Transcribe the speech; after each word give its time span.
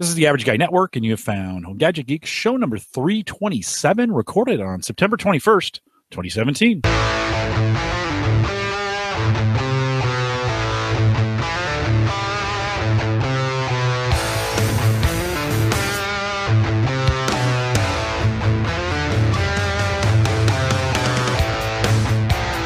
This 0.00 0.08
is 0.08 0.14
the 0.14 0.26
Average 0.28 0.46
Guy 0.46 0.56
Network, 0.56 0.96
and 0.96 1.04
you 1.04 1.10
have 1.10 1.20
found 1.20 1.66
Home 1.66 1.76
Gadget 1.76 2.06
Geek 2.06 2.24
show 2.24 2.56
number 2.56 2.78
327, 2.78 4.10
recorded 4.10 4.58
on 4.58 4.80
September 4.80 5.18
21st, 5.18 5.80
2017. 6.10 6.80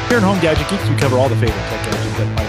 Here 0.07 0.17
at 0.17 0.23
Home 0.23 0.39
Gadget 0.39 0.69
Geeks, 0.69 0.87
we 0.87 0.95
cover 0.95 1.17
all 1.17 1.27
the 1.27 1.35
favorite 1.35 1.51
tech 1.51 1.83
gadgets 1.83 2.17
that. 2.17 2.44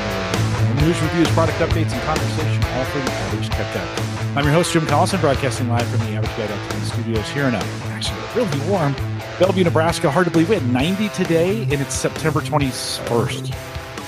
News, 0.86 1.02
reviews, 1.02 1.28
product 1.30 1.58
updates, 1.58 1.90
and 1.90 2.00
conversation, 2.02 2.62
all 2.74 2.84
for 2.84 3.00
the 3.00 3.10
average 3.10 3.48
tech 3.48 3.74
guy. 3.74 4.36
I'm 4.36 4.44
your 4.44 4.52
host, 4.52 4.72
Jim 4.72 4.86
Collison, 4.86 5.20
broadcasting 5.20 5.68
live 5.68 5.84
from 5.88 5.98
the 5.98 6.12
Average 6.12 6.48
Guy 6.48 6.78
studios 6.84 7.28
here 7.30 7.46
in 7.46 7.56
a, 7.56 7.58
actually 7.86 8.20
really 8.36 8.70
warm 8.70 8.94
Bellevue, 9.40 9.64
Nebraska. 9.64 10.08
Hard 10.12 10.26
to 10.26 10.30
believe 10.30 10.48
we 10.48 10.54
had 10.54 10.68
90 10.68 11.08
today, 11.08 11.62
and 11.62 11.72
it's 11.72 11.92
September 11.92 12.38
21st. 12.38 13.52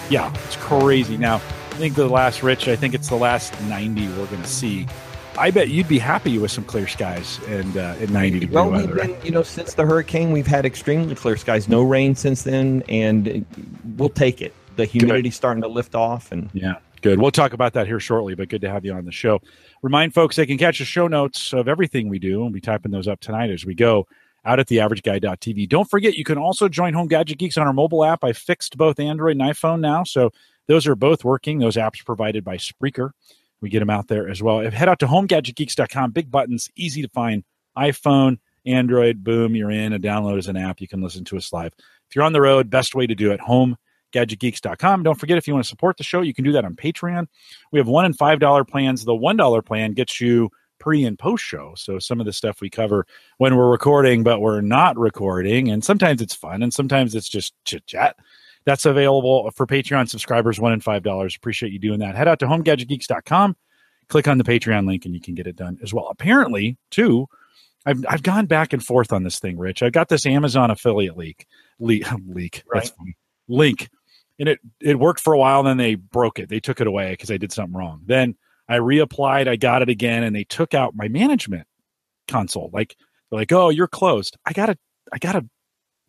Yeah, 0.08 0.32
it's 0.44 0.54
crazy. 0.54 1.16
Now, 1.16 1.34
I 1.34 1.78
think 1.78 1.96
the 1.96 2.06
last, 2.06 2.44
Rich, 2.44 2.68
I 2.68 2.76
think 2.76 2.94
it's 2.94 3.08
the 3.08 3.16
last 3.16 3.60
90 3.62 4.06
we're 4.10 4.26
going 4.26 4.42
to 4.42 4.46
see. 4.46 4.86
I 5.36 5.50
bet 5.50 5.70
you'd 5.70 5.88
be 5.88 5.98
happy 5.98 6.38
with 6.38 6.52
some 6.52 6.62
clear 6.62 6.86
skies 6.86 7.40
and 7.48 7.76
uh, 7.76 7.96
at 8.00 8.08
90 8.10 8.38
degree 8.38 8.54
well, 8.54 8.70
weather. 8.70 8.86
We've 8.86 8.96
been, 8.98 9.16
you 9.24 9.32
know, 9.32 9.42
since 9.42 9.74
the 9.74 9.84
hurricane, 9.84 10.30
we've 10.30 10.46
had 10.46 10.64
extremely 10.64 11.16
clear 11.16 11.36
skies. 11.36 11.68
No 11.68 11.82
rain 11.82 12.14
since 12.14 12.44
then, 12.44 12.84
and 12.88 13.44
we'll 13.96 14.10
take 14.10 14.40
it. 14.40 14.54
The 14.78 14.86
humidity's 14.86 15.34
starting 15.34 15.60
to 15.62 15.68
lift 15.68 15.96
off, 15.96 16.30
and 16.30 16.48
yeah, 16.54 16.76
good. 17.02 17.20
We'll 17.20 17.32
talk 17.32 17.52
about 17.52 17.72
that 17.72 17.88
here 17.88 17.98
shortly. 17.98 18.36
But 18.36 18.48
good 18.48 18.60
to 18.60 18.70
have 18.70 18.84
you 18.84 18.92
on 18.92 19.04
the 19.04 19.10
show. 19.10 19.40
Remind 19.82 20.14
folks 20.14 20.36
they 20.36 20.46
can 20.46 20.56
catch 20.56 20.78
the 20.78 20.84
show 20.84 21.08
notes 21.08 21.52
of 21.52 21.66
everything 21.66 22.08
we 22.08 22.20
do, 22.20 22.44
and 22.44 22.52
be 22.52 22.60
typing 22.60 22.92
those 22.92 23.08
up 23.08 23.18
tonight 23.18 23.50
as 23.50 23.66
we 23.66 23.74
go 23.74 24.06
out 24.44 24.60
at 24.60 24.68
theaverageguy.tv. 24.68 25.68
Don't 25.68 25.90
forget, 25.90 26.14
you 26.14 26.22
can 26.22 26.38
also 26.38 26.68
join 26.68 26.94
Home 26.94 27.08
Gadget 27.08 27.38
Geeks 27.38 27.58
on 27.58 27.66
our 27.66 27.72
mobile 27.72 28.04
app. 28.04 28.22
I 28.22 28.32
fixed 28.32 28.76
both 28.76 29.00
Android 29.00 29.32
and 29.32 29.40
iPhone 29.40 29.80
now, 29.80 30.04
so 30.04 30.30
those 30.68 30.86
are 30.86 30.94
both 30.94 31.24
working. 31.24 31.58
Those 31.58 31.74
apps 31.74 32.04
provided 32.04 32.44
by 32.44 32.56
Spreaker. 32.56 33.10
We 33.60 33.70
get 33.70 33.80
them 33.80 33.90
out 33.90 34.06
there 34.06 34.28
as 34.28 34.44
well. 34.44 34.60
Head 34.70 34.88
out 34.88 35.00
to 35.00 35.08
homegadgetgeeks.com. 35.08 36.12
Big 36.12 36.30
buttons, 36.30 36.70
easy 36.76 37.02
to 37.02 37.08
find. 37.08 37.42
iPhone, 37.76 38.38
Android, 38.64 39.24
boom, 39.24 39.56
you're 39.56 39.72
in. 39.72 39.92
A 39.92 39.98
download 39.98 40.38
is 40.38 40.46
an 40.46 40.56
app. 40.56 40.80
You 40.80 40.86
can 40.86 41.02
listen 41.02 41.24
to 41.24 41.36
us 41.36 41.52
live. 41.52 41.72
If 42.08 42.14
you're 42.14 42.24
on 42.24 42.32
the 42.32 42.40
road, 42.40 42.70
best 42.70 42.94
way 42.94 43.08
to 43.08 43.14
do 43.16 43.32
it, 43.32 43.40
homegadgetgeeks.com. 44.12 45.02
Don't 45.02 45.18
forget, 45.18 45.38
if 45.38 45.46
you 45.46 45.54
want 45.54 45.64
to 45.64 45.68
support 45.68 45.96
the 45.96 46.04
show, 46.04 46.20
you 46.20 46.34
can 46.34 46.44
do 46.44 46.52
that 46.52 46.64
on 46.64 46.74
Patreon. 46.74 47.26
We 47.72 47.78
have 47.78 47.88
one 47.88 48.04
and 48.04 48.16
$5 48.16 48.68
plans. 48.68 49.04
The 49.04 49.12
$1 49.12 49.64
plan 49.64 49.92
gets 49.92 50.20
you 50.20 50.50
pre 50.78 51.04
and 51.04 51.18
post 51.18 51.44
show. 51.44 51.74
So 51.76 51.98
some 51.98 52.20
of 52.20 52.26
the 52.26 52.32
stuff 52.32 52.60
we 52.60 52.70
cover 52.70 53.06
when 53.38 53.56
we're 53.56 53.70
recording, 53.70 54.22
but 54.22 54.40
we're 54.40 54.60
not 54.60 54.96
recording. 54.96 55.68
And 55.68 55.84
sometimes 55.84 56.22
it's 56.22 56.34
fun 56.34 56.62
and 56.62 56.72
sometimes 56.72 57.14
it's 57.14 57.28
just 57.28 57.54
chit 57.64 57.86
chat. 57.86 58.16
That's 58.64 58.84
available 58.84 59.50
for 59.52 59.66
Patreon 59.66 60.08
subscribers, 60.08 60.60
one 60.60 60.72
and 60.72 60.84
five 60.84 61.02
dollars. 61.02 61.34
Appreciate 61.34 61.72
you 61.72 61.78
doing 61.78 62.00
that. 62.00 62.14
Head 62.14 62.28
out 62.28 62.38
to 62.40 62.46
homegadgetgeeks.com, 62.46 63.56
click 64.08 64.28
on 64.28 64.36
the 64.36 64.44
Patreon 64.44 64.86
link, 64.86 65.06
and 65.06 65.14
you 65.14 65.20
can 65.20 65.34
get 65.34 65.46
it 65.46 65.56
done 65.56 65.78
as 65.82 65.94
well. 65.94 66.08
Apparently, 66.10 66.76
too, 66.90 67.26
I've 67.86 68.04
I've 68.06 68.22
gone 68.22 68.44
back 68.44 68.74
and 68.74 68.84
forth 68.84 69.10
on 69.12 69.22
this 69.22 69.38
thing, 69.38 69.56
Rich. 69.56 69.82
I've 69.82 69.92
got 69.92 70.10
this 70.10 70.26
Amazon 70.26 70.70
affiliate 70.70 71.16
leak 71.16 71.46
leak 71.78 72.04
leak. 72.26 72.62
Right. 72.66 72.82
That's 72.82 72.90
funny. 72.90 73.16
Link. 73.48 73.88
And 74.38 74.48
it 74.48 74.60
it 74.80 74.98
worked 74.98 75.20
for 75.20 75.32
a 75.32 75.38
while, 75.38 75.62
then 75.62 75.76
they 75.76 75.96
broke 75.96 76.38
it. 76.38 76.48
They 76.48 76.60
took 76.60 76.80
it 76.80 76.86
away 76.86 77.12
because 77.12 77.30
I 77.30 77.36
did 77.36 77.52
something 77.52 77.76
wrong. 77.76 78.02
Then 78.06 78.36
I 78.68 78.78
reapplied, 78.78 79.48
I 79.48 79.56
got 79.56 79.82
it 79.82 79.88
again, 79.88 80.22
and 80.22 80.34
they 80.34 80.44
took 80.44 80.74
out 80.74 80.94
my 80.94 81.08
management 81.08 81.66
console. 82.28 82.70
Like 82.72 82.96
they're 83.30 83.40
like, 83.40 83.52
oh, 83.52 83.70
you're 83.70 83.88
closed. 83.88 84.36
I 84.46 84.52
got 84.52 84.68
a 84.68 84.78
I 85.12 85.18
got 85.18 85.36
a 85.36 85.44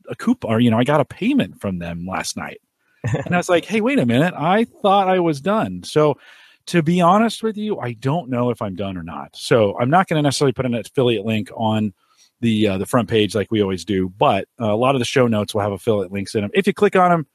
a 0.10 0.16
coupon 0.16 0.52
or 0.52 0.60
you 0.60 0.70
know 0.70 0.78
i 0.78 0.84
got 0.84 1.00
a 1.00 1.06
payment 1.06 1.60
from 1.62 1.80
them 1.80 2.06
last 2.06 2.36
night 2.36 2.60
and 3.04 3.34
i 3.34 3.38
was 3.38 3.50
like 3.50 3.66
hey 3.66 3.80
wait 3.80 4.00
a 4.00 4.06
minute 4.06 4.34
i 4.36 4.66
thought 4.82 5.08
i 5.08 5.20
was 5.20 5.40
done 5.40 5.82
so 5.84 6.18
to 6.66 6.82
be 6.82 7.00
honest 7.00 7.44
with 7.44 7.58
you 7.58 7.80
i 7.80 7.94
don't 7.94 8.30
know 8.30 8.50
if 8.50 8.62
i'm 8.62 8.76
done 8.76 8.98
or 8.98 9.04
not 9.04 9.34
so 9.36 9.78
i'm 9.80 9.90
not 9.90 10.08
going 10.08 10.18
to 10.18 10.24
necessarily 10.24 10.52
put 10.52 10.66
an 10.66 10.74
affiliate 10.74 11.26
link 11.26 11.50
on 11.56 11.94
the 12.42 12.68
uh, 12.68 12.78
the 12.78 12.86
front 12.86 13.08
page 13.08 13.36
like 13.36 13.52
we 13.52 13.62
always 13.62 13.86
do 13.86 14.10
but 14.18 14.48
uh, 14.62 14.74
a 14.74 14.76
lot 14.76 14.96
of 14.96 15.00
the 15.00 15.06
show 15.06 15.28
notes 15.28 15.54
will 15.54 15.62
have 15.62 15.72
affiliate 15.72 16.12
links 16.12 16.36
in 16.36 16.42
them 16.42 16.52
if 16.54 16.66
you 16.66 16.74
click 16.74 16.96
on 16.96 17.12
them 17.12 17.28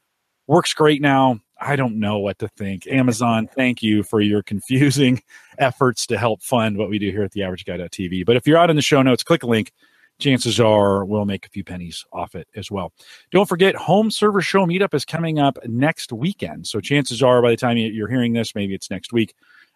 works 0.46 0.74
great 0.74 1.00
now 1.00 1.38
i 1.60 1.76
don't 1.76 1.98
know 1.98 2.18
what 2.18 2.38
to 2.38 2.48
think 2.48 2.86
amazon 2.86 3.48
thank 3.54 3.82
you 3.82 4.02
for 4.02 4.20
your 4.20 4.42
confusing 4.42 5.22
efforts 5.58 6.06
to 6.06 6.18
help 6.18 6.42
fund 6.42 6.76
what 6.76 6.88
we 6.88 6.98
do 6.98 7.10
here 7.10 7.22
at 7.22 7.32
the 7.32 7.42
average 7.42 7.64
guy.tv 7.64 8.24
but 8.24 8.36
if 8.36 8.46
you're 8.46 8.58
out 8.58 8.70
in 8.70 8.76
the 8.76 8.82
show 8.82 9.02
notes 9.02 9.22
click 9.22 9.42
a 9.42 9.46
link 9.46 9.72
chances 10.18 10.60
are 10.60 11.04
we'll 11.04 11.24
make 11.24 11.46
a 11.46 11.48
few 11.48 11.64
pennies 11.64 12.04
off 12.12 12.34
it 12.34 12.46
as 12.54 12.70
well. 12.70 12.92
Don't 13.30 13.48
forget, 13.48 13.74
Home 13.74 14.10
Server 14.10 14.40
Show 14.40 14.64
Meetup 14.64 14.94
is 14.94 15.04
coming 15.04 15.38
up 15.38 15.58
next 15.66 16.12
weekend. 16.12 16.66
So 16.66 16.80
chances 16.80 17.22
are 17.22 17.42
by 17.42 17.50
the 17.50 17.56
time 17.56 17.76
you're 17.76 18.08
hearing 18.08 18.32
this, 18.32 18.54
maybe 18.54 18.74
it's 18.74 18.90
next 18.90 19.12
week. 19.12 19.34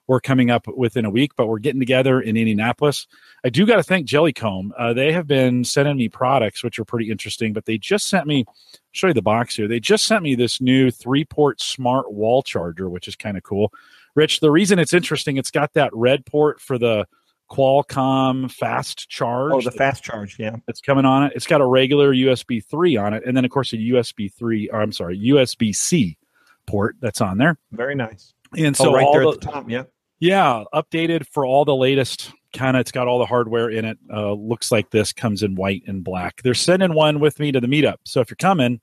We're 0.08 0.20
coming 0.20 0.50
up 0.50 0.66
within 0.66 1.04
a 1.04 1.10
week, 1.10 1.32
but 1.36 1.46
we're 1.46 1.58
getting 1.58 1.80
together 1.80 2.20
in 2.20 2.36
Indianapolis. 2.36 3.06
I 3.44 3.50
do 3.50 3.66
got 3.66 3.76
to 3.76 3.82
thank 3.82 4.08
Jellycomb. 4.08 4.70
Uh, 4.76 4.94
they 4.94 5.12
have 5.12 5.26
been 5.26 5.64
sending 5.64 5.98
me 5.98 6.08
products, 6.08 6.64
which 6.64 6.78
are 6.78 6.84
pretty 6.84 7.10
interesting, 7.10 7.52
but 7.52 7.66
they 7.66 7.76
just 7.76 8.08
sent 8.08 8.26
me, 8.26 8.44
I'll 8.48 8.54
show 8.92 9.06
you 9.08 9.14
the 9.14 9.22
box 9.22 9.54
here. 9.54 9.68
They 9.68 9.80
just 9.80 10.06
sent 10.06 10.22
me 10.22 10.34
this 10.34 10.60
new 10.60 10.90
three 10.90 11.26
port 11.26 11.60
smart 11.60 12.12
wall 12.12 12.42
charger, 12.42 12.88
which 12.88 13.06
is 13.06 13.16
kind 13.16 13.36
of 13.36 13.42
cool. 13.42 13.70
Rich, 14.14 14.40
the 14.40 14.50
reason 14.50 14.78
it's 14.78 14.94
interesting, 14.94 15.36
it's 15.36 15.50
got 15.50 15.74
that 15.74 15.94
red 15.94 16.24
port 16.26 16.60
for 16.60 16.78
the 16.78 17.06
Qualcomm 17.50 18.50
fast 18.50 19.08
charge. 19.08 19.52
Oh, 19.54 19.60
the 19.60 19.70
fast 19.70 20.02
charge, 20.04 20.38
yeah. 20.38 20.56
It's 20.68 20.80
coming 20.80 21.04
on 21.04 21.24
it. 21.24 21.32
It's 21.34 21.46
got 21.46 21.60
a 21.60 21.66
regular 21.66 22.14
USB 22.14 22.64
3 22.64 22.96
on 22.96 23.14
it, 23.14 23.24
and 23.26 23.36
then 23.36 23.44
of 23.44 23.50
course 23.50 23.72
a 23.72 23.76
USB 23.76 24.32
3, 24.32 24.70
or 24.70 24.80
I'm 24.80 24.92
sorry, 24.92 25.18
USB 25.18 25.74
C 25.74 26.18
port 26.66 26.96
that's 27.00 27.20
on 27.20 27.38
there. 27.38 27.58
Very 27.72 27.94
nice. 27.94 28.34
And 28.56 28.76
so 28.76 28.90
oh, 28.90 28.94
right 28.94 29.08
there 29.12 29.22
the, 29.22 29.28
at 29.30 29.40
the 29.40 29.46
top, 29.46 29.70
yeah. 29.70 29.84
Yeah, 30.20 30.64
updated 30.74 31.26
for 31.26 31.46
all 31.46 31.64
the 31.64 31.76
latest 31.76 32.32
kind 32.52 32.76
of 32.76 32.80
it's 32.80 32.92
got 32.92 33.08
all 33.08 33.18
the 33.18 33.26
hardware 33.26 33.70
in 33.70 33.84
it. 33.84 33.98
Uh, 34.12 34.32
looks 34.32 34.72
like 34.72 34.90
this 34.90 35.12
comes 35.12 35.42
in 35.42 35.54
white 35.54 35.82
and 35.86 36.02
black. 36.02 36.42
They're 36.42 36.54
sending 36.54 36.94
one 36.94 37.20
with 37.20 37.38
me 37.38 37.52
to 37.52 37.60
the 37.60 37.66
meetup. 37.66 37.96
So 38.04 38.20
if 38.20 38.30
you're 38.30 38.36
coming, 38.36 38.80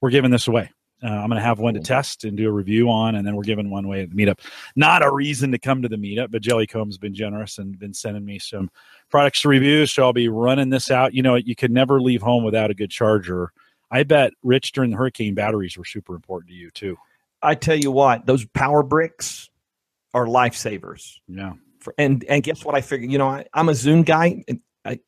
we're 0.00 0.10
giving 0.10 0.30
this 0.30 0.48
away. 0.48 0.70
Uh, 1.02 1.08
I'm 1.08 1.28
going 1.28 1.40
to 1.40 1.44
have 1.44 1.58
one 1.58 1.74
to 1.74 1.80
test 1.80 2.22
and 2.22 2.36
do 2.36 2.48
a 2.48 2.52
review 2.52 2.88
on, 2.88 3.16
and 3.16 3.26
then 3.26 3.34
we're 3.34 3.42
giving 3.42 3.70
one 3.70 3.84
away 3.84 4.02
at 4.02 4.10
the 4.10 4.16
meetup. 4.16 4.38
Not 4.76 5.02
a 5.02 5.10
reason 5.10 5.50
to 5.50 5.58
come 5.58 5.82
to 5.82 5.88
the 5.88 5.96
meetup, 5.96 6.30
but 6.30 6.42
Jellycomb's 6.42 6.96
been 6.96 7.14
generous 7.14 7.58
and 7.58 7.76
been 7.76 7.92
sending 7.92 8.24
me 8.24 8.38
some 8.38 8.70
products 9.10 9.42
to 9.42 9.48
review. 9.48 9.86
So 9.86 10.04
I'll 10.04 10.12
be 10.12 10.28
running 10.28 10.70
this 10.70 10.92
out. 10.92 11.12
You 11.12 11.22
know, 11.22 11.34
you 11.34 11.56
could 11.56 11.72
never 11.72 12.00
leave 12.00 12.22
home 12.22 12.44
without 12.44 12.70
a 12.70 12.74
good 12.74 12.90
charger. 12.90 13.52
I 13.90 14.04
bet, 14.04 14.32
Rich, 14.44 14.72
during 14.72 14.90
the 14.90 14.96
hurricane, 14.96 15.34
batteries 15.34 15.76
were 15.76 15.84
super 15.84 16.14
important 16.14 16.50
to 16.50 16.54
you 16.54 16.70
too. 16.70 16.96
I 17.42 17.56
tell 17.56 17.76
you 17.76 17.90
what, 17.90 18.24
those 18.24 18.44
power 18.46 18.84
bricks 18.84 19.50
are 20.14 20.26
lifesavers. 20.26 21.18
Yeah. 21.28 21.54
For, 21.80 21.94
and 21.98 22.24
and 22.24 22.42
guess 22.42 22.64
what? 22.64 22.74
I 22.74 22.80
figured. 22.80 23.10
You 23.10 23.18
know, 23.18 23.28
I, 23.28 23.46
I'm 23.52 23.68
a 23.68 23.72
Zune 23.72 24.04
guy. 24.04 24.44
And 24.46 24.60
I 24.84 25.00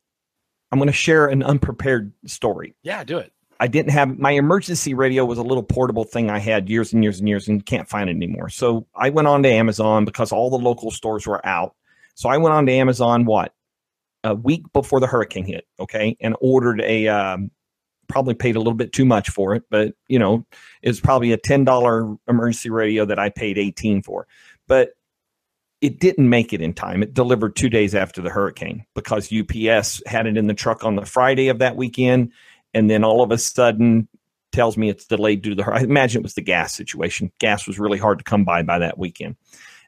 I'm 0.71 0.79
going 0.79 0.87
to 0.87 0.93
share 0.93 1.27
an 1.27 1.43
unprepared 1.43 2.11
story. 2.25 2.75
Yeah, 2.83 3.03
do 3.03 3.17
it. 3.17 3.31
I 3.59 3.67
didn't 3.67 3.91
have 3.91 4.17
my 4.19 4.31
emergency 4.31 4.93
radio 4.93 5.23
was 5.23 5.37
a 5.37 5.43
little 5.43 5.63
portable 5.63 6.03
thing 6.03 6.29
I 6.29 6.39
had 6.39 6.69
years 6.69 6.91
and 6.91 7.03
years 7.03 7.19
and 7.19 7.29
years 7.29 7.47
and 7.47 7.65
can't 7.65 7.87
find 7.87 8.09
it 8.09 8.15
anymore. 8.15 8.49
So 8.49 8.85
I 8.93 9.09
went 9.09 9.29
on 9.29 9.43
to 9.43 9.49
Amazon 9.49 10.03
because 10.03 10.31
all 10.31 10.49
the 10.49 10.57
local 10.57 10.91
stores 10.91 11.25
were 11.25 11.45
out. 11.45 11.73
So 12.15 12.27
I 12.27 12.37
went 12.37 12.53
on 12.53 12.65
to 12.65 12.71
Amazon 12.73 13.25
what 13.25 13.53
a 14.25 14.35
week 14.35 14.63
before 14.73 14.99
the 14.99 15.07
hurricane 15.07 15.45
hit, 15.45 15.65
okay, 15.79 16.17
and 16.19 16.35
ordered 16.41 16.81
a 16.81 17.07
um, 17.07 17.51
probably 18.07 18.33
paid 18.33 18.55
a 18.55 18.59
little 18.59 18.73
bit 18.73 18.91
too 18.91 19.05
much 19.05 19.29
for 19.29 19.55
it, 19.55 19.63
but 19.69 19.93
you 20.07 20.19
know 20.19 20.45
it's 20.81 20.99
probably 20.99 21.31
a 21.31 21.37
ten 21.37 21.63
dollar 21.63 22.15
emergency 22.27 22.69
radio 22.69 23.05
that 23.05 23.19
I 23.19 23.29
paid 23.29 23.57
eighteen 23.57 24.01
for, 24.01 24.27
but 24.67 24.91
it 25.81 25.99
didn't 25.99 26.29
make 26.29 26.53
it 26.53 26.61
in 26.61 26.73
time. 26.73 27.03
It 27.03 27.13
delivered 27.13 27.55
two 27.55 27.69
days 27.69 27.93
after 27.93 28.21
the 28.21 28.29
hurricane 28.29 28.85
because 28.95 29.31
UPS 29.31 30.01
had 30.07 30.25
it 30.25 30.37
in 30.37 30.47
the 30.47 30.53
truck 30.53 30.83
on 30.83 30.95
the 30.95 31.05
Friday 31.05 31.49
of 31.49 31.59
that 31.59 31.75
weekend 31.75 32.31
and 32.73 32.89
then 32.89 33.03
all 33.03 33.21
of 33.21 33.31
a 33.31 33.37
sudden 33.37 34.07
tells 34.51 34.77
me 34.77 34.89
it's 34.89 35.05
delayed 35.05 35.41
due 35.41 35.51
to 35.51 35.63
the 35.63 35.71
I 35.71 35.81
imagine 35.81 36.21
it 36.21 36.23
was 36.23 36.33
the 36.33 36.41
gas 36.41 36.73
situation. 36.73 37.31
Gas 37.39 37.67
was 37.67 37.79
really 37.79 37.97
hard 37.97 38.19
to 38.19 38.23
come 38.23 38.45
by 38.45 38.63
by 38.63 38.79
that 38.79 38.97
weekend. 38.97 39.35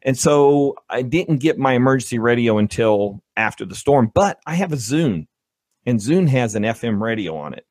And 0.03 0.17
so 0.17 0.75
I 0.89 1.01
didn't 1.01 1.37
get 1.37 1.57
my 1.57 1.73
emergency 1.73 2.19
radio 2.19 2.57
until 2.57 3.21
after 3.35 3.65
the 3.65 3.75
storm, 3.75 4.11
but 4.13 4.39
I 4.45 4.55
have 4.55 4.71
a 4.71 4.77
Zune 4.77 5.27
and 5.85 5.99
Zune 5.99 6.27
has 6.29 6.55
an 6.55 6.63
FM 6.63 7.01
radio 7.01 7.35
on 7.37 7.53
it. 7.53 7.65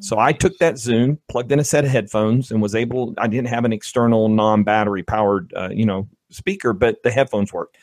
So 0.00 0.18
I 0.18 0.32
took 0.32 0.56
that 0.58 0.74
Zune, 0.74 1.18
plugged 1.28 1.52
in 1.52 1.58
a 1.58 1.64
set 1.64 1.84
of 1.84 1.90
headphones, 1.90 2.50
and 2.50 2.62
was 2.62 2.74
able. 2.74 3.14
I 3.18 3.28
didn't 3.28 3.48
have 3.48 3.66
an 3.66 3.74
external 3.74 4.28
non-battery 4.30 5.02
powered, 5.02 5.52
uh, 5.54 5.68
you 5.70 5.84
know, 5.84 6.08
speaker, 6.32 6.72
but 6.72 7.02
the 7.02 7.10
headphones 7.10 7.52
worked, 7.52 7.76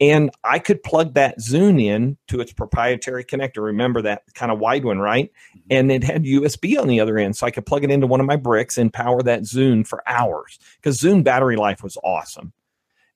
and 0.00 0.30
I 0.44 0.58
could 0.58 0.82
plug 0.82 1.14
that 1.14 1.38
Zune 1.38 1.82
in 1.82 2.16
to 2.28 2.40
its 2.40 2.52
proprietary 2.52 3.24
connector. 3.24 3.64
Remember 3.64 4.02
that 4.02 4.22
kind 4.34 4.52
of 4.52 4.58
wide 4.58 4.84
one, 4.84 4.98
right? 4.98 5.30
And 5.70 5.90
it 5.90 6.04
had 6.04 6.24
USB 6.24 6.78
on 6.80 6.88
the 6.88 7.00
other 7.00 7.18
end, 7.18 7.36
so 7.36 7.46
I 7.46 7.50
could 7.50 7.66
plug 7.66 7.84
it 7.84 7.90
into 7.90 8.06
one 8.06 8.20
of 8.20 8.26
my 8.26 8.36
bricks 8.36 8.78
and 8.78 8.92
power 8.92 9.22
that 9.22 9.42
Zune 9.42 9.86
for 9.86 10.02
hours 10.06 10.58
because 10.76 10.98
Zune 10.98 11.24
battery 11.24 11.56
life 11.56 11.82
was 11.82 11.96
awesome. 12.04 12.52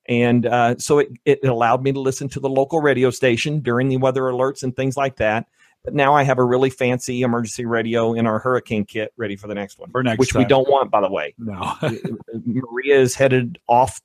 And 0.07 0.45
uh, 0.45 0.77
so 0.77 0.99
it, 0.99 1.09
it 1.25 1.45
allowed 1.45 1.83
me 1.83 1.91
to 1.91 1.99
listen 1.99 2.27
to 2.29 2.39
the 2.39 2.49
local 2.49 2.81
radio 2.81 3.11
station 3.11 3.59
during 3.59 3.87
the 3.87 3.97
weather 3.97 4.23
alerts 4.23 4.63
and 4.63 4.75
things 4.75 4.97
like 4.97 5.17
that. 5.17 5.47
But 5.83 5.93
now 5.95 6.13
I 6.13 6.23
have 6.23 6.37
a 6.37 6.43
really 6.43 6.69
fancy 6.69 7.21
emergency 7.21 7.65
radio 7.65 8.13
in 8.13 8.27
our 8.27 8.39
hurricane 8.39 8.85
kit 8.85 9.13
ready 9.17 9.35
for 9.35 9.47
the 9.47 9.55
next 9.55 9.79
one, 9.79 9.89
For 9.89 10.03
next 10.03 10.19
which 10.19 10.35
we 10.35 10.45
don't 10.45 10.69
want, 10.69 10.91
by 10.91 11.01
the 11.01 11.09
way. 11.09 11.33
No. 11.39 11.75
Maria 12.45 12.99
is 12.99 13.15
headed 13.15 13.57
off 13.67 13.99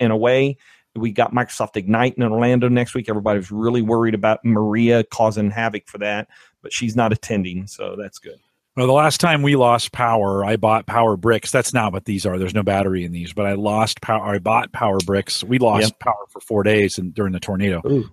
and 0.00 0.18
way. 0.18 0.56
We 0.96 1.12
got 1.12 1.32
Microsoft 1.32 1.76
Ignite 1.76 2.16
in 2.16 2.24
Orlando 2.24 2.68
next 2.68 2.94
week. 2.94 3.08
Everybody 3.08 3.38
was 3.38 3.52
really 3.52 3.82
worried 3.82 4.14
about 4.14 4.44
Maria 4.44 5.04
causing 5.04 5.50
havoc 5.50 5.86
for 5.86 5.98
that, 5.98 6.26
but 6.62 6.72
she's 6.72 6.96
not 6.96 7.12
attending, 7.12 7.68
so 7.68 7.94
that's 7.96 8.18
good. 8.18 8.40
Well, 8.76 8.86
the 8.86 8.92
last 8.92 9.20
time 9.20 9.42
we 9.42 9.56
lost 9.56 9.92
power, 9.92 10.44
I 10.44 10.56
bought 10.56 10.86
power 10.86 11.16
bricks. 11.16 11.50
That's 11.52 11.72
not 11.74 11.92
what 11.92 12.06
these 12.06 12.24
are. 12.24 12.38
There's 12.38 12.54
no 12.54 12.62
battery 12.62 13.04
in 13.04 13.12
these, 13.12 13.32
but 13.32 13.46
I 13.46 13.52
lost 13.54 14.00
power. 14.00 14.34
I 14.34 14.38
bought 14.38 14.72
power 14.72 14.98
bricks. 15.04 15.44
We 15.44 15.58
lost 15.58 15.88
Yep. 15.90 15.98
power 16.00 16.24
for 16.28 16.40
four 16.40 16.62
days 16.62 16.96
and 16.98 17.12
during 17.14 17.32
the 17.32 17.40
tornado. 17.40 17.82
Ooh. 17.86 18.10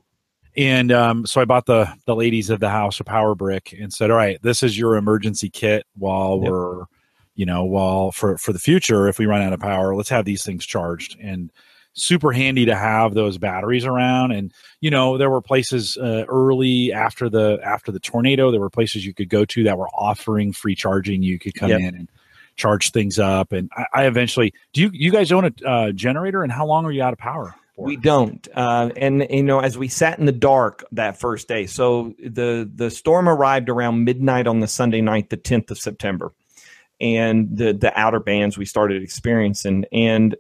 And 0.56 0.92
um, 0.92 1.26
so 1.28 1.40
I 1.42 1.46
bought 1.46 1.68
the 1.68 1.88
the 2.06 2.16
ladies 2.16 2.50
of 2.50 2.60
the 2.60 2.70
house 2.70 3.00
a 3.00 3.04
power 3.04 3.36
brick 3.36 3.76
and 3.80 3.94
said, 3.94 4.10
"All 4.10 4.18
right, 4.18 4.42
this 4.42 4.64
is 4.64 4.78
your 4.78 4.96
emergency 4.96 5.50
kit 5.52 5.86
while 5.96 6.40
Yep. 6.42 6.52
we're, 6.52 6.84
you 7.36 7.46
know, 7.46 7.64
while 7.64 8.12
for 8.12 8.38
for 8.40 8.52
the 8.54 8.60
future, 8.60 9.08
if 9.08 9.20
we 9.20 9.28
run 9.28 9.44
out 9.44 9.54
of 9.54 9.60
power, 9.60 9.96
let's 9.96 10.10
have 10.10 10.26
these 10.26 10.44
things 10.44 10.66
charged." 10.66 11.16
And 11.22 11.52
super 11.98 12.32
handy 12.32 12.66
to 12.66 12.76
have 12.76 13.14
those 13.14 13.38
batteries 13.38 13.86
around. 13.86 14.32
And 14.32 14.54
you 14.80 14.90
know, 14.92 15.18
there 15.18 15.30
were 15.30 15.42
places 15.42 15.98
uh, 15.98 16.26
early 16.28 16.94
after 16.94 17.30
the 17.30 17.60
after 17.64 17.92
the 17.92 18.00
tornado, 18.00 18.52
there 18.52 18.62
were 18.62 18.70
places 18.70 19.06
you 19.06 19.14
could 19.14 19.30
go 19.30 19.44
to 19.46 19.64
that 19.64 19.78
were 19.78 19.90
offering 19.90 20.54
free 20.54 20.76
charging. 20.76 21.24
You 21.24 21.40
could 21.40 21.56
come 21.56 21.72
Yep. 21.72 21.80
in 21.80 21.96
and 21.96 22.10
charge 22.56 22.92
things 22.92 23.20
up. 23.20 23.52
And 23.52 23.70
I, 23.76 23.86
I 23.94 24.06
eventually, 24.08 24.54
do 24.74 24.82
you 24.82 24.90
you 24.94 25.12
guys 25.12 25.32
own 25.32 25.46
a 25.46 25.68
uh, 25.68 25.92
generator? 25.92 26.44
And 26.44 26.52
how 26.52 26.66
long 26.66 26.86
are 26.86 26.92
you 26.92 27.04
out 27.04 27.14
of 27.14 27.20
power? 27.20 27.56
For? 27.76 27.86
We 27.86 27.96
don't, 27.96 28.48
uh, 28.56 28.90
and 28.98 29.28
you 29.30 29.44
know, 29.44 29.60
as 29.60 29.78
we 29.78 29.88
sat 29.88 30.18
in 30.18 30.26
the 30.26 30.32
dark 30.32 30.84
that 30.94 31.20
first 31.20 31.48
day, 31.48 31.68
so 31.68 32.16
the 32.18 32.70
the 32.74 32.90
storm 32.90 33.30
arrived 33.30 33.70
around 33.70 34.04
midnight 34.04 34.48
on 34.48 34.60
the 34.62 34.68
Sunday 34.68 35.02
night, 35.02 35.30
the 35.30 35.38
tenth 35.38 35.70
of 35.70 35.78
September, 35.78 36.34
and 37.00 37.56
the 37.56 37.74
the 37.74 37.98
outer 37.98 38.20
bands 38.20 38.58
we 38.58 38.66
started 38.66 39.04
experiencing, 39.04 39.86
and 39.92 40.36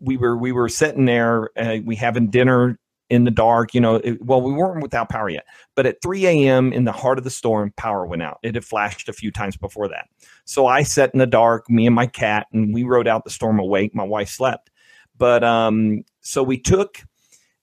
we 0.00 0.16
were 0.16 0.36
we 0.36 0.52
were 0.52 0.68
sitting 0.68 1.04
there, 1.04 1.50
uh, 1.58 1.78
we 1.84 1.96
having 1.96 2.28
dinner 2.30 2.78
in 3.08 3.24
the 3.24 3.30
dark. 3.30 3.74
You 3.74 3.80
know, 3.80 3.96
it, 3.96 4.22
well, 4.24 4.42
we 4.42 4.52
weren't 4.52 4.82
without 4.82 5.08
power 5.08 5.28
yet, 5.28 5.46
but 5.74 5.86
at 5.86 6.02
three 6.02 6.26
a.m. 6.26 6.72
in 6.72 6.84
the 6.84 6.92
heart 6.92 7.18
of 7.18 7.24
the 7.24 7.30
storm, 7.30 7.72
power 7.76 8.06
went 8.06 8.22
out. 8.22 8.38
It 8.42 8.54
had 8.54 8.64
flashed 8.64 9.08
a 9.08 9.12
few 9.12 9.30
times 9.30 9.56
before 9.56 9.88
that, 9.88 10.08
so 10.44 10.66
I 10.66 10.82
sat 10.82 11.12
in 11.12 11.18
the 11.18 11.26
dark, 11.26 11.68
me 11.70 11.86
and 11.86 11.94
my 11.94 12.06
cat, 12.06 12.46
and 12.52 12.74
we 12.74 12.84
rode 12.84 13.08
out 13.08 13.24
the 13.24 13.30
storm 13.30 13.58
awake. 13.58 13.94
My 13.94 14.04
wife 14.04 14.28
slept 14.28 14.70
but 15.18 15.44
um, 15.44 16.04
so 16.20 16.42
we 16.42 16.58
took, 16.58 17.02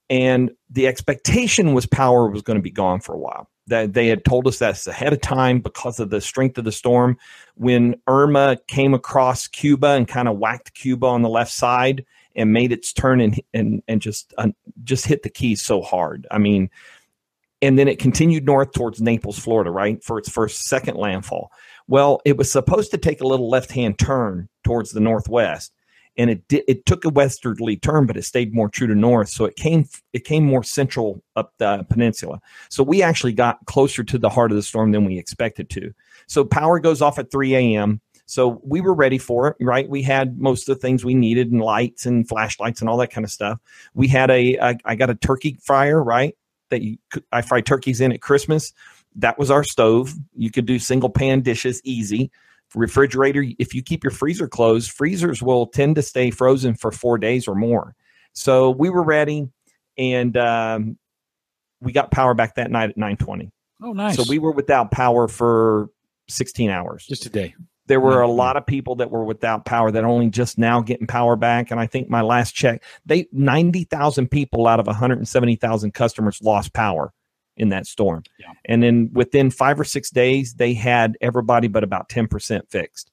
and 0.09 0.51
the 0.69 0.87
expectation 0.87 1.73
was 1.73 1.85
power 1.85 2.29
was 2.29 2.41
going 2.41 2.57
to 2.57 2.63
be 2.63 2.71
gone 2.71 2.99
for 2.99 3.13
a 3.13 3.19
while. 3.19 3.49
That 3.67 3.93
they 3.93 4.07
had 4.07 4.25
told 4.25 4.47
us 4.47 4.59
that 4.59 4.85
ahead 4.87 5.13
of 5.13 5.21
time 5.21 5.61
because 5.61 5.99
of 5.99 6.09
the 6.09 6.19
strength 6.19 6.57
of 6.57 6.65
the 6.65 6.71
storm. 6.71 7.17
When 7.55 7.95
Irma 8.07 8.57
came 8.67 8.93
across 8.93 9.47
Cuba 9.47 9.91
and 9.91 10.07
kind 10.07 10.27
of 10.27 10.37
whacked 10.37 10.73
Cuba 10.73 11.05
on 11.07 11.21
the 11.21 11.29
left 11.29 11.51
side 11.51 12.05
and 12.35 12.53
made 12.53 12.71
its 12.71 12.93
turn 12.93 13.21
and 13.21 13.41
and 13.53 13.83
and 13.87 14.01
just 14.01 14.33
uh, 14.37 14.49
just 14.83 15.05
hit 15.05 15.23
the 15.23 15.29
keys 15.29 15.61
so 15.61 15.81
hard. 15.81 16.27
I 16.31 16.37
mean, 16.37 16.69
and 17.61 17.77
then 17.77 17.87
it 17.87 17.99
continued 17.99 18.45
north 18.45 18.71
towards 18.73 19.01
Naples, 19.01 19.39
Florida, 19.39 19.71
right 19.71 20.03
for 20.03 20.17
its 20.17 20.29
first 20.29 20.63
second 20.65 20.97
landfall. 20.97 21.51
Well, 21.87 22.21
it 22.25 22.37
was 22.37 22.51
supposed 22.51 22.91
to 22.91 22.97
take 22.97 23.21
a 23.21 23.27
little 23.27 23.49
left 23.49 23.71
hand 23.71 23.99
turn 23.99 24.49
towards 24.63 24.91
the 24.91 24.99
northwest 24.99 25.73
and 26.17 26.29
it 26.29 26.43
it 26.49 26.85
took 26.85 27.05
a 27.05 27.09
westerly 27.09 27.75
turn, 27.77 28.05
but 28.05 28.17
it 28.17 28.23
stayed 28.23 28.53
more 28.53 28.69
true 28.69 28.87
to 28.87 28.95
north. 28.95 29.29
So 29.29 29.45
it 29.45 29.55
came 29.55 29.87
it 30.13 30.25
came 30.25 30.45
more 30.45 30.63
central 30.63 31.23
up 31.35 31.53
the 31.57 31.85
peninsula. 31.89 32.39
So 32.69 32.83
we 32.83 33.01
actually 33.01 33.33
got 33.33 33.65
closer 33.65 34.03
to 34.03 34.17
the 34.17 34.29
heart 34.29 34.51
of 34.51 34.55
the 34.55 34.63
storm 34.63 34.91
than 34.91 35.05
we 35.05 35.17
expected 35.17 35.69
to. 35.71 35.93
So 36.27 36.45
power 36.45 36.79
goes 36.79 37.01
off 37.01 37.19
at 37.19 37.31
3 37.31 37.55
a.m. 37.55 38.01
So 38.33 38.59
we 38.63 38.81
were 38.81 38.95
ready 38.95 39.19
for 39.19 39.49
it, 39.49 39.57
right? 39.63 39.87
We 39.87 40.01
had 40.01 40.39
most 40.39 40.67
of 40.67 40.75
the 40.75 40.81
things 40.81 41.05
we 41.05 41.13
needed 41.13 41.51
and 41.51 41.61
lights 41.61 42.07
and 42.07 42.27
flashlights 42.27 42.81
and 42.81 42.89
all 42.89 42.97
that 42.97 43.11
kind 43.11 43.23
of 43.23 43.29
stuff. 43.29 43.59
We 43.93 44.07
had 44.07 44.31
a 44.31 44.57
I, 44.59 44.77
I 44.85 44.95
got 44.95 45.11
a 45.11 45.15
turkey 45.15 45.59
fryer, 45.61 46.03
right? 46.03 46.35
That 46.71 46.81
you 46.81 46.97
I 47.31 47.43
fry 47.43 47.61
turkeys 47.61 48.01
in 48.01 48.11
at 48.11 48.21
Christmas. 48.21 48.73
That 49.17 49.37
was 49.37 49.51
our 49.51 49.63
stove. 49.63 50.15
You 50.35 50.49
could 50.49 50.65
do 50.65 50.79
single 50.79 51.11
pan 51.11 51.41
dishes 51.41 51.79
easy 51.83 52.31
refrigerator 52.73 53.45
if 53.59 53.75
you 53.75 53.83
keep 53.83 54.03
your 54.03 54.09
freezer 54.09 54.47
closed 54.47 54.89
freezers 54.89 55.43
will 55.43 55.67
tend 55.67 55.95
to 55.95 56.01
stay 56.01 56.31
frozen 56.31 56.73
for 56.73 56.91
four 56.91 57.19
days 57.19 57.47
or 57.47 57.53
more 57.53 57.93
so 58.33 58.71
we 58.71 58.89
were 58.89 59.03
ready 59.03 59.47
and 59.95 60.35
um, 60.37 60.97
we 61.81 61.91
got 61.91 62.09
power 62.09 62.33
back 62.33 62.55
that 62.55 62.71
night 62.71 62.89
at 62.89 62.97
920 62.97 63.51
oh, 63.83 63.93
nice. 63.93 64.15
so 64.15 64.23
we 64.27 64.39
were 64.39 64.51
without 64.51 64.89
power 64.89 65.27
for 65.27 65.91
16 66.29 66.71
hours 66.71 67.05
just 67.05 67.27
a 67.27 67.29
day. 67.29 67.53
There 67.87 67.99
were 67.99 68.21
a 68.23 68.27
Mhm. 68.27 68.35
lot 68.37 68.57
of 68.57 68.65
people 68.65 68.95
that 68.95 69.11
were 69.11 69.23
without 69.25 69.65
power 69.65 69.91
that 69.91 70.03
only 70.05 70.29
just 70.29 70.57
now 70.57 70.81
getting 70.81 71.07
power 71.07 71.35
back. 71.35 71.69
And 71.71 71.79
i 71.79 71.85
think 71.87 72.09
my 72.09 72.21
last 72.21 72.53
check 72.55 72.81
they 73.05 73.27
90000 73.31 74.29
people 74.31 74.67
out 74.67 74.79
of 74.79 74.87
170000 74.87 75.93
customers 75.93 76.39
lost 76.41 76.73
power 76.73 77.13
in 77.57 77.69
that 77.69 77.85
storm. 77.85 78.23
Yeah. 78.39 78.53
and 78.65 78.81
then 78.81 79.09
within 79.13 79.51
five 79.51 79.79
or 79.79 79.83
six 79.83 80.09
days 80.09 80.55
they 80.55 80.73
had 80.73 81.17
everybody 81.21 81.67
but 81.67 81.83
about 81.83 82.09
10% 82.09 82.69
fixed. 82.69 83.11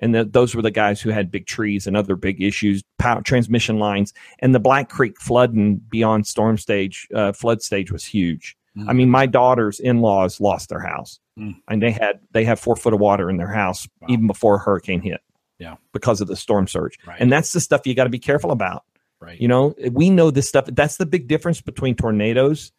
And 0.00 0.12
th- 0.12 0.28
those 0.32 0.54
were 0.54 0.62
the 0.62 0.70
guys 0.72 1.00
who 1.00 1.10
had 1.10 1.30
big 1.30 1.46
trees 1.46 1.86
and 1.86 1.96
other 1.96 2.16
big 2.16 2.42
issues 2.42 2.82
power 2.98 3.22
transmission 3.22 3.78
lines. 3.78 4.12
And 4.40 4.54
the 4.54 4.58
black 4.60 4.88
creek 4.88 5.20
flooding 5.20 5.76
beyond 5.88 6.26
storm 6.26 6.58
stage 6.58 7.06
uh, 7.14 7.32
flood 7.32 7.62
stage 7.62 7.90
was 7.92 8.04
huge 8.04 8.56
Mm. 8.76 8.88
i 8.88 8.92
mean 8.92 9.08
my 9.10 9.26
daughter's 9.26 9.78
in-laws 9.80 10.40
lost 10.40 10.68
their 10.68 10.80
house 10.80 11.20
Mm. 11.38 11.54
and 11.68 11.82
they 11.82 11.90
had 11.90 12.20
they 12.32 12.44
have 12.44 12.60
four 12.60 12.76
foot 12.76 12.94
of 12.94 13.00
water 13.00 13.28
in 13.28 13.36
their 13.38 13.48
house 13.52 13.88
Wow. 14.00 14.06
even 14.10 14.26
before 14.28 14.54
a 14.56 14.58
hurricane 14.58 15.00
hit 15.00 15.20
Yeah. 15.58 15.76
because 15.92 16.20
of 16.20 16.28
the 16.28 16.36
storm 16.36 16.66
surge 16.68 16.96
Right. 17.06 17.20
and 17.20 17.30
that's 17.32 17.52
the 17.52 17.60
stuff 17.60 17.86
you 17.86 17.94
got 17.94 18.04
to 18.04 18.10
be 18.10 18.18
careful 18.20 18.52
about 18.52 18.84
right. 19.20 19.40
you 19.40 19.48
know 19.48 19.74
we 19.90 20.10
know 20.10 20.30
this 20.30 20.48
stuff 20.48 20.66
that's 20.72 20.96
the 20.96 21.06
big 21.06 21.26
difference 21.28 21.60
between 21.60 21.96
tornadoes 21.96 22.70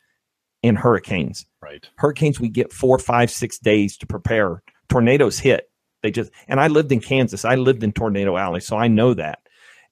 and 0.63 0.77
hurricanes 0.77 1.45
right. 1.61 1.89
hurricanes 1.97 2.39
we 2.39 2.47
get 2.49 2.71
four 2.73 2.97
five 2.97 3.29
six 3.29 3.59
days 3.59 3.97
to 3.97 4.05
prepare 4.07 4.63
tornadoes 4.89 5.37
hit 5.39 5.69
they 6.01 6.11
just 6.11 6.31
and 6.47 6.59
i 6.61 6.67
lived 6.67 6.91
in 6.93 6.99
kansas 7.01 7.43
i 7.45 7.55
lived 7.55 7.83
in 7.83 7.91
tornado 7.91 8.37
alley 8.37 8.61
so 8.61 8.77
i 8.77 8.87
know 8.87 9.13
that 9.13 9.39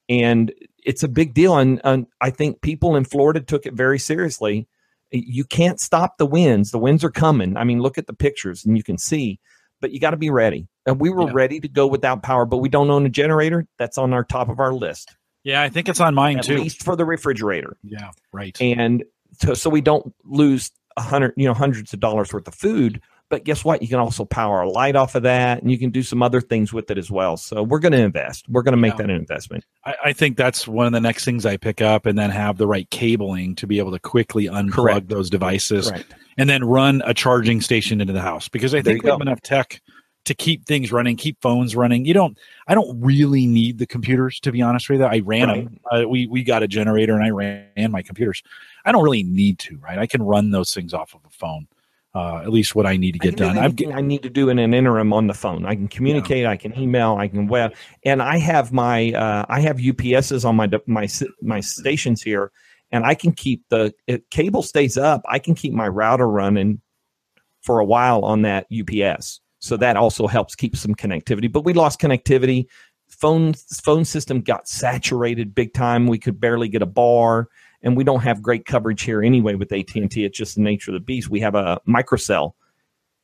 and 0.10 0.54
it's 0.86 1.04
a 1.04 1.08
big 1.08 1.34
deal 1.34 1.58
and, 1.58 1.82
and 1.84 2.08
i 2.22 2.30
think 2.30 2.62
people 2.62 2.96
in 2.96 3.04
florida 3.04 3.40
took 3.42 3.66
it 3.66 3.74
very 3.74 4.00
seriously 4.00 4.68
you 5.14 5.44
can't 5.44 5.80
stop 5.80 6.18
the 6.18 6.26
winds 6.26 6.72
the 6.72 6.78
winds 6.80 7.04
are 7.04 7.12
coming 7.12 7.56
i 7.58 7.64
mean 7.64 7.80
look 7.80 7.98
at 7.98 8.08
the 8.08 8.14
pictures 8.14 8.66
and 8.66 8.76
you 8.78 8.84
can 8.84 8.98
see 8.98 9.40
but 9.80 9.92
you 9.92 10.00
got 10.00 10.12
to 10.12 10.18
be 10.18 10.30
ready 10.30 10.68
and 10.86 11.00
we 11.00 11.10
were 11.10 11.28
Yeah. 11.28 11.34
ready 11.34 11.60
to 11.60 11.68
go 11.68 11.86
without 11.88 12.24
power 12.24 12.46
but 12.46 12.58
we 12.58 12.70
don't 12.70 12.90
own 12.90 13.06
a 13.06 13.10
generator 13.10 13.66
that's 13.78 13.98
on 13.98 14.12
our 14.14 14.24
top 14.24 14.50
of 14.50 14.60
our 14.60 14.74
list 14.74 15.16
Yeah, 15.44 15.62
I 15.62 15.70
think 15.70 15.88
it's 15.90 16.00
on 16.00 16.16
mine 16.16 16.40
at 16.40 16.46
too. 16.46 16.56
At 16.56 16.60
least 16.62 16.84
for 16.84 16.96
the 16.96 17.06
refrigerator 17.06 17.78
Yeah, 17.84 18.12
right. 18.32 18.58
and 18.62 19.04
so, 19.40 19.54
so 19.54 19.70
we 19.70 19.82
don't 19.82 20.14
lose 20.24 20.72
a 20.98 21.02
hundred 21.02 21.34
you 21.38 21.48
know 21.48 21.54
hundreds 21.54 21.94
of 21.94 22.00
dollars 22.00 22.32
worth 22.34 22.48
of 22.48 22.56
food 22.56 23.02
but 23.34 23.44
guess 23.46 23.66
what 23.66 23.82
you 23.82 23.88
can 23.88 23.98
also 23.98 24.26
power 24.26 24.62
a 24.62 24.70
light 24.70 24.96
off 24.96 25.16
of 25.16 25.24
that 25.24 25.60
and 25.60 25.72
you 25.72 25.80
can 25.80 25.90
do 25.90 26.04
some 26.04 26.22
other 26.22 26.40
things 26.40 26.72
with 26.72 26.92
it 26.92 27.00
as 27.00 27.10
well 27.10 27.36
so 27.36 27.64
we're 27.64 27.80
going 27.80 27.92
to 27.92 27.98
invest 27.98 28.46
we're 28.48 28.62
going 28.62 28.74
to 28.74 28.78
make 28.78 28.94
Yeah. 28.94 28.98
that 28.98 29.10
an 29.10 29.16
investment 29.16 29.66
I, 29.86 29.96
I 30.06 30.14
think 30.14 30.38
that's 30.38 30.68
one 30.68 30.86
of 30.86 30.92
the 30.92 31.02
next 31.02 31.26
things 31.26 31.44
I 31.46 31.58
pick 31.58 31.82
up, 31.82 32.06
and 32.06 32.18
then 32.18 32.30
have 32.30 32.58
the 32.58 32.68
right 32.68 32.88
cabling 32.92 33.56
to 33.56 33.66
be 33.66 33.80
able 33.80 33.92
to 33.92 34.00
quickly 34.00 34.46
unplug 34.46 34.72
Correct. 34.72 35.10
those 35.10 35.30
devices, 35.32 35.90
right 35.92 36.06
and 36.38 36.50
then 36.50 36.64
run 36.64 37.02
a 37.06 37.14
charging 37.14 37.62
station 37.62 38.02
into 38.02 38.14
the 38.14 38.22
house. 38.22 38.48
Because 38.48 38.74
I 38.76 38.82
think 38.82 39.04
we 39.04 39.10
have 39.10 39.22
enough 39.22 39.42
tech 39.42 39.82
to 40.26 40.34
keep 40.34 40.66
things 40.66 40.92
running, 40.92 41.18
keep 41.18 41.42
phones 41.42 41.76
running. 41.76 42.06
You 42.06 42.14
don't. 42.14 42.38
I 42.68 42.76
don't 42.76 43.00
really 43.02 43.46
need 43.46 43.78
the 43.78 43.86
computers 43.86 44.40
to 44.42 44.52
be 44.52 44.62
honest 44.62 44.90
with 44.90 45.00
you. 45.02 45.06
I 45.06 45.20
ran 45.20 45.48
them. 45.50 45.80
Uh, 45.92 46.08
we 46.08 46.28
we 46.28 46.44
got 46.44 46.64
a 46.64 46.68
generator, 46.68 47.14
and 47.14 47.24
I 47.24 47.30
ran 47.30 47.92
my 47.92 48.02
computers. 48.02 48.42
I 48.86 48.92
don't 48.92 49.04
really 49.04 49.24
need 49.24 49.60
to, 49.60 49.78
right? 49.78 49.98
I 49.98 50.06
can 50.08 50.22
run 50.24 50.52
those 50.52 50.74
things 50.74 50.94
off 50.94 51.14
of 51.14 51.22
a 51.26 51.30
phone. 51.30 51.68
Uh, 52.16 52.42
at 52.44 52.50
least 52.50 52.76
what 52.76 52.86
I 52.86 52.96
need 52.96 53.14
to 53.14 53.20
get 53.20 53.36
can 53.36 53.54
do 53.54 53.56
done. 53.56 53.58
I've 53.58 53.96
I 53.98 54.02
need 54.02 54.22
to 54.22 54.30
do 54.30 54.50
in 54.50 54.60
an 54.60 54.72
interim 54.72 55.12
on 55.14 55.26
the 55.26 55.34
phone. 55.34 55.66
I 55.66 55.74
can 55.74 55.88
communicate. 55.88 56.46
I 56.46 56.58
can 56.58 56.78
email. 56.78 57.16
I 57.16 57.28
can 57.28 57.48
web, 57.48 57.74
and 58.06 58.22
I 58.22 58.38
have 58.38 58.72
my 58.72 59.12
uh, 59.14 59.46
I 59.50 59.62
have 59.62 59.78
UPSs 59.78 60.46
on 60.46 60.56
my 60.56 60.70
my 60.86 61.08
my 61.42 61.60
stations 61.60 62.22
here, 62.22 62.52
and 62.92 63.04
I 63.04 63.16
can 63.16 63.32
keep 63.32 63.64
the 63.70 63.96
cable 64.30 64.62
stays 64.62 64.96
up. 64.96 65.24
I 65.28 65.40
can 65.40 65.56
keep 65.56 65.74
my 65.74 65.88
router 65.88 66.30
running 66.30 66.82
for 67.62 67.80
a 67.80 67.86
while 67.86 68.24
on 68.24 68.44
that 68.44 68.68
UPS, 68.72 69.42
so 69.58 69.76
that 69.78 69.98
also 69.98 70.28
helps 70.28 70.54
keep 70.54 70.76
some 70.76 70.94
connectivity. 70.94 71.52
But 71.52 71.66
we 71.66 71.74
lost 71.74 72.00
connectivity. 72.00 72.68
Phone 73.10 73.56
phone 73.84 74.06
system 74.06 74.42
got 74.42 74.68
saturated 74.68 75.56
big 75.56 75.74
time. 75.74 76.06
We 76.06 76.20
could 76.20 76.40
barely 76.40 76.68
get 76.68 76.84
a 76.84 76.88
bar 76.88 77.50
and 77.84 77.98
we 77.98 78.04
don't 78.04 78.22
have 78.22 78.42
great 78.42 78.66
coverage 78.66 79.04
here 79.04 79.22
anyway 79.22 79.56
with 79.56 79.72
AT&T. 79.72 80.26
It's 80.26 80.38
just 80.38 80.56
the 80.56 80.62
nature 80.62 80.92
of 80.92 80.94
the 80.94 81.02
beast. 81.02 81.30
We 81.30 81.42
have 81.42 81.56
a 81.56 81.80
microcell 81.88 82.54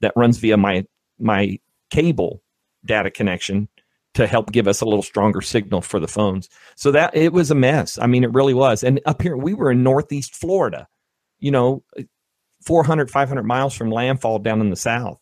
that 0.01 0.13
runs 0.15 0.37
via 0.37 0.57
my 0.57 0.85
my 1.17 1.59
cable 1.89 2.41
data 2.85 3.09
connection 3.09 3.67
to 4.13 4.27
help 4.27 4.51
give 4.51 4.67
us 4.67 4.81
a 4.81 4.85
little 4.85 5.03
stronger 5.03 5.41
signal 5.41 5.81
for 5.81 5.99
the 5.99 6.07
phones. 6.07 6.49
So 6.75 6.91
that 6.91 7.15
it 7.15 7.33
was 7.33 7.51
a 7.51 7.55
mess. 7.55 7.97
I 7.99 8.07
mean, 8.07 8.23
it 8.23 8.33
really 8.33 8.53
was. 8.53 8.83
And 8.83 8.99
up 9.05 9.21
here, 9.21 9.37
we 9.37 9.53
were 9.53 9.71
in 9.71 9.83
Northeast 9.83 10.35
Florida, 10.35 10.87
you 11.39 11.51
know, 11.51 11.83
400, 12.65 13.09
500 13.09 13.43
miles 13.43 13.75
from 13.75 13.91
landfall 13.91 14.39
down 14.39 14.61
in 14.61 14.69
the 14.69 14.75
south. 14.75 15.19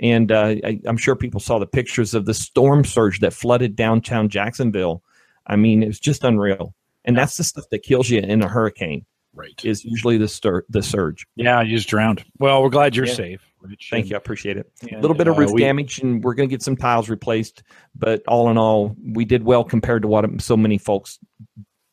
And 0.00 0.32
uh, 0.32 0.56
I, 0.64 0.80
I'm 0.86 0.96
sure 0.96 1.14
people 1.14 1.40
saw 1.40 1.58
the 1.58 1.66
pictures 1.66 2.14
of 2.14 2.24
the 2.24 2.34
storm 2.34 2.84
surge 2.84 3.20
that 3.20 3.34
flooded 3.34 3.76
downtown 3.76 4.28
Jacksonville. 4.28 5.02
I 5.46 5.56
mean, 5.56 5.82
it 5.82 5.86
was 5.86 6.00
just 6.00 6.24
unreal. 6.24 6.74
And 7.04 7.16
that's 7.16 7.36
the 7.36 7.44
stuff 7.44 7.64
that 7.70 7.82
kills 7.82 8.08
you 8.10 8.20
in 8.20 8.42
a 8.42 8.48
hurricane. 8.48 9.04
Right. 9.34 9.58
Is 9.64 9.82
usually 9.84 10.18
the 10.18 10.28
stir 10.28 10.62
the 10.68 10.82
surge. 10.82 11.26
Yeah, 11.36 11.62
you 11.62 11.76
just 11.76 11.88
drowned. 11.88 12.22
Well, 12.38 12.62
we're 12.62 12.68
glad 12.68 12.94
you're 12.94 13.06
Yeah. 13.06 13.14
safe. 13.14 13.40
Rich, 13.62 13.88
Thank 13.90 14.02
and- 14.02 14.10
you, 14.10 14.16
I 14.16 14.18
appreciate 14.18 14.56
it. 14.58 14.70
A 14.92 14.98
little 15.00 15.16
bit 15.16 15.26
of 15.26 15.36
uh, 15.36 15.40
roof 15.40 15.52
we- 15.52 15.60
damage, 15.62 16.00
and 16.00 16.22
we're 16.22 16.34
going 16.34 16.48
to 16.48 16.52
get 16.52 16.62
some 16.62 16.76
tiles 16.76 17.08
replaced. 17.08 17.62
But 17.94 18.22
all 18.28 18.50
in 18.50 18.58
all, 18.58 18.94
we 19.02 19.24
did 19.24 19.42
well 19.44 19.64
compared 19.64 20.02
to 20.02 20.08
what 20.08 20.42
so 20.42 20.56
many 20.56 20.76
folks. 20.76 21.18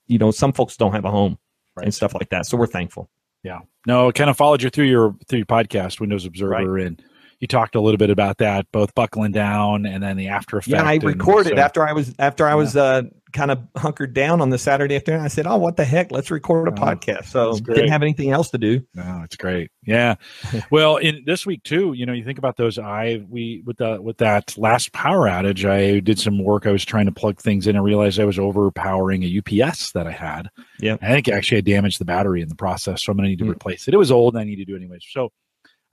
You 0.08 0.18
know, 0.18 0.32
some 0.32 0.52
folks 0.52 0.76
don't 0.76 0.92
have 0.92 1.06
a 1.06 1.12
home 1.12 1.38
Right. 1.78 1.86
and 1.86 1.94
stuff 1.94 2.14
like 2.14 2.30
that. 2.32 2.46
So 2.46 2.58
we're 2.58 2.68
thankful. 2.68 3.10
Yeah. 3.44 3.60
No, 3.88 4.10
it 4.10 4.16
kind 4.16 4.30
of 4.30 4.36
followed 4.36 4.62
you 4.62 4.70
through 4.70 4.86
your 4.88 5.16
through 5.30 5.38
your 5.40 5.46
podcast, 5.46 6.02
Windows 6.02 6.26
Observer, 6.26 6.78
and 6.78 7.02
you 7.40 7.48
talked 7.48 7.76
a 7.76 7.80
little 7.80 7.98
bit 7.98 8.10
about 8.10 8.40
that, 8.40 8.70
both 8.74 8.94
buckling 8.96 9.32
down 9.32 9.86
and 9.86 10.04
then 10.04 10.18
the 10.18 10.28
after 10.28 10.58
effect. 10.58 10.74
Yeah, 10.74 10.84
I 10.84 10.96
recorded 11.02 11.56
so- 11.56 11.62
after 11.64 11.88
I 11.88 11.94
was 11.94 12.14
after 12.20 12.46
I 12.48 12.56
was 12.56 12.76
uh, 12.76 13.04
kind 13.32 13.52
of 13.52 13.60
hunkered 13.76 14.14
down 14.14 14.42
on 14.42 14.50
the 14.50 14.58
Saturday 14.58 14.96
afternoon. 14.96 15.22
I 15.22 15.28
said, 15.28 15.46
"Oh, 15.48 15.58
what 15.58 15.78
the 15.78 15.86
heck? 15.86 16.12
Let's 16.12 16.32
record 16.32 16.68
a 16.68 16.72
Oh, 16.72 16.74
podcast." 16.76 17.26
So 17.26 17.58
didn't 17.60 17.90
have 17.90 18.02
anything 18.02 18.32
else 18.32 18.50
to 18.52 18.58
do. 18.58 18.82
No, 18.96 19.22
it's 19.24 19.36
great. 19.36 19.70
Yeah. 19.86 20.16
well, 20.72 20.98
in 20.98 21.24
this 21.26 21.46
week 21.46 21.64
too, 21.64 21.94
you 21.94 22.06
know, 22.06 22.14
you 22.14 22.24
think 22.24 22.38
about 22.40 22.58
those. 22.58 22.80
I 22.80 23.24
we 23.30 23.62
with 23.66 23.78
the 23.78 24.02
with 24.02 24.18
that 24.18 24.58
last 24.58 24.92
power 24.94 25.28
outage, 25.28 25.70
I 25.70 26.00
did 26.00 26.20
some 26.20 26.44
work. 26.44 26.66
I 26.66 26.72
was 26.72 26.84
trying 26.86 27.06
to 27.06 27.12
plug 27.12 27.40
things 27.40 27.68
in 27.68 27.76
and 27.76 27.86
realized 27.86 28.20
I 28.20 28.26
was 28.26 28.40
overpowering 28.40 29.24
a 29.24 29.38
UPS 29.40 29.92
that 29.92 30.08
I 30.08 30.12
had. 30.12 30.50
Yeah. 30.80 30.98
I 31.02 31.08
think 31.10 31.28
actually 31.28 31.60
I 31.60 31.62
damaged 31.62 32.00
the 32.00 32.06
battery 32.06 32.42
in 32.42 32.50
the 32.50 32.56
process, 32.56 33.04
so 33.04 33.12
I'm 33.12 33.18
going 33.18 33.26
to 33.26 33.30
need 33.30 33.40
to 33.40 33.46
Mm. 33.46 33.52
replace 33.52 33.88
it. 33.88 33.94
It 33.94 33.98
was 33.98 34.12
old, 34.12 34.36
and 34.36 34.42
I 34.42 34.44
need 34.46 34.58
to 34.58 34.66
do 34.66 34.74
it 34.74 34.78
anyways. 34.80 35.06
So 35.12 35.32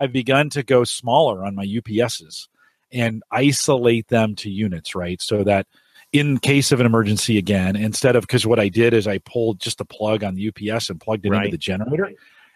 I've 0.00 0.12
begun 0.12 0.50
to 0.50 0.62
go 0.62 0.84
smaller 0.84 1.44
on 1.44 1.54
my 1.54 1.64
UPSs 1.64 2.48
and 2.92 3.22
isolate 3.30 4.08
them 4.08 4.34
to 4.36 4.50
units, 4.50 4.94
right? 4.94 5.20
So 5.20 5.42
that 5.44 5.66
in 6.18 6.38
case 6.38 6.72
of 6.72 6.80
an 6.80 6.86
emergency 6.86 7.38
again, 7.38 7.76
instead 7.76 8.16
of 8.16 8.22
because 8.22 8.46
what 8.46 8.58
I 8.58 8.68
did 8.68 8.94
is 8.94 9.06
I 9.06 9.18
pulled 9.18 9.60
just 9.60 9.78
the 9.78 9.84
plug 9.84 10.22
on 10.24 10.34
the 10.34 10.48
UPS 10.48 10.90
and 10.90 11.00
plugged 11.00 11.26
it 11.26 11.32
into 11.32 11.50
the 11.50 11.58
generator. 11.58 12.12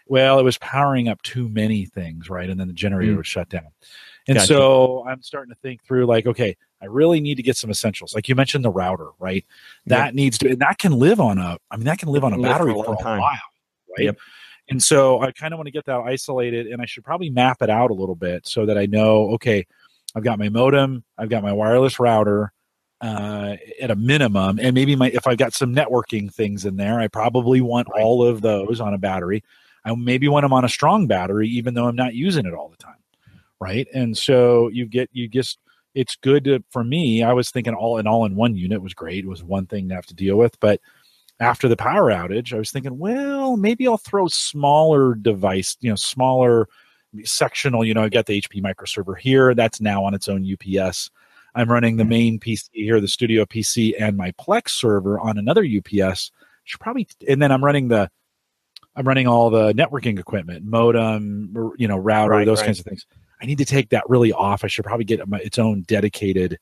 Well, 0.07 0.39
it 0.39 0.43
was 0.43 0.57
powering 0.57 1.07
up 1.07 1.21
too 1.21 1.47
many 1.47 1.85
things, 1.85 2.29
right? 2.29 2.49
And 2.49 2.59
then 2.59 2.67
the 2.67 2.73
generator 2.73 3.13
Mm. 3.13 3.17
was 3.17 3.27
shut 3.27 3.47
down. 3.49 3.67
And 4.27 4.35
Gotcha. 4.35 4.47
so 4.47 5.05
I'm 5.07 5.21
starting 5.21 5.53
to 5.53 5.59
think 5.61 5.83
through 5.83 6.05
like, 6.05 6.25
okay, 6.25 6.57
I 6.81 6.85
really 6.85 7.21
need 7.21 7.35
to 7.35 7.43
get 7.43 7.55
some 7.55 7.69
essentials. 7.69 8.13
Like 8.13 8.27
you 8.27 8.35
mentioned 8.35 8.65
the 8.65 8.71
router, 8.71 9.09
right? 9.19 9.45
That 9.85 10.13
needs 10.13 10.37
to 10.39 10.49
and 10.49 10.59
that 10.59 10.79
can 10.79 10.93
live 10.93 11.19
on 11.19 11.37
a 11.37 11.57
I 11.69 11.77
mean 11.77 11.85
that 11.85 11.99
can 11.99 12.09
live 12.09 12.23
on 12.23 12.33
a 12.33 12.37
live 12.37 12.57
for 12.57 12.65
battery 12.65 12.71
a 12.71 12.83
for 12.83 12.93
a, 12.93 13.19
while, 13.19 13.21
right? 13.97 14.05
Yep. 14.05 14.17
And 14.69 14.81
so 14.81 15.21
I 15.21 15.31
kind 15.31 15.53
of 15.53 15.57
want 15.57 15.67
to 15.67 15.71
get 15.71 15.85
that 15.85 15.99
isolated 15.99 16.67
and 16.67 16.81
I 16.81 16.85
should 16.85 17.03
probably 17.03 17.29
map 17.29 17.61
it 17.61 17.69
out 17.69 17.91
a 17.91 17.93
little 17.93 18.15
bit 18.15 18.47
so 18.47 18.65
that 18.65 18.77
I 18.77 18.85
know, 18.85 19.31
okay, 19.35 19.65
I've 20.15 20.23
got 20.23 20.39
my 20.39 20.49
modem, 20.49 21.03
I've 21.17 21.29
got 21.29 21.43
my 21.43 21.53
wireless 21.53 21.99
router 21.99 22.51
uh, 23.01 23.55
at 23.81 23.91
a 23.91 23.95
minimum, 23.95 24.59
and 24.59 24.73
maybe 24.75 24.95
my 24.95 25.09
if 25.09 25.25
I've 25.27 25.37
got 25.37 25.53
some 25.53 25.73
networking 25.75 26.31
things 26.31 26.65
in 26.65 26.77
there, 26.77 26.99
I 26.99 27.07
probably 27.07 27.61
want 27.61 27.87
Right. 27.91 28.01
all 28.01 28.23
of 28.25 28.41
those 28.41 28.79
on 28.79 28.93
a 28.93 28.97
battery. 28.97 29.43
I 29.83 29.95
maybe 29.95 30.27
want 30.27 30.43
them 30.43 30.53
on 30.53 30.63
a 30.65 30.69
strong 30.69 31.07
battery, 31.07 31.47
even 31.49 31.73
though 31.73 31.87
I'm 31.87 31.95
not 31.95 32.13
using 32.13 32.45
it 32.45 32.53
all 32.53 32.69
the 32.69 32.77
time, 32.77 32.99
right? 33.59 33.87
And 33.93 34.15
so 34.15 34.67
you 34.69 34.85
get 34.85 35.09
you 35.13 35.27
just 35.27 35.57
it's 35.95 36.15
good 36.15 36.45
to, 36.45 36.63
for 36.69 36.83
me. 36.83 37.21
I 37.23 37.33
was 37.33 37.49
thinking 37.51 37.73
all 37.73 37.97
an 37.97 38.07
all 38.07 38.25
in 38.25 38.35
one 38.35 38.55
unit 38.55 38.81
was 38.81 38.93
great. 38.93 39.25
It 39.25 39.27
was 39.27 39.43
one 39.43 39.65
thing 39.65 39.89
to 39.89 39.95
have 39.95 40.05
to 40.05 40.13
deal 40.13 40.37
with, 40.37 40.59
but 40.59 40.79
after 41.39 41.67
the 41.67 41.75
power 41.75 42.11
outage, 42.11 42.53
I 42.53 42.59
was 42.59 42.71
thinking, 42.71 42.99
well, 42.99 43.57
maybe 43.57 43.87
I'll 43.87 43.97
throw 43.97 44.27
smaller 44.27 45.15
device, 45.15 45.75
you 45.81 45.89
know, 45.89 45.95
smaller 45.95 46.67
sectional. 47.23 47.83
You 47.83 47.95
know, 47.95 48.03
I 48.03 48.09
got 48.09 48.27
the 48.27 48.39
HP 48.39 48.61
microserver 48.61 49.17
here. 49.17 49.55
That's 49.55 49.81
now 49.81 50.03
on 50.05 50.13
its 50.13 50.29
own 50.29 50.45
UPS. 50.45 51.09
I'm 51.55 51.69
running 51.69 51.97
the 51.97 52.05
main 52.05 52.39
PC 52.39 52.69
here, 52.71 52.99
the 53.01 53.07
studio 53.07 53.45
PC, 53.45 53.93
and 53.99 54.15
my 54.15 54.31
Plex 54.33 54.69
server 54.69 55.19
on 55.19 55.37
another 55.37 55.65
UPS. 55.65 56.31
Should 56.63 56.79
probably, 56.79 57.07
and 57.27 57.41
then 57.41 57.51
I'm 57.51 57.63
running 57.63 57.87
the, 57.87 58.09
I'm 58.95 59.07
running 59.07 59.27
all 59.27 59.49
the 59.49 59.73
networking 59.73 60.19
equipment, 60.19 60.65
modem, 60.65 61.73
you 61.77 61.87
know, 61.87 61.97
router, 61.97 62.31
Right, 62.31 62.45
those 62.45 62.59
right. 62.59 62.65
kinds 62.67 62.79
of 62.79 62.85
things. 62.85 63.05
I 63.41 63.45
need 63.45 63.57
to 63.57 63.65
take 63.65 63.89
that 63.89 64.03
really 64.07 64.31
off. 64.31 64.63
I 64.63 64.67
should 64.67 64.85
probably 64.85 65.05
get 65.05 65.27
my, 65.27 65.39
its 65.39 65.57
own 65.57 65.81
dedicated 65.81 66.59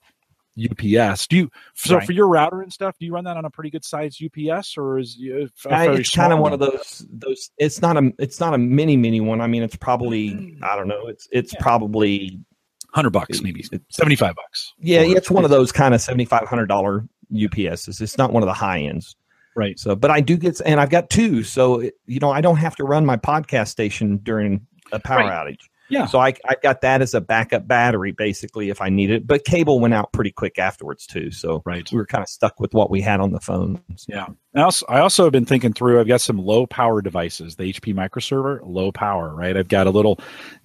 UPS. 0.57 1.27
Do 1.27 1.37
you? 1.37 1.51
So 1.73 1.97
Right. 1.97 2.05
for 2.05 2.11
your 2.13 2.27
router 2.27 2.61
and 2.61 2.71
stuff, 2.71 2.95
do 2.99 3.05
you 3.05 3.13
run 3.13 3.23
that 3.25 3.37
on 3.37 3.45
a 3.45 3.49
pretty 3.49 3.69
good 3.69 3.83
sized 3.85 4.21
UPS, 4.23 4.77
or 4.77 4.99
is 4.99 5.17
Uh, 5.21 5.47
very 5.69 5.99
it's 5.99 6.09
kind 6.15 6.33
of 6.33 6.39
one 6.39 6.53
of 6.53 6.59
those 6.59 7.05
those. 7.11 7.51
It's 7.57 7.81
not 7.81 7.97
a 7.97 8.11
it's 8.17 8.39
not 8.39 8.53
a 8.53 8.57
mini 8.57 8.97
mini 8.97 9.21
one. 9.21 9.41
I 9.41 9.47
mean, 9.47 9.63
it's 9.63 9.75
probably 9.75 10.57
I 10.61 10.75
don't 10.75 10.87
know. 10.87 11.07
It's 11.07 11.27
it's 11.31 11.53
Yeah. 11.53 11.61
probably 11.61 12.39
hundred 12.93 13.11
bucks, 13.11 13.41
maybe 13.41 13.63
seventy 13.89 14.15
five 14.15 14.35
bucks? 14.35 14.73
yeah. 14.79 15.03
for- 15.03 15.17
It's 15.17 15.31
one 15.31 15.43
of 15.43 15.49
those 15.49 15.71
kind 15.71 15.93
of 15.93 16.01
seventy 16.01 16.25
five 16.25 16.47
hundred 16.47 16.67
dollar 16.67 17.05
UPSs. 17.31 18.01
It's 18.01 18.17
not 18.17 18.33
one 18.33 18.43
of 18.43 18.47
the 18.47 18.53
high 18.53 18.79
ends. 18.79 19.15
Right. 19.55 19.77
So, 19.79 19.95
but 19.95 20.09
I 20.11 20.21
do 20.21 20.37
get, 20.37 20.61
and 20.65 20.79
I've 20.79 20.89
got 20.89 21.09
two. 21.09 21.43
So, 21.43 21.81
you 22.05 22.19
know, 22.19 22.31
I 22.31 22.39
don't 22.39 22.57
have 22.57 22.75
to 22.77 22.83
run 22.83 23.05
my 23.05 23.17
podcast 23.17 23.67
station 23.69 24.17
during 24.23 24.65
a 24.91 24.99
power 24.99 25.19
Right. 25.19 25.31
outage. 25.31 25.59
Yeah. 25.89 26.05
So 26.05 26.19
I, 26.19 26.33
I 26.47 26.55
got 26.61 26.81
that 26.81 27.01
as 27.01 27.13
a 27.13 27.21
backup 27.21 27.67
battery, 27.67 28.11
basically, 28.11 28.69
if 28.69 28.79
I 28.81 28.89
need 28.89 29.09
it. 29.09 29.25
But 29.25 29.43
cable 29.43 29.79
went 29.79 29.93
out 29.93 30.11
pretty 30.13 30.31
quick 30.31 30.59
afterwards 30.59 31.05
too. 31.07 31.31
So 31.31 31.61
Right. 31.65 31.89
we 31.91 31.97
were 31.97 32.05
kind 32.05 32.21
of 32.21 32.29
stuck 32.29 32.59
with 32.59 32.73
what 32.73 32.89
we 32.91 33.01
had 33.01 33.19
on 33.19 33.31
the 33.31 33.39
phone. 33.39 33.81
Yeah. 34.07 34.27
I 34.55 34.61
also, 34.61 34.85
I 34.87 34.99
also 34.99 35.23
have 35.23 35.31
been 35.31 35.45
thinking 35.45 35.73
through. 35.73 35.99
I've 35.99 36.07
got 36.07 36.21
some 36.21 36.37
low 36.37 36.65
power 36.67 37.01
devices. 37.01 37.55
The 37.55 37.63
HP 37.73 37.93
microserver, 37.93 38.59
low 38.63 38.91
power, 38.91 39.33
right? 39.35 39.57
I've 39.57 39.67
got 39.67 39.87
a 39.87 39.91
little 39.91 40.19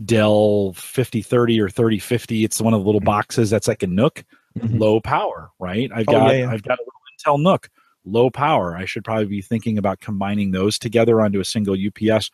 Dell 0.05 0.73
5030 0.75 1.61
or 1.61 1.69
3050. 1.71 2.45
It's 2.45 2.61
one 2.61 2.75
of 2.75 2.81
the 2.81 2.87
little 2.87 3.01
boxes 3.01 3.51
that's 3.51 3.69
like 3.69 3.83
a 3.83 3.87
NUC, 3.87 4.25
Mhm. 4.59 4.79
low 4.79 5.01
power, 5.01 5.51
right? 5.59 5.91
I've 5.95 6.07
Oh, 6.09 6.13
got 6.13 6.27
yeah, 6.35 6.41
yeah. 6.45 6.51
I've 6.51 6.63
got 6.63 6.79
a 6.79 6.83
little 6.83 7.39
Intel 7.39 7.43
NUC, 7.43 7.69
low 8.05 8.31
power. 8.31 8.77
I 8.77 8.85
should 8.85 9.05
probably 9.05 9.27
be 9.27 9.43
thinking 9.43 9.79
about 9.79 10.01
combining 10.01 10.51
those 10.51 10.79
together 10.79 11.21
onto 11.21 11.41
a 11.41 11.45
single 11.45 11.75
UPS. 11.77 12.31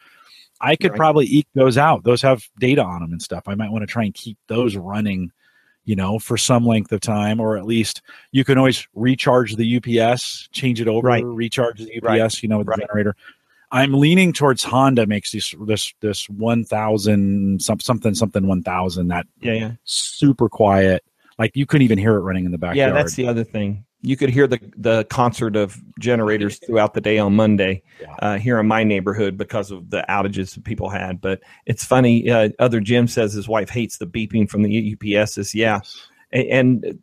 I 0.61 0.77
could 0.77 0.91
Right. 0.93 0.97
probably 0.99 1.27
eke 1.27 1.49
those 1.55 1.79
out. 1.79 2.05
Those 2.05 2.23
have 2.23 2.43
data 2.59 2.83
on 2.85 3.01
them 3.01 3.13
and 3.13 3.23
stuff. 3.23 3.45
I 3.47 3.55
might 3.55 3.71
want 3.71 3.83
to 3.83 3.87
try 3.87 4.05
and 4.05 4.15
keep 4.15 4.37
those 4.49 4.77
running, 4.77 5.31
you 5.85 5.97
know, 5.97 6.19
for 6.19 6.37
some 6.37 6.67
length 6.67 6.93
of 6.93 7.01
time, 7.01 7.41
or 7.41 7.57
at 7.57 7.65
least 7.65 8.03
you 8.33 8.45
can 8.45 8.59
always 8.59 8.87
recharge 8.95 9.57
the 9.57 9.65
UPS, 9.77 10.49
change 10.53 10.81
it 10.81 10.89
over, 10.89 11.07
Right. 11.09 11.25
recharge 11.25 11.79
the 11.79 11.97
UPS, 11.97 12.05
Right. 12.05 12.43
you 12.43 12.49
know, 12.49 12.59
with 12.59 12.67
the 12.67 12.77
generator. 12.77 13.17
I'm 13.73 13.95
leaning 13.95 14.33
towards 14.33 14.65
Honda 14.65 15.07
makes 15.07 15.31
this 15.31 15.55
this 15.65 15.95
this 16.01 16.29
one 16.29 16.65
thousand 16.65 17.63
some, 17.63 17.79
something 17.79 18.15
something 18.15 18.47
one 18.47 18.63
thousand 18.65 19.09
that 19.09 19.27
Yeah, 19.41 19.53
yeah, 19.53 19.71
super 19.85 20.49
quiet. 20.49 21.05
Like 21.39 21.53
you 21.57 21.67
couldn't 21.67 21.85
even 21.85 21.97
hear 21.97 22.17
it 22.17 22.21
running 22.21 22.45
in 22.45 22.51
the 22.51 22.59
backyard. 22.59 22.77
yeah. 22.77 22.91
That's 22.93 23.15
the 23.15 23.29
other 23.29 23.45
thing. 23.45 23.85
You 24.03 24.17
could 24.17 24.31
hear 24.31 24.47
the 24.47 24.59
the 24.77 25.05
concert 25.05 25.57
of 25.57 25.77
generators 25.99 26.59
throughout 26.67 26.95
the 26.95 27.01
day 27.01 27.19
on 27.19 27.37
Monday 27.37 27.83
Yeah. 28.01 28.15
uh, 28.21 28.39
here 28.39 28.59
in 28.59 28.67
my 28.67 28.83
neighborhood 28.85 29.37
because 29.37 29.71
of 29.71 29.91
the 29.91 30.05
outages 30.09 30.55
that 30.55 30.65
people 30.65 30.89
had. 30.89 31.21
But 31.21 31.41
it's 31.67 31.85
funny. 31.85 32.31
Uh, 32.31 32.51
other 32.59 32.81
Jim 32.81 33.07
says 33.09 33.33
his 33.33 33.49
wife 33.49 33.69
hates 33.71 33.99
the 33.99 34.07
beeping 34.07 34.49
from 34.49 34.63
the 34.63 34.97
UPSs. 34.97 35.55
Yeah, 35.55 35.81
and 36.33 36.99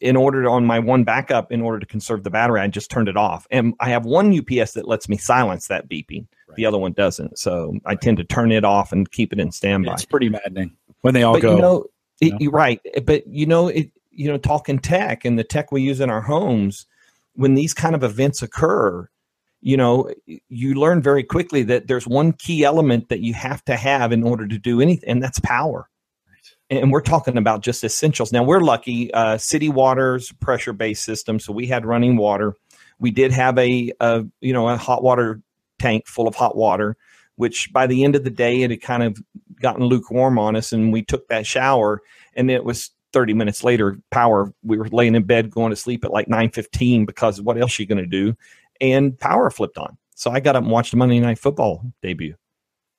in 0.00 0.16
order 0.16 0.44
to, 0.44 0.48
on 0.48 0.64
my 0.64 0.78
one 0.78 1.04
backup 1.04 1.52
in 1.52 1.60
order 1.60 1.78
to 1.78 1.84
conserve 1.84 2.24
the 2.24 2.30
battery 2.30 2.58
i 2.58 2.66
just 2.66 2.90
turned 2.90 3.06
it 3.06 3.18
off 3.18 3.46
and 3.50 3.74
i 3.80 3.90
have 3.90 4.06
one 4.06 4.32
ups 4.38 4.72
that 4.72 4.88
lets 4.88 5.10
me 5.10 5.16
silence 5.18 5.66
that 5.68 5.90
beeping 5.90 6.26
the 6.56 6.64
other 6.64 6.78
one 6.78 6.92
doesn't 6.92 7.38
so 7.38 7.74
i 7.84 7.94
tend 7.94 8.16
to 8.16 8.24
turn 8.24 8.50
it 8.50 8.64
off 8.64 8.92
and 8.92 9.10
keep 9.10 9.30
it 9.30 9.38
in 9.38 9.52
standby 9.52 9.92
It's 9.92 10.06
pretty 10.06 10.30
maddening 10.30 10.74
when 11.02 11.12
they 11.12 11.22
all 11.22 11.34
but 11.34 11.42
go. 11.42 11.54
you 11.56 11.60
know 11.60 11.84
it, 12.22 12.30
know? 12.32 12.38
you're 12.40 12.50
right 12.50 12.80
but 13.04 13.26
you 13.26 13.44
know 13.44 13.68
it 13.68 13.90
you 14.20 14.30
know 14.30 14.36
talking 14.36 14.78
tech 14.78 15.24
and 15.24 15.38
the 15.38 15.44
tech 15.44 15.72
we 15.72 15.80
use 15.80 16.00
in 16.00 16.10
our 16.10 16.20
homes 16.20 16.84
when 17.34 17.54
these 17.54 17.72
kind 17.72 17.94
of 17.94 18.04
events 18.04 18.42
occur 18.42 19.08
you 19.62 19.76
know 19.76 20.12
you 20.48 20.74
learn 20.74 21.00
very 21.00 21.24
quickly 21.24 21.62
that 21.62 21.86
there's 21.86 22.06
one 22.06 22.32
key 22.32 22.62
element 22.62 23.08
that 23.08 23.20
you 23.20 23.32
have 23.32 23.64
to 23.64 23.76
have 23.76 24.12
in 24.12 24.22
order 24.22 24.46
to 24.46 24.58
do 24.58 24.80
anything 24.80 25.08
and 25.08 25.22
that's 25.22 25.40
power 25.40 25.88
and 26.70 26.92
we're 26.92 27.00
talking 27.00 27.36
about 27.36 27.62
just 27.62 27.82
essentials. 27.82 28.32
Now 28.32 28.44
we're 28.44 28.60
lucky. 28.60 29.12
Uh, 29.12 29.36
city 29.38 29.68
waters 29.68 30.32
pressure 30.40 30.72
based 30.72 31.02
system, 31.02 31.40
so 31.40 31.52
we 31.52 31.66
had 31.66 31.84
running 31.84 32.16
water. 32.16 32.54
We 33.00 33.10
did 33.10 33.32
have 33.32 33.58
a, 33.58 33.92
a 33.98 34.24
you 34.40 34.52
know 34.52 34.68
a 34.68 34.76
hot 34.76 35.02
water 35.02 35.42
tank 35.80 36.06
full 36.06 36.28
of 36.28 36.36
hot 36.36 36.56
water, 36.56 36.96
which 37.34 37.72
by 37.72 37.88
the 37.88 38.04
end 38.04 38.14
of 38.14 38.22
the 38.22 38.30
day 38.30 38.62
it 38.62 38.70
had 38.70 38.82
kind 38.82 39.02
of 39.02 39.18
gotten 39.60 39.84
lukewarm 39.84 40.38
on 40.38 40.54
us, 40.54 40.72
and 40.72 40.92
we 40.92 41.02
took 41.02 41.26
that 41.28 41.44
shower, 41.44 42.02
and 42.34 42.50
it 42.50 42.64
was 42.64 42.90
30 43.12 43.34
minutes 43.34 43.64
later 43.64 43.98
power. 44.10 44.52
We 44.62 44.78
were 44.78 44.88
laying 44.88 45.14
in 45.14 45.24
bed 45.24 45.50
going 45.50 45.70
to 45.70 45.76
sleep 45.76 46.04
at 46.04 46.12
like 46.12 46.28
9:15 46.28 47.06
because 47.06 47.40
what 47.40 47.58
else 47.58 47.78
are 47.78 47.82
you 47.82 47.86
going 47.88 47.98
to 47.98 48.06
do? 48.06 48.36
And 48.80 49.18
power 49.18 49.50
flipped 49.50 49.78
on. 49.78 49.96
So 50.14 50.30
I 50.30 50.40
got 50.40 50.56
up 50.56 50.62
and 50.62 50.72
watched 50.72 50.90
the 50.92 50.96
Monday 50.96 51.20
Night 51.20 51.38
Football 51.38 51.84
debut. 52.02 52.34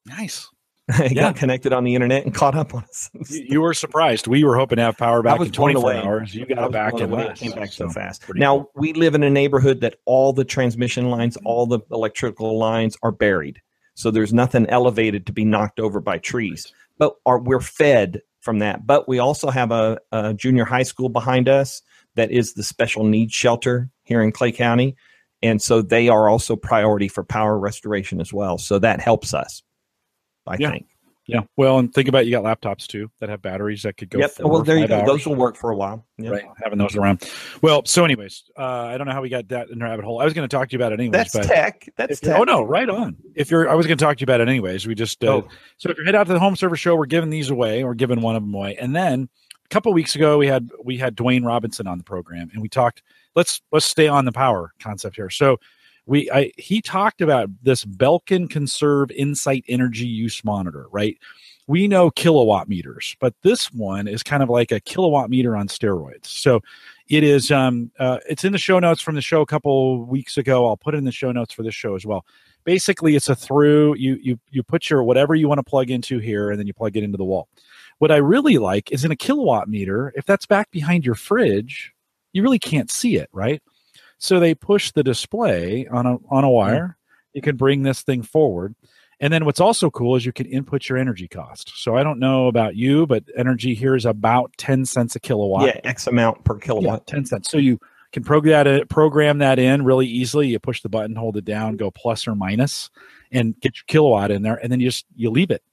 nice. 0.05 0.47
it 0.89 1.11
Yeah. 1.13 1.21
got 1.31 1.35
connected 1.35 1.71
on 1.73 1.83
the 1.83 1.93
internet 1.95 2.25
and 2.25 2.33
caught 2.33 2.55
up 2.55 2.73
on 2.73 2.83
us. 2.83 3.09
You, 3.29 3.61
were 3.61 3.73
surprised. 3.73 4.25
We 4.27 4.43
were 4.43 4.57
hoping 4.57 4.77
to 4.77 4.81
have 4.81 4.97
power 4.97 5.21
back 5.21 5.39
in 5.39 5.49
blown 5.49 5.73
24 5.73 5.81
away. 5.91 6.01
hours. 6.01 6.35
You 6.35 6.45
got 6.45 6.57
I 6.57 6.65
it 6.65 6.71
back 6.71 6.93
in. 6.95 7.01
It 7.13 7.15
less. 7.15 7.39
came 7.39 7.51
back 7.51 7.71
so, 7.71 7.87
fast. 7.87 8.23
Now 8.33 8.57
cool. 8.57 8.71
we 8.75 8.93
live 8.93 9.13
in 9.15 9.21
a 9.23 9.29
neighborhood 9.29 9.79
that 9.81 9.97
all 10.05 10.33
the 10.33 10.43
transmission 10.43 11.09
lines, 11.09 11.37
all 11.45 11.65
the 11.67 11.79
electrical 11.91 12.57
lines 12.57 12.97
are 13.03 13.11
buried, 13.11 13.61
so 13.93 14.09
there's 14.11 14.33
nothing 14.33 14.65
elevated 14.69 15.25
to 15.27 15.31
be 15.31 15.45
knocked 15.45 15.79
over 15.79 16.01
by 16.01 16.17
trees. 16.17 16.73
But 16.97 17.15
are, 17.25 17.39
we're 17.39 17.61
fed 17.61 18.21
from 18.41 18.59
that. 18.59 18.85
But 18.85 19.07
we 19.07 19.19
also 19.19 19.49
have 19.49 19.71
a, 19.71 19.99
a 20.11 20.33
junior 20.33 20.65
high 20.65 20.83
school 20.83 21.09
behind 21.09 21.47
us 21.47 21.81
that 22.15 22.31
is 22.31 22.53
the 22.53 22.63
special 22.63 23.05
needs 23.05 23.33
shelter 23.33 23.89
here 24.03 24.21
in 24.21 24.31
Clay 24.31 24.51
County, 24.51 24.95
and 25.41 25.61
so 25.61 25.81
they 25.81 26.09
are 26.09 26.27
also 26.27 26.55
priority 26.55 27.07
for 27.07 27.23
power 27.23 27.57
restoration 27.57 28.19
as 28.19 28.33
well. 28.33 28.57
So 28.57 28.77
that 28.79 28.99
helps 28.99 29.33
us, 29.33 29.63
I 30.45 30.57
Yeah. 30.59 30.71
think. 30.71 30.87
Yeah. 31.27 31.41
Well, 31.55 31.79
and 31.79 31.93
think 31.93 32.09
about 32.09 32.23
it, 32.23 32.25
you 32.27 32.31
got 32.31 32.43
laptops 32.43 32.87
too 32.87 33.09
that 33.19 33.29
have 33.29 33.41
batteries 33.41 33.83
that 33.83 33.95
could 33.95 34.09
go. 34.09 34.19
yep. 34.19 34.31
Well, 34.39 34.63
there 34.63 34.77
you 34.77 34.87
go. 34.87 34.97
hours. 34.99 35.07
Those 35.07 35.25
will 35.25 35.35
work 35.35 35.55
for 35.55 35.69
a 35.69 35.75
while. 35.75 36.05
Yep. 36.17 36.31
Right, 36.31 36.43
having 36.61 36.77
those 36.79 36.95
around. 36.95 37.23
Well, 37.61 37.83
so 37.85 38.03
anyways, 38.03 38.43
uh, 38.57 38.61
I 38.63 38.97
don't 38.97 39.07
know 39.07 39.13
how 39.13 39.21
we 39.21 39.29
got 39.29 39.47
that 39.49 39.69
in 39.69 39.79
the 39.79 39.85
rabbit 39.85 40.03
hole. 40.03 40.19
I 40.19 40.25
was 40.25 40.33
going 40.33 40.47
to 40.47 40.53
talk 40.53 40.67
to 40.69 40.73
you 40.73 40.77
about 40.79 40.91
it 40.91 40.99
anyways. 40.99 41.31
That's 41.31 41.47
tech. 41.47 41.87
That's 41.95 42.19
tech. 42.19 42.39
oh 42.39 42.43
no, 42.43 42.63
right 42.63 42.89
on. 42.89 43.15
If 43.35 43.49
you're, 43.51 43.69
I 43.69 43.75
was 43.75 43.85
going 43.87 43.97
to 43.97 44.03
talk 44.03 44.17
to 44.17 44.21
you 44.21 44.25
about 44.25 44.41
it 44.41 44.47
anyways. 44.49 44.87
We 44.87 44.95
just 44.95 45.23
uh, 45.23 45.27
Oh. 45.37 45.47
so 45.77 45.89
if 45.89 45.97
you 45.97 46.03
head 46.03 46.15
out 46.15 46.27
to 46.27 46.33
the 46.33 46.39
home 46.39 46.55
server 46.55 46.75
show, 46.75 46.95
we're 46.95 47.05
giving 47.05 47.29
these 47.29 47.49
away. 47.49 47.83
We're 47.83 47.93
giving 47.93 48.21
one 48.21 48.35
of 48.35 48.43
them 48.43 48.53
away, 48.53 48.75
and 48.77 48.95
then 48.95 49.29
a 49.63 49.69
couple 49.69 49.93
weeks 49.93 50.15
ago 50.15 50.37
we 50.37 50.47
had 50.47 50.69
we 50.83 50.97
had 50.97 51.15
Dwayne 51.15 51.45
Robinson 51.45 51.87
on 51.87 51.97
the 51.97 52.03
program, 52.03 52.49
and 52.53 52.61
we 52.61 52.67
talked. 52.67 53.03
Let's 53.35 53.61
let's 53.71 53.85
stay 53.85 54.07
on 54.09 54.25
the 54.25 54.31
power 54.33 54.73
concept 54.81 55.15
here. 55.15 55.29
So 55.29 55.57
we 56.05 56.29
I 56.31 56.51
he 56.57 56.81
talked 56.81 57.21
about 57.21 57.49
this 57.61 57.85
Belkin 57.85 58.49
Conserve 58.49 59.11
Insight 59.11 59.63
Energy 59.67 60.07
Use 60.07 60.43
Monitor, 60.43 60.87
right? 60.91 61.17
We 61.67 61.87
know 61.87 62.11
kilowatt 62.11 62.67
meters, 62.67 63.15
but 63.19 63.33
this 63.43 63.71
one 63.71 64.07
is 64.07 64.23
kind 64.23 64.43
of 64.43 64.49
like 64.49 64.71
a 64.71 64.79
kilowatt 64.79 65.29
meter 65.29 65.55
on 65.55 65.67
steroids. 65.67 66.25
So 66.25 66.61
it 67.07 67.23
is 67.23 67.51
um 67.51 67.91
uh, 67.99 68.19
it's 68.27 68.43
in 68.43 68.51
the 68.51 68.57
show 68.57 68.79
notes 68.79 69.01
from 69.01 69.15
the 69.15 69.21
show 69.21 69.41
a 69.41 69.45
couple 69.45 70.05
weeks 70.05 70.37
ago. 70.37 70.67
I'll 70.67 70.77
put 70.77 70.95
it 70.95 70.97
in 70.97 71.05
the 71.05 71.11
show 71.11 71.31
notes 71.31 71.53
for 71.53 71.63
this 71.63 71.75
show 71.75 71.95
as 71.95 72.05
well. 72.05 72.25
Basically, 72.63 73.15
it's 73.15 73.29
a 73.29 73.35
through 73.35 73.95
you 73.95 74.17
you 74.21 74.39
you 74.49 74.63
put 74.63 74.89
your 74.89 75.03
whatever 75.03 75.35
you 75.35 75.47
want 75.47 75.59
to 75.59 75.63
plug 75.63 75.89
into 75.91 76.19
here, 76.19 76.49
and 76.49 76.59
then 76.59 76.67
you 76.67 76.73
plug 76.73 76.97
it 76.97 77.03
into 77.03 77.17
the 77.17 77.23
wall. 77.23 77.47
What 77.99 78.11
I 78.11 78.17
really 78.17 78.57
like 78.57 78.91
is 78.91 79.05
in 79.05 79.11
a 79.11 79.15
kilowatt 79.15 79.69
meter. 79.69 80.11
If 80.15 80.25
that's 80.25 80.45
back 80.45 80.71
behind 80.71 81.05
your 81.05 81.15
fridge, 81.15 81.93
you 82.33 82.41
really 82.41 82.59
can't 82.59 82.89
see 82.89 83.17
it, 83.17 83.29
right? 83.31 83.61
So 84.21 84.39
they 84.39 84.53
push 84.53 84.91
the 84.91 85.03
display 85.03 85.87
on 85.87 86.05
a 86.05 86.17
on 86.29 86.43
a 86.43 86.49
wire. 86.49 86.95
You 87.33 87.41
can 87.41 87.57
bring 87.57 87.81
this 87.81 88.03
thing 88.03 88.21
forward. 88.21 88.75
And 89.19 89.33
then 89.33 89.45
what's 89.45 89.59
also 89.59 89.89
cool 89.89 90.15
is 90.15 90.25
you 90.25 90.31
can 90.31 90.45
input 90.45 90.87
your 90.87 90.99
energy 90.99 91.27
cost. 91.27 91.71
So 91.75 91.95
I 91.95 92.03
don't 92.03 92.19
know 92.19 92.47
about 92.47 92.75
you, 92.75 93.07
but 93.07 93.23
energy 93.35 93.73
here 93.73 93.95
is 93.95 94.05
about 94.05 94.51
10 94.57 94.85
cents 94.85 95.15
a 95.15 95.19
kilowatt. 95.19 95.67
Yeah, 95.67 95.81
X 95.83 96.07
amount 96.07 96.43
per 96.43 96.55
kilowatt. 96.57 96.83
Yeah, 96.83 96.89
kilowatt. 96.89 97.07
10 97.07 97.25
cents. 97.25 97.49
So 97.49 97.57
you 97.57 97.79
can 98.11 98.23
program 98.23 98.65
that, 98.65 98.81
uh, 98.81 98.85
program 98.85 99.39
that 99.39 99.57
in 99.57 99.83
really 99.83 100.07
easily. 100.07 100.49
You 100.49 100.59
push 100.59 100.81
the 100.81 100.89
button, 100.89 101.15
hold 101.15 101.37
it 101.37 101.45
down, 101.45 101.77
go 101.77 101.89
plus 101.89 102.27
or 102.27 102.35
minus, 102.35 102.91
and 103.31 103.59
get 103.59 103.75
your 103.75 103.85
kilowatt 103.87 104.29
in 104.29 104.43
there. 104.43 104.55
And 104.55 104.71
then 104.71 104.79
you 104.79 104.87
just, 104.87 105.05
you 105.15 105.31
leave 105.31 105.51
it. 105.51 105.63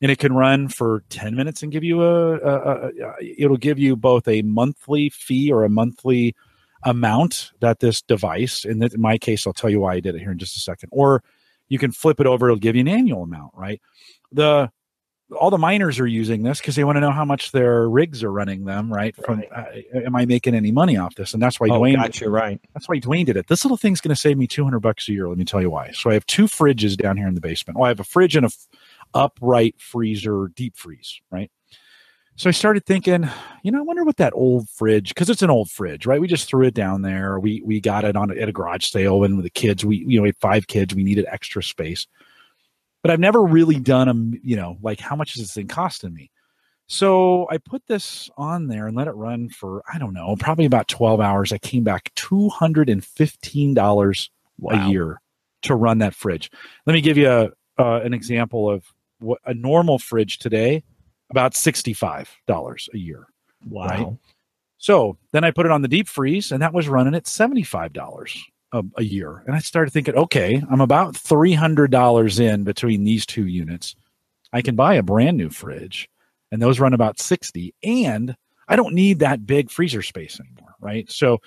And 0.00 0.10
it 0.10 0.18
can 0.18 0.32
run 0.32 0.68
for 0.68 1.04
10 1.10 1.36
minutes 1.36 1.62
and 1.62 1.70
give 1.70 1.84
you 1.84 2.02
a, 2.02 2.36
a, 2.36 2.56
a, 2.56 2.88
a 2.88 3.34
it'll 3.38 3.56
give 3.56 3.78
you 3.78 3.94
both 3.94 4.26
a 4.26 4.42
monthly 4.42 5.08
fee 5.10 5.52
or 5.52 5.64
a 5.64 5.68
monthly 5.68 6.34
amount 6.84 7.52
that 7.60 7.80
this 7.80 8.02
device, 8.02 8.64
in, 8.64 8.80
th- 8.80 8.94
in 8.94 9.00
my 9.00 9.18
case, 9.18 9.46
I'll 9.46 9.52
tell 9.52 9.70
you 9.70 9.80
why 9.80 9.94
I 9.94 10.00
did 10.00 10.14
it 10.14 10.20
here 10.20 10.32
in 10.32 10.38
just 10.38 10.56
a 10.56 10.60
second, 10.60 10.88
or 10.92 11.22
you 11.68 11.78
can 11.78 11.92
flip 11.92 12.20
it 12.20 12.26
over, 12.26 12.46
it'll 12.48 12.58
give 12.58 12.74
you 12.76 12.80
an 12.80 12.88
annual 12.88 13.22
amount, 13.22 13.52
right? 13.54 13.80
The, 14.32 14.70
all 15.40 15.48
the 15.50 15.56
miners 15.56 15.98
are 15.98 16.06
using 16.06 16.42
this 16.42 16.60
because 16.60 16.76
they 16.76 16.84
want 16.84 16.96
to 16.96 17.00
know 17.00 17.10
how 17.10 17.24
much 17.24 17.52
their 17.52 17.88
rigs 17.88 18.22
are 18.22 18.30
running 18.30 18.66
them, 18.66 18.92
right? 18.92 19.16
From 19.24 19.42
uh, 19.54 19.64
am 19.94 20.14
I 20.14 20.26
making 20.26 20.54
any 20.54 20.70
money 20.70 20.98
off 20.98 21.14
this? 21.14 21.32
And 21.32 21.42
that's 21.42 21.58
why 21.58 21.68
Oh, 21.70 21.80
Dwayne. 21.80 21.94
gotcha, 21.96 22.28
right. 22.28 22.60
That's 22.74 22.86
why 22.86 22.98
Dwayne 23.00 23.24
did 23.24 23.38
it. 23.38 23.46
This 23.46 23.64
little 23.64 23.78
thing's 23.78 24.02
going 24.02 24.14
to 24.14 24.20
save 24.20 24.36
me 24.36 24.46
two 24.46 24.62
hundred 24.62 24.80
bucks 24.80 25.08
a 25.08 25.12
year. 25.12 25.28
Let 25.28 25.38
me 25.38 25.46
tell 25.46 25.62
you 25.62 25.70
why. 25.70 25.90
So 25.92 26.10
I 26.10 26.14
have 26.14 26.26
two 26.26 26.44
fridges 26.44 26.98
down 26.98 27.16
here 27.16 27.28
in 27.28 27.34
the 27.34 27.40
basement. 27.40 27.78
Well, 27.78 27.86
I 27.86 27.88
have 27.88 28.00
a 28.00 28.04
fridge 28.04 28.36
and 28.36 28.44
a 28.44 28.48
f- 28.48 28.66
upright 29.14 29.80
freezer, 29.80 30.48
deep 30.54 30.76
freeze, 30.76 31.18
right? 31.30 31.50
So 32.36 32.48
I 32.48 32.52
started 32.52 32.86
thinking, 32.86 33.28
you 33.62 33.70
know, 33.70 33.78
I 33.78 33.82
wonder 33.82 34.04
what 34.04 34.16
that 34.16 34.32
old 34.34 34.68
fridge, 34.70 35.10
because 35.10 35.30
it's 35.30 35.42
an 35.42 35.50
old 35.50 35.70
fridge, 35.70 36.06
right? 36.06 36.20
We 36.20 36.26
just 36.26 36.48
threw 36.48 36.66
it 36.66 36.74
down 36.74 37.02
there. 37.02 37.38
We 37.38 37.62
we 37.64 37.80
got 37.80 38.04
it 38.04 38.16
on 38.16 38.36
at 38.36 38.48
a 38.48 38.52
garage 38.52 38.86
sale 38.86 39.22
and 39.22 39.36
with 39.36 39.44
the 39.44 39.50
kids. 39.50 39.84
We 39.84 39.98
you 39.98 40.16
know 40.16 40.22
we 40.22 40.28
had 40.28 40.38
five 40.38 40.66
kids. 40.66 40.94
We 40.94 41.04
needed 41.04 41.26
extra 41.28 41.62
space, 41.62 42.06
but 43.02 43.10
I've 43.10 43.20
never 43.20 43.42
really 43.42 43.78
done 43.78 44.08
a 44.08 44.14
You 44.42 44.56
know, 44.56 44.78
like 44.82 44.98
how 44.98 45.14
much 45.14 45.36
is 45.36 45.42
this 45.42 45.54
thing 45.54 45.68
costing 45.68 46.14
me? 46.14 46.30
So 46.88 47.48
I 47.50 47.58
put 47.58 47.86
this 47.86 48.28
on 48.36 48.66
there 48.66 48.86
and 48.86 48.96
let 48.96 49.08
it 49.08 49.12
run 49.12 49.48
for 49.50 49.82
I 49.92 49.98
don't 49.98 50.14
know, 50.14 50.34
probably 50.38 50.64
about 50.64 50.88
twelve 50.88 51.20
hours. 51.20 51.52
I 51.52 51.58
came 51.58 51.84
back 51.84 52.10
two 52.14 52.48
hundred 52.48 52.88
and 52.88 53.04
fifteen 53.04 53.74
dollars 53.74 54.30
Wow. 54.58 54.86
a 54.86 54.90
year 54.90 55.20
to 55.62 55.74
run 55.74 55.98
that 55.98 56.14
fridge. 56.14 56.50
Let 56.86 56.92
me 56.92 57.00
give 57.00 57.16
you 57.16 57.28
a, 57.28 57.50
uh, 57.78 58.00
an 58.04 58.14
example 58.14 58.70
of 58.70 58.84
what 59.18 59.40
a 59.44 59.54
normal 59.54 59.98
fridge 59.98 60.38
today 60.38 60.84
about 61.32 61.54
$65 61.54 62.88
a 62.94 62.98
year. 62.98 63.26
Wow. 63.68 63.86
Right. 63.86 64.06
So 64.78 65.16
then 65.32 65.44
I 65.44 65.50
put 65.50 65.66
it 65.66 65.72
on 65.72 65.82
the 65.82 65.88
deep 65.88 66.08
freeze 66.08 66.52
and 66.52 66.62
that 66.62 66.74
was 66.74 66.88
running 66.88 67.14
at 67.14 67.24
$75 67.24 68.38
a, 68.72 68.82
a 68.96 69.02
year. 69.02 69.42
And 69.46 69.54
I 69.54 69.58
started 69.60 69.92
thinking, 69.92 70.14
okay, 70.14 70.62
I'm 70.70 70.80
about 70.80 71.14
$300 71.14 72.40
in 72.40 72.64
between 72.64 73.04
these 73.04 73.26
two 73.26 73.46
units. 73.46 73.96
I 74.52 74.62
can 74.62 74.76
buy 74.76 74.94
a 74.94 75.02
brand 75.02 75.36
new 75.36 75.50
fridge 75.50 76.08
and 76.50 76.60
those 76.60 76.80
run 76.80 76.94
about 76.94 77.20
60 77.20 77.74
and 77.82 78.36
I 78.68 78.76
don't 78.76 78.94
need 78.94 79.20
that 79.20 79.46
big 79.46 79.70
freezer 79.70 80.02
space 80.02 80.38
anymore, 80.40 80.74
right? 80.80 81.10
So 81.10 81.38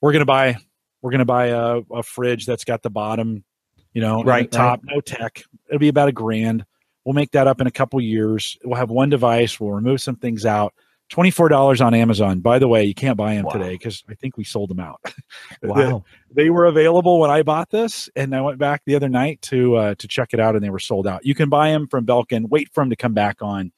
we're 0.00 0.12
going 0.12 0.20
to 0.20 0.26
buy 0.26 0.56
we're 1.02 1.10
going 1.10 1.18
to 1.18 1.24
buy 1.26 1.46
a, 1.48 1.80
a 1.92 2.02
fridge 2.02 2.46
that's 2.46 2.64
got 2.64 2.82
the 2.82 2.90
bottom, 2.90 3.44
you 3.92 4.00
know, 4.00 4.22
Right, 4.22 4.50
top, 4.50 4.80
no 4.84 5.00
tech. 5.00 5.44
It'll 5.68 5.78
be 5.78 5.88
about 5.88 6.08
a 6.08 6.12
grand. 6.12 6.64
We'll 7.04 7.14
make 7.14 7.32
that 7.32 7.46
up 7.46 7.60
in 7.60 7.66
a 7.66 7.70
couple 7.70 8.00
years. 8.00 8.56
We'll 8.64 8.78
have 8.78 8.90
one 8.90 9.10
device. 9.10 9.60
We'll 9.60 9.72
remove 9.72 10.00
some 10.00 10.16
things 10.16 10.46
out. 10.46 10.74
Twenty-four 11.10 11.50
dollars 11.50 11.82
on 11.82 11.92
Amazon. 11.92 12.40
By 12.40 12.58
the 12.58 12.66
way, 12.66 12.84
you 12.84 12.94
can't 12.94 13.16
buy 13.16 13.34
them 13.34 13.44
Wow. 13.44 13.52
today 13.52 13.72
because 13.72 14.02
I 14.08 14.14
think 14.14 14.38
we 14.38 14.44
sold 14.44 14.70
them 14.70 14.80
out. 14.80 15.00
Wow. 15.62 16.04
they 16.34 16.48
were 16.50 16.64
available 16.64 17.20
when 17.20 17.30
I 17.30 17.42
bought 17.42 17.70
this, 17.70 18.08
and 18.16 18.34
I 18.34 18.40
went 18.40 18.58
back 18.58 18.82
the 18.86 18.94
other 18.96 19.08
night 19.10 19.40
to 19.42 19.76
uh, 19.76 19.94
to 19.96 20.08
check 20.08 20.30
it 20.32 20.40
out, 20.40 20.54
and 20.56 20.64
they 20.64 20.70
were 20.70 20.78
sold 20.78 21.06
out. 21.06 21.24
You 21.24 21.34
can 21.34 21.48
buy 21.50 21.70
them 21.70 21.86
from 21.88 22.06
Belkin. 22.06 22.48
Wait 22.48 22.70
for 22.72 22.80
them 22.82 22.90
to 22.90 22.96
come 22.96 23.12
back 23.12 23.42
on 23.42 23.70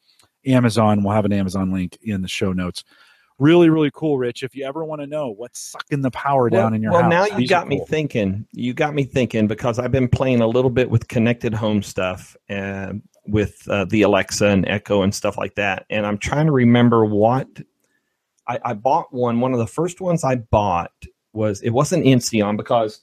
Amazon. 0.46 1.02
We'll 1.02 1.14
have 1.14 1.24
an 1.24 1.32
Amazon 1.32 1.72
link 1.72 1.98
in 2.02 2.22
the 2.22 2.28
show 2.28 2.52
notes. 2.52 2.84
Really, 3.38 3.68
really 3.68 3.90
cool, 3.92 4.16
Rich. 4.18 4.42
If 4.44 4.54
you 4.54 4.64
ever 4.64 4.84
want 4.84 5.02
to 5.02 5.06
know 5.06 5.28
what's 5.28 5.60
sucking 5.60 6.00
the 6.02 6.10
power 6.12 6.48
down 6.48 6.74
in 6.74 6.82
your 6.82 6.92
well, 6.92 7.02
house, 7.02 7.10
now 7.10 7.24
you 7.26 7.36
these 7.36 7.50
got 7.50 7.68
me 7.68 7.78
cool. 7.78 7.86
thinking. 7.86 8.46
You 8.52 8.72
got 8.72 8.94
me 8.94 9.04
thinking 9.04 9.46
because 9.46 9.78
I've 9.78 9.92
been 9.92 10.08
playing 10.08 10.40
a 10.40 10.46
little 10.46 10.70
bit 10.70 10.88
with 10.90 11.08
connected 11.08 11.52
home 11.52 11.82
stuff 11.82 12.34
and 12.48 13.02
with 13.28 13.66
uh, 13.68 13.84
the 13.84 14.02
Alexa 14.02 14.46
and 14.46 14.66
Echo 14.68 15.02
and 15.02 15.14
stuff 15.14 15.36
like 15.36 15.54
that. 15.56 15.86
And 15.90 16.06
I'm 16.06 16.18
trying 16.18 16.46
to 16.46 16.52
remember 16.52 17.04
what 17.04 17.48
I, 18.46 18.58
I 18.64 18.74
bought 18.74 19.12
one. 19.12 19.40
One 19.40 19.52
of 19.52 19.58
the 19.58 19.66
first 19.66 20.00
ones 20.00 20.24
I 20.24 20.36
bought 20.36 20.92
was 21.32 21.60
it 21.62 21.70
wasn't 21.70 22.04
Insteon 22.04 22.56
because 22.56 23.00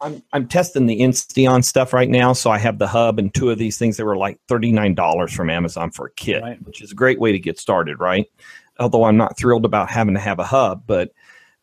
I'm 0.00 0.22
I'm 0.32 0.46
testing 0.46 0.86
the 0.86 1.00
Insteon 1.00 1.64
stuff 1.64 1.92
right 1.92 2.08
now. 2.08 2.32
So 2.32 2.50
I 2.50 2.58
have 2.58 2.78
the 2.78 2.86
hub 2.86 3.18
and 3.18 3.34
two 3.34 3.50
of 3.50 3.58
these 3.58 3.78
things 3.78 3.96
that 3.96 4.04
were 4.04 4.16
like 4.16 4.38
thirty 4.48 4.70
nine 4.72 4.94
dollars 4.94 5.32
from 5.32 5.50
Amazon 5.50 5.90
for 5.90 6.06
a 6.06 6.12
kit, 6.12 6.42
Right. 6.42 6.62
which 6.64 6.82
is 6.82 6.92
a 6.92 6.94
great 6.94 7.18
way 7.20 7.32
to 7.32 7.38
get 7.38 7.58
started, 7.58 7.98
right? 7.98 8.26
Although 8.78 9.04
I'm 9.04 9.16
not 9.16 9.36
thrilled 9.36 9.64
about 9.64 9.90
having 9.90 10.14
to 10.14 10.20
have 10.20 10.38
a 10.38 10.44
hub, 10.44 10.84
but 10.86 11.10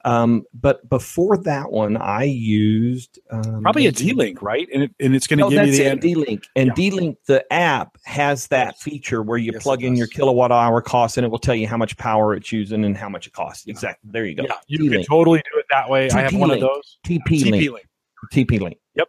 um, 0.05 0.43
but 0.53 0.87
before 0.87 1.35
that 1.39 1.71
one, 1.71 1.97
I 1.97 2.23
used 2.23 3.19
um, 3.31 3.61
Probably 3.63 3.87
a 3.87 3.91
D 3.91 4.13
Link, 4.13 4.41
right? 4.41 4.67
And 4.73 4.83
it, 4.83 4.91
and 4.99 5.15
it's 5.15 5.27
going 5.27 5.39
to 5.39 5.49
give 5.49 5.67
you 5.67 5.83
the 5.89 5.95
D 5.97 6.15
Link. 6.15 6.45
And 6.55 6.67
Yeah. 6.67 6.73
D-Link, 6.75 7.17
the 7.25 7.51
app 7.51 7.97
has 8.05 8.47
that 8.47 8.79
feature 8.79 9.21
where 9.23 9.37
you 9.37 9.51
Yes, 9.53 9.63
plug 9.63 9.83
in 9.83 9.95
your 9.95 10.07
kilowatt 10.07 10.51
hour 10.51 10.81
cost, 10.81 11.17
and 11.17 11.25
it 11.25 11.29
will 11.29 11.39
tell 11.39 11.55
you 11.55 11.67
how 11.67 11.75
much 11.77 11.97
power 11.97 12.33
it's 12.35 12.51
using 12.51 12.85
and 12.85 12.95
how 12.95 13.09
much 13.09 13.27
it 13.27 13.33
costs. 13.33 13.65
Yeah. 13.65 13.71
Exactly. 13.71 14.09
There 14.11 14.25
you 14.25 14.35
go. 14.35 14.43
Yeah, 14.43 14.53
you 14.67 14.77
can 14.77 14.87
D-Link. 14.89 15.07
totally 15.07 15.39
do 15.39 15.59
it 15.59 15.65
that 15.71 15.89
way. 15.89 16.09
I 16.11 16.21
have 16.21 16.33
one 16.35 16.51
of 16.51 16.57
TP-Link. 16.57 16.61
those. 16.61 16.97
TP 17.05 17.21
TP 17.25 17.51
Link. 17.51 17.73
Link. 17.73 17.87
TP 18.31 18.61
Link. 18.61 18.77
Yep. 18.95 19.07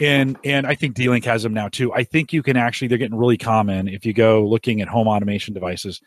And 0.00 0.38
and 0.44 0.66
I 0.66 0.74
think 0.74 0.94
D-Link 0.94 1.24
has 1.26 1.42
them 1.42 1.52
now 1.52 1.68
too. 1.68 1.92
I 1.92 2.02
think 2.04 2.32
you 2.32 2.42
can 2.42 2.56
actually 2.56 2.88
they're 2.88 2.96
getting 2.98 3.18
really 3.18 3.36
common 3.36 3.88
if 3.88 4.06
you 4.06 4.14
go 4.14 4.46
looking 4.46 4.80
at 4.80 4.88
home 4.88 5.06
automation 5.06 5.52
devices. 5.52 6.00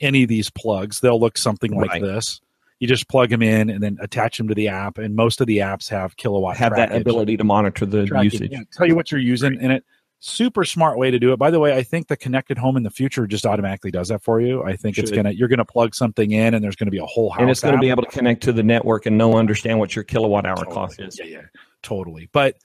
Any 0.00 0.24
of 0.24 0.28
these 0.28 0.50
plugs, 0.50 0.98
they'll 1.00 1.20
look 1.20 1.38
something 1.38 1.72
like 1.72 1.90
Right. 1.90 2.02
this. 2.02 2.40
You 2.78 2.86
just 2.86 3.08
plug 3.08 3.30
them 3.30 3.42
in 3.42 3.70
and 3.70 3.82
then 3.82 3.96
attach 4.00 4.36
them 4.36 4.48
to 4.48 4.54
the 4.54 4.68
app, 4.68 4.98
and 4.98 5.16
most 5.16 5.40
of 5.40 5.46
the 5.46 5.58
apps 5.58 5.88
have 5.88 6.16
kilowatt. 6.16 6.56
Have 6.58 6.76
that 6.76 6.94
ability 6.94 7.36
to 7.38 7.44
monitor 7.44 7.86
the 7.86 8.02
usage. 8.22 8.50
yeah, 8.52 8.60
tell 8.72 8.86
you 8.86 8.94
what 8.94 9.10
you're 9.10 9.20
using 9.20 9.58
in 9.60 9.70
it. 9.70 9.84
Super 10.18 10.64
smart 10.64 10.98
way 10.98 11.10
to 11.10 11.18
do 11.18 11.32
it. 11.32 11.38
By 11.38 11.50
the 11.50 11.60
way, 11.60 11.76
I 11.76 11.82
think 11.82 12.08
the 12.08 12.16
connected 12.16 12.58
home 12.58 12.76
in 12.76 12.82
the 12.82 12.90
future 12.90 13.26
just 13.26 13.46
automatically 13.46 13.90
does 13.90 14.08
that 14.08 14.22
for 14.22 14.40
you. 14.40 14.62
I 14.62 14.74
think 14.76 14.98
it's 14.98 15.10
gonna 15.10 15.30
you're 15.30 15.48
gonna 15.48 15.64
plug 15.64 15.94
something 15.94 16.30
in, 16.32 16.54
and 16.54 16.64
there's 16.64 16.76
gonna 16.76 16.90
be 16.90 16.98
a 16.98 17.06
whole 17.06 17.30
house. 17.30 17.40
And 17.40 17.50
it's 17.50 17.60
going 17.60 17.72
to 17.72 17.78
app. 17.78 17.82
be 17.82 17.90
able 17.90 18.02
to 18.02 18.10
connect 18.10 18.42
to 18.44 18.52
the 18.52 18.62
network 18.62 19.06
and 19.06 19.16
know 19.16 19.36
understand 19.36 19.78
what 19.78 19.94
your 19.94 20.04
kilowatt 20.04 20.46
hour 20.46 20.56
Totally. 20.56 20.74
cost 20.74 21.00
is. 21.00 21.18
Yeah, 21.18 21.26
yeah, 21.26 21.42
totally. 21.82 22.28
But 22.32 22.56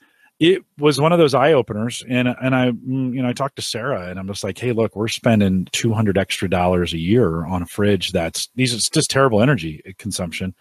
it 0.42 0.64
was 0.76 1.00
one 1.00 1.12
of 1.12 1.20
those 1.20 1.34
eye 1.34 1.52
openers. 1.52 2.04
And 2.08 2.26
and 2.28 2.54
i 2.54 2.70
mm, 2.72 3.14
you 3.14 3.22
know 3.22 3.28
i 3.28 3.32
talked 3.32 3.56
to 3.56 3.62
sarah 3.62 4.08
and 4.08 4.18
i'm 4.18 4.26
just 4.26 4.42
like 4.42 4.58
hey 4.58 4.72
look 4.72 4.96
we're 4.96 5.08
spending 5.08 5.66
200 5.70 6.18
extra 6.18 6.50
dollars 6.50 6.92
a 6.92 6.98
year 6.98 7.46
on 7.46 7.62
a 7.62 7.66
fridge 7.66 8.10
that's 8.10 8.48
these 8.56 8.74
it's 8.74 8.90
just 8.90 9.10
terrible 9.10 9.40
energy 9.40 9.80
consumption. 9.98 10.54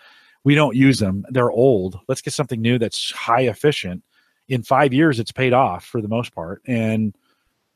We 0.43 0.55
don't 0.55 0.75
use 0.75 0.97
them. 0.97 1.23
They're 1.29 1.51
old. 1.51 1.99
Let's 2.07 2.21
get 2.21 2.33
something 2.33 2.61
new 2.61 2.79
that's 2.79 3.11
high 3.11 3.41
efficient. 3.41 4.03
In 4.47 4.63
five 4.63 4.93
years 4.93 5.19
it's 5.19 5.31
paid 5.31 5.53
off 5.53 5.85
for 5.85 6.01
the 6.01 6.07
most 6.07 6.33
part. 6.33 6.61
And 6.67 7.15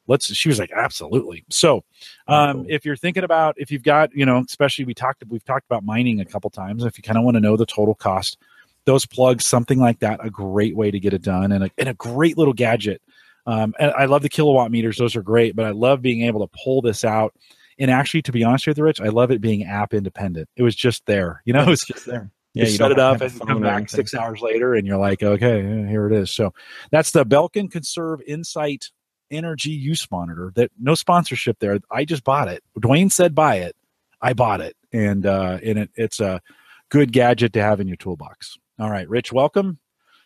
let's 0.07 0.33
she 0.33 0.49
was 0.49 0.59
like 0.59 0.71
absolutely. 0.75 1.43
So 1.49 1.83
um, 2.27 2.65
if 2.69 2.85
you're 2.85 2.95
thinking 2.95 3.23
about 3.23 3.55
if 3.57 3.71
you've 3.71 3.83
got 3.83 4.15
you 4.15 4.25
know 4.25 4.43
especially 4.47 4.85
we 4.85 4.93
talked 4.93 5.23
we've 5.27 5.45
talked 5.45 5.65
about 5.65 5.83
mining 5.83 6.19
a 6.19 6.25
couple 6.25 6.51
times. 6.51 6.83
If 6.83 6.97
you 6.97 7.03
kind 7.03 7.17
of 7.17 7.23
want 7.23 7.35
to 7.35 7.41
know 7.41 7.57
the 7.57 7.65
total 7.65 7.95
cost 7.95 8.37
those 8.85 9.05
plugs, 9.05 9.45
something 9.45 9.79
like 9.79 9.99
that, 9.99 10.23
a 10.23 10.29
great 10.29 10.75
way 10.75 10.91
to 10.91 10.99
get 10.99 11.13
it 11.13 11.21
done 11.21 11.51
and 11.51 11.65
a, 11.65 11.71
and 11.77 11.89
a 11.89 11.93
great 11.95 12.37
little 12.37 12.53
gadget. 12.53 13.01
Um, 13.47 13.73
and 13.79 13.91
I 13.91 14.05
love 14.05 14.21
the 14.21 14.29
kilowatt 14.29 14.71
meters; 14.71 14.97
those 14.97 15.15
are 15.15 15.21
great. 15.21 15.55
But 15.55 15.65
I 15.65 15.71
love 15.71 16.01
being 16.01 16.23
able 16.23 16.47
to 16.47 16.59
pull 16.63 16.81
this 16.81 17.03
out. 17.03 17.35
And 17.77 17.91
actually, 17.91 18.21
to 18.23 18.31
be 18.31 18.43
honest 18.43 18.67
with 18.67 18.77
you, 18.77 18.83
Rich, 18.83 19.01
I 19.01 19.09
love 19.09 19.31
it 19.31 19.41
being 19.41 19.65
app 19.65 19.93
independent. 19.93 20.49
It 20.55 20.63
was 20.63 20.75
just 20.75 21.05
there. 21.05 21.41
You 21.45 21.53
know, 21.53 21.63
it 21.63 21.69
was 21.69 21.81
just 21.81 22.05
there. 22.05 22.31
Yeah, 22.53 22.63
you, 22.63 22.71
you 22.71 22.77
set 22.77 22.91
it 22.91 22.99
up 22.99 23.19
and 23.19 23.39
come 23.41 23.61
back 23.61 23.89
six 23.89 24.13
hours 24.13 24.39
later, 24.41 24.75
and 24.75 24.87
you're 24.87 24.97
like, 24.97 25.21
okay, 25.21 25.61
here 25.61 26.07
it 26.07 26.13
is. 26.13 26.31
So 26.31 26.53
that's 26.89 27.11
the 27.11 27.25
Belkin 27.25 27.69
Conserve 27.69 28.21
Insight 28.25 28.91
Energy 29.29 29.71
Use 29.71 30.07
Monitor. 30.09 30.53
That 30.55 30.71
no 30.79 30.95
sponsorship 30.95 31.59
there. 31.59 31.79
I 31.91 32.05
just 32.05 32.23
bought 32.23 32.47
it. 32.47 32.63
Dwayne 32.79 33.11
said 33.11 33.35
buy 33.35 33.57
it. 33.57 33.75
I 34.21 34.33
bought 34.33 34.61
it, 34.61 34.75
and 34.93 35.25
uh, 35.25 35.59
and 35.63 35.79
it, 35.79 35.89
it's 35.95 36.19
a 36.21 36.41
good 36.89 37.11
gadget 37.11 37.53
to 37.53 37.61
have 37.61 37.81
in 37.81 37.87
your 37.87 37.97
toolbox. 37.97 38.57
All 38.77 38.89
right, 38.89 39.07
Rich, 39.07 39.31
welcome 39.31 39.79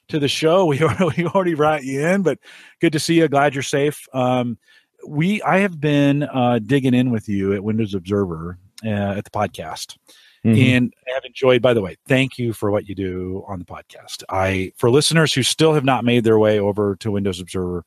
to 0.07 0.19
the 0.19 0.27
show. 0.27 0.65
We 0.69 0.81
already, 0.81 1.23
we 1.23 1.25
already 1.27 1.53
brought 1.53 1.83
you 1.83 2.05
in, 2.05 2.23
but 2.23 2.39
good 2.81 2.93
to 2.93 2.99
see 2.99 3.15
you. 3.15 3.27
Glad 3.27 3.53
you're 3.53 3.63
safe. 3.63 4.07
Um, 4.13 4.57
we 5.07 5.41
I 5.43 5.59
have 5.59 5.79
been 5.79 6.23
uh, 6.23 6.59
digging 6.59 6.93
in 6.93 7.11
with 7.11 7.29
you 7.29 7.53
at 7.53 7.63
Windows 7.63 7.93
Observer 7.93 8.57
uh, 8.83 8.89
at 8.89 9.23
the 9.23 9.29
podcast. 9.29 9.97
Mm-hmm. 10.45 10.59
And 10.59 10.93
I 11.07 11.13
have 11.13 11.25
enjoyed, 11.25 11.61
by 11.61 11.73
the 11.73 11.81
way, 11.81 11.97
thank 12.07 12.37
you 12.37 12.53
for 12.53 12.71
what 12.71 12.87
you 12.87 12.95
do 12.95 13.43
on 13.47 13.59
the 13.59 13.65
podcast. 13.65 14.23
I, 14.29 14.71
for 14.77 14.89
listeners 14.89 15.33
who 15.33 15.43
still 15.43 15.73
have 15.73 15.83
not 15.83 16.05
made 16.05 16.23
their 16.23 16.39
way 16.39 16.59
over 16.59 16.95
to 16.97 17.11
Windows 17.11 17.41
Observer, 17.41 17.83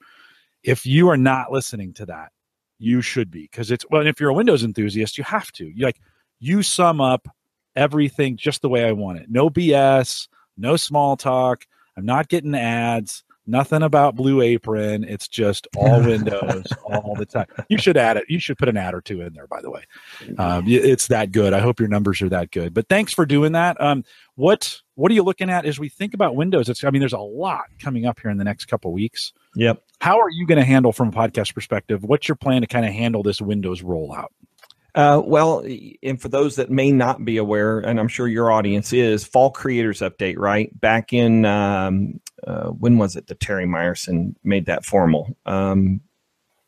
if 0.63 0.85
you 0.85 1.09
are 1.09 1.17
not 1.17 1.51
listening 1.51 1.95
to 1.95 2.07
that, 2.07 2.31
you 2.79 3.01
should 3.01 3.31
be 3.31 3.43
because 3.43 3.71
it's 3.71 3.87
well, 3.91 4.07
if 4.07 4.21
you're 4.21 4.31
a 4.31 4.35
Windows 4.35 4.65
enthusiast, 4.65 5.17
you 5.19 5.25
have 5.25 5.51
to. 5.53 5.67
You 5.67 5.85
like 5.85 6.01
you 6.41 6.63
sum 6.63 7.01
up 7.01 7.27
everything 7.75 8.37
just 8.37 8.61
the 8.63 8.69
way 8.69 8.85
I 8.85 8.93
want 8.93 9.19
it. 9.19 9.31
No 9.31 9.49
BS, 9.49 10.29
no 10.57 10.77
small 10.77 11.17
talk. 11.17 11.67
I'm 11.97 12.07
not 12.07 12.29
getting 12.29 12.55
ads. 12.55 13.25
Nothing 13.45 13.83
about 13.83 14.15
Blue 14.15 14.41
Apron. 14.41 15.03
It's 15.03 15.27
just 15.27 15.67
all 15.77 16.01
Windows 16.07 16.65
all 16.85 17.17
the 17.17 17.27
time. 17.27 17.47
You 17.69 17.77
should 17.77 17.97
add 17.97 18.17
it. 18.17 18.25
You 18.29 18.39
should 18.39 18.57
put 18.57 18.69
an 18.69 18.77
ad 18.77 18.95
or 18.95 19.01
two 19.01 19.21
in 19.21 19.33
there. 19.33 19.49
By 19.49 19.61
the 19.61 19.71
way, 19.71 19.83
um, 20.39 20.65
it's 20.69 21.09
that 21.09 21.33
good. 21.33 21.53
I 21.53 21.59
hope 21.59 21.81
your 21.81 21.89
numbers 21.89 22.23
are 22.23 22.29
that 22.29 22.53
good. 22.53 22.73
But 22.73 22.89
thanks 22.89 23.13
for 23.13 23.27
doing 23.27 23.53
that. 23.53 23.81
Um, 23.81 24.05
what 24.37 24.81
What 24.95 25.11
are 25.11 25.15
you 25.15 25.25
looking 25.25 25.51
at 25.51 25.67
as 25.67 25.81
we 25.81 25.89
think 25.89 26.15
about 26.15 26.37
Windows? 26.37 26.69
It's. 26.69 26.85
I 26.85 26.91
mean, 26.91 27.01
there's 27.01 27.13
a 27.13 27.19
lot 27.19 27.65
coming 27.81 28.07
up 28.07 28.21
here 28.21 28.31
in 28.31 28.39
the 28.39 28.45
next 28.45 28.67
couple 28.67 28.93
weeks. 28.93 29.33
Yep. 29.57 29.83
How 30.01 30.21
are 30.21 30.31
you 30.31 30.47
going 30.47 30.59
to 30.59 30.65
handle 30.65 30.93
from 30.93 31.09
a 31.09 31.13
podcast 31.13 31.53
perspective? 31.53 32.05
What's 32.05 32.29
your 32.29 32.37
plan 32.37 32.61
to 32.61 32.69
kind 32.69 32.87
of 32.87 32.93
handle 32.93 33.25
this 33.25 33.41
Windows 33.41 33.83
rollout? 33.83 34.29
Uh, 34.95 35.23
well, 35.25 35.65
and 36.03 36.21
for 36.21 36.29
those 36.29 36.57
that 36.57 36.71
may 36.71 36.93
not 36.93 37.25
be 37.25 37.39
aware, 37.39 37.79
and 37.79 37.99
I'm 37.99 38.09
sure 38.09 38.29
your 38.29 38.53
audience 38.53 38.93
is, 38.93 39.25
Fall 39.25 39.51
Creators 39.51 40.01
Update, 40.01 40.39
right? 40.39 40.79
Back 40.79 41.15
in, 41.15 41.47
um, 41.47 42.21
uh, 42.47 42.69
when 42.69 42.99
was 42.99 43.17
it 43.17 43.27
that 43.29 43.41
Terry 43.41 43.65
Myerson 43.65 44.35
made 44.45 44.67
that 44.67 44.85
formal? 44.85 45.35
Um, 45.47 46.03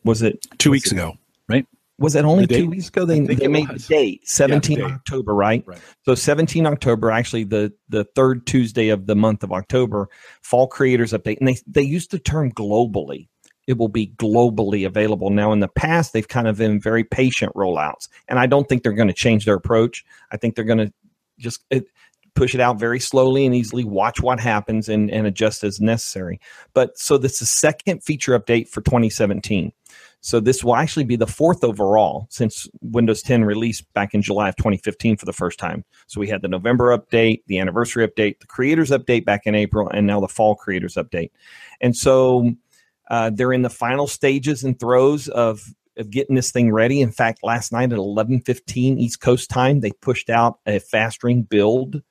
was 0.05 0.23
it 0.23 0.47
two 0.59 0.71
weeks 0.71 0.91
it, 0.91 0.95
ago, 0.95 1.19
right? 1.49 1.67
Was 1.99 2.15
it 2.15 2.25
only 2.25 2.47
two 2.47 2.69
weeks 2.69 2.89
ago? 2.89 3.05
They, 3.05 3.21
they 3.21 3.47
made 3.47 3.69
was. 3.69 3.87
the 3.87 3.95
date, 3.95 4.29
17 4.29 4.79
yeah, 4.79 4.87
October, 4.87 5.35
right? 5.35 5.63
right? 5.67 5.79
So 6.05 6.15
17 6.15 6.67
October, 6.67 7.11
actually 7.11 7.45
the, 7.45 7.75
the 7.91 8.05
third 8.05 8.47
Tuesday 8.47 8.89
of 8.89 9.07
the 9.07 9.15
month 9.15 9.43
of 9.45 9.53
October, 9.53 10.09
Fall 10.43 10.67
Creators 10.67 11.13
Update. 11.13 11.39
And 11.39 11.49
they, 11.49 11.59
they 11.67 11.83
used 11.83 12.11
the 12.11 12.19
term 12.19 12.51
globally 12.53 13.29
it 13.67 13.79
will 13.79 13.89
be 13.89 14.09
globally 14.17 14.87
available. 14.87 15.31
Now, 15.31 15.53
in 15.53 15.61
the 15.61 15.69
past, 15.69 16.13
they've 16.13 16.29
kind 16.29 16.49
of 16.49 16.59
been 16.59 16.81
very 16.81 17.05
patient 17.05 17.55
rollouts, 17.55 18.09
and 18.29 18.39
I 18.39 18.47
don't 18.47 18.69
think 18.69 18.83
they're 18.83 18.93
going 18.93 19.09
to 19.09 19.15
change 19.15 19.45
their 19.45 19.57
approach. 19.57 20.05
I 20.31 20.37
think 20.37 20.55
they're 20.55 20.65
going 20.65 20.79
to 20.79 20.93
just 21.39 21.65
it, 21.71 21.87
push 22.35 22.55
it 22.55 22.61
out 22.61 22.79
very 22.79 23.01
slowly 23.01 23.47
and 23.47 23.55
easily, 23.55 23.85
watch 23.85 24.21
what 24.21 24.41
happens, 24.41 24.89
and, 24.89 25.11
and 25.11 25.27
adjust 25.27 25.65
as 25.65 25.81
necessary. 25.81 26.41
But 26.75 26.99
so 26.99 27.17
this 27.17 27.35
is 27.35 27.39
the 27.41 27.47
second 27.47 28.03
feature 28.03 28.39
update 28.39 28.69
for 28.69 28.81
2017. 28.83 29.73
So 30.21 30.41
this 30.41 30.65
will 30.65 30.75
actually 30.75 31.05
be 31.05 31.17
the 31.17 31.27
fourth 31.27 31.63
overall 31.63 32.27
since 32.31 32.67
Windows 32.81 33.21
10 33.21 33.45
released 33.45 33.93
back 33.93 34.15
in 34.15 34.23
July 34.23 34.49
of 34.49 34.57
2015 34.57 35.19
for 35.19 35.27
the 35.27 35.35
first 35.35 35.59
time. 35.59 35.85
So 36.07 36.19
we 36.19 36.29
had 36.29 36.41
the 36.41 36.49
November 36.49 36.97
update, 36.97 37.43
the 37.47 37.59
anniversary 37.59 38.09
update, 38.09 38.41
the 38.41 38.47
creators 38.47 38.89
update 38.89 39.27
back 39.27 39.43
in 39.45 39.55
April, 39.55 39.87
and 39.91 40.07
now 40.07 40.21
the 40.21 40.29
fall 40.29 40.55
creators 40.55 40.95
update. 40.95 41.31
And 41.83 41.95
so 41.95 42.55
uh, 43.09 43.31
they're 43.33 43.53
in 43.53 43.63
the 43.63 43.71
final 43.71 44.07
stages 44.07 44.65
and 44.65 44.79
throes 44.79 45.29
of 45.29 45.63
of 45.97 46.11
getting 46.11 46.35
this 46.35 46.51
thing 46.51 46.73
ready. 46.73 47.01
In 47.01 47.13
fact, 47.13 47.41
last 47.43 47.73
night 47.73 47.93
at 47.93 47.99
11:15 47.99 48.99
East 48.99 49.21
Coast 49.21 49.51
time, 49.51 49.81
they 49.81 49.93
pushed 49.93 50.31
out 50.31 50.59
a 50.67 50.79
fast 50.79 51.23
ring 51.23 51.43
build, 51.43 52.03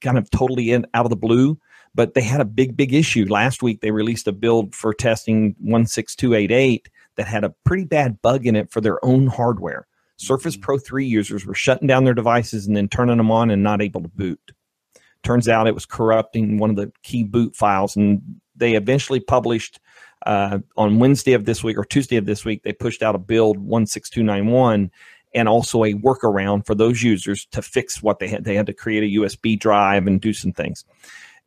kind 0.00 0.18
of 0.18 0.30
totally 0.30 0.70
in, 0.72 0.86
out 0.94 1.06
of 1.06 1.10
the 1.10 1.16
blue. 1.16 1.58
But 1.94 2.12
they 2.12 2.22
had 2.22 2.42
a 2.42 2.46
big, 2.46 2.76
big 2.76 2.92
issue 2.92 3.24
last 3.26 3.62
week. 3.62 3.80
They 3.80 3.90
released 3.90 4.28
a 4.28 4.32
build 4.32 4.74
for 4.74 4.92
testing 4.92 5.56
16288 5.60 6.90
that 7.16 7.26
had 7.26 7.42
a 7.42 7.54
pretty 7.64 7.84
bad 7.84 8.20
bug 8.20 8.46
in 8.46 8.54
it 8.54 8.70
for 8.70 8.82
their 8.82 9.02
own 9.02 9.28
hardware. 9.28 9.86
Surface 10.18 10.56
mm-hmm. 10.56 10.62
Pro 10.62 10.78
3 10.78 11.06
users 11.06 11.46
were 11.46 11.54
shutting 11.54 11.88
down 11.88 12.04
their 12.04 12.12
devices 12.12 12.66
and 12.66 12.76
then 12.76 12.88
turning 12.88 13.16
them 13.16 13.30
on 13.30 13.50
and 13.50 13.62
not 13.62 13.80
able 13.80 14.02
to 14.02 14.08
boot. 14.08 14.52
Turns 15.22 15.48
out 15.48 15.66
it 15.66 15.74
was 15.74 15.86
corrupting 15.86 16.58
one 16.58 16.70
of 16.70 16.76
the 16.76 16.92
key 17.02 17.24
boot 17.24 17.56
files, 17.56 17.96
and 17.96 18.20
they 18.54 18.74
eventually 18.74 19.20
published 19.20 19.80
uh, 20.24 20.58
on 20.76 20.98
Wednesday 20.98 21.32
of 21.34 21.44
this 21.44 21.62
week 21.62 21.78
or 21.78 21.84
Tuesday 21.84 22.16
of 22.16 22.26
this 22.26 22.44
week, 22.44 22.62
they 22.62 22.72
pushed 22.72 23.02
out 23.02 23.14
a 23.14 23.18
build 23.18 23.58
16291 23.58 24.90
and 25.34 25.48
also 25.48 25.84
a 25.84 25.92
workaround 25.92 26.66
for 26.66 26.74
those 26.74 27.02
users 27.02 27.46
to 27.52 27.60
fix 27.62 28.02
what 28.02 28.18
they 28.18 28.28
had. 28.28 28.44
They 28.44 28.54
had 28.54 28.66
to 28.66 28.72
create 28.72 29.02
a 29.02 29.20
USB 29.20 29.58
drive 29.58 30.06
and 30.06 30.20
do 30.20 30.32
some 30.32 30.52
things. 30.52 30.84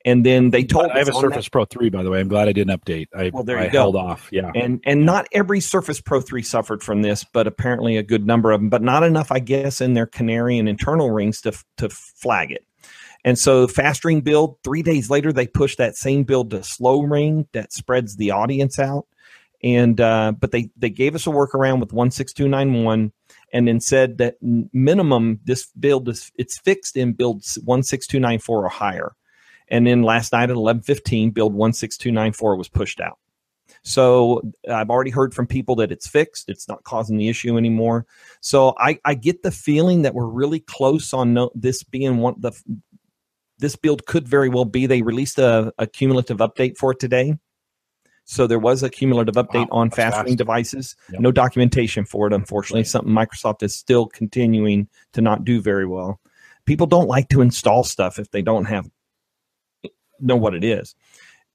And 0.06 0.26
then 0.26 0.52
they 0.52 0.64
told 0.64 0.92
I 0.92 1.00
have 1.00 1.10
a 1.10 1.14
Surface 1.14 1.46
that, 1.46 1.52
Pro 1.52 1.66
3, 1.66 1.90
by 1.90 2.04
the 2.04 2.10
way. 2.10 2.22
I'm 2.22 2.30
glad 2.30 2.48
I 2.48 2.54
didn't 2.54 2.80
update. 2.80 3.08
I, 3.14 3.32
well, 3.34 3.44
there 3.44 3.58
you 3.58 3.66
I 3.66 3.70
go. 3.70 3.80
held 3.80 3.96
off. 3.98 4.30
Yeah. 4.32 4.52
And 4.56 4.82
and 4.86 5.06
not 5.06 5.28
every 5.34 5.60
Surface 5.60 6.00
Pro 6.00 6.22
3 6.22 6.42
suffered 6.42 6.82
from 6.82 7.02
this, 7.02 7.26
but 7.26 7.48
apparently 7.48 7.98
a 7.98 8.04
good 8.04 8.26
number 8.26 8.52
of 8.52 8.62
them, 8.62 8.70
but 8.70 8.82
not 8.82 9.04
enough, 9.04 9.30
I 9.32 9.40
guess, 9.40 9.82
in 9.82 9.96
their 9.96 10.06
canary 10.06 10.58
and 10.58 10.70
internal 10.70 11.12
rings 11.12 11.42
to, 11.42 11.52
to 11.78 11.90
flag 11.90 12.52
it. 12.52 12.66
And 13.26 13.38
so 13.38 13.68
fast 13.68 14.06
ring 14.06 14.22
build, 14.22 14.58
three 14.64 14.82
days 14.82 15.10
later, 15.10 15.34
they 15.34 15.48
push 15.48 15.76
that 15.76 15.96
same 15.96 16.24
build 16.24 16.52
to 16.52 16.64
slow 16.64 17.02
ring 17.02 17.48
that 17.54 17.74
spreads 17.74 18.16
the 18.16 18.32
audience 18.32 18.80
out. 18.80 19.08
And 19.62 20.00
uh, 20.00 20.32
but 20.40 20.52
they 20.52 20.70
they 20.78 20.90
gave 20.90 21.16
us 21.16 21.28
a 21.28 21.32
workaround 21.32 21.82
with 21.82 21.92
16291 21.92 23.12
and 23.52 23.68
then 23.68 23.82
said 23.82 24.18
that 24.20 24.38
minimum 24.42 25.42
this 25.44 25.68
build 25.78 26.08
is 26.08 26.32
it's 26.36 26.58
fixed 26.58 26.96
in 26.96 27.12
build 27.12 27.44
16294 27.44 28.66
or 28.66 28.70
higher. 28.70 29.16
And 29.68 29.86
then 29.86 30.02
last 30.02 30.32
night 30.32 30.50
at 30.50 30.56
11:15 30.56 31.34
build 31.34 31.54
16294 31.54 32.56
was 32.56 32.70
pushed 32.70 33.02
out. 33.02 33.18
So 33.84 34.42
I've 34.70 34.90
already 34.90 35.12
heard 35.12 35.34
from 35.34 35.48
people 35.48 35.76
that 35.76 35.92
it's 35.92 36.08
fixed. 36.08 36.50
It's 36.50 36.68
not 36.68 36.84
causing 36.84 37.18
the 37.18 37.30
issue 37.30 37.58
anymore. 37.58 38.06
So 38.42 38.76
I, 38.78 39.00
I 39.06 39.14
get 39.14 39.44
the 39.44 39.52
feeling 39.52 40.02
that 40.02 40.14
we're 40.14 40.28
really 40.28 40.60
close 40.60 41.14
on 41.14 41.34
no, 41.34 41.52
this 41.56 41.84
being 41.84 42.18
one 42.18 42.36
the 42.40 42.52
this 43.60 43.76
build 43.76 44.06
could 44.06 44.28
very 44.28 44.50
well 44.50 44.66
be. 44.66 44.86
They 44.86 45.02
released 45.02 45.38
a, 45.38 45.72
a 45.78 45.86
cumulative 45.86 46.38
update 46.38 46.78
for 46.78 46.92
it 46.92 47.00
today. 47.00 47.36
So 48.26 48.46
there 48.46 48.60
was 48.60 48.84
a 48.84 48.90
cumulative 48.90 49.36
update 49.36 49.70
wow, 49.72 49.80
on 49.80 49.90
fast 49.90 50.38
devices. 50.38 50.96
Yep. 51.12 51.22
No 51.22 51.32
documentation 51.32 52.06
for 52.06 52.28
it, 52.28 52.34
unfortunately. 52.34 52.82
Right. 52.82 52.88
Something 52.88 53.14
Microsoft 53.14 53.64
is 53.64 53.76
still 53.76 54.06
continuing 54.06 54.88
to 55.14 55.22
not 55.22 55.44
do 55.44 55.62
very 55.62 55.88
well. 55.88 56.20
People 56.66 56.86
don't 56.86 57.08
like 57.08 57.30
to 57.30 57.42
install 57.42 57.84
stuff 57.84 58.20
if 58.20 58.30
they 58.30 58.44
don't 58.44 58.66
have 58.66 58.88
know 60.20 60.36
what 60.36 60.54
it 60.54 60.64
is. 60.64 60.96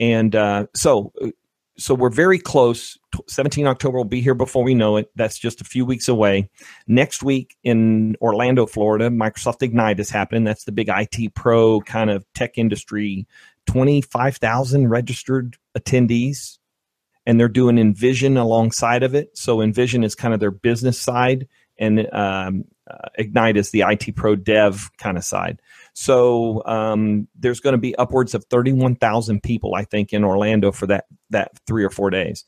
And 0.00 0.34
uh, 0.34 0.66
so 0.74 1.12
so 1.76 1.94
we're 1.94 2.10
very 2.10 2.38
close. 2.38 2.98
17 3.28 3.66
October 3.66 3.96
will 3.96 4.04
be 4.04 4.20
here 4.20 4.34
before 4.34 4.62
we 4.62 4.74
know 4.74 4.96
it. 4.96 5.10
That's 5.16 5.38
just 5.38 5.60
a 5.60 5.64
few 5.64 5.84
weeks 5.84 6.08
away. 6.08 6.50
Next 6.86 7.22
week 7.22 7.56
in 7.64 8.16
Orlando, 8.20 8.66
Florida, 8.66 9.10
Microsoft 9.10 9.62
Ignite 9.62 10.00
is 10.00 10.10
happening. 10.10 10.44
That's 10.44 10.64
the 10.64 10.72
big 10.72 10.88
IT 10.88 11.34
pro 11.34 11.80
kind 11.80 12.10
of 12.10 12.24
tech 12.34 12.58
industry. 12.58 13.26
25,000 13.66 14.88
registered 14.88 15.56
attendees, 15.76 16.58
and 17.26 17.40
they're 17.40 17.48
doing 17.48 17.78
Envision 17.78 18.36
alongside 18.36 19.02
of 19.02 19.14
it. 19.14 19.36
So 19.36 19.60
Envision 19.60 20.04
is 20.04 20.14
kind 20.14 20.34
of 20.34 20.40
their 20.40 20.50
business 20.50 21.00
side, 21.00 21.48
and 21.78 22.12
um, 22.12 22.64
uh, 22.88 23.08
Ignite 23.16 23.56
is 23.56 23.70
the 23.70 23.84
IT 23.86 24.14
pro 24.14 24.36
dev 24.36 24.90
kind 24.98 25.16
of 25.16 25.24
side. 25.24 25.60
So 25.94 26.62
um, 26.66 27.28
there's 27.38 27.60
going 27.60 27.72
to 27.72 27.78
be 27.78 27.96
upwards 27.96 28.34
of 28.34 28.44
31,000 28.50 29.42
people, 29.42 29.76
I 29.76 29.84
think, 29.84 30.12
in 30.12 30.24
Orlando 30.24 30.72
for 30.72 30.86
that 30.88 31.06
that 31.30 31.52
three 31.66 31.84
or 31.84 31.90
four 31.90 32.10
days. 32.10 32.44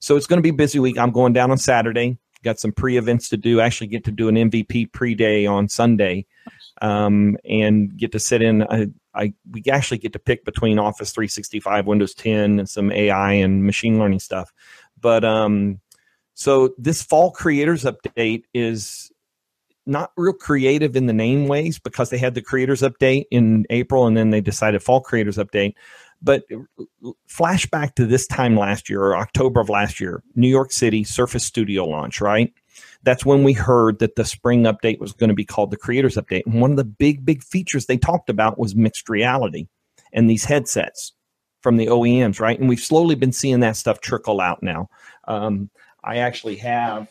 So 0.00 0.16
it's 0.16 0.26
going 0.26 0.38
to 0.38 0.42
be 0.42 0.50
busy 0.50 0.78
week. 0.78 0.98
I'm 0.98 1.12
going 1.12 1.32
down 1.32 1.50
on 1.50 1.58
Saturday. 1.58 2.18
Got 2.42 2.60
some 2.60 2.72
pre 2.72 2.96
events 2.96 3.28
to 3.30 3.36
do. 3.36 3.60
Actually, 3.60 3.88
get 3.88 4.04
to 4.04 4.12
do 4.12 4.28
an 4.28 4.34
MVP 4.34 4.92
pre 4.92 5.14
day 5.14 5.46
on 5.46 5.68
Sunday, 5.68 6.26
um, 6.82 7.36
and 7.48 7.96
get 7.96 8.12
to 8.12 8.20
sit 8.20 8.42
in. 8.42 8.62
I, 8.64 8.88
I 9.14 9.32
we 9.50 9.64
actually 9.70 9.98
get 9.98 10.12
to 10.12 10.20
pick 10.20 10.44
between 10.44 10.78
Office 10.78 11.12
365, 11.12 11.86
Windows 11.86 12.14
10, 12.14 12.60
and 12.60 12.68
some 12.68 12.92
AI 12.92 13.32
and 13.32 13.64
machine 13.64 13.98
learning 13.98 14.20
stuff. 14.20 14.52
But 15.00 15.24
um, 15.24 15.80
so 16.34 16.74
this 16.78 17.02
fall 17.02 17.32
creators 17.32 17.84
update 17.84 18.44
is 18.54 19.10
not 19.88 20.12
real 20.16 20.32
creative 20.32 20.94
in 20.94 21.06
the 21.06 21.12
name 21.12 21.48
ways 21.48 21.78
because 21.78 22.10
they 22.10 22.18
had 22.18 22.34
the 22.34 22.42
creators 22.42 22.82
update 22.82 23.24
in 23.30 23.66
April 23.70 24.06
and 24.06 24.16
then 24.16 24.30
they 24.30 24.40
decided 24.40 24.82
fall 24.82 25.00
creators 25.00 25.36
update. 25.36 25.74
But 26.20 26.44
flashback 27.28 27.94
to 27.94 28.06
this 28.06 28.26
time 28.26 28.56
last 28.56 28.90
year 28.90 29.02
or 29.02 29.16
October 29.16 29.60
of 29.60 29.68
last 29.68 30.00
year, 30.00 30.22
New 30.34 30.48
York 30.48 30.72
City 30.72 31.04
Surface 31.04 31.44
Studio 31.44 31.84
launch, 31.84 32.20
right? 32.20 32.52
That's 33.02 33.24
when 33.24 33.44
we 33.44 33.52
heard 33.52 34.00
that 34.00 34.16
the 34.16 34.24
spring 34.24 34.64
update 34.64 34.98
was 34.98 35.12
going 35.12 35.28
to 35.28 35.34
be 35.34 35.44
called 35.44 35.70
the 35.70 35.76
creators 35.76 36.16
update. 36.16 36.42
And 36.46 36.60
one 36.60 36.72
of 36.72 36.76
the 36.76 36.84
big, 36.84 37.24
big 37.24 37.42
features 37.42 37.86
they 37.86 37.96
talked 37.96 38.28
about 38.30 38.58
was 38.58 38.74
mixed 38.74 39.08
reality 39.08 39.68
and 40.12 40.28
these 40.28 40.44
headsets 40.44 41.12
from 41.62 41.76
the 41.76 41.86
OEMs, 41.86 42.40
right? 42.40 42.58
And 42.58 42.68
we've 42.68 42.80
slowly 42.80 43.14
been 43.14 43.32
seeing 43.32 43.60
that 43.60 43.76
stuff 43.76 44.00
trickle 44.00 44.40
out 44.40 44.62
now. 44.62 44.88
Um, 45.26 45.70
I 46.02 46.18
actually 46.18 46.56
have 46.56 47.08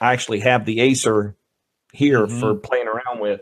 I 0.00 0.12
actually 0.12 0.40
have 0.40 0.64
the 0.64 0.80
Acer 0.80 1.36
here 1.92 2.26
mm-hmm. 2.26 2.40
for 2.40 2.54
playing 2.54 2.88
around 2.88 3.20
with, 3.20 3.40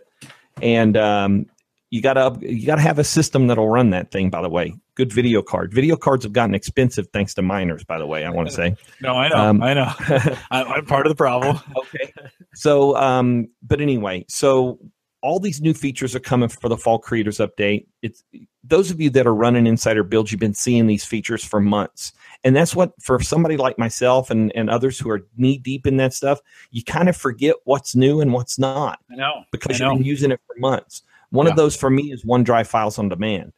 and 0.63 0.97
um, 0.97 1.47
you 1.91 2.03
gotta 2.03 2.37
you 2.41 2.67
gotta 2.67 2.83
have 2.83 2.99
a 2.99 3.05
system 3.05 3.47
that'll 3.47 3.69
run 3.69 3.91
that 3.91 4.11
thing. 4.11 4.31
By 4.31 4.43
the 4.43 4.49
way, 4.49 4.75
good 4.97 5.13
video 5.13 5.43
card. 5.43 5.73
Video 5.73 5.97
cards 5.97 6.25
have 6.25 6.33
gotten 6.33 6.55
expensive 6.55 7.09
thanks 7.13 7.35
to 7.35 7.43
miners. 7.43 7.85
By 7.85 7.99
the 7.99 8.07
way, 8.07 8.25
I 8.25 8.31
want 8.31 8.49
to 8.49 8.55
say. 8.55 8.77
no, 9.01 9.15
I 9.15 9.29
know, 9.29 9.37
um, 9.37 9.63
I 9.63 9.75
know. 9.75 9.93
I'm 10.51 10.85
part 10.87 11.07
of 11.07 11.11
the 11.11 11.17
problem. 11.17 11.61
okay. 11.77 12.13
So, 12.55 12.97
um, 12.97 13.49
but 13.63 13.81
anyway, 13.81 14.25
so 14.29 14.79
all 15.23 15.39
these 15.39 15.61
new 15.61 15.75
features 15.75 16.15
are 16.15 16.21
coming 16.21 16.49
for 16.49 16.69
the 16.69 16.77
fall 16.77 16.99
creators 16.99 17.39
update. 17.39 17.87
It's 18.03 18.23
those 18.69 18.91
of 18.91 19.01
you 19.01 19.11
that 19.11 19.27
are 19.27 19.35
running 19.35 19.67
insider 19.67 20.03
builds, 20.03 20.33
you've 20.33 20.41
been 20.41 20.55
seeing 20.55 20.87
these 20.87 21.05
features 21.05 21.45
for 21.45 21.61
months. 21.61 22.13
And 22.45 22.55
that's 22.55 22.75
what 22.75 22.93
for 23.01 23.21
somebody 23.21 23.57
like 23.57 23.79
myself 23.79 24.31
and, 24.31 24.53
and 24.55 24.71
others 24.71 24.99
who 24.99 25.11
are 25.11 25.27
knee 25.37 25.59
deep 25.59 25.87
in 25.87 25.97
that 25.99 26.15
stuff, 26.15 26.41
you 26.71 26.83
kind 26.85 27.09
of 27.09 27.17
forget 27.17 27.57
what's 27.65 27.95
new 27.95 28.21
and 28.21 28.33
what's 28.33 28.59
not. 28.59 28.99
I 29.11 29.17
know. 29.17 29.45
Because 29.53 29.81
I 29.81 29.85
know. 29.85 29.93
you've 29.93 30.01
been 30.01 30.07
using 30.07 30.31
it 30.31 30.41
for 30.47 30.59
months. 30.59 31.03
One 31.31 31.47
yeah. 31.47 31.53
of 31.53 31.57
those 31.57 31.77
for 31.77 31.91
me 31.91 32.13
is 32.13 32.25
OneDrive 32.25 32.67
files 32.67 32.99
on 32.99 33.09
demand. 33.09 33.53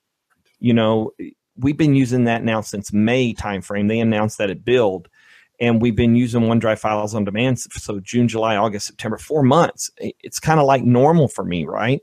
You 0.58 0.74
know, 0.74 1.12
we've 1.56 1.76
been 1.76 1.94
using 1.94 2.24
that 2.24 2.42
now 2.42 2.60
since 2.60 2.92
May 2.92 3.34
timeframe. 3.34 3.88
They 3.88 4.00
announced 4.00 4.38
that 4.38 4.50
at 4.50 4.64
build 4.64 5.08
and 5.60 5.82
we've 5.82 5.96
been 5.96 6.14
using 6.14 6.42
OneDrive 6.42 6.78
files 6.78 7.14
on 7.14 7.24
demand. 7.24 7.58
So 7.58 8.00
June, 8.00 8.28
July, 8.28 8.56
August, 8.56 8.86
September, 8.86 9.18
four 9.18 9.42
months. 9.42 9.90
It's 9.98 10.38
kind 10.38 10.60
of 10.60 10.66
like 10.66 10.84
normal 10.84 11.28
for 11.28 11.44
me, 11.44 11.66
right? 11.66 12.00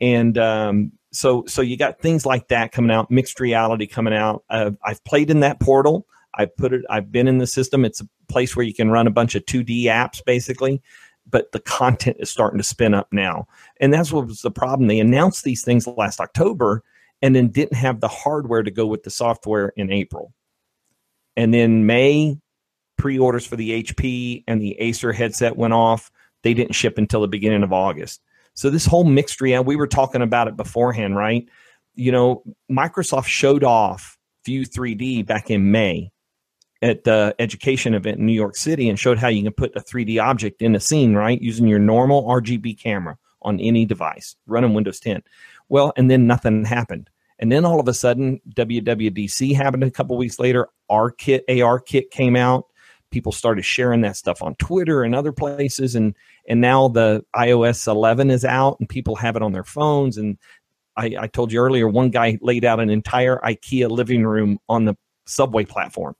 And 0.00 0.38
um, 0.38 0.92
so, 1.14 1.44
so 1.46 1.62
you 1.62 1.76
got 1.76 2.00
things 2.00 2.26
like 2.26 2.48
that 2.48 2.72
coming 2.72 2.90
out, 2.90 3.10
mixed 3.10 3.40
reality 3.40 3.86
coming 3.86 4.14
out. 4.14 4.44
Uh, 4.50 4.72
I've 4.84 5.02
played 5.04 5.30
in 5.30 5.40
that 5.40 5.60
portal. 5.60 6.06
I 6.34 6.46
put 6.46 6.72
it. 6.72 6.84
I've 6.90 7.12
been 7.12 7.28
in 7.28 7.38
the 7.38 7.46
system. 7.46 7.84
It's 7.84 8.00
a 8.00 8.08
place 8.28 8.56
where 8.56 8.66
you 8.66 8.74
can 8.74 8.90
run 8.90 9.06
a 9.06 9.12
bunch 9.12 9.34
of 9.34 9.44
2D 9.46 9.84
apps, 9.84 10.24
basically. 10.24 10.82
But 11.30 11.52
the 11.52 11.60
content 11.60 12.16
is 12.20 12.28
starting 12.30 12.58
to 12.58 12.64
spin 12.64 12.92
up 12.92 13.08
now, 13.12 13.46
and 13.80 13.94
that's 13.94 14.12
what 14.12 14.26
was 14.26 14.42
the 14.42 14.50
problem. 14.50 14.88
They 14.88 15.00
announced 15.00 15.44
these 15.44 15.64
things 15.64 15.86
last 15.86 16.20
October, 16.20 16.82
and 17.22 17.34
then 17.34 17.48
didn't 17.48 17.76
have 17.76 18.00
the 18.00 18.08
hardware 18.08 18.62
to 18.62 18.70
go 18.70 18.86
with 18.86 19.04
the 19.04 19.10
software 19.10 19.68
in 19.76 19.90
April. 19.90 20.34
And 21.36 21.54
then 21.54 21.86
May, 21.86 22.38
pre-orders 22.98 23.46
for 23.46 23.56
the 23.56 23.82
HP 23.82 24.44
and 24.46 24.60
the 24.60 24.78
Acer 24.80 25.12
headset 25.12 25.56
went 25.56 25.72
off. 25.72 26.10
They 26.42 26.54
didn't 26.54 26.74
ship 26.74 26.98
until 26.98 27.22
the 27.22 27.28
beginning 27.28 27.62
of 27.62 27.72
August. 27.72 28.20
So 28.54 28.70
this 28.70 28.86
whole 28.86 29.04
mixed 29.04 29.40
reality, 29.40 29.66
we 29.66 29.76
were 29.76 29.86
talking 29.86 30.22
about 30.22 30.48
it 30.48 30.56
beforehand, 30.56 31.16
right? 31.16 31.46
You 31.94 32.12
know, 32.12 32.42
Microsoft 32.70 33.26
showed 33.26 33.64
off 33.64 34.18
View 34.44 34.62
3D 34.62 35.26
back 35.26 35.50
in 35.50 35.70
May 35.70 36.10
at 36.82 37.04
the 37.04 37.34
education 37.38 37.94
event 37.94 38.18
in 38.18 38.26
New 38.26 38.32
York 38.32 38.56
City 38.56 38.88
and 38.88 38.98
showed 38.98 39.18
how 39.18 39.28
you 39.28 39.42
can 39.42 39.52
put 39.52 39.74
a 39.74 39.80
3D 39.80 40.22
object 40.22 40.62
in 40.62 40.74
a 40.74 40.80
scene, 40.80 41.14
right? 41.14 41.40
Using 41.40 41.66
your 41.66 41.78
normal 41.78 42.24
RGB 42.24 42.78
camera 42.78 43.16
on 43.42 43.60
any 43.60 43.84
device, 43.84 44.36
running 44.46 44.74
Windows 44.74 45.00
10. 45.00 45.22
Well, 45.68 45.92
and 45.96 46.10
then 46.10 46.26
nothing 46.26 46.64
happened. 46.64 47.10
And 47.38 47.50
then 47.50 47.64
all 47.64 47.80
of 47.80 47.88
a 47.88 47.94
sudden, 47.94 48.40
WWDC 48.50 49.54
happened 49.54 49.82
a 49.82 49.90
couple 49.90 50.16
weeks 50.16 50.38
later. 50.38 50.68
R 50.88 51.10
kit, 51.10 51.44
AR 51.48 51.80
kit 51.80 52.10
came 52.10 52.36
out 52.36 52.66
people 53.14 53.30
started 53.30 53.64
sharing 53.64 54.00
that 54.00 54.16
stuff 54.16 54.42
on 54.42 54.56
Twitter 54.56 55.04
and 55.04 55.14
other 55.14 55.30
places, 55.30 55.94
and 55.94 56.16
and 56.48 56.60
now 56.60 56.88
the 56.88 57.24
iOS 57.36 57.86
11 57.86 58.28
is 58.30 58.44
out, 58.44 58.76
and 58.80 58.88
people 58.88 59.14
have 59.14 59.36
it 59.36 59.42
on 59.42 59.52
their 59.52 59.62
phones. 59.62 60.18
And 60.18 60.36
I, 60.96 61.14
I 61.20 61.26
told 61.28 61.52
you 61.52 61.60
earlier, 61.60 61.88
one 61.88 62.10
guy 62.10 62.38
laid 62.42 62.64
out 62.64 62.80
an 62.80 62.90
entire 62.90 63.38
IKEA 63.38 63.88
living 63.88 64.24
room 64.24 64.58
on 64.68 64.84
the 64.84 64.96
subway 65.26 65.64
platform. 65.64 66.16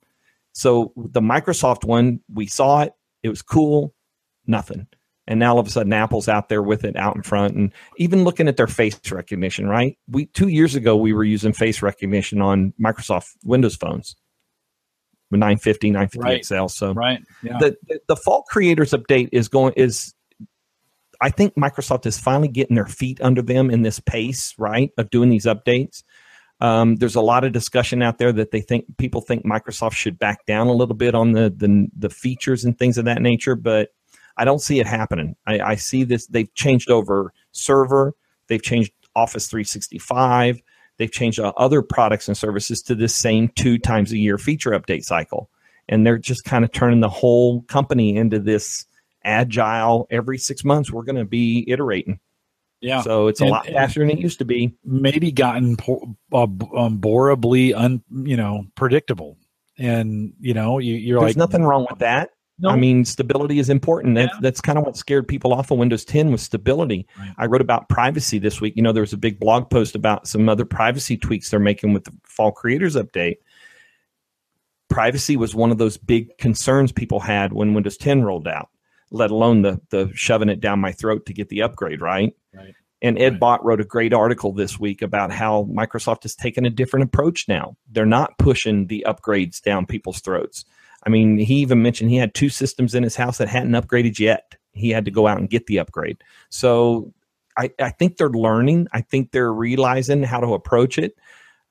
So 0.53 0.93
the 0.97 1.21
Microsoft 1.21 1.85
one, 1.85 2.21
we 2.33 2.47
saw 2.47 2.83
it, 2.83 2.93
it 3.25 3.29
was 3.29 3.43
cool, 3.43 3.93
nothing. 4.47 4.87
And 5.27 5.41
now 5.41 5.55
all 5.55 5.59
of 5.59 5.67
a 5.67 5.71
sudden 5.71 5.93
Apple's 5.93 6.29
out 6.29 6.49
there 6.49 6.63
with 6.63 6.85
it 6.85 6.97
out 6.97 7.17
in 7.17 7.23
front 7.23 7.57
and 7.57 7.73
even 7.97 8.23
looking 8.23 8.47
at 8.47 8.57
their 8.57 8.69
face 8.69 9.01
recognition, 9.11 9.67
right? 9.67 9.99
We 10.07 10.27
two 10.27 10.49
years 10.49 10.77
ago 10.77 10.97
we 10.97 11.13
were 11.13 11.25
using 11.25 11.53
face 11.53 11.83
recognition 11.83 12.41
on 12.41 12.73
Microsoft 12.81 13.31
Windows 13.43 13.75
phones. 13.75 14.15
950, 15.39 15.91
950 15.91 16.21
right. 16.21 16.45
XL. 16.45 16.69
So 16.69 16.93
right. 16.93 17.23
Yeah. 17.43 17.59
The, 17.59 17.77
the, 18.09 18.17
fall 18.17 18.43
creators 18.43 18.93
update 18.93 19.31
is 19.33 19.49
going 19.49 19.75
is 19.77 20.15
I 21.21 21.31
think 21.31 21.55
Microsoft 21.55 22.07
is 22.07 22.19
finally 22.19 22.49
getting 22.49 22.77
their 22.77 22.87
feet 22.87 23.21
under 23.21 23.43
them 23.43 23.71
in 23.71 23.83
this 23.83 24.01
pace, 24.01 24.55
right, 24.59 24.91
of 24.99 25.11
doing 25.11 25.31
these 25.31 25.47
updates. 25.47 26.03
Um, 26.61 26.97
there's 26.97 27.15
a 27.15 27.21
lot 27.21 27.45
of 27.45 27.53
discussion 27.53 28.03
out 28.03 28.19
there 28.19 28.33
that 28.33 28.51
they 28.51 28.61
think 28.61 28.85
people 28.97 29.21
think 29.21 29.45
Microsoft 29.45 29.95
should 29.95 30.19
back 30.19 30.47
down 30.47 30.69
a 30.69 30.73
little 30.73 30.95
bit 30.95 31.15
on 31.15 31.33
the 31.33 31.51
the, 31.55 31.89
the 31.97 32.11
features 32.11 32.65
and 32.65 32.79
things 32.79 32.99
of 32.99 33.05
that 33.07 33.23
nature, 33.23 33.57
but 33.57 33.91
I 34.37 34.45
don't 34.45 34.61
see 34.61 34.81
it 34.81 34.87
happening. 34.87 35.37
I, 35.47 35.61
I 35.61 35.75
see 35.77 36.05
this. 36.05 36.27
They've 36.27 36.53
changed 36.55 36.91
over 36.91 37.33
server. 37.53 38.15
They've 38.49 38.63
changed 38.63 38.93
Office 39.15 39.47
365. 39.49 40.61
They've 40.97 41.11
changed 41.11 41.41
other 41.41 41.83
products 41.83 42.29
and 42.29 42.37
services 42.37 42.83
to 42.83 42.95
this 42.95 43.15
same 43.15 43.49
two 43.49 43.79
times 43.79 44.13
a 44.13 44.19
year 44.19 44.39
feature 44.39 44.71
update 44.71 45.05
cycle. 45.05 45.51
And 45.89 46.07
they're 46.07 46.19
just 46.19 46.45
kind 46.45 46.65
of 46.65 46.73
turning 46.73 47.01
the 47.01 47.09
whole 47.09 47.63
company 47.63 48.17
into 48.17 48.39
this 48.39 48.87
agile 49.25 50.07
every 50.11 50.39
six 50.39 50.65
months 50.65 50.91
we're 50.91 51.03
going 51.03 51.17
to 51.17 51.25
be 51.25 51.65
iterating. 51.69 52.21
Yeah. 52.81 53.01
So 53.01 53.29
it's 53.29 53.41
a 53.41 53.45
and, 53.45 53.51
lot 53.51 53.67
faster 53.67 54.01
than 54.01 54.11
it 54.11 54.19
used 54.19 54.39
to 54.39 54.45
be. 54.45 54.75
maybe 54.85 55.33
gotten 55.33 55.77
po- 55.77 56.17
uh, 56.33 56.47
um, 56.77 57.01
un 57.03 58.03
you 58.11 58.37
know 58.37 58.67
predictable. 58.75 59.39
And 59.79 60.35
you 60.39 60.55
know 60.55 60.79
you, 60.79 60.95
you're 60.95 61.19
there's 61.19 61.31
like 61.31 61.37
nothing 61.37 61.65
wrong 61.65 61.87
with 61.91 62.01
that 62.01 62.31
no. 62.59 62.71
I 62.71 62.77
mean, 62.77 63.05
stability 63.05 63.59
is 63.59 63.69
important. 63.69 64.15
That's, 64.15 64.33
yeah. 64.33 64.41
that's 64.41 64.61
kind 64.61 64.79
of 64.79 64.85
what 64.85 64.97
scared 64.97 65.27
people 65.27 65.53
off 65.53 65.71
of 65.71 65.79
Windows 65.79 66.05
10 66.05 66.31
was 66.31 66.43
stability. 66.43 67.07
Right. 67.19 67.35
I 67.37 67.47
wrote 67.47 67.61
about 67.61 67.89
privacy 67.89 68.39
this 68.39 68.61
week. 68.61 68.77
You 68.77 68.83
know, 68.83 68.93
there 68.93 69.03
was 69.03 69.13
a 69.13 69.19
big 69.19 69.41
blog 69.41 69.71
post 69.71 69.97
about 69.97 70.29
some 70.29 70.49
other 70.49 70.65
privacy 70.65 71.17
tweaks 71.17 71.51
they're 71.51 71.59
making 71.59 71.93
with 71.93 72.05
the 72.05 72.13
Fall 72.23 72.53
Creators 72.53 72.95
Update. 72.95 73.39
Privacy 74.89 75.37
was 75.37 75.55
one 75.55 75.73
of 75.73 75.79
those 75.79 75.97
big 75.97 76.37
concerns 76.39 76.93
people 76.93 77.19
had 77.19 77.53
when 77.53 77.75
Windows 77.75 77.97
10 77.97 78.23
rolled 78.23 78.47
out, 78.47 78.69
let 79.11 79.33
alone 79.33 79.63
the 79.63 79.81
the 79.91 80.13
shoving 80.15 80.49
it 80.49 80.61
down 80.61 80.79
my 80.79 80.93
throat 80.93 81.27
to 81.27 81.33
get 81.33 81.49
the 81.49 81.63
upgrade, 81.63 82.01
right? 82.01 82.33
Right. 82.55 82.75
And 83.03 83.19
Ed 83.19 83.33
right. 83.33 83.41
Bott 83.41 83.65
wrote 83.65 83.81
a 83.81 83.85
great 83.85 84.15
article 84.15 84.53
this 84.53 84.79
week 84.79 85.03
about 85.03 85.33
how 85.33 85.65
Microsoft 85.65 86.23
has 86.23 86.37
taken 86.37 86.65
a 86.65 86.71
different 86.71 87.05
approach 87.05 87.49
now. 87.49 87.77
They're 87.91 88.07
not 88.07 88.39
pushing 88.39 88.87
the 88.87 89.05
upgrades 89.09 89.61
down 89.61 89.87
people's 89.87 90.21
throats 90.21 90.65
I 91.07 91.11
mean, 91.11 91.39
he 91.39 91.57
even 91.57 91.83
mentioned 91.83 92.11
he 92.11 92.17
had 92.17 92.35
two 92.35 92.49
systems 92.49 92.95
in 92.95 93.03
his 93.03 93.17
house 93.17 93.39
that 93.39 93.49
hadn't 93.49 93.73
upgraded 93.73 94.19
yet. 94.19 94.55
He 94.73 94.91
had 94.91 95.05
to 95.05 95.11
go 95.11 95.27
out 95.27 95.39
and 95.39 95.51
get 95.51 95.67
the 95.67 95.79
upgrade. 95.79 96.23
So 96.49 97.13
I, 97.57 97.71
I 97.81 97.91
think 97.91 98.17
they're 98.17 98.31
learning. 98.31 98.89
I 98.93 99.03
think 99.03 99.31
they're 99.31 99.53
realizing 99.53 100.23
how 100.23 100.41
to 100.41 100.55
approach 100.55 100.99
it. 100.99 101.17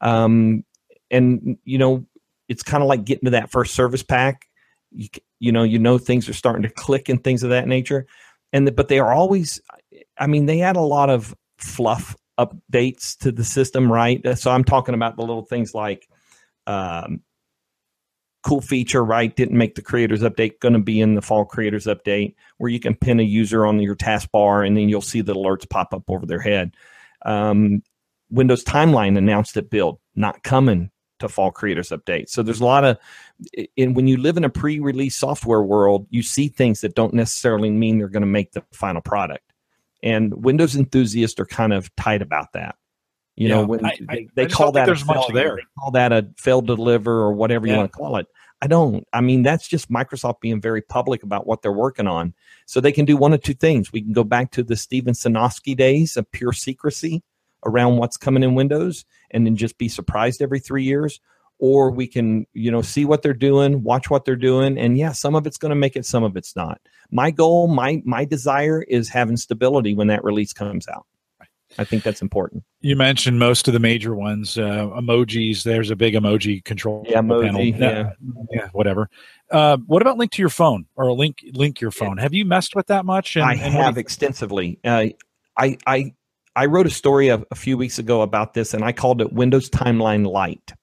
Um, 0.02 0.64
and, 1.10 1.58
you 1.66 1.78
know, 1.78 2.06
it's 2.48 2.64
kind 2.64 2.84
of 2.84 2.90
like 2.90 3.06
getting 3.06 3.26
to 3.26 3.32
that 3.32 3.52
first 3.52 3.74
service 3.74 4.04
pack. 4.04 4.48
You, 4.92 5.10
you 5.40 5.52
know, 5.52 5.64
you 5.64 5.80
know, 5.80 5.98
things 5.98 6.30
are 6.30 6.34
starting 6.34 6.64
to 6.64 6.70
click 6.70 7.10
and 7.10 7.24
things 7.24 7.44
of 7.44 7.50
that 7.50 7.68
nature. 7.68 8.06
And, 8.54 8.68
the, 8.68 8.72
but 8.72 8.88
they 8.88 9.00
are 9.00 9.12
always, 9.12 9.60
I 10.18 10.28
mean, 10.28 10.46
they 10.46 10.62
add 10.62 10.76
a 10.76 10.82
lot 10.82 11.10
of 11.10 11.36
fluff 11.58 12.16
updates 12.40 13.18
to 13.20 13.32
the 13.32 13.44
system, 13.44 13.92
right? 13.92 14.38
So 14.38 14.52
I'm 14.52 14.64
talking 14.64 14.96
about 14.96 15.16
the 15.16 15.24
little 15.24 15.44
things 15.44 15.74
like, 15.74 16.08
um, 16.68 17.22
cool 18.44 18.62
feature, 18.62 19.04
right? 19.04 19.36
Didn't 19.36 19.58
make 19.58 19.76
the 19.76 19.82
creators 19.82 20.22
update, 20.22 20.60
going 20.60 20.74
to 20.74 20.80
be 20.80 21.00
in 21.02 21.16
the 21.16 21.22
fall 21.22 21.46
creators 21.46 21.86
update 21.86 22.36
where 22.58 22.70
you 22.70 22.80
can 22.80 22.96
pin 22.96 23.20
a 23.20 23.24
user 23.24 23.66
on 23.66 23.80
your 23.80 23.96
taskbar 23.96 24.66
and 24.66 24.78
then 24.78 24.90
you'll 24.90 25.02
see 25.02 25.22
the 25.22 25.34
alerts 25.34 25.70
pop 25.70 25.94
up 25.94 26.04
over 26.08 26.26
their 26.26 26.42
head. 26.42 26.76
Um, 27.26 27.82
Windows 28.30 28.64
Timeline 28.64 29.18
announced 29.18 29.58
it 29.58 29.70
build, 29.70 30.00
not 30.16 30.44
coming 30.44 30.92
to 31.20 31.30
fall 31.30 31.52
creators 31.52 31.90
update. 31.90 32.30
So 32.30 32.44
there's 32.44 32.60
a 32.60 32.66
lot 32.66 32.84
of, 32.84 32.98
and 33.78 33.96
when 33.96 34.08
you 34.08 34.18
live 34.18 34.38
in 34.38 34.44
a 34.44 34.50
pre-release 34.50 35.16
software 35.16 35.62
world, 35.62 36.08
you 36.10 36.22
see 36.22 36.50
things 36.50 36.82
that 36.82 36.96
don't 36.96 37.14
necessarily 37.14 37.70
mean 37.70 37.98
they're 37.98 38.10
going 38.10 38.22
to 38.22 38.28
make 38.28 38.52
the 38.52 38.64
final 38.74 39.02
product. 39.02 39.54
And 40.02 40.34
Windows 40.44 40.76
enthusiasts 40.76 41.40
are 41.40 41.46
kind 41.46 41.72
of 41.72 41.96
tight 41.96 42.22
about 42.22 42.52
that. 42.54 42.76
You 43.36 43.50
Yeah, 43.50 43.56
know, 43.56 43.66
when 43.66 43.86
I- 43.86 43.98
they, 44.10 44.28
they 44.36 44.44
I 44.44 44.48
call 44.48 44.72
that 44.74 44.84
a 44.84 44.86
there's 44.88 45.06
much 45.06 45.28
there. 45.34 45.56
They 45.56 45.64
call 45.80 45.92
that 45.92 46.12
a 46.12 46.28
failed 46.38 46.68
deliver 46.68 47.12
or 47.12 47.34
whatever 47.34 47.66
you 47.68 47.76
want 47.76 47.92
to 47.92 47.98
call 47.98 48.18
it. 48.18 48.28
I 48.62 48.68
don't. 48.68 49.06
I 49.12 49.20
mean, 49.22 49.44
that's 49.44 49.68
just 49.68 49.92
Microsoft 49.92 50.40
being 50.40 50.62
very 50.62 50.82
public 50.82 51.24
about 51.24 51.46
what 51.46 51.62
they're 51.62 51.72
working 51.74 52.08
on. 52.08 52.34
So 52.66 52.80
they 52.80 52.92
can 52.94 53.04
do 53.06 53.18
one 53.18 53.34
of 53.34 53.42
two 53.42 53.54
things. 53.56 53.92
We 53.92 54.02
can 54.02 54.14
go 54.14 54.24
back 54.24 54.52
to 54.52 54.64
the 54.64 54.76
Steven 54.78 55.14
Sinofsky 55.14 55.76
days 55.76 56.16
of 56.16 56.32
pure 56.32 56.54
secrecy 56.54 57.24
around 57.66 57.98
what's 57.98 58.16
coming 58.18 58.42
in 58.44 58.56
Windows 58.56 59.04
and 59.32 59.46
then 59.46 59.56
just 59.58 59.78
be 59.78 59.90
surprised 59.90 60.42
every 60.42 60.60
three 60.60 60.84
years. 60.84 61.20
Or 61.60 61.92
we 61.92 62.08
can, 62.08 62.46
you 62.54 62.72
know, 62.72 62.82
see 62.82 63.04
what 63.06 63.22
they're 63.22 63.34
doing, 63.34 63.84
watch 63.84 64.10
what 64.10 64.26
they're 64.26 64.36
doing, 64.36 64.78
and 64.78 64.98
yeah, 64.98 65.12
some 65.12 65.34
of 65.36 65.46
it's 65.48 65.58
going 65.58 65.70
to 65.70 65.76
make 65.76 65.96
it, 65.96 66.06
some 66.06 66.24
of 66.24 66.36
it's 66.36 66.56
not. 66.56 66.80
My 67.12 67.32
goal, 67.32 67.68
my 67.68 68.02
my 68.06 68.26
desire 68.26 68.82
is 68.82 69.08
having 69.10 69.38
stability 69.38 69.94
when 69.94 70.08
that 70.08 70.24
release 70.24 70.52
comes 70.52 70.88
out. 70.88 71.06
I 71.78 71.84
think 71.84 72.04
that's 72.04 72.22
important. 72.22 72.64
You 72.82 72.96
mentioned 72.96 73.40
most 73.40 73.68
of 73.68 73.74
the 73.74 73.80
major 73.80 74.14
ones. 74.16 74.58
Uh, 74.58 74.88
emojis. 74.96 75.64
There's 75.64 75.90
a 75.90 75.96
big 75.96 76.14
emoji 76.14 76.64
control 76.64 77.06
Yeah, 77.08 77.22
emoji, 77.22 77.78
panel. 77.78 78.14
yeah, 78.52 78.68
whatever. 78.74 79.10
Uh, 79.52 79.78
what 79.88 80.02
about 80.02 80.18
link 80.18 80.32
to 80.34 80.42
your 80.42 80.50
phone 80.50 80.86
or 80.96 81.12
link 81.14 81.44
link 81.54 81.82
your 81.82 81.92
phone? 81.92 82.18
Have 82.18 82.34
you 82.34 82.46
messed 82.46 82.76
with 82.76 82.88
that 82.88 83.06
much? 83.06 83.36
And, 83.36 83.46
I 83.46 83.54
and 83.54 83.74
have 83.74 83.98
extensively. 83.98 84.80
Uh, 84.84 85.08
I 85.58 85.78
I 85.86 86.14
I 86.56 86.66
wrote 86.68 86.86
a 86.86 86.92
story 86.92 87.30
a, 87.30 87.44
a 87.52 87.56
few 87.56 87.78
weeks 87.78 88.00
ago 88.00 88.22
about 88.22 88.54
this, 88.54 88.74
and 88.74 88.84
I 88.84 88.92
called 88.92 89.22
it 89.22 89.34
Windows 89.34 89.70
Timeline 89.70 90.28
Light 90.28 90.74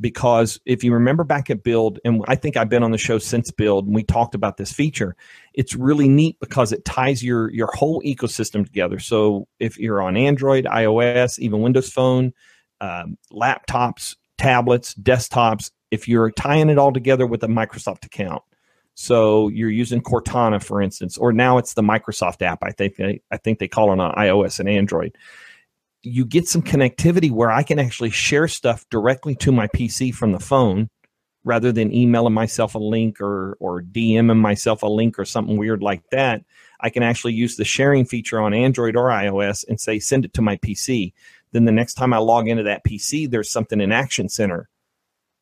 because 0.00 0.60
if 0.66 0.84
you 0.84 0.92
remember 0.92 1.24
back 1.24 1.50
at 1.50 1.62
Build, 1.62 1.98
and 2.04 2.24
I 2.28 2.34
think 2.34 2.56
I've 2.56 2.68
been 2.68 2.82
on 2.82 2.90
the 2.90 2.98
show 2.98 3.18
since 3.18 3.50
Build, 3.50 3.86
and 3.86 3.94
we 3.94 4.02
talked 4.02 4.34
about 4.34 4.56
this 4.56 4.72
feature. 4.72 5.16
It's 5.56 5.74
really 5.74 6.08
neat 6.08 6.38
because 6.38 6.72
it 6.72 6.84
ties 6.84 7.24
your 7.24 7.50
your 7.50 7.70
whole 7.74 8.02
ecosystem 8.02 8.64
together. 8.64 8.98
So 8.98 9.48
if 9.58 9.78
you're 9.78 10.02
on 10.02 10.16
Android, 10.16 10.66
iOS, 10.66 11.38
even 11.38 11.62
Windows 11.62 11.90
Phone, 11.90 12.32
um, 12.80 13.18
laptops, 13.32 14.16
tablets, 14.38 14.94
desktops, 14.94 15.70
if 15.90 16.08
you're 16.08 16.30
tying 16.30 16.68
it 16.68 16.78
all 16.78 16.92
together 16.92 17.26
with 17.26 17.42
a 17.42 17.48
Microsoft 17.48 18.04
account. 18.04 18.42
So 18.94 19.48
you're 19.48 19.70
using 19.70 20.00
Cortana, 20.00 20.62
for 20.62 20.80
instance, 20.80 21.18
or 21.18 21.32
now 21.32 21.58
it's 21.58 21.74
the 21.74 21.82
Microsoft 21.82 22.40
app. 22.42 22.60
I 22.62 22.70
think 22.70 22.96
they, 22.96 23.20
I 23.30 23.36
think 23.36 23.58
they 23.58 23.68
call 23.68 23.92
it 23.92 24.00
on 24.00 24.14
iOS 24.14 24.58
and 24.58 24.68
Android. 24.68 25.16
You 26.02 26.24
get 26.24 26.48
some 26.48 26.62
connectivity 26.62 27.30
where 27.30 27.50
I 27.50 27.62
can 27.62 27.78
actually 27.78 28.10
share 28.10 28.48
stuff 28.48 28.86
directly 28.90 29.34
to 29.36 29.52
my 29.52 29.66
PC 29.68 30.14
from 30.14 30.32
the 30.32 30.40
phone, 30.40 30.88
rather 31.46 31.70
than 31.70 31.94
emailing 31.94 32.34
myself 32.34 32.74
a 32.74 32.78
link 32.78 33.20
or 33.20 33.56
or 33.60 33.80
DMing 33.80 34.38
myself 34.38 34.82
a 34.82 34.88
link 34.88 35.18
or 35.18 35.24
something 35.24 35.56
weird 35.56 35.80
like 35.80 36.02
that. 36.10 36.44
I 36.80 36.90
can 36.90 37.02
actually 37.02 37.32
use 37.32 37.56
the 37.56 37.64
sharing 37.64 38.04
feature 38.04 38.40
on 38.40 38.52
Android 38.52 38.96
or 38.96 39.08
iOS 39.08 39.64
and 39.66 39.80
say 39.80 39.98
send 40.00 40.26
it 40.26 40.34
to 40.34 40.42
my 40.42 40.56
PC. 40.56 41.14
Then 41.52 41.64
the 41.64 41.72
next 41.72 41.94
time 41.94 42.12
I 42.12 42.18
log 42.18 42.48
into 42.48 42.64
that 42.64 42.84
PC, 42.84 43.30
there's 43.30 43.50
something 43.50 43.80
in 43.80 43.92
Action 43.92 44.28
Center 44.28 44.68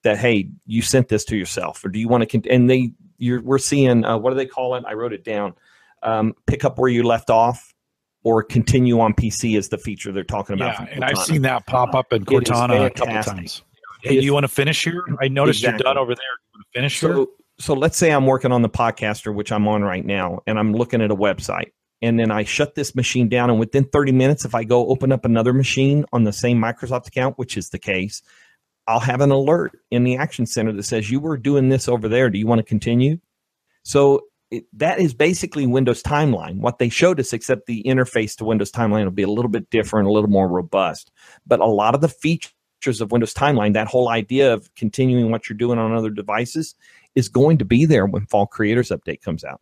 that 0.02 0.18
hey, 0.18 0.50
you 0.66 0.82
sent 0.82 1.08
this 1.08 1.24
to 1.24 1.36
yourself, 1.36 1.82
or 1.84 1.88
do 1.88 1.98
you 1.98 2.06
want 2.06 2.20
to? 2.20 2.26
Con-? 2.26 2.50
And 2.50 2.68
they, 2.68 2.92
you're 3.16 3.40
we're 3.40 3.58
seeing 3.58 4.04
uh, 4.04 4.18
what 4.18 4.30
do 4.30 4.36
they 4.36 4.46
call 4.46 4.74
it? 4.76 4.84
I 4.86 4.92
wrote 4.92 5.14
it 5.14 5.24
down. 5.24 5.54
Um, 6.02 6.34
pick 6.46 6.66
up 6.66 6.78
where 6.78 6.90
you 6.90 7.02
left 7.02 7.30
off, 7.30 7.72
or 8.22 8.42
continue 8.42 9.00
on 9.00 9.14
PC 9.14 9.56
is 9.56 9.70
the 9.70 9.78
feature 9.78 10.12
they're 10.12 10.22
talking 10.22 10.54
about. 10.54 10.80
yeah, 10.80 10.94
and 10.94 11.02
I've 11.02 11.16
seen 11.16 11.42
that 11.42 11.66
pop 11.66 11.94
up 11.94 12.12
in 12.12 12.26
Cortana 12.26 12.86
a 12.86 12.90
couple 12.90 13.22
times. 13.22 13.62
Hey, 14.04 14.20
you 14.20 14.34
want 14.34 14.44
to 14.44 14.48
finish 14.48 14.84
here? 14.84 15.02
I 15.20 15.28
noticed 15.28 15.62
you're 15.62 15.76
done 15.78 15.96
over 15.96 16.14
there. 16.14 16.24
You 16.24 16.58
want 16.58 16.66
to 16.72 16.78
finish 16.78 17.00
here? 17.00 17.14
So, 17.14 17.30
so 17.58 17.74
let's 17.74 17.96
say 17.96 18.12
I'm 18.12 18.26
working 18.26 18.52
on 18.52 18.62
the 18.62 18.68
podcaster, 18.68 19.34
which 19.34 19.50
I'm 19.50 19.66
on 19.66 19.82
right 19.82 20.04
now, 20.04 20.40
and 20.46 20.58
I'm 20.58 20.72
looking 20.72 21.00
at 21.00 21.10
a 21.10 21.16
website. 21.16 21.72
And 22.02 22.18
then 22.18 22.30
I 22.30 22.44
shut 22.44 22.74
this 22.74 22.94
machine 22.94 23.30
down. 23.30 23.48
And 23.48 23.58
within 23.58 23.84
30 23.84 24.12
minutes, 24.12 24.44
if 24.44 24.54
I 24.54 24.64
go 24.64 24.88
open 24.88 25.10
up 25.10 25.24
another 25.24 25.54
machine 25.54 26.04
on 26.12 26.24
the 26.24 26.32
same 26.32 26.60
Microsoft 26.60 27.06
account, 27.06 27.38
which 27.38 27.56
is 27.56 27.70
the 27.70 27.78
case, 27.78 28.20
I'll 28.86 29.00
have 29.00 29.22
an 29.22 29.30
alert 29.30 29.72
in 29.90 30.04
the 30.04 30.16
Action 30.16 30.44
Center 30.44 30.72
that 30.72 30.82
says, 30.82 31.10
You 31.10 31.20
were 31.20 31.38
doing 31.38 31.70
this 31.70 31.88
over 31.88 32.06
there. 32.08 32.28
Do 32.28 32.38
you 32.38 32.46
want 32.46 32.58
to 32.58 32.64
continue? 32.64 33.18
So 33.84 34.22
it, 34.50 34.64
that 34.74 34.98
is 34.98 35.14
basically 35.14 35.66
Windows 35.66 36.02
Timeline. 36.02 36.58
What 36.58 36.78
they 36.78 36.90
showed 36.90 37.18
us, 37.20 37.32
except 37.32 37.66
the 37.66 37.82
interface 37.84 38.36
to 38.36 38.44
Windows 38.44 38.70
Timeline 38.70 39.04
will 39.04 39.10
be 39.10 39.22
a 39.22 39.28
little 39.28 39.50
bit 39.50 39.70
different, 39.70 40.06
a 40.06 40.12
little 40.12 40.28
more 40.28 40.48
robust. 40.48 41.10
But 41.46 41.60
a 41.60 41.66
lot 41.66 41.94
of 41.94 42.02
the 42.02 42.08
features 42.08 42.52
of 43.00 43.12
Windows 43.12 43.34
Timeline, 43.34 43.74
that 43.74 43.88
whole 43.88 44.08
idea 44.08 44.52
of 44.52 44.72
continuing 44.74 45.30
what 45.30 45.48
you're 45.48 45.56
doing 45.56 45.78
on 45.78 45.92
other 45.92 46.10
devices, 46.10 46.74
is 47.14 47.28
going 47.28 47.58
to 47.58 47.64
be 47.64 47.86
there 47.86 48.06
when 48.06 48.26
Fall 48.26 48.46
Creators 48.46 48.90
Update 48.90 49.22
comes 49.22 49.44
out. 49.44 49.60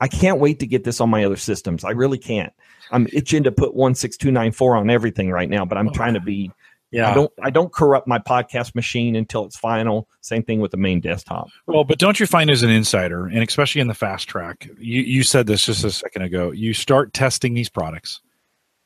I 0.00 0.08
can't 0.08 0.40
wait 0.40 0.58
to 0.60 0.66
get 0.66 0.84
this 0.84 1.00
on 1.00 1.10
my 1.10 1.24
other 1.24 1.36
systems. 1.36 1.84
I 1.84 1.90
really 1.90 2.18
can't. 2.18 2.52
I'm 2.90 3.06
itching 3.12 3.44
to 3.44 3.52
put 3.52 3.74
16294 3.74 4.76
on 4.76 4.90
everything 4.90 5.30
right 5.30 5.48
now, 5.48 5.64
but 5.64 5.78
I'm 5.78 5.88
oh, 5.88 5.92
trying 5.92 6.14
to 6.14 6.20
be 6.20 6.50
yeah. 6.92 7.10
I 7.10 7.14
don't 7.14 7.32
I 7.42 7.50
don't 7.50 7.72
corrupt 7.72 8.06
my 8.06 8.18
podcast 8.18 8.74
machine 8.74 9.16
until 9.16 9.46
it's 9.46 9.56
final. 9.56 10.08
Same 10.20 10.42
thing 10.42 10.60
with 10.60 10.72
the 10.72 10.76
main 10.76 11.00
desktop. 11.00 11.48
Well, 11.66 11.84
but 11.84 11.98
don't 11.98 12.20
you 12.20 12.26
find 12.26 12.50
as 12.50 12.62
an 12.62 12.70
insider, 12.70 13.26
and 13.26 13.42
especially 13.42 13.80
in 13.80 13.88
the 13.88 13.94
fast 13.94 14.28
track, 14.28 14.68
you, 14.78 15.00
you 15.02 15.22
said 15.22 15.46
this 15.46 15.64
just 15.64 15.84
a 15.84 15.90
second 15.90 16.22
ago, 16.22 16.50
you 16.50 16.74
start 16.74 17.14
testing 17.14 17.54
these 17.54 17.70
products. 17.70 18.20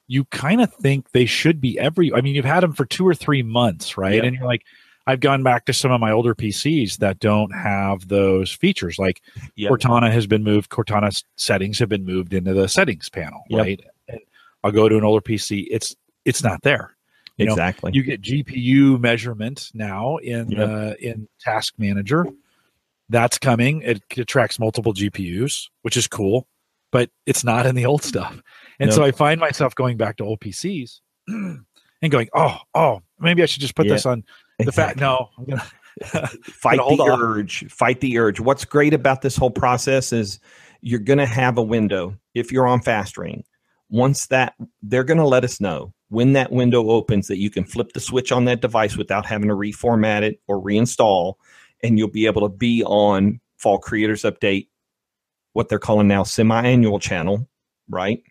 You 0.09 0.25
kind 0.27 0.61
of 0.61 0.73
think 0.75 1.11
they 1.13 1.27
should 1.27 1.61
be 1.61 1.79
every, 1.79 2.13
I 2.13 2.21
mean, 2.21 2.35
you've 2.35 2.45
had 2.45 2.63
them 2.63 2.73
for 2.73 2.85
two 2.85 3.07
or 3.07 3.15
three 3.15 3.43
months, 3.43 3.97
right? 3.99 4.15
Yep. 4.15 4.25
And 4.25 4.37
you're 4.37 4.47
like, 4.47 4.63
I've 5.09 5.21
gone 5.21 5.43
back 5.43 5.67
to 5.67 5.73
some 5.73 5.91
of 5.93 6.01
my 6.01 6.11
older 6.11 6.35
PCs 6.35 6.99
that 6.99 7.21
don't 7.21 7.51
have 7.53 8.09
those 8.09 8.51
features. 8.53 8.99
Like 8.99 9.23
Yep. 9.57 9.71
Cortana 9.71 10.11
has 10.13 10.27
been 10.27 10.43
moved, 10.45 10.71
Cortana's 10.71 11.25
settings 11.37 11.79
have 11.79 11.89
been 11.89 12.05
moved 12.05 12.35
into 12.35 12.55
the 12.55 12.69
settings 12.69 13.09
panel, 13.09 13.43
Yep. 13.49 13.59
right? 13.61 13.81
And 14.09 14.21
I'll 14.65 14.73
go 14.73 14.89
to 14.89 14.97
an 14.97 15.05
older 15.05 15.21
PC, 15.23 15.67
it's 15.71 15.95
it's 16.25 16.43
not 16.43 16.63
there. 16.63 16.97
You 17.37 17.47
know, 17.47 17.53
exactly. 17.53 17.93
you 17.95 18.03
get 18.03 18.23
GPU 18.23 18.99
measurement 18.99 19.71
now 19.75 20.17
in 20.17 20.51
Yep. 20.51 20.69
uh, 20.69 20.95
in 20.99 21.29
Task 21.39 21.75
Manager. 21.79 22.27
That's 23.09 23.39
coming. 23.39 23.83
It, 23.83 24.03
it 24.17 24.27
tracks 24.27 24.59
multiple 24.59 24.93
GPUs, 24.93 25.69
which 25.83 25.97
is 25.97 26.09
cool, 26.09 26.49
but 26.97 27.11
it's 27.27 27.45
not 27.45 27.67
in 27.67 27.75
the 27.75 27.85
old 27.85 28.03
stuff. 28.03 28.41
And 28.81 28.91
so 28.91 29.05
I 29.05 29.11
find 29.13 29.39
myself 29.39 29.75
going 29.75 29.99
back 29.99 30.17
to 30.17 30.25
old 30.25 30.41
PCs 30.41 31.01
and 31.29 31.67
going, 32.09 32.29
"Oh, 32.35 32.57
oh, 32.75 33.03
maybe 33.21 33.43
I 33.43 33.47
should 33.47 33.61
just 33.61 33.75
put 33.75 33.85
Yeah. 33.85 33.93
this 33.93 34.07
on 34.07 34.25
the 34.59 34.73
fact." 34.73 34.97
Exactly. 34.97 35.01
No, 35.03 35.29
I'm 35.37 35.45
gonna 35.45 35.63
fight 36.43 36.79
the 36.79 37.19
urge 37.21 37.71
fight 37.71 38.01
the 38.01 38.19
urge 38.19 38.41
what's 38.41 38.65
great 38.65 38.95
about 38.95 39.21
this 39.21 39.37
whole 39.37 39.51
process 39.51 40.11
is 40.11 40.41
you're 40.81 41.01
going 41.01 41.19
to 41.19 41.27
have 41.27 41.57
a 41.57 41.63
window 41.63 42.15
if 42.35 42.53
you're 42.53 42.67
on 42.67 42.81
fast 42.83 43.17
ring 43.17 43.43
once 43.89 44.27
that 44.27 44.53
they're 44.83 45.05
going 45.05 45.17
to 45.19 45.27
let 45.27 45.43
us 45.43 45.59
know 45.59 45.95
when 46.09 46.35
that 46.35 46.53
window 46.53 46.91
opens 46.91 47.29
that 47.29 47.39
you 47.39 47.49
can 47.49 47.65
flip 47.65 47.93
the 47.93 48.01
switch 48.01 48.31
on 48.31 48.45
that 48.45 48.61
device 48.61 48.97
without 48.99 49.25
having 49.25 49.49
to 49.49 49.55
reformat 49.55 50.21
it 50.23 50.39
or 50.47 50.63
reinstall 50.63 51.35
and 51.83 51.99
you'll 51.99 52.09
be 52.09 52.27
able 52.27 52.43
to 52.43 52.55
be 52.55 52.85
on 52.85 53.41
fall 53.57 53.79
creators 53.79 54.23
update 54.23 54.69
what 55.57 55.69
they're 55.69 55.79
calling 55.79 56.07
now 56.07 56.23
semi-annual 56.23 56.99
channel 56.99 57.49
right 57.89 58.23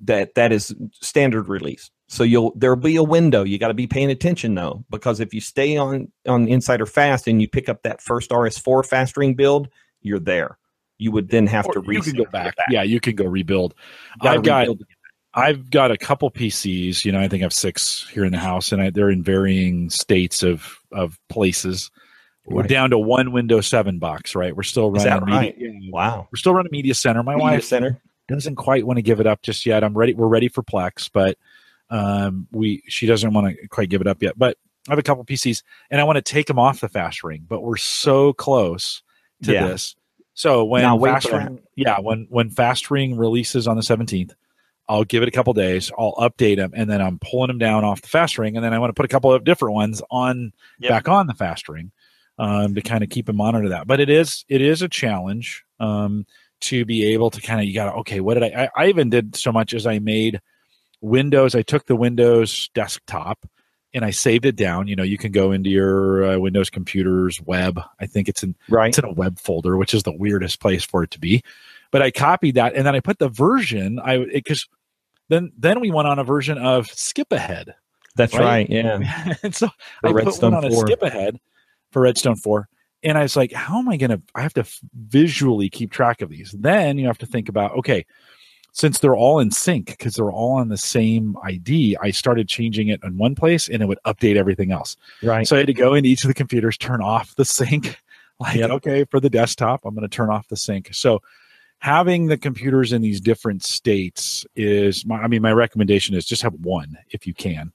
that 0.00 0.34
that 0.34 0.52
is 0.52 0.74
standard 0.92 1.48
release 1.48 1.90
so 2.08 2.22
you'll 2.22 2.52
there'll 2.56 2.76
be 2.76 2.96
a 2.96 3.02
window 3.02 3.42
you 3.42 3.58
got 3.58 3.68
to 3.68 3.74
be 3.74 3.86
paying 3.86 4.10
attention 4.10 4.54
though 4.54 4.84
because 4.90 5.20
if 5.20 5.34
you 5.34 5.40
stay 5.40 5.76
on 5.76 6.10
on 6.26 6.46
insider 6.48 6.86
fast 6.86 7.26
and 7.26 7.40
you 7.40 7.48
pick 7.48 7.68
up 7.68 7.82
that 7.82 8.00
first 8.00 8.30
rs4 8.30 8.86
fast 8.86 9.16
ring 9.16 9.34
build 9.34 9.68
you're 10.00 10.20
there 10.20 10.58
you 10.98 11.10
would 11.10 11.28
then 11.28 11.46
have 11.46 11.70
to 11.72 11.80
or 11.80 11.92
you 11.92 12.00
can 12.00 12.14
go 12.14 12.24
to 12.24 12.30
back. 12.30 12.54
Yeah, 12.70 12.84
you 12.84 13.00
can 13.00 13.16
go 13.16 13.24
rebuild. 13.24 13.74
I've 14.20 14.44
got 14.44 14.60
rebuild 14.60 14.78
to 14.78 14.84
get 14.84 14.94
I've 15.34 15.70
got 15.70 15.90
a 15.90 15.98
couple 15.98 16.30
PCs. 16.30 17.04
You 17.04 17.12
know, 17.12 17.20
I 17.20 17.28
think 17.28 17.42
I 17.42 17.44
have 17.44 17.52
six 17.52 18.08
here 18.08 18.24
in 18.24 18.32
the 18.32 18.38
house, 18.38 18.70
and 18.70 18.80
I, 18.80 18.90
they're 18.90 19.10
in 19.10 19.22
varying 19.22 19.90
states 19.90 20.42
of 20.42 20.78
of 20.92 21.18
places. 21.28 21.90
We're 22.46 22.60
Right. 22.60 22.68
down 22.70 22.90
to 22.90 22.98
one 22.98 23.32
Windows 23.32 23.66
Seven 23.66 23.98
box, 23.98 24.34
right? 24.34 24.54
We're 24.54 24.62
still 24.64 24.94
Is 24.96 25.04
running. 25.04 25.24
that 25.26 25.32
right? 25.32 25.58
Media, 25.58 25.90
wow 25.92 26.28
We're 26.30 26.36
still 26.36 26.52
running 26.54 26.70
Media 26.72 26.94
Center. 26.94 27.22
My 27.22 27.34
Media 27.34 27.42
wife 27.52 27.64
center 27.64 28.00
doesn't 28.28 28.56
quite 28.56 28.86
want 28.86 28.98
to 28.98 29.02
give 29.02 29.20
it 29.20 29.26
up 29.26 29.42
just 29.42 29.64
yet. 29.66 29.82
I'm 29.82 29.96
ready. 29.96 30.14
We're 30.14 30.28
ready 30.28 30.48
for 30.48 30.62
Plex, 30.62 31.08
but 31.12 31.38
um, 31.90 32.46
we 32.52 32.82
she 32.88 33.06
doesn't 33.06 33.32
want 33.32 33.56
to 33.56 33.68
quite 33.68 33.88
give 33.88 34.00
it 34.00 34.06
up 34.06 34.22
yet. 34.22 34.38
But 34.38 34.56
I 34.88 34.92
have 34.92 34.98
a 34.98 35.02
couple 35.02 35.24
PCs, 35.24 35.62
and 35.90 36.00
I 36.00 36.04
want 36.04 36.16
to 36.16 36.22
take 36.22 36.46
them 36.46 36.58
off 36.58 36.80
the 36.80 36.88
fast 36.88 37.24
ring. 37.24 37.44
But 37.48 37.62
we're 37.62 37.76
so 37.76 38.32
close 38.34 39.02
to 39.42 39.52
Yeah. 39.52 39.66
this. 39.68 39.96
So 40.34 40.64
when 40.64 40.82
Now 40.82 40.98
fast 40.98 41.30
ring, 41.30 41.60
yeah, 41.76 41.98
when 42.00 42.26
when 42.28 42.50
fast 42.50 42.90
ring 42.90 43.16
releases 43.16 43.66
on 43.68 43.76
the 43.76 43.82
17th, 43.82 44.32
I'll 44.88 45.04
give 45.04 45.22
it 45.22 45.28
a 45.28 45.32
couple 45.32 45.52
days. 45.54 45.90
I'll 45.96 46.14
update 46.16 46.56
them, 46.56 46.72
and 46.74 46.90
then 46.90 47.00
I'm 47.00 47.18
pulling 47.18 47.48
them 47.48 47.58
down 47.58 47.84
off 47.84 48.02
the 48.02 48.08
fast 48.08 48.36
ring, 48.36 48.56
and 48.56 48.64
then 48.64 48.74
I 48.74 48.78
want 48.78 48.90
to 48.90 48.94
put 48.94 49.04
a 49.06 49.08
couple 49.08 49.32
of 49.32 49.44
different 49.44 49.74
ones 49.74 50.02
on 50.10 50.52
Yep. 50.80 50.90
back 50.90 51.08
on 51.08 51.26
the 51.26 51.34
fast 51.34 51.68
ring. 51.68 51.92
Um, 52.38 52.74
to 52.74 52.82
kind 52.82 53.04
of 53.04 53.10
keep 53.10 53.28
and 53.28 53.38
monitor 53.38 53.68
that. 53.70 53.86
But 53.86 54.00
it 54.00 54.10
is 54.10 54.44
it 54.48 54.60
is 54.60 54.82
a 54.82 54.88
challenge 54.88 55.64
um, 55.80 56.26
to 56.62 56.84
be 56.84 57.12
able 57.12 57.30
to 57.30 57.40
kind 57.40 57.60
of 57.60 57.66
you 57.66 57.74
got 57.74 57.86
to 57.86 57.98
okay, 57.98 58.20
what 58.20 58.34
did 58.34 58.44
I, 58.44 58.64
I? 58.64 58.84
I 58.84 58.88
even 58.88 59.10
did 59.10 59.36
so 59.36 59.52
much 59.52 59.74
as 59.74 59.86
I 59.86 59.98
made 59.98 60.40
Windows. 61.00 61.54
I 61.54 61.62
took 61.62 61.86
the 61.86 61.96
Windows 61.96 62.70
desktop 62.74 63.46
and 63.92 64.04
I 64.04 64.10
saved 64.10 64.44
it 64.44 64.56
down. 64.56 64.88
You 64.88 64.96
know, 64.96 65.02
you 65.02 65.16
can 65.16 65.32
go 65.32 65.52
into 65.52 65.70
your 65.70 66.24
uh, 66.24 66.38
Windows 66.38 66.70
computers 66.70 67.40
web. 67.40 67.80
I 68.00 68.06
think 68.06 68.28
it's 68.28 68.42
in 68.42 68.56
right. 68.68 68.88
it's 68.88 68.98
in 68.98 69.04
a 69.04 69.12
web 69.12 69.38
folder, 69.38 69.76
which 69.76 69.94
is 69.94 70.02
the 70.02 70.16
weirdest 70.16 70.60
place 70.60 70.84
for 70.84 71.02
it 71.02 71.10
to 71.12 71.20
be. 71.20 71.42
But 71.90 72.02
I 72.02 72.10
copied 72.10 72.56
that 72.56 72.74
and 72.74 72.84
then 72.84 72.94
I 72.94 73.00
put 73.00 73.18
the 73.18 73.28
version. 73.28 74.00
I 74.00 74.18
because 74.24 74.68
then 75.28 75.52
then 75.56 75.80
we 75.80 75.90
went 75.90 76.08
on 76.08 76.18
a 76.18 76.24
version 76.24 76.58
of 76.58 76.88
Skip 76.88 77.30
Ahead. 77.32 77.74
That's 78.16 78.34
right. 78.34 78.68
right 78.68 78.70
yeah. 78.70 79.34
and 79.42 79.54
so 79.54 79.68
for 80.00 80.08
I 80.08 80.12
Redstone 80.12 80.52
put 80.52 80.62
one 80.62 80.64
on 80.64 80.70
4. 80.72 80.84
a 80.84 80.86
Skip 80.86 81.02
Ahead 81.02 81.40
for 81.94 82.02
Redstone 82.02 82.36
Four. 82.36 82.68
And 83.02 83.16
I 83.16 83.22
was 83.22 83.36
like, 83.36 83.52
how 83.52 83.78
am 83.78 83.88
I 83.88 83.96
going 83.96 84.10
to? 84.10 84.20
I 84.34 84.42
have 84.42 84.54
to 84.54 84.66
visually 85.08 85.70
keep 85.70 85.90
track 85.90 86.20
of 86.20 86.28
these. 86.28 86.52
Then 86.58 86.98
you 86.98 87.06
have 87.06 87.18
to 87.18 87.26
think 87.26 87.48
about, 87.48 87.72
okay, 87.78 88.04
since 88.72 88.98
they're 88.98 89.16
all 89.16 89.38
in 89.38 89.52
sync 89.52 89.86
because 89.86 90.16
they're 90.16 90.32
all 90.32 90.52
on 90.52 90.68
the 90.68 90.76
same 90.76 91.36
ID, 91.44 91.96
I 92.02 92.10
started 92.10 92.48
changing 92.48 92.88
it 92.88 93.00
in 93.04 93.16
one 93.16 93.36
place 93.36 93.68
and 93.68 93.82
it 93.82 93.86
would 93.86 94.00
update 94.04 94.36
everything 94.36 94.72
else. 94.72 94.96
Right. 95.22 95.46
So 95.46 95.54
I 95.54 95.60
had 95.60 95.68
to 95.68 95.74
go 95.74 95.94
into 95.94 96.08
each 96.08 96.24
of 96.24 96.28
the 96.28 96.34
computers, 96.34 96.76
turn 96.76 97.00
off 97.00 97.34
the 97.36 97.46
sync. 97.46 97.98
Like, 98.40 98.56
yep. 98.56 98.70
okay, 98.70 99.04
for 99.04 99.20
the 99.20 99.30
desktop, 99.30 99.84
I'm 99.84 99.94
going 99.94 100.02
to 100.02 100.08
turn 100.08 100.28
off 100.28 100.48
the 100.48 100.56
sync. 100.56 100.92
So 100.92 101.22
having 101.78 102.26
the 102.26 102.36
computers 102.36 102.92
in 102.92 103.00
these 103.00 103.20
different 103.20 103.62
states 103.62 104.44
is 104.56 105.06
my, 105.06 105.20
I 105.20 105.28
mean, 105.28 105.40
my 105.40 105.52
recommendation 105.52 106.16
is 106.16 106.26
just 106.26 106.42
have 106.42 106.54
one 106.54 106.98
if 107.10 107.28
you 107.28 107.32
can. 107.32 107.72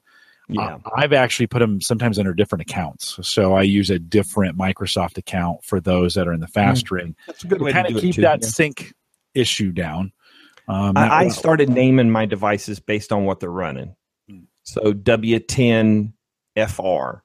Yeah. 0.49 0.75
Uh, 0.75 0.89
I've 0.95 1.13
actually 1.13 1.47
put 1.47 1.59
them 1.59 1.79
sometimes 1.79 2.17
under 2.17 2.33
different 2.33 2.63
accounts. 2.63 3.19
So 3.21 3.53
I 3.53 3.61
use 3.61 3.89
a 3.89 3.99
different 3.99 4.57
Microsoft 4.57 5.17
account 5.17 5.63
for 5.63 5.79
those 5.79 6.15
that 6.15 6.27
are 6.27 6.33
in 6.33 6.39
the 6.39 6.47
fast 6.47 6.87
mm. 6.87 6.91
ring. 6.91 7.15
That's 7.27 7.43
a 7.43 7.47
good 7.47 7.61
way 7.61 7.71
kind 7.71 7.87
to 7.87 7.95
of 7.95 8.01
keep 8.01 8.15
that 8.15 8.41
yeah. 8.41 8.47
sync 8.47 8.93
issue 9.35 9.71
down. 9.71 10.11
Um, 10.67 10.97
I, 10.97 11.09
I 11.09 11.27
started 11.29 11.69
naming 11.69 12.09
my 12.09 12.25
devices 12.25 12.79
based 12.79 13.11
on 13.11 13.25
what 13.25 13.39
they're 13.39 13.51
running. 13.51 13.95
Hmm. 14.29 14.41
So 14.63 14.93
W10 14.93 16.13
FR 16.55 17.23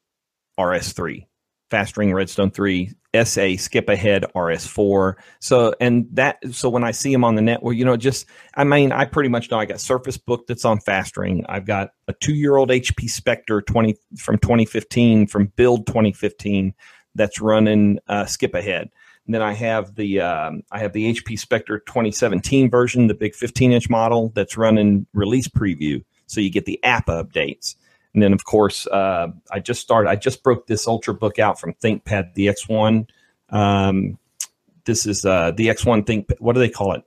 RS3, 0.59 1.27
Fast 1.75 1.97
Ring 1.97 2.14
Redstone 2.14 2.53
3, 2.53 2.93
SA 3.25 3.57
Skip 3.57 3.89
Ahead 3.89 4.25
RS4. 4.37 5.14
So 5.41 5.75
and 5.81 6.07
that 6.12 6.39
so 6.53 6.70
when 6.70 6.85
I 6.85 6.93
see 6.93 7.11
them 7.12 7.25
on 7.25 7.35
the 7.35 7.43
net, 7.43 7.64
well, 7.64 7.72
you 7.72 7.85
know, 7.85 7.97
just 7.97 8.27
I 8.55 8.62
mean, 8.62 8.93
I 8.93 9.07
pretty 9.07 9.29
much 9.29 9.51
know 9.51 9.59
I 9.59 9.64
got 9.64 9.81
Surface 9.81 10.16
Book 10.16 10.47
that's 10.47 10.64
on 10.64 10.79
Fast 10.79 11.16
Ring. 11.16 11.45
I've 11.49 11.66
got 11.66 11.91
a 12.07 12.12
two 12.12 12.33
year 12.33 12.55
old 12.55 12.68
HP 12.68 13.11
Spectre 13.11 13.61
20 13.61 13.97
from 14.16 14.39
2015 14.39 15.27
from 15.27 15.47
Build 15.57 15.89
2015 15.89 16.75
that's 17.16 17.41
running 17.41 17.99
uh, 18.07 18.27
Skip 18.27 18.55
Ahead. 18.55 18.91
And 19.27 19.35
then 19.35 19.43
I 19.43 19.55
have 19.55 19.97
the 19.97 20.20
um, 20.20 20.62
I 20.70 20.79
have 20.79 20.93
the 20.93 21.12
HP 21.12 21.37
Spectre 21.37 21.81
2017 21.81 22.70
version, 22.70 23.09
the 23.09 23.14
big 23.14 23.35
15 23.35 23.72
inch 23.72 23.91
model 23.91 24.31
that's 24.37 24.57
running 24.57 25.09
release 25.12 25.49
preview, 25.49 26.05
so 26.29 26.41
you 26.41 26.51
get 26.51 26.66
the 26.66 26.79
app 26.85 27.07
updates. 27.07 27.75
And 28.14 28.22
then 28.22 28.32
of 28.32 28.44
course 28.44 28.86
uh, 28.86 29.28
I 29.50 29.60
just 29.60 29.80
started. 29.80 30.08
I 30.08 30.16
just 30.16 30.42
broke 30.42 30.66
this 30.66 30.86
Ultrabook 30.86 31.38
out 31.38 31.60
from 31.60 31.74
ThinkPad, 31.74 32.34
the 32.34 32.46
X1. 32.46 33.08
Um, 33.50 34.18
this 34.84 35.06
is 35.06 35.24
uh, 35.24 35.50
the 35.50 35.68
X1 35.68 36.06
Think. 36.06 36.32
What 36.38 36.54
do 36.54 36.60
they 36.60 36.68
call 36.68 36.92
it? 36.94 37.02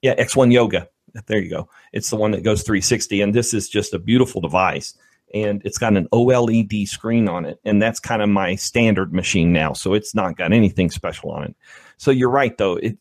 Yeah, 0.00 0.14
X1 0.14 0.52
Yoga. 0.52 0.88
There 1.26 1.40
you 1.40 1.50
go. 1.50 1.68
It's 1.92 2.08
the 2.08 2.16
one 2.16 2.30
that 2.30 2.42
goes 2.42 2.62
360, 2.62 3.20
and 3.20 3.34
this 3.34 3.52
is 3.52 3.68
just 3.68 3.92
a 3.92 3.98
beautiful 3.98 4.40
device 4.40 4.94
and 5.34 5.62
it's 5.64 5.78
got 5.78 5.96
an 5.96 6.08
OLED 6.12 6.86
screen 6.88 7.28
on 7.28 7.44
it, 7.44 7.58
and 7.64 7.80
that's 7.80 7.98
kind 8.00 8.22
of 8.22 8.28
my 8.28 8.54
standard 8.54 9.12
machine 9.12 9.52
now. 9.52 9.72
So 9.72 9.94
it's 9.94 10.14
not 10.14 10.36
got 10.36 10.52
anything 10.52 10.90
special 10.90 11.30
on 11.30 11.44
it. 11.44 11.56
So 11.96 12.10
you're 12.10 12.30
right, 12.30 12.56
though. 12.56 12.76
It 12.76 12.98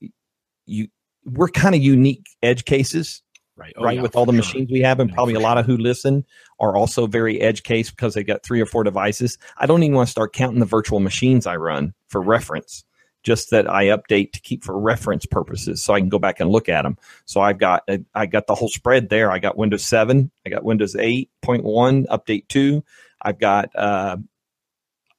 you 0.65 0.87
we're 1.25 1.49
kind 1.49 1.75
of 1.75 1.81
unique 1.81 2.27
edge 2.41 2.65
cases, 2.65 3.21
right? 3.61 3.73
Oh, 3.77 3.83
right, 3.83 3.95
yeah, 3.97 4.01
with 4.01 4.15
all 4.15 4.25
the 4.25 4.31
sure. 4.31 4.37
machines 4.37 4.71
we 4.71 4.81
have, 4.81 4.99
and 4.99 5.09
yeah, 5.09 5.15
probably 5.15 5.35
a 5.35 5.39
lot 5.39 5.57
of 5.57 5.65
who 5.65 5.77
listen 5.77 6.25
are 6.59 6.75
also 6.75 7.07
very 7.07 7.39
edge 7.39 7.63
case 7.63 7.89
because 7.91 8.15
they 8.15 8.23
got 8.23 8.43
three 8.43 8.59
or 8.59 8.65
four 8.65 8.83
devices. 8.83 9.37
I 9.57 9.67
don't 9.67 9.83
even 9.83 9.95
want 9.95 10.07
to 10.07 10.11
start 10.11 10.33
counting 10.33 10.59
the 10.59 10.65
virtual 10.65 10.99
machines 10.99 11.45
I 11.45 11.55
run 11.57 11.93
for 12.07 12.21
reference 12.21 12.83
just 13.23 13.51
that 13.51 13.69
I 13.69 13.85
update 13.85 14.31
to 14.31 14.41
keep 14.41 14.63
for 14.63 14.77
reference 14.77 15.27
purposes, 15.27 15.83
so 15.83 15.93
I 15.93 15.99
can 15.99 16.09
go 16.09 16.17
back 16.17 16.39
and 16.39 16.49
look 16.49 16.69
at 16.69 16.81
them. 16.81 16.97
So 17.25 17.39
I've 17.39 17.59
got 17.59 17.87
I 18.15 18.25
got 18.25 18.47
the 18.47 18.55
whole 18.55 18.69
spread 18.69 19.09
there. 19.09 19.31
I 19.31 19.39
got 19.39 19.57
Windows 19.57 19.83
7, 19.83 20.31
I 20.45 20.49
got 20.49 20.63
Windows 20.63 20.95
8.1 20.95 22.07
update 22.07 22.47
two, 22.47 22.83
I've 23.21 23.39
got 23.39 23.69
uh, 23.75 24.17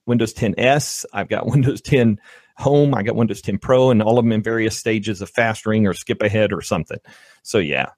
Windows 0.07 0.35
10s, 0.35 1.05
I've 1.13 1.29
got 1.29 1.47
Windows 1.51 1.81
10 1.81 2.19
Home, 2.59 2.95
I 2.95 3.03
got 3.03 3.17
Windows 3.17 3.41
10 3.41 3.59
Pro, 3.59 3.91
and 3.91 4.03
all 4.03 4.19
of 4.19 4.25
them 4.25 4.33
in 4.33 4.43
various 4.43 4.79
stages 4.79 5.23
of 5.23 5.31
fast 5.31 5.65
ring 5.65 5.87
or 5.87 5.95
skip 5.95 6.23
ahead 6.23 6.53
or 6.53 6.61
something. 6.61 6.99
So 7.43 7.59
yeah, 7.59 7.91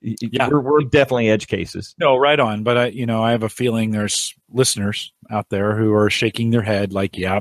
yeah, 0.00 0.48
we're, 0.48 0.60
we're 0.60 0.82
definitely 0.82 1.30
edge 1.30 1.46
cases. 1.46 1.94
No, 1.98 2.16
right 2.16 2.38
on. 2.38 2.62
But 2.62 2.76
I, 2.76 2.86
you 2.88 3.06
know, 3.06 3.22
I 3.22 3.32
have 3.32 3.42
a 3.42 3.48
feeling 3.48 3.90
there's 3.90 4.34
listeners 4.50 5.12
out 5.30 5.48
there 5.48 5.76
who 5.76 5.94
are 5.94 6.10
shaking 6.10 6.50
their 6.50 6.62
head 6.62 6.92
like, 6.92 7.16
yeah 7.16 7.40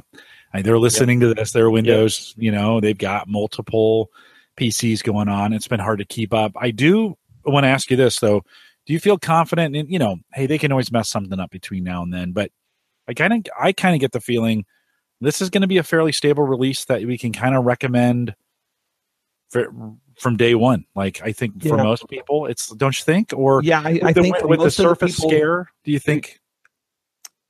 they're 0.63 0.79
listening 0.79 1.21
yep. 1.21 1.29
to 1.29 1.33
this. 1.35 1.51
Their 1.51 1.69
Windows, 1.69 2.33
yep. 2.37 2.43
you 2.43 2.51
know, 2.51 2.79
they've 2.79 2.97
got 2.97 3.27
multiple 3.27 4.09
PCs 4.57 5.03
going 5.03 5.27
on. 5.27 5.53
It's 5.53 5.67
been 5.67 5.79
hard 5.79 5.99
to 5.99 6.05
keep 6.05 6.33
up. 6.33 6.53
I 6.55 6.71
do 6.71 7.17
want 7.45 7.63
to 7.63 7.69
ask 7.69 7.89
you 7.89 7.97
this 7.97 8.19
though. 8.19 8.41
Do 8.85 8.93
you 8.93 8.99
feel 8.99 9.17
confident 9.17 9.75
in, 9.75 9.87
you 9.87 9.99
know, 9.99 10.17
hey, 10.33 10.45
they 10.45 10.57
can 10.57 10.71
always 10.71 10.91
mess 10.91 11.09
something 11.09 11.39
up 11.39 11.49
between 11.49 11.83
now 11.83 12.03
and 12.03 12.13
then, 12.13 12.31
but 12.31 12.51
I 13.07 13.13
kind 13.13 13.33
of 13.33 13.53
I 13.59 13.71
kind 13.71 13.95
of 13.95 14.01
get 14.01 14.11
the 14.11 14.21
feeling 14.21 14.65
this 15.21 15.41
is 15.41 15.49
going 15.49 15.61
to 15.61 15.67
be 15.67 15.77
a 15.77 15.83
fairly 15.83 16.11
stable 16.11 16.43
release 16.43 16.85
that 16.85 17.03
we 17.03 17.17
can 17.17 17.33
kind 17.33 17.55
of 17.55 17.65
recommend 17.65 18.35
for, 19.49 19.71
from 20.18 20.38
day 20.38 20.55
one. 20.55 20.86
Like 20.95 21.22
I 21.24 21.32
think 21.32 21.61
for 21.63 21.78
most 21.78 22.07
people, 22.09 22.45
it's 22.45 22.70
don't 22.70 22.97
you 22.97 23.03
think? 23.03 23.34
Or 23.36 23.61
yeah, 23.63 23.82
I, 23.82 23.99
I 24.03 24.13
the, 24.13 24.22
think 24.22 24.43
with 24.43 24.59
the 24.59 24.72
Surface 24.72 25.18
the 25.18 25.22
people, 25.22 25.30
scare, 25.30 25.72
do 25.84 25.91
you 25.91 25.99
think? 25.99 26.39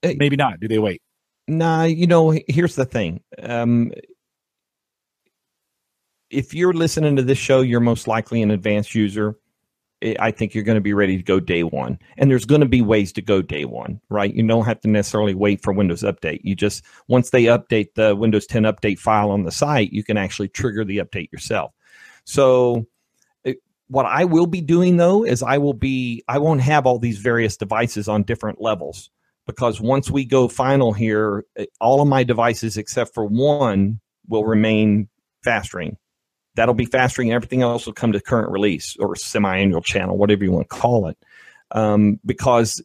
maybe 0.03 0.35
not. 0.35 0.59
Do 0.59 0.67
they 0.67 0.79
wait? 0.79 1.01
Nah, 1.47 1.83
you 1.83 2.07
know, 2.07 2.37
here's 2.47 2.75
the 2.75 2.85
thing. 2.85 3.21
Um, 3.41 3.91
if 6.29 6.53
you're 6.53 6.73
listening 6.73 7.15
to 7.15 7.21
this 7.21 7.37
show, 7.37 7.61
you're 7.61 7.79
most 7.79 8.07
likely 8.07 8.41
an 8.41 8.51
advanced 8.51 8.95
user. 8.95 9.37
I 10.19 10.31
think 10.31 10.53
you're 10.53 10.63
going 10.63 10.75
to 10.75 10.81
be 10.81 10.93
ready 10.93 11.17
to 11.17 11.23
go 11.23 11.39
day 11.39 11.63
one. 11.63 11.97
And 12.17 12.29
there's 12.29 12.45
going 12.45 12.61
to 12.61 12.67
be 12.67 12.81
ways 12.81 13.11
to 13.13 13.21
go 13.21 13.41
day 13.41 13.65
one, 13.65 14.01
right? 14.09 14.33
You 14.33 14.45
don't 14.45 14.65
have 14.65 14.81
to 14.81 14.89
necessarily 14.89 15.33
wait 15.33 15.63
for 15.63 15.71
Windows 15.71 16.03
Update. 16.03 16.41
You 16.43 16.55
just, 16.55 16.83
once 17.07 17.29
they 17.29 17.43
update 17.45 17.93
the 17.95 18.15
Windows 18.15 18.45
10 18.45 18.63
update 18.63 18.99
file 18.99 19.31
on 19.31 19.43
the 19.43 19.51
site, 19.51 19.93
you 19.93 20.03
can 20.03 20.17
actually 20.17 20.49
trigger 20.49 20.83
the 20.83 20.97
update 20.97 21.31
yourself. 21.31 21.71
So, 22.25 22.85
it, 23.43 23.57
what 23.87 24.05
I 24.05 24.25
will 24.25 24.47
be 24.47 24.61
doing 24.61 24.97
though 24.97 25.23
is 25.23 25.41
I 25.41 25.57
will 25.57 25.73
be, 25.73 26.23
I 26.27 26.39
won't 26.39 26.61
have 26.61 26.85
all 26.85 26.99
these 26.99 27.19
various 27.19 27.57
devices 27.57 28.07
on 28.07 28.23
different 28.23 28.61
levels 28.61 29.09
because 29.45 29.79
once 29.79 30.09
we 30.09 30.25
go 30.25 30.47
final 30.47 30.93
here, 30.93 31.45
eh, 31.55 31.65
all 31.79 32.01
of 32.01 32.07
my 32.07 32.23
devices 32.23 32.77
except 32.77 33.13
for 33.13 33.25
one 33.25 33.99
will 34.27 34.45
remain 34.45 35.07
fast 35.43 35.73
ring. 35.73 35.97
That'll 36.55 36.73
be 36.73 36.85
fast 36.85 37.17
ring. 37.17 37.31
Everything 37.31 37.61
else 37.61 37.85
will 37.85 37.93
come 37.93 38.11
to 38.13 38.21
current 38.21 38.51
release 38.51 38.95
or 38.99 39.15
semi-annual 39.15 39.81
channel, 39.81 40.17
whatever 40.17 40.43
you 40.43 40.51
want 40.51 40.69
to 40.69 40.75
call 40.75 41.07
it, 41.07 41.17
um, 41.71 42.19
because 42.25 42.81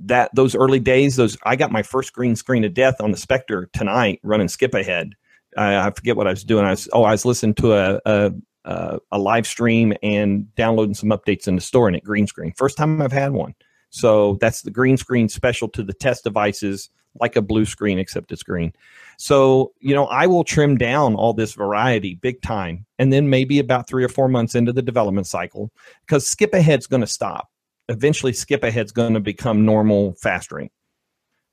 that 0.00 0.30
those 0.34 0.54
early 0.54 0.80
days, 0.80 1.16
those 1.16 1.36
I 1.42 1.56
got 1.56 1.72
my 1.72 1.82
first 1.82 2.12
green 2.12 2.36
screen 2.36 2.64
of 2.64 2.74
death 2.74 3.00
on 3.00 3.10
the 3.10 3.16
Spectre 3.16 3.68
tonight, 3.72 4.20
running 4.22 4.48
skip 4.48 4.74
ahead. 4.74 5.14
I, 5.56 5.86
I 5.86 5.90
forget 5.90 6.16
what 6.16 6.26
I 6.26 6.30
was 6.30 6.44
doing. 6.44 6.64
I 6.64 6.70
was 6.70 6.88
oh, 6.92 7.04
I 7.04 7.12
was 7.12 7.24
listening 7.24 7.54
to 7.54 7.74
a, 7.74 8.00
a 8.04 8.32
a, 8.66 8.98
a 9.12 9.18
live 9.18 9.46
stream 9.46 9.94
and 10.02 10.52
downloading 10.56 10.94
some 10.94 11.10
updates 11.10 11.48
in 11.48 11.54
the 11.54 11.60
store 11.60 11.86
and 11.86 11.96
it 11.96 12.04
green 12.04 12.26
screen. 12.26 12.52
First 12.56 12.76
time 12.76 13.00
I've 13.00 13.12
had 13.12 13.32
one. 13.32 13.54
So 13.90 14.36
that's 14.40 14.62
the 14.62 14.70
green 14.70 14.96
screen 14.96 15.28
special 15.28 15.68
to 15.68 15.82
the 15.82 15.92
test 15.92 16.24
devices, 16.24 16.90
like 17.18 17.36
a 17.36 17.42
blue 17.42 17.64
screen, 17.64 17.98
except 17.98 18.32
it's 18.32 18.42
green. 18.42 18.72
So, 19.18 19.72
you 19.80 19.94
know, 19.94 20.06
I 20.06 20.26
will 20.26 20.44
trim 20.44 20.76
down 20.76 21.14
all 21.14 21.32
this 21.32 21.54
variety 21.54 22.14
big 22.14 22.42
time. 22.42 22.84
And 22.98 23.12
then 23.12 23.30
maybe 23.30 23.58
about 23.58 23.88
three 23.88 24.04
or 24.04 24.08
four 24.08 24.28
months 24.28 24.54
into 24.54 24.72
the 24.72 24.82
development 24.82 25.26
cycle, 25.26 25.70
because 26.00 26.26
skip 26.26 26.52
ahead's 26.52 26.86
going 26.86 27.00
to 27.02 27.06
stop. 27.06 27.48
Eventually, 27.88 28.32
skip 28.32 28.64
ahead's 28.64 28.90
going 28.90 29.14
to 29.14 29.20
become 29.20 29.64
normal 29.64 30.14
fast 30.14 30.50
ring. 30.50 30.70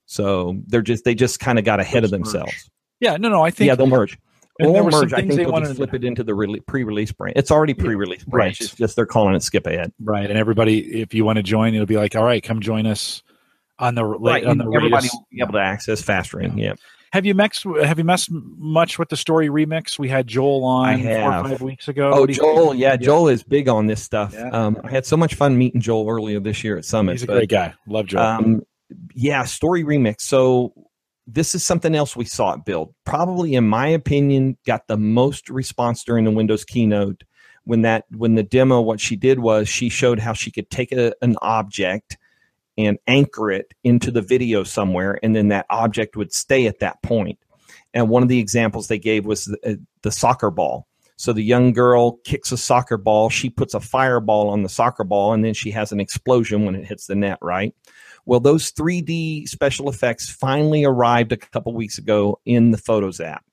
So 0.07 0.57
they're 0.65 0.81
just, 0.81 1.05
they 1.05 1.15
just 1.15 1.39
kind 1.39 1.59
of 1.59 1.63
got 1.63 1.79
ahead 1.79 2.03
of 2.03 2.09
themselves. 2.09 2.71
Yeah, 3.03 3.17
no, 3.17 3.29
no, 3.29 3.43
I 3.43 3.51
think. 3.51 3.67
Yeah, 3.67 3.75
they'll 3.75 3.87
merge. 3.87 4.17
And 4.59 4.69
or 4.69 4.89
merge. 4.89 5.13
I 5.13 5.21
think 5.21 5.33
they 5.33 5.45
want 5.45 5.65
to 5.65 5.73
flip 5.73 5.93
it 5.93 6.03
into 6.03 6.23
the 6.23 6.33
re- 6.33 6.59
pre-release 6.61 7.11
branch. 7.11 7.33
It's 7.35 7.51
already 7.51 7.73
pre-release 7.73 8.23
branch. 8.23 8.59
Right. 8.59 8.61
It's 8.61 8.75
just 8.75 8.95
they're 8.95 9.05
calling 9.05 9.35
it 9.35 9.41
skip 9.41 9.67
ahead. 9.67 9.91
Right. 9.99 10.29
And 10.29 10.37
everybody, 10.39 11.01
if 11.01 11.13
you 11.13 11.25
want 11.25 11.37
to 11.37 11.43
join, 11.43 11.73
it'll 11.73 11.85
be 11.85 11.97
like, 11.97 12.15
all 12.15 12.23
right, 12.23 12.41
come 12.41 12.61
join 12.61 12.85
us 12.85 13.23
on 13.79 13.95
the 13.95 14.05
right. 14.05 14.45
on 14.45 14.59
the 14.59 14.71
everybody 14.71 15.09
will 15.11 15.27
be 15.31 15.41
able 15.41 15.53
to 15.53 15.59
access 15.59 16.01
fast 16.01 16.33
ring. 16.33 16.57
Yeah. 16.57 16.65
yeah. 16.65 16.73
Have 17.11 17.25
you 17.27 17.35
mixed? 17.35 17.63
Have 17.63 17.99
you 17.99 18.03
messed 18.03 18.29
much 18.31 18.97
with 18.97 19.09
the 19.09 19.17
story 19.17 19.47
remix? 19.47 19.99
We 19.99 20.09
had 20.09 20.25
Joel 20.25 20.63
on 20.63 21.03
four 21.03 21.11
or 21.11 21.43
five 21.43 21.61
weeks 21.61 21.87
ago. 21.87 22.11
Oh, 22.11 22.25
Joel, 22.25 22.73
yeah, 22.73 22.95
Joel 22.95 23.27
is 23.27 23.43
big 23.43 23.67
on 23.69 23.85
this 23.85 24.01
stuff. 24.01 24.33
Yeah. 24.33 24.49
Um, 24.49 24.79
I 24.83 24.89
had 24.89 25.05
so 25.05 25.15
much 25.15 25.35
fun 25.35 25.55
meeting 25.55 25.79
Joel 25.79 26.09
earlier 26.09 26.39
this 26.39 26.63
year 26.63 26.75
at 26.75 26.85
Summit. 26.85 27.11
He's 27.11 27.23
a 27.23 27.27
but, 27.27 27.33
great 27.33 27.49
guy. 27.49 27.75
Love 27.87 28.07
Joel. 28.07 28.23
Um, 28.23 28.61
yeah, 29.13 29.43
story 29.43 29.83
remix. 29.83 30.21
So 30.21 30.73
this 31.25 31.55
is 31.55 31.65
something 31.65 31.95
else 31.95 32.15
we 32.15 32.25
saw 32.25 32.53
it 32.53 32.65
build. 32.65 32.93
Probably, 33.05 33.55
in 33.55 33.67
my 33.67 33.87
opinion, 33.87 34.57
got 34.65 34.87
the 34.87 34.97
most 34.97 35.49
response 35.49 36.03
during 36.03 36.25
the 36.25 36.31
Windows 36.31 36.65
keynote 36.65 37.23
when 37.63 37.81
that 37.83 38.05
when 38.09 38.35
the 38.35 38.43
demo. 38.43 38.81
What 38.81 38.99
she 38.99 39.15
did 39.15 39.39
was 39.39 39.69
she 39.69 39.89
showed 39.89 40.19
how 40.19 40.33
she 40.33 40.51
could 40.51 40.69
take 40.69 40.91
a, 40.91 41.13
an 41.21 41.37
object 41.41 42.17
and 42.77 42.97
anchor 43.07 43.51
it 43.51 43.73
into 43.83 44.11
the 44.11 44.21
video 44.21 44.63
somewhere, 44.63 45.19
and 45.23 45.35
then 45.35 45.49
that 45.49 45.65
object 45.69 46.15
would 46.15 46.33
stay 46.33 46.67
at 46.67 46.79
that 46.79 47.01
point. 47.03 47.39
And 47.93 48.09
one 48.09 48.23
of 48.23 48.29
the 48.29 48.39
examples 48.39 48.87
they 48.87 48.99
gave 48.99 49.25
was 49.25 49.45
the, 49.45 49.73
uh, 49.73 49.75
the 50.01 50.11
soccer 50.11 50.49
ball. 50.49 50.87
So 51.15 51.31
the 51.31 51.43
young 51.43 51.73
girl 51.73 52.17
kicks 52.25 52.51
a 52.51 52.57
soccer 52.57 52.97
ball, 52.97 53.29
she 53.29 53.49
puts 53.49 53.75
a 53.75 53.79
fireball 53.79 54.49
on 54.49 54.63
the 54.63 54.69
soccer 54.69 55.03
ball, 55.03 55.33
and 55.33 55.45
then 55.45 55.53
she 55.53 55.71
has 55.71 55.91
an 55.91 55.99
explosion 55.99 56.65
when 56.65 56.75
it 56.75 56.85
hits 56.85 57.05
the 57.05 57.15
net, 57.15 57.37
right? 57.41 57.73
Well, 58.25 58.39
those 58.39 58.71
3D 58.71 59.47
special 59.47 59.89
effects 59.89 60.29
finally 60.29 60.85
arrived 60.85 61.31
a 61.31 61.37
couple 61.37 61.73
weeks 61.73 61.97
ago 61.97 62.39
in 62.45 62.71
the 62.71 62.77
Photos 62.77 63.19
app. 63.19 63.43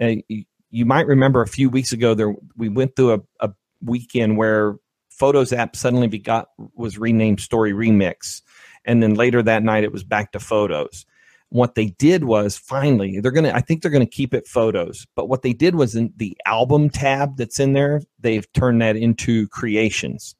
Uh, 0.00 0.16
you, 0.28 0.44
you, 0.70 0.86
might 0.86 1.06
remember 1.06 1.42
a 1.42 1.46
few 1.46 1.68
weeks 1.68 1.92
ago 1.92 2.14
there 2.14 2.34
we 2.56 2.68
went 2.68 2.96
through 2.96 3.14
a, 3.14 3.20
a 3.40 3.52
weekend 3.82 4.36
where 4.36 4.76
Photos 5.10 5.52
app 5.52 5.76
suddenly 5.76 6.08
got 6.18 6.48
was 6.74 6.98
renamed 6.98 7.40
Story 7.40 7.72
Remix, 7.72 8.42
and 8.84 9.02
then 9.02 9.14
later 9.14 9.42
that 9.42 9.62
night 9.62 9.84
it 9.84 9.92
was 9.92 10.02
back 10.02 10.32
to 10.32 10.40
Photos. 10.40 11.06
What 11.50 11.76
they 11.76 11.86
did 11.86 12.24
was 12.24 12.56
finally 12.56 13.20
they're 13.20 13.30
gonna 13.30 13.52
I 13.54 13.60
think 13.60 13.82
they're 13.82 13.90
gonna 13.92 14.06
keep 14.06 14.34
it 14.34 14.48
Photos, 14.48 15.06
but 15.14 15.28
what 15.28 15.42
they 15.42 15.52
did 15.52 15.76
was 15.76 15.94
in 15.94 16.12
the 16.16 16.36
album 16.46 16.90
tab 16.90 17.36
that's 17.36 17.60
in 17.60 17.74
there 17.74 18.02
they've 18.18 18.50
turned 18.54 18.82
that 18.82 18.96
into 18.96 19.46
Creations. 19.48 20.34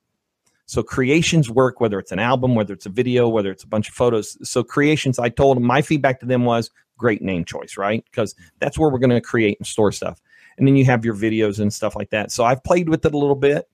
So 0.66 0.82
creations 0.82 1.50
work 1.50 1.80
whether 1.80 1.98
it's 1.98 2.12
an 2.12 2.18
album, 2.18 2.54
whether 2.54 2.72
it's 2.72 2.86
a 2.86 2.90
video, 2.90 3.28
whether 3.28 3.50
it's 3.50 3.64
a 3.64 3.68
bunch 3.68 3.88
of 3.88 3.94
photos. 3.94 4.38
So 4.48 4.62
creations, 4.62 5.18
I 5.18 5.28
told 5.28 5.56
them 5.56 5.64
my 5.64 5.82
feedback 5.82 6.20
to 6.20 6.26
them 6.26 6.44
was 6.44 6.70
great 6.96 7.22
name 7.22 7.44
choice, 7.44 7.76
right? 7.76 8.04
Because 8.04 8.34
that's 8.60 8.78
where 8.78 8.90
we're 8.90 8.98
going 8.98 9.10
to 9.10 9.20
create 9.20 9.58
and 9.58 9.66
store 9.66 9.92
stuff. 9.92 10.20
And 10.56 10.66
then 10.66 10.76
you 10.76 10.84
have 10.84 11.04
your 11.04 11.14
videos 11.14 11.58
and 11.58 11.72
stuff 11.72 11.96
like 11.96 12.10
that. 12.10 12.30
So 12.30 12.44
I've 12.44 12.62
played 12.62 12.88
with 12.88 13.04
it 13.04 13.14
a 13.14 13.18
little 13.18 13.34
bit. 13.34 13.68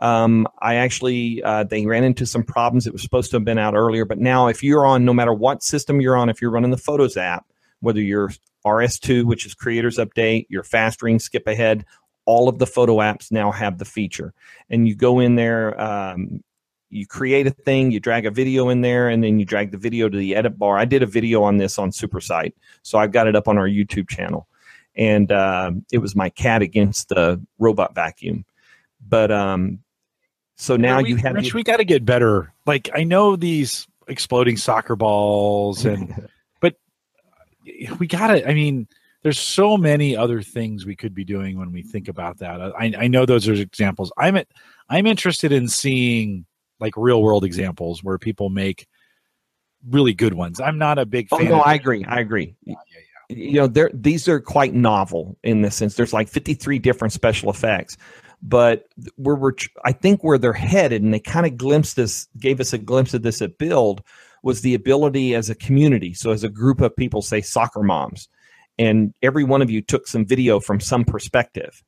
Um, 0.00 0.46
I 0.60 0.76
actually 0.76 1.42
uh, 1.42 1.64
they 1.64 1.84
ran 1.84 2.04
into 2.04 2.24
some 2.24 2.44
problems. 2.44 2.86
It 2.86 2.92
was 2.92 3.02
supposed 3.02 3.30
to 3.32 3.36
have 3.36 3.44
been 3.44 3.58
out 3.58 3.74
earlier, 3.74 4.04
but 4.04 4.18
now 4.18 4.46
if 4.46 4.62
you're 4.62 4.86
on, 4.86 5.04
no 5.04 5.12
matter 5.12 5.32
what 5.32 5.62
system 5.62 6.00
you're 6.00 6.16
on, 6.16 6.28
if 6.28 6.40
you're 6.40 6.52
running 6.52 6.70
the 6.70 6.76
Photos 6.76 7.16
app, 7.16 7.46
whether 7.80 8.00
you're 8.00 8.30
RS2, 8.64 9.24
which 9.24 9.44
is 9.44 9.54
Creators 9.54 9.98
Update, 9.98 10.46
your 10.48 10.62
Fast 10.62 11.02
Ring, 11.02 11.18
Skip 11.18 11.46
Ahead, 11.46 11.84
all 12.28 12.46
of 12.46 12.58
the 12.58 12.66
photo 12.66 12.96
apps 12.96 13.32
now 13.32 13.50
have 13.50 13.78
the 13.78 13.86
feature. 13.86 14.34
And 14.68 14.86
you 14.86 14.94
go 14.94 15.18
in 15.18 15.36
there, 15.36 15.80
um, 15.80 16.44
you 16.90 17.06
create 17.06 17.46
a 17.46 17.50
thing, 17.50 17.90
you 17.90 18.00
drag 18.00 18.26
a 18.26 18.30
video 18.30 18.68
in 18.68 18.82
there, 18.82 19.08
and 19.08 19.24
then 19.24 19.38
you 19.38 19.46
drag 19.46 19.70
the 19.70 19.78
video 19.78 20.10
to 20.10 20.16
the 20.18 20.36
edit 20.36 20.58
bar. 20.58 20.76
I 20.76 20.84
did 20.84 21.02
a 21.02 21.06
video 21.06 21.42
on 21.42 21.56
this 21.56 21.78
on 21.78 21.90
Supersite, 21.90 22.52
so 22.82 22.98
I've 22.98 23.12
got 23.12 23.28
it 23.28 23.34
up 23.34 23.48
on 23.48 23.56
our 23.56 23.66
YouTube 23.66 24.10
channel. 24.10 24.46
And 24.94 25.32
uh, 25.32 25.72
it 25.90 25.98
was 25.98 26.14
my 26.14 26.28
cat 26.28 26.60
against 26.60 27.08
the 27.08 27.40
robot 27.58 27.94
vacuum. 27.94 28.44
But 29.00 29.32
um, 29.32 29.78
so 30.56 30.76
now 30.76 31.00
we, 31.00 31.08
you 31.08 31.16
have. 31.16 31.34
Rich, 31.34 31.54
we 31.54 31.62
got 31.62 31.78
to 31.78 31.84
get 31.84 32.04
better. 32.04 32.52
Like 32.66 32.90
I 32.94 33.04
know 33.04 33.36
these 33.36 33.86
exploding 34.06 34.58
soccer 34.58 34.96
balls, 34.96 35.86
and 35.86 36.28
but 36.60 36.74
we 37.98 38.06
got 38.06 38.26
to. 38.26 38.46
I 38.46 38.52
mean, 38.52 38.86
there's 39.22 39.38
so 39.38 39.76
many 39.76 40.16
other 40.16 40.42
things 40.42 40.86
we 40.86 40.96
could 40.96 41.14
be 41.14 41.24
doing 41.24 41.58
when 41.58 41.72
we 41.72 41.82
think 41.82 42.08
about 42.08 42.38
that. 42.38 42.60
I, 42.60 42.92
I 42.96 43.08
know 43.08 43.26
those 43.26 43.48
are 43.48 43.54
examples. 43.54 44.12
I'm 44.16 44.36
at, 44.36 44.48
I'm 44.88 45.06
interested 45.06 45.52
in 45.52 45.68
seeing 45.68 46.46
like 46.80 46.96
real 46.96 47.22
world 47.22 47.44
examples 47.44 48.02
where 48.04 48.18
people 48.18 48.48
make 48.48 48.86
really 49.88 50.14
good 50.14 50.34
ones. 50.34 50.60
I'm 50.60 50.78
not 50.78 50.98
a 50.98 51.06
big 51.06 51.28
oh, 51.32 51.38
fan. 51.38 51.48
Oh 51.48 51.56
no, 51.56 51.60
I 51.62 51.74
agree. 51.74 52.04
I 52.04 52.20
agree. 52.20 52.54
Yeah, 52.64 52.74
yeah, 52.92 53.00
yeah. 53.30 53.36
You 53.36 53.60
know, 53.60 53.66
they 53.66 53.88
these 53.92 54.28
are 54.28 54.40
quite 54.40 54.72
novel 54.72 55.36
in 55.42 55.62
this 55.62 55.74
sense. 55.74 55.94
There's 55.94 56.12
like 56.12 56.28
53 56.28 56.78
different 56.78 57.12
special 57.12 57.50
effects, 57.50 57.96
but 58.40 58.86
where 59.16 59.34
we're, 59.36 59.52
I 59.84 59.92
think 59.92 60.24
where 60.24 60.38
they're 60.38 60.52
headed, 60.52 61.02
and 61.02 61.12
they 61.12 61.20
kind 61.20 61.44
of 61.44 61.56
glimpsed 61.56 61.96
this, 61.96 62.28
gave 62.38 62.60
us 62.60 62.72
a 62.72 62.78
glimpse 62.78 63.12
of 63.12 63.22
this 63.22 63.42
at 63.42 63.58
Build, 63.58 64.02
was 64.42 64.62
the 64.62 64.74
ability 64.74 65.34
as 65.34 65.50
a 65.50 65.54
community. 65.54 66.14
So 66.14 66.30
as 66.30 66.44
a 66.44 66.48
group 66.48 66.80
of 66.80 66.96
people, 66.96 67.20
say 67.20 67.40
soccer 67.40 67.82
moms, 67.82 68.28
and 68.78 69.12
every 69.22 69.44
one 69.44 69.62
of 69.62 69.70
you 69.70 69.82
took 69.82 70.06
some 70.06 70.24
video 70.24 70.60
from 70.60 70.80
some 70.80 71.04
perspective. 71.04 71.82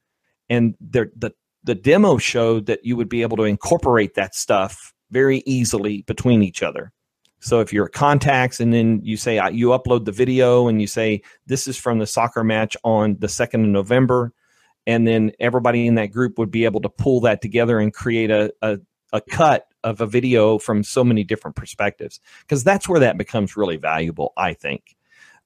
And 0.48 0.74
the 0.80 1.10
the 1.16 1.32
the 1.62 1.74
demo 1.74 2.18
showed 2.18 2.66
that 2.66 2.84
you 2.84 2.96
would 2.96 3.08
be 3.08 3.22
able 3.22 3.36
to 3.36 3.44
incorporate 3.44 4.14
that 4.14 4.34
stuff 4.34 4.92
very 5.10 5.42
easily 5.46 6.02
between 6.02 6.42
each 6.42 6.62
other. 6.62 6.92
So 7.40 7.60
if 7.60 7.72
you're 7.72 7.88
contacts 7.88 8.60
and 8.60 8.72
then 8.72 9.00
you 9.02 9.16
say 9.16 9.40
you 9.52 9.68
upload 9.68 10.04
the 10.04 10.12
video 10.12 10.68
and 10.68 10.80
you 10.80 10.86
say 10.86 11.22
this 11.46 11.66
is 11.66 11.76
from 11.76 11.98
the 11.98 12.06
soccer 12.06 12.44
match 12.44 12.76
on 12.84 13.16
the 13.18 13.28
2nd 13.28 13.62
of 13.62 13.70
november 13.70 14.32
and 14.86 15.06
then 15.06 15.32
everybody 15.40 15.86
in 15.86 15.94
that 15.94 16.08
group 16.12 16.38
would 16.38 16.50
be 16.50 16.64
able 16.64 16.80
to 16.82 16.88
pull 16.88 17.20
that 17.20 17.40
together 17.40 17.78
and 17.78 17.94
create 17.94 18.30
a, 18.30 18.52
a, 18.62 18.78
a 19.12 19.20
cut 19.20 19.66
of 19.84 20.00
a 20.00 20.06
video 20.06 20.58
from 20.58 20.82
so 20.82 21.02
many 21.02 21.24
different 21.24 21.56
perspectives. 21.56 22.20
Because 22.40 22.62
that's 22.62 22.88
where 22.88 23.00
that 23.00 23.18
becomes 23.18 23.56
really 23.56 23.76
valuable 23.76 24.32
i 24.36 24.52
think 24.52 24.96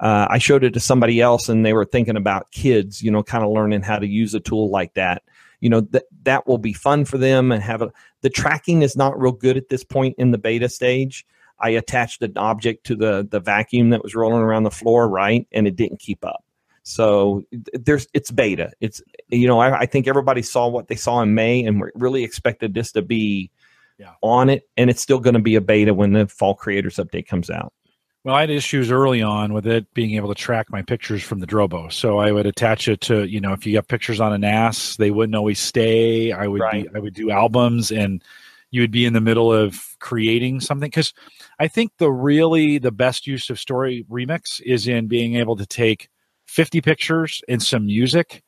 uh, 0.04 0.26
I 0.28 0.36
showed 0.36 0.64
it 0.64 0.74
to 0.74 0.80
somebody 0.80 1.22
else 1.22 1.48
and 1.48 1.64
they 1.64 1.72
were 1.72 1.86
thinking 1.86 2.18
about 2.18 2.50
kids, 2.50 3.02
you 3.02 3.10
know, 3.10 3.22
kind 3.22 3.42
of 3.42 3.50
learning 3.50 3.80
how 3.80 3.98
to 3.98 4.06
use 4.06 4.34
a 4.34 4.40
tool 4.40 4.70
like 4.70 4.92
that. 4.94 5.22
You 5.60 5.70
know, 5.70 5.80
that 5.80 6.04
that 6.24 6.46
will 6.46 6.58
be 6.58 6.74
fun 6.74 7.06
for 7.06 7.16
them 7.16 7.50
and 7.50 7.62
have 7.62 7.80
a, 7.80 7.90
the 8.20 8.28
tracking 8.28 8.82
is 8.82 8.96
not 8.96 9.18
real 9.18 9.32
good 9.32 9.56
at 9.56 9.70
this 9.70 9.82
point 9.82 10.16
in 10.18 10.30
the 10.30 10.36
beta 10.36 10.68
stage. 10.68 11.24
I 11.58 11.70
attached 11.70 12.20
an 12.20 12.36
object 12.36 12.84
to 12.86 12.96
the 12.96 13.26
the 13.28 13.40
vacuum 13.40 13.90
that 13.90 14.02
was 14.02 14.14
rolling 14.14 14.42
around 14.42 14.64
the 14.64 14.70
floor, 14.70 15.08
right, 15.08 15.46
and 15.52 15.66
it 15.66 15.74
didn't 15.74 16.00
keep 16.00 16.22
up. 16.22 16.44
So 16.82 17.44
there's 17.72 18.06
it's 18.12 18.30
beta. 18.30 18.72
It's 18.82 19.00
you 19.30 19.48
know 19.48 19.58
I, 19.58 19.80
I 19.80 19.86
think 19.86 20.06
everybody 20.06 20.42
saw 20.42 20.68
what 20.68 20.88
they 20.88 20.96
saw 20.96 21.22
in 21.22 21.34
May 21.34 21.64
and 21.64 21.82
really 21.94 22.24
expected 22.24 22.74
this 22.74 22.92
to 22.92 23.00
be 23.00 23.50
yeah. 23.96 24.12
on 24.20 24.50
it, 24.50 24.68
and 24.76 24.90
it's 24.90 25.00
still 25.00 25.20
going 25.20 25.34
to 25.34 25.40
be 25.40 25.54
a 25.54 25.62
beta 25.62 25.94
when 25.94 26.12
the 26.12 26.26
fall 26.26 26.54
creators 26.54 26.96
update 26.96 27.26
comes 27.26 27.48
out. 27.48 27.72
Well, 28.24 28.34
I 28.34 28.40
had 28.40 28.50
issues 28.50 28.90
early 28.90 29.20
on 29.20 29.52
with 29.52 29.66
it 29.66 29.92
being 29.92 30.14
able 30.14 30.28
to 30.28 30.34
track 30.34 30.70
my 30.70 30.80
pictures 30.80 31.22
from 31.22 31.40
the 31.40 31.46
Drobo. 31.46 31.92
So 31.92 32.18
I 32.18 32.32
would 32.32 32.46
attach 32.46 32.88
it 32.88 33.02
to, 33.02 33.24
you 33.24 33.38
know, 33.38 33.52
if 33.52 33.66
you 33.66 33.74
got 33.74 33.88
pictures 33.88 34.18
on 34.18 34.32
a 34.32 34.38
NAS, 34.38 34.96
they 34.96 35.10
wouldn't 35.10 35.36
always 35.36 35.60
stay. 35.60 36.32
I 36.32 36.46
would 36.46 36.62
right. 36.62 36.90
be, 36.90 36.96
I 36.96 37.00
would 37.00 37.12
do 37.12 37.30
albums 37.30 37.92
and 37.92 38.24
you 38.70 38.80
would 38.80 38.90
be 38.90 39.04
in 39.04 39.12
the 39.12 39.20
middle 39.20 39.52
of 39.52 39.94
creating 40.00 40.60
something 40.60 40.88
because 40.88 41.12
I 41.58 41.68
think 41.68 41.92
the 41.98 42.10
really 42.10 42.78
the 42.78 42.90
best 42.90 43.26
use 43.26 43.50
of 43.50 43.60
story 43.60 44.06
remix 44.10 44.58
is 44.62 44.88
in 44.88 45.06
being 45.06 45.36
able 45.36 45.56
to 45.56 45.66
take 45.66 46.08
50 46.46 46.80
pictures 46.80 47.42
and 47.46 47.62
some 47.62 47.84
music. 47.84 48.42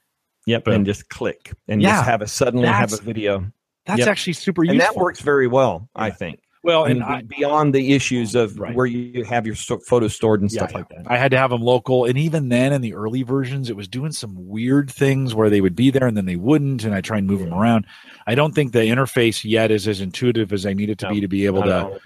Yep, 0.47 0.64
but, 0.64 0.74
and 0.74 0.87
just 0.87 1.09
click 1.11 1.53
and 1.68 1.83
yeah, 1.83 1.97
just 1.97 2.05
have 2.07 2.22
a 2.22 2.27
suddenly 2.27 2.66
have 2.66 2.93
a 2.93 2.97
video. 2.97 3.45
That's 3.85 4.01
yep. 4.01 4.09
actually 4.09 4.33
super 4.33 4.64
useful. 4.64 4.72
and 4.72 4.81
that 4.81 4.97
works 4.97 5.20
very 5.20 5.49
well, 5.49 5.89
yeah. 5.95 6.05
I 6.05 6.11
think. 6.11 6.41
Well, 6.67 6.85
and, 6.85 7.01
I, 7.01 7.23
beyond 7.23 7.77
the 7.77 7.95
issues 7.95 8.35
of 8.35 8.59
right. 8.59 8.75
where 8.75 8.87
you 8.87 9.23
have 9.23 9.47
your 9.47 9.55
photos 9.55 10.17
stored 10.17 10.43
and 10.43 10.51
yeah, 10.51 10.59
stuff 10.59 10.75
like 10.75 10.89
that. 10.89 11.05
I 11.07 11.17
had 11.17 11.31
to 11.31 11.39
have 11.39 11.51
them 11.51 11.62
local, 11.62 12.07
and 12.07 12.19
even 12.19 12.49
then, 12.49 12.73
in 12.73 12.81
the 12.81 12.93
early 12.93 13.23
versions, 13.23 13.71
it 13.71 13.77
was 13.77 13.87
doing 13.87 14.11
some 14.11 14.35
weird 14.49 14.91
things 14.91 15.33
where 15.33 15.49
they 15.49 15.61
would 15.61 15.77
be 15.77 15.91
there 15.91 16.09
and 16.09 16.17
then 16.17 16.27
they 16.27 16.35
wouldn't, 16.35 16.83
and 16.83 16.93
I 16.93 17.03
try 17.03 17.19
and 17.19 17.27
move 17.29 17.39
yeah. 17.39 17.51
them 17.51 17.55
around. 17.55 17.87
I 18.27 18.35
don't 18.35 18.53
think 18.53 18.73
the 18.73 18.81
interface 18.81 19.45
yet 19.45 19.71
is 19.71 19.87
as 19.87 20.01
intuitive 20.01 20.53
as 20.53 20.67
I 20.67 20.73
need 20.73 20.91
it 20.91 20.99
to 20.99 21.07
no, 21.07 21.12
be 21.12 21.21
to 21.21 21.29
be 21.29 21.47
able 21.47 21.62
to 21.62 22.01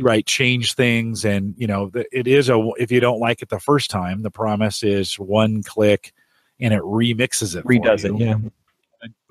right 0.00 0.24
change 0.24 0.74
things 0.74 1.24
and 1.24 1.52
you 1.58 1.66
know 1.66 1.90
it 2.12 2.28
is 2.28 2.48
a 2.48 2.70
if 2.78 2.92
you 2.92 3.00
don't 3.00 3.18
like 3.18 3.42
it 3.42 3.48
the 3.48 3.58
first 3.58 3.90
time 3.90 4.22
the 4.22 4.30
promise 4.30 4.84
is 4.84 5.18
one 5.18 5.64
click 5.64 6.12
and 6.60 6.72
it 6.72 6.80
remixes 6.82 7.56
it 7.56 7.64
redoes 7.64 8.04
it 8.04 8.16
yeah 8.16 8.36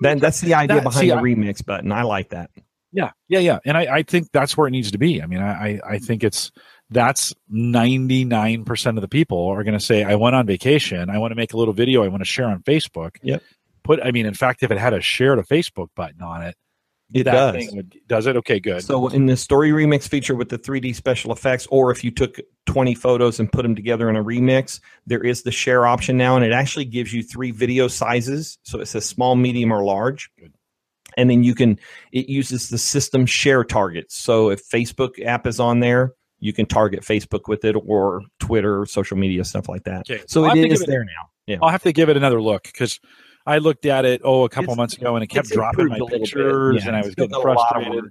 then 0.00 0.18
that's 0.18 0.42
the 0.42 0.52
idea 0.52 0.76
that, 0.76 0.82
behind 0.82 1.00
see, 1.00 1.08
the 1.08 1.16
remix 1.16 1.64
button 1.64 1.90
i 1.90 2.02
like 2.02 2.28
that 2.28 2.50
yeah, 2.92 3.10
yeah, 3.28 3.38
yeah. 3.38 3.58
And 3.64 3.76
I, 3.76 3.96
I 3.96 4.02
think 4.02 4.28
that's 4.32 4.56
where 4.56 4.66
it 4.66 4.72
needs 4.72 4.92
to 4.92 4.98
be. 4.98 5.22
I 5.22 5.26
mean, 5.26 5.40
I, 5.40 5.80
I 5.86 5.98
think 5.98 6.24
it's 6.24 6.50
that's 6.90 7.32
99% 7.52 8.96
of 8.96 9.00
the 9.00 9.08
people 9.08 9.48
are 9.48 9.62
going 9.62 9.78
to 9.78 9.84
say, 9.84 10.02
I 10.02 10.16
went 10.16 10.34
on 10.34 10.46
vacation. 10.46 11.08
I 11.08 11.18
want 11.18 11.30
to 11.30 11.36
make 11.36 11.52
a 11.52 11.56
little 11.56 11.74
video. 11.74 12.02
I 12.02 12.08
want 12.08 12.20
to 12.22 12.26
share 12.26 12.46
on 12.46 12.62
Facebook. 12.62 13.16
Yep. 13.22 13.42
Put, 13.84 14.00
I 14.04 14.10
mean, 14.10 14.26
in 14.26 14.34
fact, 14.34 14.62
if 14.62 14.70
it 14.70 14.78
had 14.78 14.92
a 14.92 15.00
share 15.00 15.36
to 15.36 15.42
Facebook 15.42 15.88
button 15.94 16.20
on 16.20 16.42
it, 16.42 16.56
it 17.12 17.24
does. 17.24 17.68
Would, 17.72 17.96
does 18.06 18.26
it? 18.26 18.36
Okay, 18.36 18.60
good. 18.60 18.84
So 18.84 19.08
in 19.08 19.26
the 19.26 19.36
story 19.36 19.70
remix 19.70 20.08
feature 20.08 20.34
with 20.34 20.48
the 20.48 20.58
3D 20.58 20.94
special 20.94 21.32
effects, 21.32 21.66
or 21.66 21.90
if 21.90 22.04
you 22.04 22.12
took 22.12 22.38
20 22.66 22.94
photos 22.94 23.40
and 23.40 23.50
put 23.50 23.62
them 23.62 23.74
together 23.74 24.08
in 24.08 24.16
a 24.16 24.22
remix, 24.22 24.80
there 25.06 25.22
is 25.22 25.42
the 25.42 25.50
share 25.50 25.86
option 25.86 26.16
now, 26.16 26.36
and 26.36 26.44
it 26.44 26.52
actually 26.52 26.84
gives 26.84 27.12
you 27.12 27.24
three 27.24 27.50
video 27.50 27.88
sizes. 27.88 28.58
So 28.62 28.80
it 28.80 28.86
says 28.86 29.06
small, 29.06 29.34
medium, 29.34 29.72
or 29.72 29.82
large. 29.82 30.30
Good 30.38 30.52
and 31.20 31.30
then 31.30 31.44
you 31.44 31.54
can 31.54 31.78
it 32.12 32.28
uses 32.28 32.68
the 32.70 32.78
system 32.78 33.26
share 33.26 33.64
targets. 33.64 34.16
So 34.16 34.50
if 34.50 34.68
facebook 34.68 35.24
app 35.24 35.46
is 35.46 35.60
on 35.60 35.80
there 35.80 36.14
you 36.38 36.52
can 36.52 36.64
target 36.64 37.02
facebook 37.02 37.48
with 37.48 37.64
it 37.64 37.76
or 37.86 38.22
twitter 38.38 38.86
social 38.86 39.16
media 39.16 39.44
stuff 39.44 39.68
like 39.68 39.84
that. 39.84 40.10
Okay. 40.10 40.22
so 40.26 40.42
well, 40.42 40.56
it 40.56 40.72
is 40.72 40.84
there 40.86 41.04
now. 41.04 41.28
Yeah. 41.46 41.58
I'll 41.62 41.68
have 41.68 41.82
to 41.82 41.92
give 41.92 42.08
it 42.08 42.16
another 42.16 42.40
look 42.40 42.64
because 42.64 43.00
i 43.46 43.58
looked 43.58 43.86
at 43.86 44.04
it 44.04 44.20
oh 44.24 44.44
a 44.44 44.48
couple 44.48 44.72
it's, 44.72 44.76
months 44.76 44.96
ago 44.96 45.14
and 45.16 45.24
it 45.24 45.28
kept 45.28 45.48
dropping 45.48 45.88
my 45.88 45.98
pictures 46.08 46.82
yeah, 46.82 46.88
and 46.88 46.96
i 46.96 47.02
was 47.02 47.14
getting 47.14 47.40
frustrated 47.40 48.04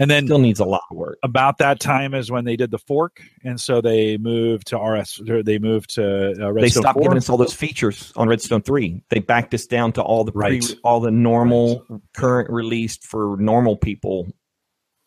And 0.00 0.08
then 0.10 0.26
still 0.26 0.38
needs 0.38 0.60
a 0.60 0.64
lot 0.64 0.82
of 0.90 0.96
work. 0.96 1.18
About 1.24 1.58
that 1.58 1.80
time 1.80 2.14
is 2.14 2.30
when 2.30 2.44
they 2.44 2.54
did 2.56 2.70
the 2.70 2.78
fork, 2.78 3.20
and 3.42 3.60
so 3.60 3.80
they 3.80 4.16
moved 4.16 4.68
to 4.68 4.78
RS. 4.78 5.20
They 5.44 5.58
moved 5.58 5.94
to 5.96 6.04
uh, 6.40 6.52
Redstone. 6.52 6.54
They 6.60 6.68
stopped 6.68 6.94
4. 6.98 7.02
giving 7.02 7.18
us 7.18 7.28
all 7.28 7.36
those 7.36 7.52
features 7.54 8.12
on 8.14 8.28
Redstone 8.28 8.62
three. 8.62 9.02
They 9.10 9.18
backed 9.18 9.54
us 9.54 9.66
down 9.66 9.92
to 9.94 10.02
all 10.02 10.22
the 10.24 10.30
pre, 10.32 10.40
Right. 10.60 10.74
all 10.84 11.00
the 11.00 11.10
normal 11.10 11.84
current 12.16 12.48
released 12.50 13.04
for 13.04 13.36
normal 13.40 13.76
people 13.76 14.28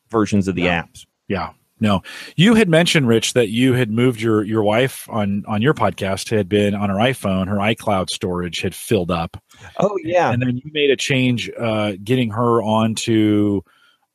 versions 0.10 0.48
of 0.50 0.56
the 0.56 0.64
Yeah. 0.64 0.84
apps. 0.84 1.06
Yeah. 1.30 1.52
No. 1.80 2.02
You 2.36 2.54
had 2.56 2.70
mentioned, 2.70 3.08
Rich, 3.08 3.34
that 3.34 3.50
you 3.50 3.74
had 3.74 3.89
moved 3.89 4.22
your 4.22 4.44
your 4.44 4.62
wife 4.62 5.08
on 5.10 5.44
on 5.48 5.62
your 5.62 5.74
podcast 5.74 6.30
had 6.30 6.48
been 6.50 6.76
on 6.76 6.89
her 6.89 6.98
iPhone, 6.98 7.48
her 7.48 7.56
iCloud 7.56 8.10
storage 8.10 8.60
had 8.62 8.76
filled 8.76 9.10
up. 9.10 9.42
Oh 9.80 9.98
yeah, 10.04 10.32
And 10.32 10.42
then 10.42 10.58
you 10.58 10.70
made 10.74 10.92
a 10.92 10.96
change 10.98 11.50
uh 11.58 11.94
getting 12.04 12.30
her 12.32 12.62
onto 12.62 13.62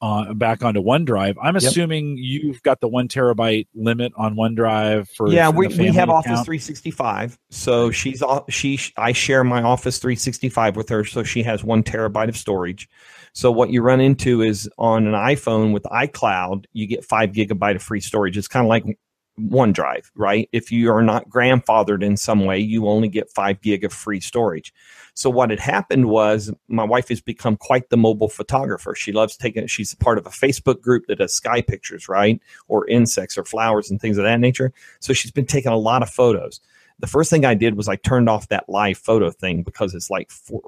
uh, 0.03 0.35
back 0.35 0.63
onto 0.63 0.83
OneDrive. 0.83 1.37
I'm 1.43 1.57
assuming 1.57 2.19
you've 2.19 2.63
got 2.63 2.81
the 2.81 2.89
one 2.89 3.09
terabyte 3.09 3.69
limit 3.75 4.13
on 4.17 4.35
OneDrive 4.37 5.09
for 5.09 5.29
yeah. 5.29 5.49
We, 5.49 5.69
we 5.69 5.87
have 5.87 5.95
family 5.95 6.15
Office 6.15 6.45
365, 6.45 7.39
so 7.51 7.91
she's 7.91 8.23
she 8.49 8.79
I 8.97 9.13
share 9.13 9.45
my 9.45 9.63
Office 9.63 9.99
365 9.99 10.77
with 10.77 10.89
her, 10.91 11.05
so 11.05 11.23
she 11.23 11.43
has 11.45 11.65
one 11.65 11.83
terabyte 11.83 12.29
of 12.29 12.37
storage. 12.37 12.89
So 13.33 13.51
what 13.51 13.71
you 13.71 13.83
run 13.83 14.01
into 14.01 14.43
is 14.43 14.69
on 14.79 15.07
an 15.07 15.15
iPhone 15.15 15.73
with 15.73 15.83
iCloud, 15.85 16.65
you 16.73 16.87
get 16.87 17.05
five 17.05 17.33
gigabyte 17.33 17.77
of 17.77 17.83
free 17.83 18.01
storage. 18.01 18.39
It's 18.39 18.49
kind 18.49 18.65
of 18.65 18.69
like 18.69 18.99
OneDrive, 19.39 20.11
right? 20.15 20.49
If 20.53 20.73
you 20.73 20.91
are 20.93 21.03
not 21.03 21.29
grandfathered 21.29 22.03
in 22.03 22.17
some 22.17 22.45
way, 22.45 22.59
you 22.59 22.89
only 22.89 23.09
get 23.09 23.31
five 23.31 23.61
gig 23.61 23.85
of 23.85 23.93
free 23.93 24.21
storage. 24.21 24.73
So 25.17 25.31
what 25.31 25.49
had 25.49 25.61
happened 25.61 26.11
was 26.11 26.53
my 26.69 26.85
wife 26.85 27.09
has 27.09 27.23
become 27.23 27.57
quite 27.57 27.89
the 27.89 27.97
mobile 27.97 28.29
photographer. 28.29 28.95
She 28.95 29.13
loves 29.13 29.35
taking. 29.35 29.67
She's 29.67 29.95
part 29.95 30.19
of 30.19 30.27
a 30.27 30.31
Facebook 30.31 30.83
group 30.83 31.07
that 31.07 31.17
does 31.17 31.35
sky 31.35 31.63
pictures, 31.63 32.07
right, 32.07 32.39
or 32.69 32.87
insects 32.87 33.39
or 33.39 33.45
flowers 33.45 33.91
and 33.91 33.99
things 33.99 34.19
of 34.19 34.25
that 34.25 34.41
nature. 34.41 34.75
So 35.01 35.15
she's 35.15 35.31
been 35.31 35.47
taking 35.47 35.73
a 35.73 35.77
lot 35.79 36.03
of 36.03 36.11
photos. 36.11 36.61
The 36.99 37.07
first 37.07 37.31
thing 37.31 37.47
I 37.47 37.55
did 37.55 37.77
was 37.79 37.89
I 37.89 37.97
turned 37.97 38.29
off 38.29 38.49
that 38.49 38.69
live 38.69 38.99
photo 38.99 39.31
thing 39.31 39.63
because 39.63 39.95
it's 39.95 40.11
like 40.11 40.31
four, 40.31 40.61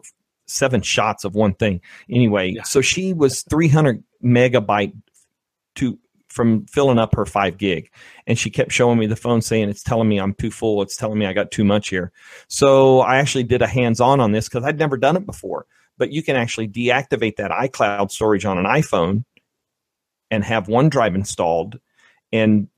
seven 0.46 0.80
shots 0.80 1.24
of 1.24 1.34
one 1.34 1.52
thing. 1.52 1.82
Anyway, 2.08 2.52
Yeah. 2.52 2.62
so 2.62 2.80
she 2.80 3.12
was 3.12 3.42
300 3.42 4.02
megabyte 4.24 4.94
to 5.74 5.98
from 6.28 6.66
filling 6.66 6.98
up 6.98 7.14
her 7.14 7.26
five 7.26 7.58
gig, 7.58 7.90
and 8.26 8.38
she 8.38 8.50
kept 8.50 8.72
showing 8.72 8.98
me 8.98 9.06
the 9.06 9.16
phone 9.16 9.42
saying 9.42 9.68
it's 9.68 9.82
telling 9.82 10.08
me 10.08 10.18
I'm 10.18 10.34
too 10.34 10.50
full. 10.50 10.82
It's 10.82 10.96
telling 10.96 11.18
me 11.18 11.26
I 11.26 11.32
got 11.32 11.50
too 11.50 11.64
much 11.64 11.88
here. 11.88 12.12
So 12.48 13.00
I 13.00 13.16
actually 13.16 13.44
did 13.44 13.62
a 13.62 13.66
hands 13.66 14.00
on 14.00 14.20
on 14.20 14.32
this 14.32 14.48
because 14.48 14.64
I'd 14.64 14.78
never 14.78 14.96
done 14.96 15.16
it 15.16 15.26
before. 15.26 15.66
But 15.96 16.12
you 16.12 16.22
can 16.22 16.36
actually 16.36 16.68
deactivate 16.68 17.36
that 17.36 17.50
iCloud 17.50 18.10
storage 18.10 18.44
on 18.44 18.58
an 18.58 18.66
iPhone 18.66 19.24
and 20.30 20.44
have 20.44 20.66
OneDrive 20.66 21.14
installed 21.14 21.78
and 22.32 22.68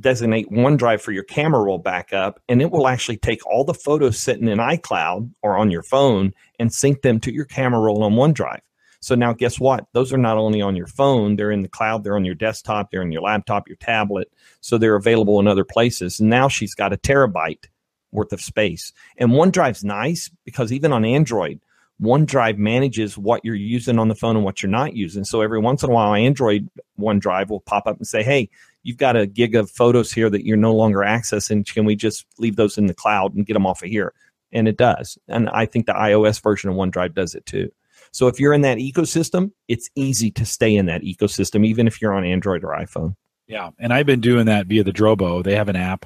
designate 0.00 0.50
OneDrive 0.50 1.00
for 1.00 1.12
your 1.12 1.24
camera 1.24 1.62
roll 1.62 1.78
backup, 1.78 2.40
and 2.48 2.60
it 2.60 2.70
will 2.70 2.86
actually 2.86 3.16
take 3.16 3.44
all 3.46 3.64
the 3.64 3.74
photos 3.74 4.18
sitting 4.18 4.48
in 4.48 4.58
iCloud 4.58 5.30
or 5.42 5.56
on 5.56 5.70
your 5.70 5.82
phone 5.82 6.34
and 6.58 6.72
sync 6.72 7.02
them 7.02 7.20
to 7.20 7.32
your 7.32 7.44
camera 7.46 7.80
roll 7.80 8.02
on 8.02 8.12
OneDrive. 8.12 8.60
So 9.06 9.14
now, 9.14 9.32
guess 9.32 9.60
what? 9.60 9.86
Those 9.92 10.12
are 10.12 10.18
not 10.18 10.36
only 10.36 10.60
on 10.60 10.74
your 10.74 10.88
phone, 10.88 11.36
they're 11.36 11.52
in 11.52 11.62
the 11.62 11.68
cloud, 11.68 12.02
they're 12.02 12.16
on 12.16 12.24
your 12.24 12.34
desktop, 12.34 12.90
they're 12.90 13.02
on 13.02 13.12
your 13.12 13.22
laptop, 13.22 13.68
your 13.68 13.76
tablet. 13.76 14.32
So 14.62 14.78
they're 14.78 14.96
available 14.96 15.38
in 15.38 15.46
other 15.46 15.62
places. 15.62 16.20
Now 16.20 16.48
she's 16.48 16.74
got 16.74 16.92
a 16.92 16.96
terabyte 16.96 17.66
worth 18.10 18.32
of 18.32 18.40
space. 18.40 18.92
And 19.16 19.30
OneDrive's 19.30 19.84
nice 19.84 20.28
because 20.44 20.72
even 20.72 20.92
on 20.92 21.04
Android, 21.04 21.60
OneDrive 22.02 22.58
manages 22.58 23.16
what 23.16 23.44
you're 23.44 23.54
using 23.54 24.00
on 24.00 24.08
the 24.08 24.16
phone 24.16 24.34
and 24.34 24.44
what 24.44 24.60
you're 24.60 24.70
not 24.70 24.96
using. 24.96 25.22
So 25.22 25.40
every 25.40 25.60
once 25.60 25.84
in 25.84 25.90
a 25.90 25.92
while, 25.92 26.12
Android 26.12 26.68
OneDrive 26.98 27.48
will 27.48 27.60
pop 27.60 27.86
up 27.86 27.98
and 27.98 28.08
say, 28.08 28.24
hey, 28.24 28.50
you've 28.82 28.96
got 28.96 29.14
a 29.14 29.24
gig 29.24 29.54
of 29.54 29.70
photos 29.70 30.10
here 30.10 30.30
that 30.30 30.44
you're 30.44 30.56
no 30.56 30.74
longer 30.74 30.98
accessing. 30.98 31.64
Can 31.64 31.84
we 31.84 31.94
just 31.94 32.26
leave 32.38 32.56
those 32.56 32.76
in 32.76 32.86
the 32.86 32.92
cloud 32.92 33.36
and 33.36 33.46
get 33.46 33.52
them 33.52 33.66
off 33.66 33.84
of 33.84 33.88
here? 33.88 34.14
And 34.50 34.66
it 34.66 34.76
does. 34.76 35.16
And 35.28 35.48
I 35.50 35.64
think 35.64 35.86
the 35.86 35.92
iOS 35.92 36.42
version 36.42 36.70
of 36.70 36.74
OneDrive 36.74 37.14
does 37.14 37.36
it 37.36 37.46
too. 37.46 37.70
So 38.12 38.26
if 38.28 38.38
you're 38.40 38.52
in 38.52 38.62
that 38.62 38.78
ecosystem, 38.78 39.52
it's 39.68 39.88
easy 39.94 40.30
to 40.32 40.44
stay 40.46 40.74
in 40.76 40.86
that 40.86 41.02
ecosystem, 41.02 41.66
even 41.66 41.86
if 41.86 42.00
you're 42.00 42.14
on 42.14 42.24
Android 42.24 42.64
or 42.64 42.68
iPhone. 42.70 43.14
Yeah, 43.48 43.70
and 43.78 43.92
I've 43.92 44.06
been 44.06 44.20
doing 44.20 44.46
that 44.46 44.66
via 44.66 44.82
the 44.82 44.92
Drobo. 44.92 45.44
They 45.44 45.54
have 45.54 45.68
an 45.68 45.76
app 45.76 46.04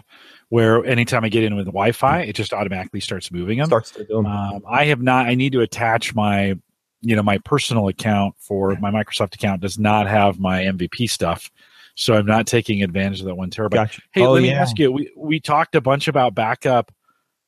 where 0.51 0.85
anytime 0.85 1.25
I 1.25 1.31
get 1.31 1.43
in 1.43 1.57
with 1.57 1.67
Wi-Fi, 1.67 2.21
it 2.23 2.35
just 2.35 2.53
automatically 2.53 3.01
starts 3.01 3.31
moving 3.33 3.59
them. 3.59 3.67
Starts 3.69 3.93
to 3.93 4.05
do 4.05 4.19
'em. 4.19 4.27
Um, 4.27 4.63
I 4.69 4.85
have 4.87 5.01
not. 5.01 5.27
I 5.27 5.35
need 5.35 5.53
to 5.53 5.61
attach 5.63 6.15
my, 6.15 6.55
you 7.01 7.17
know, 7.17 7.23
my 7.23 7.39
personal 7.39 7.89
account 7.89 8.35
for 8.39 8.77
my 8.81 8.91
Microsoft 8.91 9.35
account 9.35 9.63
does 9.63 9.79
not 9.79 10.07
have 10.07 10.39
my 10.39 10.65
MVP 10.65 11.07
stuff, 11.09 11.51
so 11.95 12.13
I'm 12.15 12.27
not 12.27 12.47
taking 12.47 12.83
advantage 12.83 13.21
of 13.21 13.27
that 13.27 13.37
one 13.37 13.49
terabyte. 13.49 13.71
Gotcha. 13.71 14.03
Hey, 14.13 14.21
Oh, 14.23 14.33
let 14.33 14.43
me 14.43 14.51
yeah. 14.51 14.61
ask 14.61 14.79
you. 14.79 14.93
We 14.93 15.11
we 15.17 15.41
talked 15.41 15.75
a 15.75 15.81
bunch 15.81 16.09
about 16.09 16.35
backup 16.35 16.93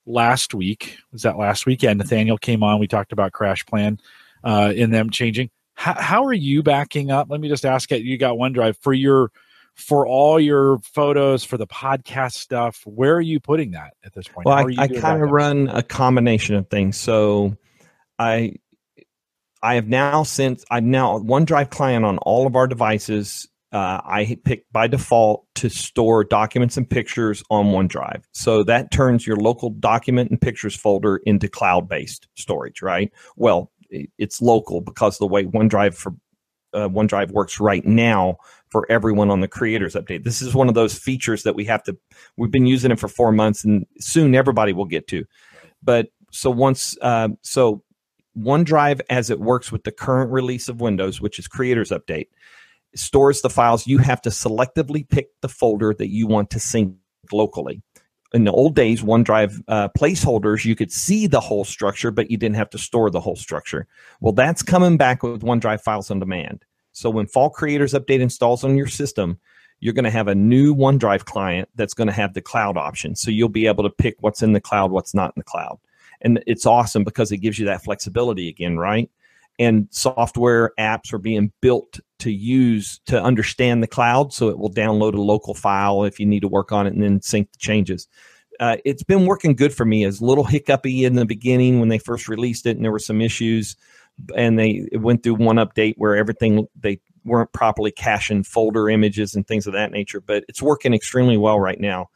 last 0.06 0.54
week. 0.54 0.96
Was 1.12 1.20
that 1.22 1.36
last 1.36 1.66
weekend? 1.66 1.98
Nathaniel 1.98 2.38
came 2.38 2.62
on. 2.62 2.78
We 2.80 2.86
talked 2.88 3.12
about 3.12 3.32
Crash 3.32 3.66
Plan 3.66 4.00
uh, 4.44 4.72
in 4.74 4.90
them 4.90 5.10
changing. 5.10 5.50
How, 5.74 5.94
how 5.94 6.24
are 6.24 6.32
you 6.32 6.62
backing 6.62 7.10
up? 7.10 7.28
Let 7.30 7.40
me 7.40 7.48
just 7.48 7.64
ask 7.64 7.90
it. 7.92 8.02
You 8.02 8.18
got 8.18 8.36
OneDrive 8.36 8.76
for 8.76 8.92
your 8.92 9.30
for 9.74 10.06
all 10.06 10.38
your 10.38 10.78
photos 10.80 11.44
for 11.44 11.56
the 11.56 11.66
podcast 11.66 12.34
stuff. 12.34 12.82
Where 12.84 13.14
are 13.16 13.22
you 13.22 13.40
putting 13.40 13.70
that 13.72 13.94
at 14.04 14.12
this 14.12 14.28
point? 14.28 14.46
Well, 14.46 14.58
I, 14.58 14.82
I 14.82 14.88
kind 14.88 15.22
of 15.22 15.30
run 15.30 15.68
a 15.68 15.82
combination 15.82 16.56
of 16.56 16.68
things. 16.68 16.98
So 16.98 17.56
I 18.18 18.56
I 19.62 19.74
have 19.76 19.88
now 19.88 20.24
since 20.24 20.64
I'm 20.70 20.90
now 20.90 21.18
OneDrive 21.18 21.70
client 21.70 22.04
on 22.04 22.18
all 22.18 22.46
of 22.46 22.56
our 22.56 22.66
devices. 22.66 23.48
Uh, 23.72 24.02
I 24.04 24.36
pick 24.44 24.66
by 24.70 24.86
default 24.86 25.46
to 25.54 25.70
store 25.70 26.24
documents 26.24 26.76
and 26.76 26.88
pictures 26.88 27.42
on 27.48 27.66
OneDrive. 27.66 28.22
So 28.32 28.62
that 28.64 28.90
turns 28.90 29.26
your 29.26 29.36
local 29.36 29.70
document 29.70 30.30
and 30.30 30.38
pictures 30.38 30.76
folder 30.76 31.22
into 31.24 31.48
cloud 31.48 31.88
based 31.88 32.28
storage, 32.34 32.82
right? 32.82 33.10
Well, 33.36 33.71
it's 34.18 34.42
local 34.42 34.80
because 34.80 35.18
the 35.18 35.26
way 35.26 35.44
OneDrive 35.44 35.94
for 35.94 36.14
uh, 36.74 36.88
OneDrive 36.88 37.30
works 37.32 37.60
right 37.60 37.84
now 37.84 38.38
for 38.70 38.90
everyone 38.90 39.30
on 39.30 39.40
the 39.40 39.48
creators 39.48 39.94
update. 39.94 40.24
This 40.24 40.40
is 40.40 40.54
one 40.54 40.68
of 40.68 40.74
those 40.74 40.98
features 40.98 41.42
that 41.42 41.54
we 41.54 41.64
have 41.66 41.82
to 41.84 41.96
we've 42.36 42.50
been 42.50 42.66
using 42.66 42.90
it 42.90 42.98
for 42.98 43.08
four 43.08 43.32
months 43.32 43.64
and 43.64 43.86
soon 43.98 44.34
everybody 44.34 44.72
will 44.72 44.86
get 44.86 45.06
to. 45.08 45.24
But 45.82 46.08
so 46.30 46.50
once 46.50 46.96
uh, 47.02 47.30
so 47.42 47.82
onedrive 48.38 49.00
as 49.10 49.28
it 49.28 49.40
works 49.40 49.70
with 49.70 49.84
the 49.84 49.92
current 49.92 50.30
release 50.30 50.66
of 50.70 50.80
windows 50.80 51.20
which 51.20 51.38
is 51.38 51.46
creators 51.46 51.90
update 51.90 52.28
stores 52.94 53.42
the 53.42 53.50
files. 53.50 53.86
You 53.86 53.98
have 53.98 54.22
to 54.22 54.30
selectively 54.30 55.08
pick 55.08 55.28
the 55.40 55.48
folder 55.48 55.94
that 55.94 56.08
you 56.08 56.26
want 56.26 56.50
to 56.50 56.60
sync 56.60 56.94
locally 57.30 57.82
in 58.34 58.44
the 58.44 58.52
old 58.52 58.74
days 58.74 59.02
onedrive 59.02 59.62
uh, 59.68 59.88
placeholders 59.90 60.64
you 60.64 60.74
could 60.74 60.92
see 60.92 61.26
the 61.26 61.40
whole 61.40 61.64
structure 61.64 62.10
but 62.10 62.30
you 62.30 62.36
didn't 62.36 62.56
have 62.56 62.70
to 62.70 62.78
store 62.78 63.10
the 63.10 63.20
whole 63.20 63.36
structure 63.36 63.86
well 64.20 64.32
that's 64.32 64.62
coming 64.62 64.96
back 64.96 65.22
with 65.22 65.42
onedrive 65.42 65.80
files 65.80 66.10
on 66.10 66.18
demand 66.18 66.64
so 66.92 67.10
when 67.10 67.26
fall 67.26 67.50
creators 67.50 67.92
update 67.94 68.20
installs 68.20 68.64
on 68.64 68.76
your 68.76 68.86
system 68.86 69.38
you're 69.82 69.92
going 69.92 70.04
to 70.04 70.10
have 70.10 70.28
a 70.28 70.34
new 70.34 70.76
OneDrive 70.76 71.24
client 71.24 71.68
that's 71.74 71.92
going 71.92 72.06
to 72.06 72.14
have 72.14 72.34
the 72.34 72.40
cloud 72.40 72.76
option. 72.76 73.16
So 73.16 73.32
you'll 73.32 73.48
be 73.48 73.66
able 73.66 73.82
to 73.82 73.90
pick 73.90 74.14
what's 74.20 74.40
in 74.40 74.52
the 74.52 74.60
cloud, 74.60 74.92
what's 74.92 75.12
not 75.12 75.32
in 75.34 75.40
the 75.40 75.44
cloud. 75.44 75.80
And 76.20 76.42
it's 76.46 76.66
awesome 76.66 77.02
because 77.02 77.32
it 77.32 77.38
gives 77.38 77.58
you 77.58 77.66
that 77.66 77.82
flexibility 77.82 78.48
again, 78.48 78.78
right? 78.78 79.10
And 79.58 79.88
software 79.90 80.72
apps 80.78 81.12
are 81.12 81.18
being 81.18 81.52
built 81.60 82.00
to 82.20 82.32
use 82.32 83.00
to 83.06 83.22
understand 83.22 83.82
the 83.82 83.86
cloud. 83.88 84.32
So 84.32 84.48
it 84.48 84.58
will 84.58 84.72
download 84.72 85.14
a 85.14 85.20
local 85.20 85.54
file 85.54 86.04
if 86.04 86.18
you 86.18 86.26
need 86.26 86.40
to 86.40 86.48
work 86.48 86.72
on 86.72 86.86
it 86.86 86.94
and 86.94 87.02
then 87.02 87.20
sync 87.20 87.52
the 87.52 87.58
changes. 87.58 88.08
Uh, 88.60 88.76
it's 88.84 89.02
been 89.02 89.26
working 89.26 89.54
good 89.54 89.74
for 89.74 89.84
me. 89.84 90.04
As 90.04 90.20
a 90.20 90.24
little 90.24 90.44
hiccupy 90.44 91.04
in 91.04 91.14
the 91.14 91.24
beginning 91.24 91.80
when 91.80 91.88
they 91.88 91.98
first 91.98 92.28
released 92.28 92.66
it 92.66 92.76
and 92.76 92.84
there 92.84 92.92
were 92.92 92.98
some 92.98 93.20
issues 93.20 93.76
and 94.36 94.58
they 94.58 94.88
went 94.92 95.22
through 95.22 95.34
one 95.34 95.56
update 95.56 95.94
where 95.96 96.16
everything 96.16 96.66
they 96.78 97.00
weren't 97.24 97.52
properly 97.52 97.90
caching 97.90 98.42
folder 98.42 98.88
images 98.88 99.34
and 99.34 99.46
things 99.46 99.66
of 99.66 99.72
that 99.72 99.92
nature, 99.92 100.20
but 100.20 100.44
it's 100.48 100.62
working 100.62 100.94
extremely 100.94 101.36
well 101.36 101.58
right 101.58 101.80
now. 101.80 102.08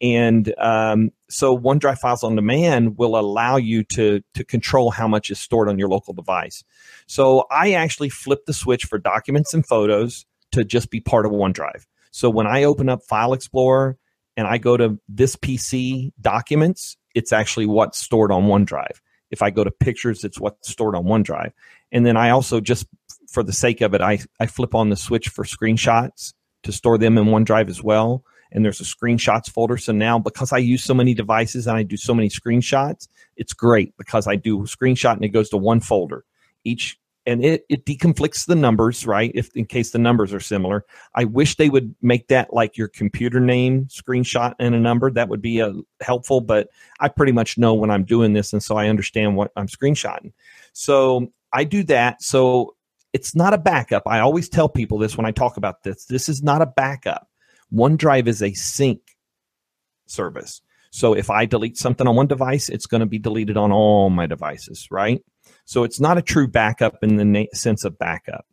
And 0.00 0.54
um, 0.58 1.10
so 1.28 1.56
OneDrive 1.56 1.98
Files 1.98 2.24
on 2.24 2.34
Demand 2.34 2.96
will 2.96 3.18
allow 3.18 3.56
you 3.56 3.84
to 3.84 4.22
to 4.34 4.44
control 4.44 4.90
how 4.90 5.06
much 5.06 5.30
is 5.30 5.38
stored 5.38 5.68
on 5.68 5.78
your 5.78 5.88
local 5.88 6.14
device. 6.14 6.64
So 7.06 7.46
I 7.50 7.72
actually 7.72 8.08
flip 8.08 8.46
the 8.46 8.54
switch 8.54 8.86
for 8.86 8.98
documents 8.98 9.52
and 9.52 9.66
photos 9.66 10.24
to 10.52 10.64
just 10.64 10.90
be 10.90 11.00
part 11.00 11.26
of 11.26 11.32
OneDrive. 11.32 11.84
So 12.12 12.30
when 12.30 12.46
I 12.46 12.64
open 12.64 12.88
up 12.88 13.02
File 13.02 13.32
Explorer 13.32 13.98
and 14.36 14.46
I 14.46 14.58
go 14.58 14.76
to 14.76 14.98
this 15.08 15.36
PC 15.36 16.12
documents, 16.20 16.96
it's 17.14 17.32
actually 17.32 17.66
what's 17.66 17.98
stored 17.98 18.32
on 18.32 18.44
OneDrive. 18.44 19.00
If 19.30 19.42
I 19.42 19.50
go 19.50 19.62
to 19.62 19.70
pictures, 19.70 20.24
it's 20.24 20.40
what's 20.40 20.70
stored 20.70 20.96
on 20.96 21.04
OneDrive. 21.04 21.52
And 21.92 22.04
then 22.04 22.16
I 22.16 22.30
also 22.30 22.60
just 22.60 22.86
for 23.28 23.42
the 23.42 23.52
sake 23.52 23.80
of 23.80 23.94
it, 23.94 24.00
I, 24.00 24.18
I 24.40 24.46
flip 24.46 24.74
on 24.74 24.88
the 24.88 24.96
switch 24.96 25.28
for 25.28 25.44
screenshots 25.44 26.32
to 26.64 26.72
store 26.72 26.98
them 26.98 27.16
in 27.16 27.26
OneDrive 27.26 27.68
as 27.68 27.82
well. 27.82 28.24
And 28.52 28.64
there's 28.64 28.80
a 28.80 28.84
screenshots 28.84 29.50
folder. 29.50 29.76
So 29.76 29.92
now, 29.92 30.18
because 30.18 30.52
I 30.52 30.58
use 30.58 30.84
so 30.84 30.94
many 30.94 31.14
devices 31.14 31.66
and 31.66 31.76
I 31.76 31.82
do 31.82 31.96
so 31.96 32.14
many 32.14 32.28
screenshots, 32.28 33.08
it's 33.36 33.52
great 33.52 33.96
because 33.96 34.26
I 34.26 34.36
do 34.36 34.60
a 34.60 34.64
screenshot 34.64 35.14
and 35.14 35.24
it 35.24 35.28
goes 35.28 35.48
to 35.50 35.56
one 35.56 35.80
folder. 35.80 36.24
Each 36.64 36.98
and 37.26 37.44
it, 37.44 37.64
it 37.68 37.84
deconflicts 37.84 38.46
the 38.46 38.56
numbers, 38.56 39.06
right? 39.06 39.30
If 39.34 39.54
in 39.54 39.66
case 39.66 39.90
the 39.90 39.98
numbers 39.98 40.32
are 40.32 40.40
similar. 40.40 40.84
I 41.14 41.24
wish 41.24 41.56
they 41.56 41.68
would 41.68 41.94
make 42.02 42.28
that 42.28 42.52
like 42.52 42.76
your 42.76 42.88
computer 42.88 43.40
name 43.40 43.86
screenshot 43.86 44.54
and 44.58 44.74
a 44.74 44.80
number. 44.80 45.10
That 45.10 45.28
would 45.28 45.42
be 45.42 45.60
uh, 45.60 45.74
helpful, 46.00 46.40
but 46.40 46.68
I 46.98 47.08
pretty 47.08 47.32
much 47.32 47.58
know 47.58 47.74
when 47.74 47.90
I'm 47.90 48.04
doing 48.04 48.32
this, 48.32 48.52
and 48.52 48.62
so 48.62 48.76
I 48.76 48.88
understand 48.88 49.36
what 49.36 49.52
I'm 49.54 49.68
screenshotting. 49.68 50.32
So 50.72 51.30
I 51.52 51.64
do 51.64 51.84
that. 51.84 52.22
So 52.22 52.74
it's 53.12 53.34
not 53.34 53.54
a 53.54 53.58
backup. 53.58 54.04
I 54.06 54.20
always 54.20 54.48
tell 54.48 54.68
people 54.68 54.98
this 54.98 55.16
when 55.16 55.26
I 55.26 55.30
talk 55.30 55.56
about 55.56 55.82
this. 55.82 56.06
This 56.06 56.28
is 56.28 56.42
not 56.42 56.62
a 56.62 56.66
backup. 56.66 57.28
OneDrive 57.72 58.26
is 58.26 58.42
a 58.42 58.52
sync 58.54 59.00
service. 60.06 60.60
So 60.90 61.14
if 61.14 61.30
I 61.30 61.46
delete 61.46 61.76
something 61.76 62.06
on 62.06 62.16
one 62.16 62.26
device, 62.26 62.68
it's 62.68 62.86
going 62.86 63.00
to 63.00 63.06
be 63.06 63.18
deleted 63.18 63.56
on 63.56 63.70
all 63.70 64.10
my 64.10 64.26
devices, 64.26 64.88
right? 64.90 65.22
So 65.64 65.84
it's 65.84 66.00
not 66.00 66.18
a 66.18 66.22
true 66.22 66.48
backup 66.48 67.02
in 67.02 67.16
the 67.16 67.24
na- 67.24 67.44
sense 67.52 67.84
of 67.84 67.98
backup. 67.98 68.44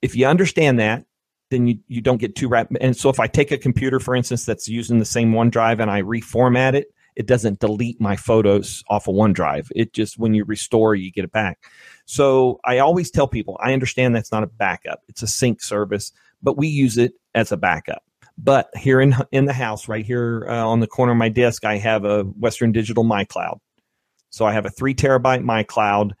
If 0.00 0.16
you 0.16 0.26
understand 0.26 0.78
that, 0.80 1.04
then 1.50 1.66
you, 1.66 1.78
you 1.86 2.00
don't 2.00 2.16
get 2.20 2.34
too 2.34 2.48
wrapped. 2.48 2.72
And 2.80 2.96
so 2.96 3.08
if 3.08 3.20
I 3.20 3.26
take 3.26 3.52
a 3.52 3.58
computer, 3.58 4.00
for 4.00 4.16
instance, 4.16 4.44
that's 4.44 4.68
using 4.68 4.98
the 4.98 5.04
same 5.04 5.32
OneDrive 5.32 5.80
and 5.80 5.90
I 5.90 6.02
reformat 6.02 6.74
it, 6.74 6.88
it 7.14 7.26
doesn't 7.26 7.60
delete 7.60 8.00
my 8.00 8.16
photos 8.16 8.82
off 8.88 9.08
of 9.08 9.14
OneDrive. 9.14 9.70
It 9.74 9.92
just, 9.92 10.18
when 10.18 10.34
you 10.34 10.44
restore, 10.44 10.94
you 10.94 11.10
get 11.10 11.24
it 11.24 11.32
back. 11.32 11.58
So 12.04 12.60
I 12.64 12.78
always 12.78 13.10
tell 13.10 13.26
people, 13.26 13.58
I 13.62 13.72
understand 13.72 14.14
that's 14.14 14.32
not 14.32 14.42
a 14.42 14.48
backup. 14.48 15.00
It's 15.08 15.22
a 15.22 15.26
sync 15.26 15.62
service, 15.62 16.12
but 16.42 16.56
we 16.56 16.68
use 16.68 16.98
it 16.98 17.14
as 17.36 17.52
a 17.52 17.56
backup. 17.56 18.02
But 18.36 18.68
here 18.76 19.00
in 19.00 19.14
in 19.30 19.44
the 19.44 19.52
house, 19.52 19.86
right 19.86 20.04
here 20.04 20.46
uh, 20.48 20.66
on 20.66 20.80
the 20.80 20.86
corner 20.88 21.12
of 21.12 21.18
my 21.18 21.28
desk, 21.28 21.64
I 21.64 21.78
have 21.78 22.04
a 22.04 22.24
Western 22.24 22.72
Digital 22.72 23.04
MyCloud. 23.04 23.60
So 24.30 24.44
I 24.44 24.52
have 24.52 24.66
a 24.66 24.70
three 24.70 24.94
terabyte 24.94 25.44
MyCloud 25.44 26.12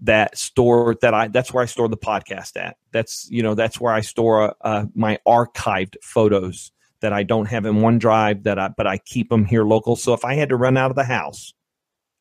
that 0.00 0.36
store 0.36 0.96
that 1.02 1.14
I 1.14 1.28
that's 1.28 1.52
where 1.52 1.62
I 1.62 1.66
store 1.66 1.88
the 1.88 1.96
podcast 1.96 2.56
at. 2.56 2.76
That's 2.92 3.28
you 3.30 3.42
know 3.42 3.54
that's 3.54 3.80
where 3.80 3.92
I 3.92 4.00
store 4.00 4.54
uh, 4.62 4.86
my 4.94 5.18
archived 5.26 5.96
photos 6.02 6.72
that 7.00 7.12
I 7.12 7.22
don't 7.22 7.46
have 7.46 7.66
in 7.66 7.76
OneDrive 7.76 8.44
that 8.44 8.58
I 8.58 8.68
but 8.68 8.86
I 8.86 8.98
keep 8.98 9.28
them 9.28 9.44
here 9.44 9.64
local. 9.64 9.94
So 9.94 10.14
if 10.14 10.24
I 10.24 10.34
had 10.34 10.48
to 10.48 10.56
run 10.56 10.76
out 10.76 10.90
of 10.90 10.96
the 10.96 11.04
house, 11.04 11.52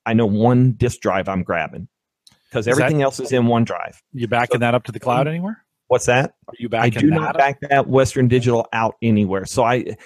I 0.05 0.13
know 0.13 0.27
one 0.27 0.73
disk 0.73 0.99
drive 0.99 1.27
I'm 1.27 1.41
grabbing 1.41 1.87
because 2.49 2.67
everything 2.67 2.99
that, 2.99 3.05
else 3.05 3.19
is 3.19 3.31
in 3.31 3.43
OneDrive. 3.43 3.95
You 4.13 4.27
backing 4.27 4.55
so, 4.55 4.59
that 4.59 4.75
up 4.75 4.83
to 4.83 4.91
the 4.91 4.99
cloud 4.99 5.27
anywhere? 5.27 5.65
What's 5.91 6.05
that? 6.05 6.35
Are 6.47 6.53
you 6.57 6.69
back? 6.69 6.83
I 6.83 6.89
do 6.89 7.07
not 7.07 7.37
back 7.37 7.59
that 7.59 7.85
Western 7.85 8.29
Digital 8.29 8.65
out 8.71 8.95
anywhere. 9.01 9.45
So 9.45 9.65
I 9.65 9.97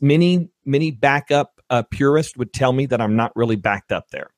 many 0.00 0.48
many 0.64 0.92
backup 0.92 1.60
uh, 1.68 1.82
purists 1.90 2.38
would 2.38 2.54
tell 2.54 2.72
me 2.72 2.86
that 2.86 3.02
I'm 3.02 3.16
not 3.16 3.36
really 3.36 3.56
backed 3.56 3.92
up 3.92 4.08
there 4.12 4.30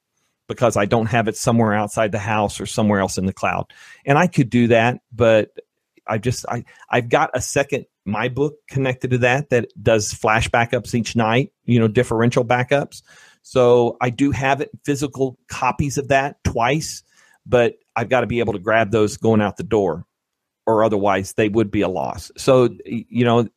because 0.49 0.76
I 0.76 0.87
don't 0.87 1.07
have 1.07 1.28
it 1.28 1.37
somewhere 1.37 1.72
outside 1.72 2.11
the 2.11 2.18
house 2.18 2.61
or 2.61 2.66
somewhere 2.66 2.99
else 2.99 3.16
in 3.16 3.26
the 3.26 3.33
cloud. 3.33 3.72
And 4.05 4.18
I 4.18 4.26
could 4.26 4.51
do 4.51 4.66
that, 4.66 4.99
but 5.12 5.51
I 6.09 6.18
just 6.18 6.47
I 6.49 6.64
I've 6.91 7.09
got 7.09 7.30
a 7.33 7.41
second 7.41 7.87
my 8.05 8.28
book 8.28 8.55
connected 8.68 9.12
to 9.12 9.18
that 9.18 9.51
that 9.51 9.68
does 9.80 10.12
flash 10.12 10.49
backups 10.49 10.97
each 10.97 11.14
night, 11.14 11.53
you 11.64 11.78
know, 11.78 11.87
differential 11.87 12.45
backups. 12.45 13.03
So 13.43 13.99
I 14.01 14.11
do 14.11 14.33
have 14.33 14.61
it 14.61 14.70
physical 14.85 15.39
copies 15.47 15.97
of 15.97 16.09
that 16.09 16.43
twice, 16.43 17.05
but 17.47 17.76
I've 17.95 18.09
got 18.09 18.22
to 18.22 18.26
be 18.26 18.41
able 18.41 18.55
to 18.55 18.59
grab 18.59 18.91
those 18.91 19.16
going 19.16 19.41
out 19.41 19.57
the 19.59 19.62
door 19.62 20.09
or 20.67 20.85
otherwise 20.85 21.33
they 21.35 21.49
would 21.49 21.71
be 21.71 21.81
a 21.81 21.89
loss. 21.89 22.31
So, 22.37 22.69
you 22.85 23.25
know, 23.25 23.49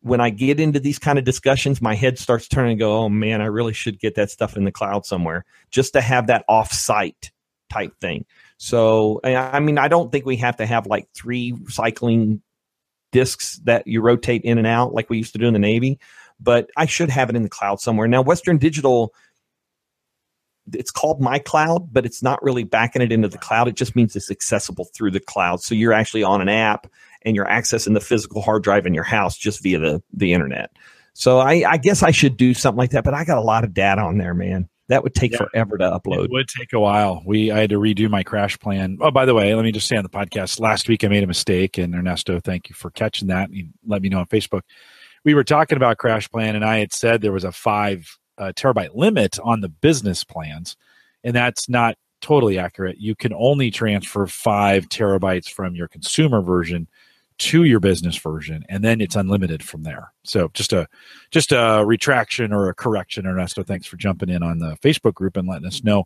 when 0.00 0.20
I 0.20 0.30
get 0.30 0.60
into 0.60 0.80
these 0.80 0.98
kind 0.98 1.18
of 1.18 1.24
discussions, 1.24 1.82
my 1.82 1.94
head 1.94 2.18
starts 2.18 2.48
turning 2.48 2.72
and 2.72 2.80
go, 2.80 2.96
oh 2.98 3.08
man, 3.08 3.40
I 3.40 3.46
really 3.46 3.72
should 3.72 3.98
get 3.98 4.14
that 4.14 4.30
stuff 4.30 4.56
in 4.56 4.64
the 4.64 4.72
cloud 4.72 5.04
somewhere 5.04 5.44
just 5.70 5.92
to 5.94 6.00
have 6.00 6.28
that 6.28 6.44
off-site 6.48 7.32
type 7.68 7.98
thing. 8.00 8.24
So, 8.58 9.20
I 9.24 9.60
mean, 9.60 9.78
I 9.78 9.88
don't 9.88 10.10
think 10.10 10.24
we 10.24 10.36
have 10.36 10.56
to 10.56 10.66
have 10.66 10.86
like 10.86 11.08
three 11.14 11.56
cycling 11.68 12.42
disks 13.12 13.60
that 13.64 13.86
you 13.86 14.00
rotate 14.00 14.42
in 14.42 14.58
and 14.58 14.66
out 14.66 14.94
like 14.94 15.10
we 15.10 15.18
used 15.18 15.32
to 15.32 15.38
do 15.38 15.46
in 15.46 15.52
the 15.52 15.58
Navy, 15.58 15.98
but 16.40 16.70
I 16.76 16.86
should 16.86 17.10
have 17.10 17.30
it 17.30 17.36
in 17.36 17.42
the 17.42 17.48
cloud 17.48 17.80
somewhere. 17.80 18.06
Now, 18.08 18.22
Western 18.22 18.58
Digital 18.58 19.14
it's 20.74 20.90
called 20.90 21.20
my 21.20 21.38
cloud 21.38 21.92
but 21.92 22.06
it's 22.06 22.22
not 22.22 22.42
really 22.42 22.64
backing 22.64 23.02
it 23.02 23.12
into 23.12 23.28
the 23.28 23.38
cloud. 23.38 23.68
It 23.68 23.76
just 23.76 23.96
means 23.96 24.16
it's 24.16 24.30
accessible 24.30 24.86
through 24.94 25.12
the 25.12 25.20
cloud. 25.20 25.62
So 25.62 25.74
you're 25.74 25.92
actually 25.92 26.22
on 26.22 26.40
an 26.40 26.48
app 26.48 26.86
and 27.22 27.34
you're 27.34 27.46
accessing 27.46 27.94
the 27.94 28.00
physical 28.00 28.42
hard 28.42 28.62
drive 28.62 28.86
in 28.86 28.94
your 28.94 29.04
house 29.04 29.36
just 29.36 29.62
via 29.62 29.78
the 29.78 30.02
the 30.12 30.32
internet. 30.32 30.70
So 31.14 31.38
i 31.38 31.64
i 31.68 31.76
guess 31.76 32.02
i 32.02 32.10
should 32.10 32.36
do 32.36 32.54
something 32.54 32.78
like 32.78 32.90
that 32.90 33.04
but 33.04 33.14
i 33.14 33.24
got 33.24 33.38
a 33.38 33.42
lot 33.42 33.64
of 33.64 33.74
data 33.74 34.02
on 34.02 34.18
there 34.18 34.34
man. 34.34 34.68
That 34.88 35.02
would 35.02 35.14
take 35.14 35.32
yeah, 35.32 35.38
forever 35.38 35.76
to 35.76 35.84
upload. 35.84 36.24
It 36.24 36.30
would 36.30 36.48
take 36.48 36.72
a 36.72 36.80
while. 36.80 37.22
We 37.26 37.50
i 37.50 37.58
had 37.58 37.70
to 37.70 37.78
redo 37.78 38.08
my 38.08 38.22
crash 38.22 38.58
plan. 38.58 38.98
Oh 39.00 39.10
by 39.10 39.24
the 39.24 39.34
way 39.34 39.54
let 39.54 39.64
me 39.64 39.72
just 39.72 39.88
say 39.88 39.96
on 39.96 40.04
the 40.04 40.10
podcast 40.10 40.60
last 40.60 40.88
week 40.88 41.04
i 41.04 41.08
made 41.08 41.24
a 41.24 41.26
mistake 41.26 41.78
and 41.78 41.94
ernesto 41.94 42.40
thank 42.40 42.68
you 42.68 42.74
for 42.74 42.90
catching 42.90 43.28
that. 43.28 43.52
You 43.52 43.68
let 43.86 44.02
me 44.02 44.08
know 44.08 44.20
on 44.20 44.26
facebook. 44.26 44.62
We 45.24 45.34
were 45.34 45.44
talking 45.44 45.76
about 45.76 45.98
crash 45.98 46.30
plan 46.30 46.56
and 46.56 46.64
i 46.64 46.78
had 46.78 46.92
said 46.92 47.20
there 47.20 47.32
was 47.32 47.44
a 47.44 47.52
five 47.52 48.18
uh, 48.38 48.52
terabyte 48.54 48.94
limit 48.94 49.38
on 49.42 49.60
the 49.60 49.68
business 49.68 50.24
plans, 50.24 50.76
and 51.24 51.34
that's 51.34 51.68
not 51.68 51.96
totally 52.20 52.58
accurate. 52.58 52.98
You 52.98 53.14
can 53.14 53.32
only 53.32 53.70
transfer 53.70 54.26
five 54.26 54.88
terabytes 54.88 55.50
from 55.50 55.74
your 55.74 55.88
consumer 55.88 56.40
version 56.40 56.88
to 57.38 57.62
your 57.62 57.78
business 57.78 58.16
version, 58.16 58.64
and 58.68 58.82
then 58.82 59.00
it's 59.00 59.14
unlimited 59.14 59.62
from 59.62 59.84
there. 59.84 60.12
So 60.24 60.50
just 60.54 60.72
a 60.72 60.88
just 61.30 61.52
a 61.52 61.84
retraction 61.86 62.52
or 62.52 62.68
a 62.68 62.74
correction, 62.74 63.26
Ernesto. 63.26 63.62
Thanks 63.62 63.86
for 63.86 63.96
jumping 63.96 64.28
in 64.28 64.42
on 64.42 64.58
the 64.58 64.76
Facebook 64.82 65.14
group 65.14 65.36
and 65.36 65.48
letting 65.48 65.66
us 65.66 65.84
know. 65.84 66.04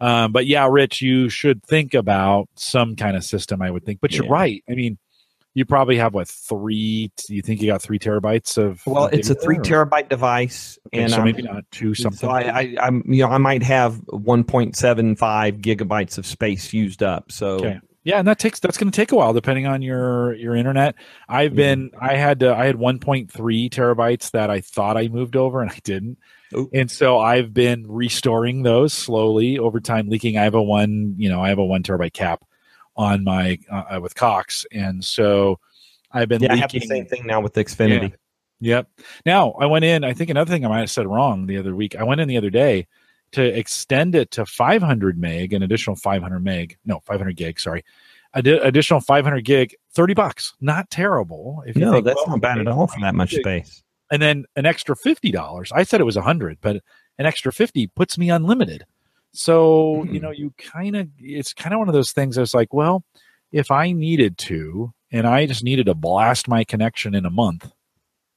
Um, 0.00 0.30
but 0.30 0.46
yeah, 0.46 0.68
Rich, 0.70 1.02
you 1.02 1.28
should 1.28 1.64
think 1.64 1.94
about 1.94 2.48
some 2.54 2.94
kind 2.94 3.16
of 3.16 3.24
system. 3.24 3.60
I 3.60 3.70
would 3.70 3.84
think, 3.84 4.00
but 4.00 4.12
yeah. 4.12 4.22
you're 4.22 4.30
right. 4.30 4.62
I 4.70 4.74
mean, 4.74 4.98
you 5.54 5.64
probably 5.64 5.96
have 5.96 6.14
what 6.14 6.28
three? 6.28 7.10
You 7.28 7.42
think 7.42 7.60
you 7.60 7.66
got 7.66 7.82
three 7.82 7.98
terabytes 7.98 8.58
of? 8.58 8.86
Well, 8.86 9.06
it's 9.06 9.30
a 9.30 9.34
three 9.34 9.58
or? 9.58 9.62
terabyte 9.62 10.08
device, 10.08 10.78
okay, 10.88 11.02
and 11.02 11.12
so 11.12 11.22
maybe 11.22 11.42
not 11.42 11.64
two 11.70 11.94
something. 11.94 12.18
So 12.18 12.28
I, 12.28 12.76
I, 12.80 12.86
am 12.86 13.02
you 13.06 13.24
know, 13.24 13.30
I 13.30 13.38
might 13.38 13.62
have 13.62 13.94
1.75 14.06 15.60
gigabytes 15.60 16.18
of 16.18 16.26
space 16.26 16.72
used 16.72 17.02
up. 17.02 17.32
So 17.32 17.48
okay. 17.56 17.80
Yeah, 18.04 18.18
and 18.18 18.28
that 18.28 18.38
takes 18.38 18.58
that's 18.60 18.78
going 18.78 18.90
to 18.90 18.96
take 18.96 19.12
a 19.12 19.16
while 19.16 19.34
depending 19.34 19.66
on 19.66 19.82
your 19.82 20.34
your 20.34 20.56
internet. 20.56 20.94
I've 21.28 21.54
been 21.54 21.90
I 22.00 22.16
had 22.16 22.40
to, 22.40 22.54
I 22.54 22.64
had 22.64 22.76
1.3 22.76 23.28
terabytes 23.68 24.30
that 24.30 24.48
I 24.48 24.62
thought 24.62 24.96
I 24.96 25.08
moved 25.08 25.36
over 25.36 25.60
and 25.60 25.70
I 25.70 25.78
didn't. 25.84 26.16
Ooh. 26.54 26.70
And 26.72 26.90
so 26.90 27.18
I've 27.18 27.52
been 27.52 27.86
restoring 27.86 28.62
those 28.62 28.94
slowly 28.94 29.58
over 29.58 29.80
time 29.80 30.08
leaking. 30.08 30.38
I 30.38 30.44
have 30.44 30.54
a 30.54 30.62
one, 30.62 31.16
you 31.18 31.28
know, 31.28 31.42
I 31.42 31.50
have 31.50 31.58
a 31.58 31.64
1 31.64 31.82
terabyte 31.82 32.14
cap 32.14 32.44
on 32.98 33.24
my 33.24 33.58
uh, 33.70 33.98
with 34.02 34.14
Cox, 34.14 34.66
and 34.72 35.02
so 35.02 35.58
I've 36.12 36.28
been. 36.28 36.42
Yeah, 36.42 36.52
leaking. 36.52 36.58
I 36.58 36.62
have 36.62 36.72
the 36.72 36.80
same 36.80 37.06
thing 37.06 37.26
now 37.26 37.40
with 37.40 37.54
Xfinity. 37.54 38.10
Yeah. 38.10 38.16
Yep. 38.60 38.88
Now 39.24 39.52
I 39.52 39.66
went 39.66 39.84
in. 39.84 40.04
I 40.04 40.12
think 40.12 40.30
another 40.30 40.50
thing 40.50 40.66
I 40.66 40.68
might 40.68 40.80
have 40.80 40.90
said 40.90 41.06
wrong 41.06 41.46
the 41.46 41.56
other 41.56 41.76
week. 41.76 41.94
I 41.96 42.02
went 42.02 42.20
in 42.20 42.28
the 42.28 42.36
other 42.36 42.50
day 42.50 42.88
to 43.32 43.42
extend 43.42 44.14
it 44.14 44.30
to 44.32 44.44
500 44.44 45.18
meg, 45.18 45.52
an 45.52 45.62
additional 45.62 45.94
500 45.94 46.40
meg. 46.40 46.76
No, 46.84 47.00
500 47.06 47.36
gig. 47.36 47.60
Sorry, 47.60 47.84
Ad- 48.34 48.46
additional 48.46 49.00
500 49.00 49.44
gig, 49.44 49.76
30 49.92 50.14
bucks. 50.14 50.54
Not 50.60 50.90
terrible. 50.90 51.62
If 51.66 51.76
no, 51.76 51.92
think, 51.92 52.04
that's 52.04 52.16
well, 52.16 52.36
not 52.36 52.40
bad 52.40 52.58
at 52.58 52.66
all 52.66 52.88
for 52.88 53.00
that 53.00 53.14
much 53.14 53.30
gig. 53.30 53.40
space. 53.40 53.82
And 54.10 54.20
then 54.20 54.44
an 54.56 54.66
extra 54.66 54.96
fifty 54.96 55.30
dollars. 55.30 55.70
I 55.72 55.82
said 55.84 56.00
it 56.00 56.04
was 56.04 56.16
a 56.16 56.22
hundred, 56.22 56.58
but 56.60 56.82
an 57.18 57.26
extra 57.26 57.52
fifty 57.52 57.86
puts 57.86 58.18
me 58.18 58.30
unlimited. 58.30 58.86
So, 59.32 60.02
mm-hmm. 60.02 60.14
you 60.14 60.20
know, 60.20 60.30
you 60.30 60.52
kind 60.58 60.96
of, 60.96 61.08
it's 61.18 61.52
kind 61.52 61.74
of 61.74 61.78
one 61.78 61.88
of 61.88 61.94
those 61.94 62.12
things 62.12 62.36
that's 62.36 62.54
like, 62.54 62.72
well, 62.72 63.04
if 63.52 63.70
I 63.70 63.92
needed 63.92 64.38
to, 64.38 64.92
and 65.10 65.26
I 65.26 65.46
just 65.46 65.64
needed 65.64 65.86
to 65.86 65.94
blast 65.94 66.48
my 66.48 66.64
connection 66.64 67.14
in 67.14 67.24
a 67.24 67.30
month, 67.30 67.70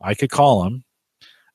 I 0.01 0.13
could 0.13 0.29
call 0.29 0.63
them 0.63 0.83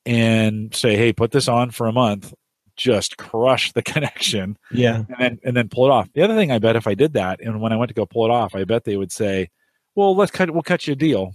and 0.05 0.73
say, 0.73 0.95
hey, 0.95 1.11
put 1.11 1.31
this 1.31 1.47
on 1.47 1.71
for 1.71 1.87
a 1.87 1.91
month, 1.91 2.33
just 2.75 3.17
crush 3.17 3.71
the 3.73 3.81
connection. 3.83 4.57
Yeah. 4.71 5.03
And 5.09 5.15
then, 5.19 5.39
and 5.43 5.57
then 5.57 5.69
pull 5.69 5.85
it 5.85 5.91
off. 5.91 6.09
The 6.13 6.23
other 6.23 6.35
thing 6.35 6.51
I 6.51 6.59
bet 6.59 6.75
if 6.75 6.87
I 6.87 6.93
did 6.93 7.13
that, 7.13 7.41
and 7.41 7.61
when 7.61 7.73
I 7.73 7.77
went 7.77 7.89
to 7.89 7.95
go 7.95 8.05
pull 8.05 8.25
it 8.25 8.31
off, 8.31 8.55
I 8.55 8.63
bet 8.63 8.83
they 8.83 8.97
would 8.97 9.11
say, 9.11 9.49
well, 9.95 10.15
let's 10.15 10.31
cut, 10.31 10.51
we'll 10.51 10.63
cut 10.63 10.87
you 10.87 10.93
a 10.93 10.95
deal. 10.95 11.33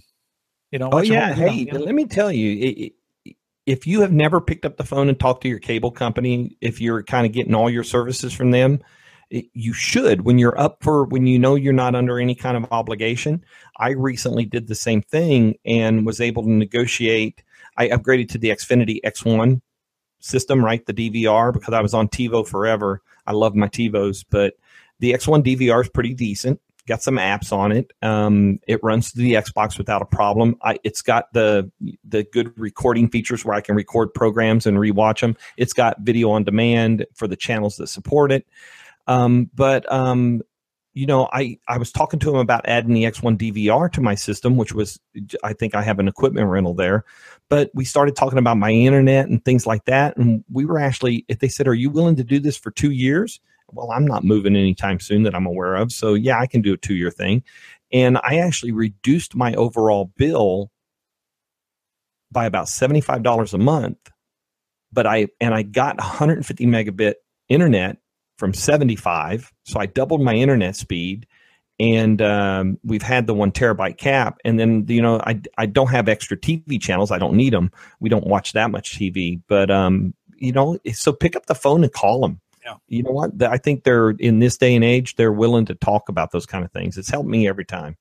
You 0.71 0.79
know, 0.79 0.89
oh 0.91 1.01
yeah. 1.01 1.33
Hey, 1.33 1.67
let 1.71 1.93
me 1.93 2.05
tell 2.05 2.31
you, 2.31 2.67
it, 2.67 2.93
if 3.65 3.87
you 3.87 4.01
have 4.01 4.11
never 4.11 4.41
picked 4.41 4.65
up 4.65 4.77
the 4.77 4.83
phone 4.83 5.09
and 5.09 5.19
talked 5.19 5.43
to 5.43 5.49
your 5.49 5.59
cable 5.59 5.91
company, 5.91 6.57
if 6.61 6.81
you're 6.81 7.03
kind 7.03 7.25
of 7.25 7.31
getting 7.31 7.55
all 7.55 7.69
your 7.69 7.83
services 7.83 8.33
from 8.33 8.51
them, 8.51 8.81
it, 9.29 9.45
you 9.53 9.73
should 9.73 10.21
when 10.21 10.37
you're 10.37 10.59
up 10.59 10.83
for 10.83 11.05
when 11.05 11.25
you 11.25 11.39
know 11.39 11.55
you're 11.55 11.73
not 11.73 11.95
under 11.95 12.19
any 12.19 12.35
kind 12.35 12.57
of 12.57 12.71
obligation. 12.71 13.43
I 13.77 13.89
recently 13.89 14.45
did 14.45 14.67
the 14.67 14.75
same 14.75 15.01
thing 15.01 15.55
and 15.65 16.05
was 16.05 16.19
able 16.19 16.43
to 16.43 16.49
negotiate. 16.49 17.41
I 17.77 17.87
upgraded 17.87 18.29
to 18.29 18.37
the 18.37 18.49
Xfinity 18.49 18.99
X1 19.03 19.61
system, 20.19 20.63
right? 20.63 20.85
The 20.85 20.93
DVR 20.93 21.53
because 21.53 21.73
I 21.73 21.81
was 21.81 21.93
on 21.93 22.09
TiVo 22.09 22.47
forever. 22.47 23.01
I 23.25 23.31
love 23.31 23.55
my 23.55 23.67
TiVos, 23.67 24.25
but 24.29 24.55
the 24.99 25.13
X1 25.13 25.43
DVR 25.43 25.81
is 25.81 25.89
pretty 25.89 26.13
decent 26.13 26.59
got 26.87 27.01
some 27.01 27.15
apps 27.15 27.51
on 27.51 27.71
it. 27.71 27.93
Um, 28.01 28.59
it 28.67 28.79
runs 28.83 29.11
through 29.11 29.23
the 29.23 29.33
Xbox 29.33 29.77
without 29.77 30.01
a 30.01 30.05
problem. 30.05 30.57
I, 30.61 30.77
it's 30.83 31.01
got 31.01 31.31
the 31.33 31.71
the 32.07 32.23
good 32.23 32.57
recording 32.57 33.09
features 33.09 33.45
where 33.45 33.55
I 33.55 33.61
can 33.61 33.75
record 33.75 34.13
programs 34.13 34.65
and 34.65 34.77
rewatch 34.77 35.21
them. 35.21 35.37
It's 35.57 35.73
got 35.73 36.01
video 36.01 36.31
on 36.31 36.43
demand 36.43 37.05
for 37.13 37.27
the 37.27 37.35
channels 37.35 37.77
that 37.77 37.87
support 37.87 38.31
it. 38.31 38.45
Um, 39.07 39.49
but 39.53 39.91
um, 39.91 40.41
you 40.93 41.07
know, 41.07 41.27
I, 41.33 41.57
I 41.67 41.77
was 41.77 41.91
talking 41.91 42.19
to 42.19 42.29
him 42.29 42.37
about 42.37 42.67
adding 42.67 42.93
the 42.93 43.03
X1 43.03 43.37
DVR 43.37 43.91
to 43.93 44.01
my 44.01 44.13
system, 44.13 44.57
which 44.57 44.73
was, 44.73 44.99
I 45.43 45.53
think 45.53 45.73
I 45.73 45.81
have 45.81 45.97
an 45.99 46.07
equipment 46.07 46.47
rental 46.47 46.75
there. 46.75 47.03
But 47.49 47.71
we 47.73 47.83
started 47.83 48.15
talking 48.15 48.37
about 48.37 48.57
my 48.57 48.69
internet 48.69 49.27
and 49.27 49.43
things 49.43 49.65
like 49.65 49.85
that. 49.85 50.17
And 50.17 50.43
we 50.51 50.65
were 50.65 50.79
actually, 50.79 51.25
if 51.27 51.39
they 51.39 51.47
said, 51.47 51.67
Are 51.67 51.73
you 51.73 51.89
willing 51.89 52.15
to 52.17 52.23
do 52.23 52.39
this 52.39 52.57
for 52.57 52.69
two 52.69 52.91
years? 52.91 53.39
Well, 53.71 53.91
I'm 53.91 54.05
not 54.05 54.23
moving 54.23 54.55
anytime 54.55 54.99
soon 54.99 55.23
that 55.23 55.35
I'm 55.35 55.45
aware 55.45 55.75
of. 55.75 55.91
So, 55.91 56.13
yeah, 56.13 56.39
I 56.39 56.47
can 56.47 56.61
do 56.61 56.73
a 56.73 56.77
two 56.77 56.95
year 56.95 57.11
thing. 57.11 57.43
And 57.91 58.17
I 58.23 58.37
actually 58.37 58.71
reduced 58.71 59.35
my 59.35 59.53
overall 59.53 60.11
bill 60.17 60.71
by 62.31 62.45
about 62.45 62.65
$75 62.65 63.53
a 63.53 63.57
month. 63.57 63.97
But 64.91 65.07
I, 65.07 65.27
and 65.39 65.53
I 65.53 65.63
got 65.63 65.97
150 65.97 66.65
megabit 66.65 67.15
internet 67.49 67.97
from 68.37 68.53
75. 68.53 69.51
So 69.63 69.79
I 69.79 69.85
doubled 69.85 70.21
my 70.21 70.35
internet 70.35 70.75
speed 70.75 71.27
and 71.79 72.21
um, 72.21 72.77
we've 72.83 73.01
had 73.01 73.27
the 73.27 73.33
one 73.33 73.51
terabyte 73.51 73.97
cap. 73.97 74.37
And 74.45 74.59
then, 74.59 74.85
you 74.87 75.01
know, 75.01 75.19
I, 75.25 75.41
I 75.57 75.65
don't 75.65 75.89
have 75.89 76.07
extra 76.07 76.37
TV 76.37 76.81
channels. 76.81 77.11
I 77.11 77.17
don't 77.17 77.35
need 77.35 77.53
them. 77.53 77.71
We 77.99 78.09
don't 78.09 78.27
watch 78.27 78.53
that 78.53 78.71
much 78.71 78.97
TV, 78.97 79.41
but, 79.47 79.71
um, 79.71 80.13
you 80.37 80.51
know, 80.51 80.77
so 80.93 81.13
pick 81.13 81.35
up 81.35 81.47
the 81.47 81.55
phone 81.55 81.83
and 81.83 81.91
call 81.91 82.21
them. 82.21 82.39
Yeah. 82.65 82.75
You 82.87 83.03
know 83.03 83.11
what? 83.11 83.41
I 83.43 83.57
think 83.57 83.83
they're 83.83 84.11
in 84.11 84.39
this 84.39 84.57
day 84.57 84.75
and 84.75 84.83
age, 84.83 85.15
they're 85.15 85.31
willing 85.31 85.65
to 85.65 85.75
talk 85.75 86.09
about 86.09 86.31
those 86.31 86.45
kind 86.45 86.63
of 86.63 86.71
things. 86.71 86.97
It's 86.97 87.09
helped 87.09 87.29
me 87.29 87.47
every 87.47 87.65
time. 87.65 87.97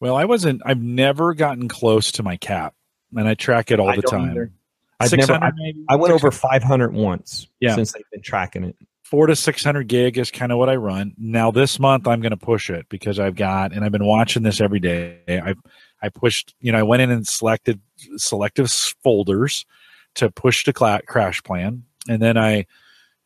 Well, 0.00 0.16
I 0.16 0.24
wasn't, 0.24 0.62
I've 0.64 0.82
never 0.82 1.34
gotten 1.34 1.68
close 1.68 2.12
to 2.12 2.22
my 2.22 2.36
cap 2.36 2.74
and 3.16 3.26
I 3.28 3.34
track 3.34 3.70
it 3.70 3.80
all 3.80 3.88
I 3.90 3.96
the 3.96 4.02
time. 4.02 4.30
either. 4.30 4.52
I've 5.00 5.12
never, 5.12 5.32
I, 5.34 5.50
maybe? 5.56 5.84
I 5.88 5.96
went 5.96 6.12
600? 6.12 6.14
over 6.14 6.30
500 6.30 6.92
once 6.94 7.48
Yeah. 7.60 7.74
since 7.74 7.92
they've 7.92 8.08
been 8.12 8.22
tracking 8.22 8.64
it. 8.64 8.76
four 9.02 9.26
to 9.26 9.34
600 9.36 9.88
gig 9.88 10.18
is 10.18 10.30
kind 10.30 10.52
of 10.52 10.58
what 10.58 10.68
I 10.68 10.76
run. 10.76 11.14
Now 11.18 11.50
this 11.50 11.78
month 11.80 12.06
I'm 12.06 12.20
going 12.20 12.30
to 12.30 12.36
push 12.36 12.70
it 12.70 12.86
because 12.88 13.18
I've 13.18 13.34
got, 13.34 13.72
and 13.72 13.84
I've 13.84 13.92
been 13.92 14.06
watching 14.06 14.42
this 14.42 14.60
every 14.60 14.80
day. 14.80 15.18
I, 15.28 15.54
I 16.02 16.08
pushed, 16.10 16.54
you 16.60 16.70
know, 16.72 16.78
I 16.78 16.82
went 16.82 17.02
in 17.02 17.10
and 17.10 17.26
selected 17.26 17.80
selective 18.16 18.70
folders 19.02 19.64
to 20.16 20.30
push 20.30 20.64
to 20.64 20.72
cla- 20.72 21.02
crash 21.06 21.42
plan. 21.42 21.84
And 22.08 22.20
then 22.22 22.36
I, 22.36 22.66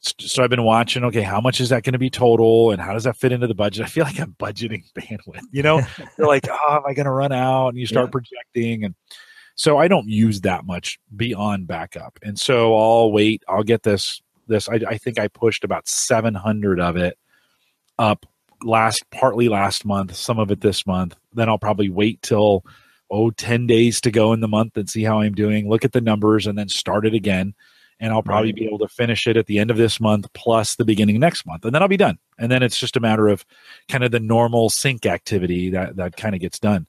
so 0.01 0.45
I've 0.45 0.51
been 0.51 0.63
watching, 0.65 1.05
okay, 1.05 1.23
how 1.23 1.41
much 1.41 1.61
is 1.61 1.71
that 1.71 1.83
going 1.83 1.93
to 1.93 1.99
be 1.99 2.11
total? 2.11 2.71
And 2.71 2.81
how 2.81 2.93
does 2.93 3.05
that 3.05 3.17
fit 3.17 3.33
into 3.33 3.47
the 3.47 3.55
budget? 3.55 3.85
I 3.85 3.89
feel 3.89 4.05
like 4.05 4.21
I'm 4.21 4.35
budgeting 4.39 4.85
bandwidth, 4.95 5.43
you 5.51 5.63
know, 5.63 5.81
you're 6.19 6.27
like, 6.29 6.47
oh, 6.49 6.77
am 6.77 6.83
I 6.87 6.95
going 6.95 7.07
to 7.07 7.11
run 7.13 7.33
out? 7.33 7.69
And 7.69 7.79
you 7.79 7.87
start 7.87 8.07
Yeah. 8.09 8.11
projecting. 8.13 8.85
And 8.85 8.95
so 9.57 9.77
I 9.79 9.89
don't 9.89 10.09
use 10.09 10.43
that 10.43 10.65
much 10.65 10.99
beyond 11.17 11.67
backup. 11.67 12.19
And 12.23 12.39
so 12.39 12.77
I'll 12.77 13.11
wait, 13.11 13.43
I'll 13.49 13.65
get 13.65 13.83
this 13.83 14.23
this 14.47 14.69
I, 14.69 14.81
I 14.89 14.97
think 14.99 15.19
I 15.19 15.29
pushed 15.29 15.63
about 15.63 15.87
700 15.89 16.81
of 16.81 16.97
it 16.97 17.19
up 17.99 18.25
last 18.63 19.05
partly 19.11 19.49
last 19.49 19.85
month, 19.85 20.15
some 20.15 20.39
of 20.39 20.51
it 20.51 20.61
this 20.61 20.87
month. 20.87 21.17
Then 21.35 21.49
I'll 21.49 21.59
probably 21.59 21.91
wait 21.91 22.23
till 22.23 22.65
oh 23.11 23.31
10 23.31 23.67
days 23.67 24.01
to 24.03 24.11
go 24.11 24.33
in 24.33 24.41
the 24.41 24.49
month 24.49 24.77
and 24.77 24.89
see 24.89 25.03
how 25.03 25.21
I'm 25.21 25.35
doing, 25.35 25.69
look 25.69 25.85
at 25.85 25.93
the 25.93 26.01
numbers 26.01 26.47
and 26.47 26.57
then 26.57 26.69
start 26.69 27.05
it 27.05 27.15
again. 27.15 27.55
And 28.01 28.13
I'll 28.13 28.23
probably 28.23 28.49
Right. 28.51 28.57
be 28.57 28.65
able 28.67 28.79
to 28.79 28.89
finish 28.89 29.27
it 29.27 29.37
at 29.37 29.47
the 29.47 29.59
end 29.59 29.71
of 29.71 29.77
this 29.77 30.01
month 30.01 30.33
plus 30.33 30.77
the 30.77 30.85
beginning 30.85 31.17
of 31.17 31.21
next 31.21 31.45
month. 31.47 31.65
And 31.65 31.75
then 31.75 31.83
I'll 31.83 31.89
be 31.89 31.97
done. 31.97 32.19
And 32.39 32.51
then 32.51 32.63
it's 32.63 32.79
just 32.79 32.97
a 32.97 33.01
matter 33.01 33.27
of 33.29 33.45
kind 33.89 34.05
of 34.05 34.11
the 34.13 34.21
normal 34.21 34.71
sync 34.71 35.05
activity 35.07 35.71
that 35.71 35.97
that 35.97 36.17
kind 36.17 36.35
of 36.35 36.41
gets 36.41 36.59
done. 36.59 36.87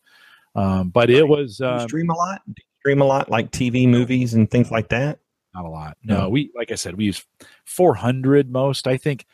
Um, 0.56 0.90
but 0.90 1.10
it 1.10 1.28
was 1.28 1.62
um, 1.62 1.88
stream 1.88 2.10
a 2.10 2.16
lot? 2.16 2.42
Do 2.48 2.54
you 2.58 2.64
stream 2.82 3.02
a 3.02 3.06
lot 3.06 3.30
like 3.30 3.52
TV, 3.52 3.88
movies, 3.88 4.34
and 4.34 4.50
things 4.50 4.70
like 4.72 4.90
that? 4.90 5.20
not 5.56 5.66
a 5.66 5.70
lot. 5.70 5.98
No, 6.04 6.22
No. 6.22 6.30
we 6.30 6.52
like 6.56 6.72
I 6.72 6.76
said, 6.76 6.96
we 6.96 7.06
use 7.06 7.26
400 7.66 8.52
most. 8.52 8.88
I 8.88 8.98
think 8.98 9.26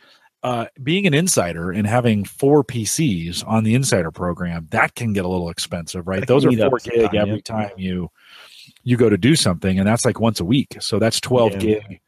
uh, 0.44 0.68
being 0.84 1.08
an 1.08 1.14
insider 1.14 1.72
and 1.72 1.88
having 1.88 2.24
four 2.24 2.64
PCs 2.64 3.44
on 3.48 3.64
the 3.64 3.74
insider 3.74 4.12
program 4.12 4.68
that 4.72 4.94
can 4.96 5.12
get 5.14 5.26
a 5.26 5.28
little 5.28 5.50
expensive, 5.50 6.08
right? 6.08 6.26
Those 6.28 6.46
are 6.46 6.52
four 6.70 6.78
gig 6.80 7.16
every 7.16 7.42
time 7.42 7.72
you 7.78 8.12
you 8.86 8.96
go 8.96 9.10
to 9.10 9.18
do 9.18 9.36
something, 9.36 9.78
and 9.78 9.86
that's 9.88 10.06
like 10.06 10.20
once 10.22 10.40
a 10.40 10.46
week. 10.46 10.78
So 10.80 10.98
that's 11.00 11.20
12 11.20 11.54
Yeah. 11.54 11.58
gig. 11.60 12.00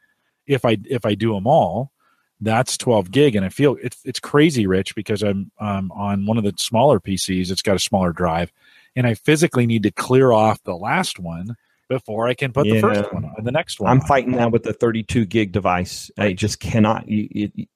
If 0.46 0.64
I 0.64 0.78
if 0.88 1.04
I 1.04 1.14
do 1.14 1.34
them 1.34 1.46
all, 1.46 1.92
that's 2.40 2.78
12 2.78 3.10
gig, 3.10 3.36
and 3.36 3.44
I 3.44 3.50
feel 3.50 3.76
it's 3.82 3.98
it's 4.04 4.20
crazy, 4.20 4.66
Rich, 4.66 4.94
because 4.94 5.22
I'm 5.22 5.50
um, 5.60 5.92
on 5.92 6.24
one 6.24 6.38
of 6.38 6.44
the 6.44 6.54
smaller 6.56 6.98
PCs. 7.00 7.50
It's 7.50 7.60
got 7.60 7.76
a 7.76 7.80
smaller 7.80 8.12
drive, 8.12 8.50
and 8.96 9.06
I 9.06 9.12
physically 9.14 9.66
need 9.66 9.82
to 9.82 9.90
clear 9.90 10.32
off 10.32 10.62
the 10.64 10.76
last 10.76 11.18
one 11.18 11.56
before 11.88 12.28
I 12.28 12.34
can 12.34 12.52
put 12.52 12.64
the 12.64 12.76
Yeah. 12.76 12.80
first 12.80 13.12
one 13.12 13.24
on 13.24 13.44
the 13.44 13.52
next 13.52 13.80
one. 13.80 13.90
I'm 13.90 14.00
on. 14.00 14.06
fighting 14.06 14.32
now 14.32 14.48
with 14.48 14.62
the 14.62 14.72
32 14.72 15.24
gig 15.26 15.52
device. 15.52 16.10
I 16.16 16.32
just 16.32 16.60
cannot. 16.60 17.08
You, 17.08 17.28
you, 17.30 17.50
it- 17.56 17.68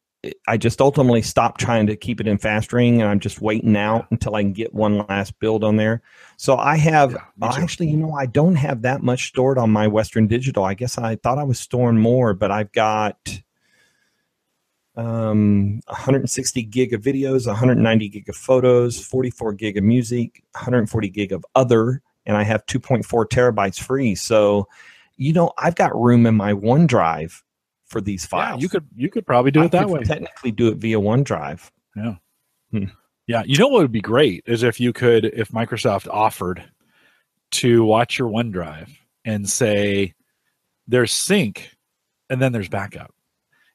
I 0.46 0.56
just 0.56 0.80
ultimately 0.80 1.22
stopped 1.22 1.60
trying 1.60 1.88
to 1.88 1.96
keep 1.96 2.20
it 2.20 2.28
in 2.28 2.38
fast 2.38 2.72
ring, 2.72 3.00
and 3.00 3.10
I'm 3.10 3.18
just 3.18 3.40
waiting 3.40 3.76
out 3.76 4.06
until 4.10 4.36
I 4.36 4.42
can 4.42 4.52
get 4.52 4.72
one 4.72 5.04
last 5.08 5.38
build 5.40 5.64
on 5.64 5.76
there. 5.76 6.00
So 6.36 6.56
I 6.56 6.76
have 6.76 7.12
Yeah, 7.12 7.52
actually, 7.56 7.88
you 7.88 7.96
know, 7.96 8.12
I 8.12 8.26
don't 8.26 8.54
have 8.54 8.82
that 8.82 9.02
much 9.02 9.28
stored 9.28 9.58
on 9.58 9.70
my 9.70 9.88
Western 9.88 10.28
Digital. 10.28 10.64
I 10.64 10.74
guess 10.74 10.96
I 10.96 11.16
thought 11.16 11.38
I 11.38 11.42
was 11.42 11.58
storing 11.58 11.98
more, 11.98 12.34
but 12.34 12.52
I've 12.52 12.70
got 12.72 13.42
um 14.94 15.80
160 15.86 16.62
gig 16.64 16.92
of 16.92 17.00
videos 17.00 17.46
190 17.46 18.08
gig 18.10 18.28
of 18.28 18.36
photos 18.36 19.02
44 19.02 19.54
gig 19.54 19.78
of 19.78 19.84
music 19.84 20.44
140 20.52 21.08
gig 21.08 21.32
of 21.32 21.46
other 21.54 22.02
and 22.26 22.36
i 22.36 22.42
have 22.42 22.66
2.4 22.66 23.02
terabytes 23.26 23.80
free 23.80 24.14
so 24.14 24.68
you 25.16 25.32
know 25.32 25.50
i've 25.56 25.76
got 25.76 25.98
room 25.98 26.26
in 26.26 26.34
my 26.34 26.52
onedrive 26.52 27.40
for 27.93 28.01
these 28.01 28.24
Yeah, 28.24 28.28
files 28.28 28.62
you 28.62 28.68
could 28.68 28.86
you 28.97 29.09
could 29.11 29.24
probably 29.26 29.51
do 29.53 29.61
I 29.62 29.66
it 29.66 29.70
that 29.72 29.84
could 29.86 29.93
way. 29.93 30.03
technically 30.03 30.51
do 30.51 30.68
it 30.68 30.78
via 30.78 30.99
onedrive. 30.99 31.70
Yeah, 31.95 32.14
hmm. 32.72 32.84
yeah 33.28 33.43
you 33.47 33.59
know 33.59 33.68
what 33.68 33.82
would 33.82 33.93
be 33.93 34.01
great 34.01 34.43
is 34.47 34.62
if 34.64 34.80
you 34.80 34.93
could, 34.93 35.24
if 35.26 35.51
Microsoft 35.51 36.09
offered 36.11 36.64
to 37.53 37.84
watch 37.84 38.18
your 38.18 38.30
OneDrive 38.30 38.88
and 39.24 39.49
say 39.49 40.14
there's 40.88 41.12
sync 41.12 41.70
and 42.30 42.40
then 42.40 42.53
there's 42.53 42.68
backup, 42.70 43.14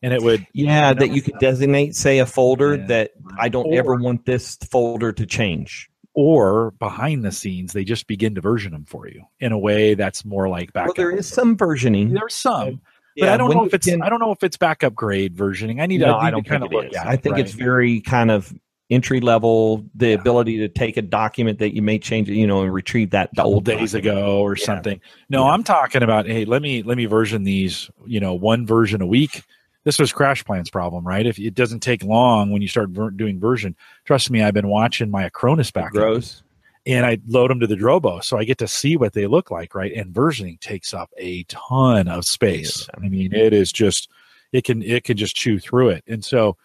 and 0.01 0.13
it 0.13 0.22
would 0.22 0.45
yeah 0.53 0.89
You 0.89 0.95
that 0.95 1.09
you 1.11 1.22
could 1.22 1.38
designate 1.39 1.95
say 1.95 2.20
a 2.20 2.26
folder 2.26 2.76
Yeah. 2.76 2.86
that 2.88 3.11
i 3.39 3.47
don't 3.49 3.68
Or- 3.68 3.76
ever 3.78 3.95
want 3.95 4.26
this 4.26 4.55
folder 4.72 5.11
to 5.13 5.26
change. 5.26 5.89
or 6.13 6.72
behind 6.80 7.24
the 7.24 7.32
scenes 7.32 7.74
they 7.74 7.84
just 7.84 8.07
begin 8.07 8.34
to 8.36 8.41
version 8.41 8.72
them 8.72 8.86
for 8.86 9.07
you 9.07 9.22
in 9.39 9.51
a 9.51 9.57
way 9.59 9.93
that's 9.93 10.26
more 10.26 10.49
like 10.49 10.72
well 10.74 10.86
backup. 10.86 10.95
there 10.95 11.11
is 11.11 11.28
some 11.28 11.55
versioning. 11.55 12.13
There's 12.13 12.34
some, 12.34 12.82
but 13.18 13.26
Yeah, 13.26 13.34
I 13.34 13.38
don't 13.38 13.53
know 13.53 13.65
if 13.65 13.74
it's 13.74 13.86
10 13.88 14.01
I 14.01 14.09
don't 14.09 14.20
know 14.20 14.32
if 14.32 14.43
it's 14.43 14.57
backup 14.57 14.93
grade 14.95 15.36
versioning. 15.36 15.82
I 15.82 15.86
need, 15.86 16.01
No, 16.01 16.18
I 16.18 16.22
need 16.24 16.28
I 16.28 16.32
don't 16.32 16.43
to 16.43 16.49
kind 16.49 16.63
of 16.63 16.72
look 16.72 16.86
at. 16.95 17.07
I 17.07 17.15
think 17.15 17.34
right? 17.36 17.45
it's 17.45 17.53
very 17.53 17.99
kind 18.01 18.32
of 18.32 18.53
entry 18.89 19.20
level. 19.20 19.86
The 19.95 20.09
Yeah. 20.09 20.13
ability 20.15 20.57
to 20.59 20.70
take 20.70 20.95
a 20.97 21.01
document 21.01 21.59
that 21.59 21.76
you 21.76 21.82
may 21.82 21.99
change, 21.99 22.30
you 22.30 22.47
know, 22.47 22.61
and 22.63 22.74
retrieve 22.74 23.09
that 23.11 23.30
the 23.36 23.43
old 23.43 23.65
days 23.65 23.91
document. 23.91 24.18
ago 24.20 24.41
or 24.41 24.55
Yeah. 24.57 24.65
something. 24.65 25.01
No. 25.30 25.47
I'm 25.47 25.63
talking 25.63 26.03
about 26.03 26.26
hey, 26.28 26.45
let 26.45 26.61
me 26.61 26.84
let 26.84 26.97
me 26.97 27.05
version 27.05 27.43
these, 27.43 27.89
you 28.05 28.20
know, 28.20 28.34
one 28.34 28.65
version 28.65 29.01
a 29.01 29.07
week. 29.07 29.43
This 29.84 29.99
was 29.99 30.11
Crash 30.11 30.43
Plan's 30.43 30.70
problem, 30.70 31.07
right? 31.07 31.26
If 31.26 31.39
it 31.39 31.53
doesn't 31.55 31.80
take 31.80 32.03
long 32.03 32.51
when 32.51 32.61
you 32.61 32.68
start 32.68 32.89
ver- 32.89 33.09
doing 33.09 33.39
version, 33.39 33.74
trust 34.05 34.30
me, 34.30 34.41
I've 34.43 34.53
been 34.53 34.68
watching 34.68 35.09
my 35.09 35.30
Acronis 35.30 35.72
back 35.72 35.91
grows. 35.91 36.43
And 36.88 37.05
I 37.05 37.19
load 37.27 37.51
them 37.51 37.59
to 37.59 37.67
the 37.67 37.75
Drobo, 37.75 38.23
so 38.23 38.38
I 38.38 38.45
get 38.45 38.57
to 38.59 38.67
see 38.67 38.95
what 38.97 39.13
they 39.13 39.27
look 39.27 39.51
like, 39.51 39.75
right? 39.75 39.91
And 39.93 40.13
versioning 40.13 40.59
takes 40.59 40.93
up 40.93 41.11
a 41.17 41.43
ton 41.43 42.07
of 42.07 42.25
space. 42.25 42.88
I 42.95 42.99
mean, 43.07 43.33
it 43.33 43.53
is 43.53 43.71
just 43.71 44.09
it 44.53 44.63
can 44.63 44.81
it 44.81 45.03
can 45.03 45.17
just 45.17 45.35
chew 45.35 45.59
through 45.59 45.89
it, 45.89 46.03
and 46.07 46.23
so. 46.25 46.57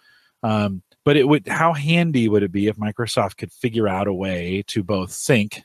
Um, 0.44 0.82
but 1.04 1.16
it 1.16 1.26
would 1.28 1.46
how 1.48 1.72
handy 1.72 2.28
would 2.28 2.42
it 2.44 2.52
be 2.52 2.68
if 2.68 2.76
Microsoft 2.76 3.36
could 3.36 3.52
figure 3.52 3.88
out 3.88 4.06
a 4.06 4.12
way 4.14 4.62
to 4.68 4.82
both 4.84 5.10
sync 5.10 5.62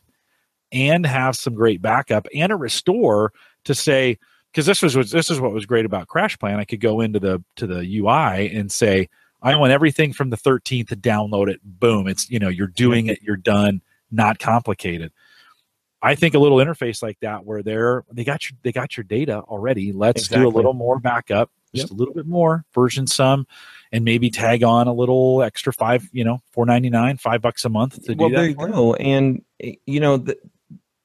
and 0.72 1.06
have 1.06 1.36
some 1.36 1.54
great 1.54 1.82
backup 1.82 2.28
and 2.36 2.52
a 2.52 2.56
restore 2.56 3.32
to 3.66 3.74
say 3.76 4.18
because 4.52 4.66
this 4.66 4.82
was 4.82 4.96
was- 4.96 5.12
this 5.12 5.30
is 5.30 5.40
what 5.40 5.52
was 5.52 5.66
great 5.66 5.86
about 5.86 6.08
Crash 6.08 6.38
Plan. 6.40 6.60
I 6.60 6.64
could 6.66 6.82
go 6.82 7.02
into 7.02 7.20
the 7.20 7.44
to 7.58 7.68
the 7.68 8.00
UI 8.00 8.52
and 8.56 8.72
say 8.72 9.10
I 9.42 9.56
want 9.56 9.72
everything 9.72 10.14
from 10.14 10.32
the 10.32 10.38
13th 10.38 10.88
to 10.90 10.96
download 10.96 11.50
it. 11.50 11.60
Boom, 11.64 12.08
it's 12.08 12.30
you 12.30 12.40
know 12.40 12.50
you're 12.50 12.68
doing 12.68 13.08
it, 13.08 13.20
you're 13.22 13.38
done, 13.38 13.82
not 14.12 14.40
complicated. 14.40 15.12
I 16.02 16.16
think 16.16 16.36
a 16.36 16.40
little 16.40 16.60
interface 16.60 17.02
like 17.02 17.20
that 17.22 17.44
where 17.46 17.64
they're 17.64 18.04
they 18.12 18.24
got 18.24 18.50
your 18.50 18.58
they 18.64 18.72
got 18.72 18.98
your 18.98 19.04
data 19.04 19.40
already. 19.40 19.92
Let's 19.92 20.28
do 20.28 20.48
a 20.48 20.50
little 20.50 20.74
more 20.74 21.00
backup, 21.00 21.50
just 21.74 21.92
a 21.92 21.96
little 21.96 22.14
bit 22.14 22.28
more, 22.28 22.66
version 22.74 23.08
some, 23.08 23.48
and 23.92 24.06
maybe 24.06 24.30
tag 24.30 24.64
on 24.64 24.88
a 24.88 24.94
little 24.94 25.42
extra 25.42 25.74
five, 25.74 26.08
you 26.12 26.24
know, 26.24 26.40
four 26.52 26.66
ninety 26.66 26.90
nine, 26.90 27.18
five 27.18 27.42
bucks 27.42 27.66
a 27.66 27.70
month 27.70 28.04
to 28.04 28.14
Well, 28.14 28.30
do 28.30 28.36
there 28.36 28.46
that. 28.46 28.50
you 28.50 28.56
go. 28.56 28.94
And 28.94 29.44
eh, 29.60 29.74
you 29.88 30.00
know, 30.00 30.18
the, 30.18 30.38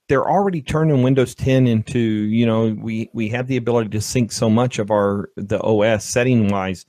they're 0.09 0.28
already 0.28 0.61
turning 0.61 1.03
Windows 1.03 1.34
10 1.34 1.66
into. 1.66 1.98
You 1.98 2.44
know, 2.44 2.76
we 2.78 3.09
we 3.14 3.30
have 3.30 3.46
the 3.46 3.57
ability 3.57 3.88
to 3.90 4.00
sync 4.03 4.30
so 4.30 4.50
much 4.50 4.78
of 4.78 4.90
our 4.90 5.30
the 5.36 5.61
OS 5.62 6.05
setting 6.05 6.48
wise. 6.48 6.84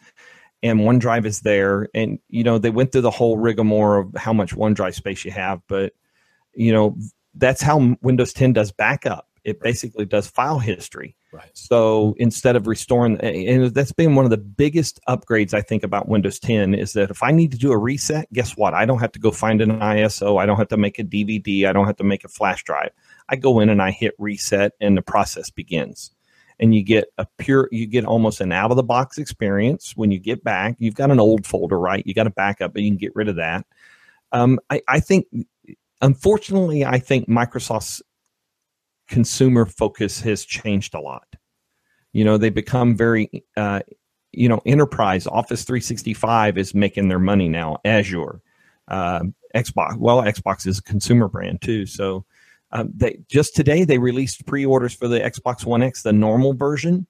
And 0.61 0.79
OneDrive 0.79 1.25
is 1.25 1.41
there, 1.41 1.89
and 1.93 2.19
you 2.29 2.43
know 2.43 2.57
they 2.57 2.69
went 2.69 2.91
through 2.91 3.01
the 3.01 3.11
whole 3.11 3.37
rigmarole 3.37 4.07
of 4.07 4.15
how 4.15 4.31
much 4.31 4.55
OneDrive 4.55 4.93
space 4.93 5.25
you 5.25 5.31
have, 5.31 5.61
but 5.67 5.93
you 6.55 6.71
know 6.71 6.95
that's 7.35 7.61
how 7.61 7.95
Windows 8.01 8.33
10 8.33 8.53
does 8.53 8.71
backup. 8.71 9.27
It 9.43 9.59
basically 9.59 10.05
does 10.05 10.27
file 10.27 10.59
history. 10.59 11.15
Right. 11.33 11.49
So 11.53 12.15
instead 12.17 12.55
of 12.55 12.67
restoring, 12.67 13.19
and 13.19 13.73
that's 13.73 13.91
been 13.91 14.15
one 14.15 14.23
of 14.23 14.31
the 14.31 14.37
biggest 14.37 14.99
upgrades 15.09 15.53
I 15.53 15.61
think 15.61 15.83
about 15.83 16.07
Windows 16.07 16.39
10 16.39 16.75
is 16.75 16.93
that 16.93 17.09
if 17.09 17.23
I 17.23 17.31
need 17.31 17.51
to 17.51 17.57
do 17.57 17.71
a 17.71 17.77
reset, 17.77 18.31
guess 18.31 18.55
what? 18.55 18.73
I 18.73 18.85
don't 18.85 18.99
have 18.99 19.11
to 19.13 19.19
go 19.19 19.31
find 19.31 19.59
an 19.59 19.79
ISO. 19.79 20.39
I 20.39 20.45
don't 20.45 20.57
have 20.57 20.69
to 20.69 20.77
make 20.77 20.99
a 20.99 21.03
DVD. 21.03 21.65
I 21.65 21.73
don't 21.73 21.87
have 21.87 21.97
to 21.97 22.03
make 22.03 22.23
a 22.23 22.29
flash 22.29 22.63
drive. 22.63 22.91
I 23.27 23.35
go 23.35 23.59
in 23.59 23.69
and 23.69 23.81
I 23.81 23.91
hit 23.91 24.13
reset, 24.17 24.73
and 24.79 24.95
the 24.95 25.01
process 25.01 25.49
begins. 25.49 26.11
And 26.59 26.75
you 26.75 26.83
get 26.83 27.05
a 27.17 27.25
pure, 27.39 27.67
you 27.71 27.87
get 27.87 28.05
almost 28.05 28.39
an 28.39 28.51
out 28.51 28.69
of 28.69 28.77
the 28.77 28.83
box 28.83 29.17
experience 29.17 29.97
when 29.97 30.11
you 30.11 30.19
get 30.19 30.43
back. 30.43 30.75
You've 30.77 30.93
got 30.93 31.09
an 31.09 31.19
old 31.19 31.47
folder, 31.47 31.79
right? 31.79 32.05
You 32.05 32.13
got 32.13 32.27
a 32.27 32.31
backup, 32.31 32.73
but 32.73 32.83
you 32.83 32.91
can 32.91 32.97
get 32.97 33.15
rid 33.15 33.27
of 33.27 33.37
that. 33.37 33.65
Um, 34.31 34.59
I, 34.69 34.81
I 34.87 34.99
think, 34.99 35.25
unfortunately, 36.03 36.85
I 36.85 36.99
think 36.99 37.27
Microsoft's 37.27 38.03
consumer 39.07 39.65
focus 39.65 40.19
has 40.21 40.45
changed 40.45 40.93
a 40.93 40.99
lot. 40.99 41.27
You 42.11 42.23
know, 42.23 42.37
they 42.37 42.49
become 42.49 42.95
very, 42.95 43.43
uh, 43.57 43.79
you 44.31 44.47
know, 44.47 44.61
enterprise. 44.65 45.25
Office 45.25 45.63
365 45.63 46.57
is 46.57 46.75
making 46.75 47.07
their 47.07 47.19
money 47.19 47.49
now. 47.49 47.77
Azure, 47.85 48.41
uh, 48.89 49.21
Xbox. 49.55 49.97
Well, 49.97 50.21
Xbox 50.21 50.67
is 50.67 50.79
a 50.79 50.83
consumer 50.83 51.27
brand 51.27 51.61
too. 51.61 51.85
So, 51.85 52.25
um, 52.71 52.91
they 52.95 53.19
just 53.29 53.55
today 53.55 53.83
they 53.83 53.97
released 53.97 54.45
pre-orders 54.45 54.93
for 54.93 55.07
the 55.07 55.19
Xbox 55.19 55.65
One 55.65 55.83
X, 55.83 56.03
the 56.03 56.13
normal 56.13 56.53
version. 56.53 57.07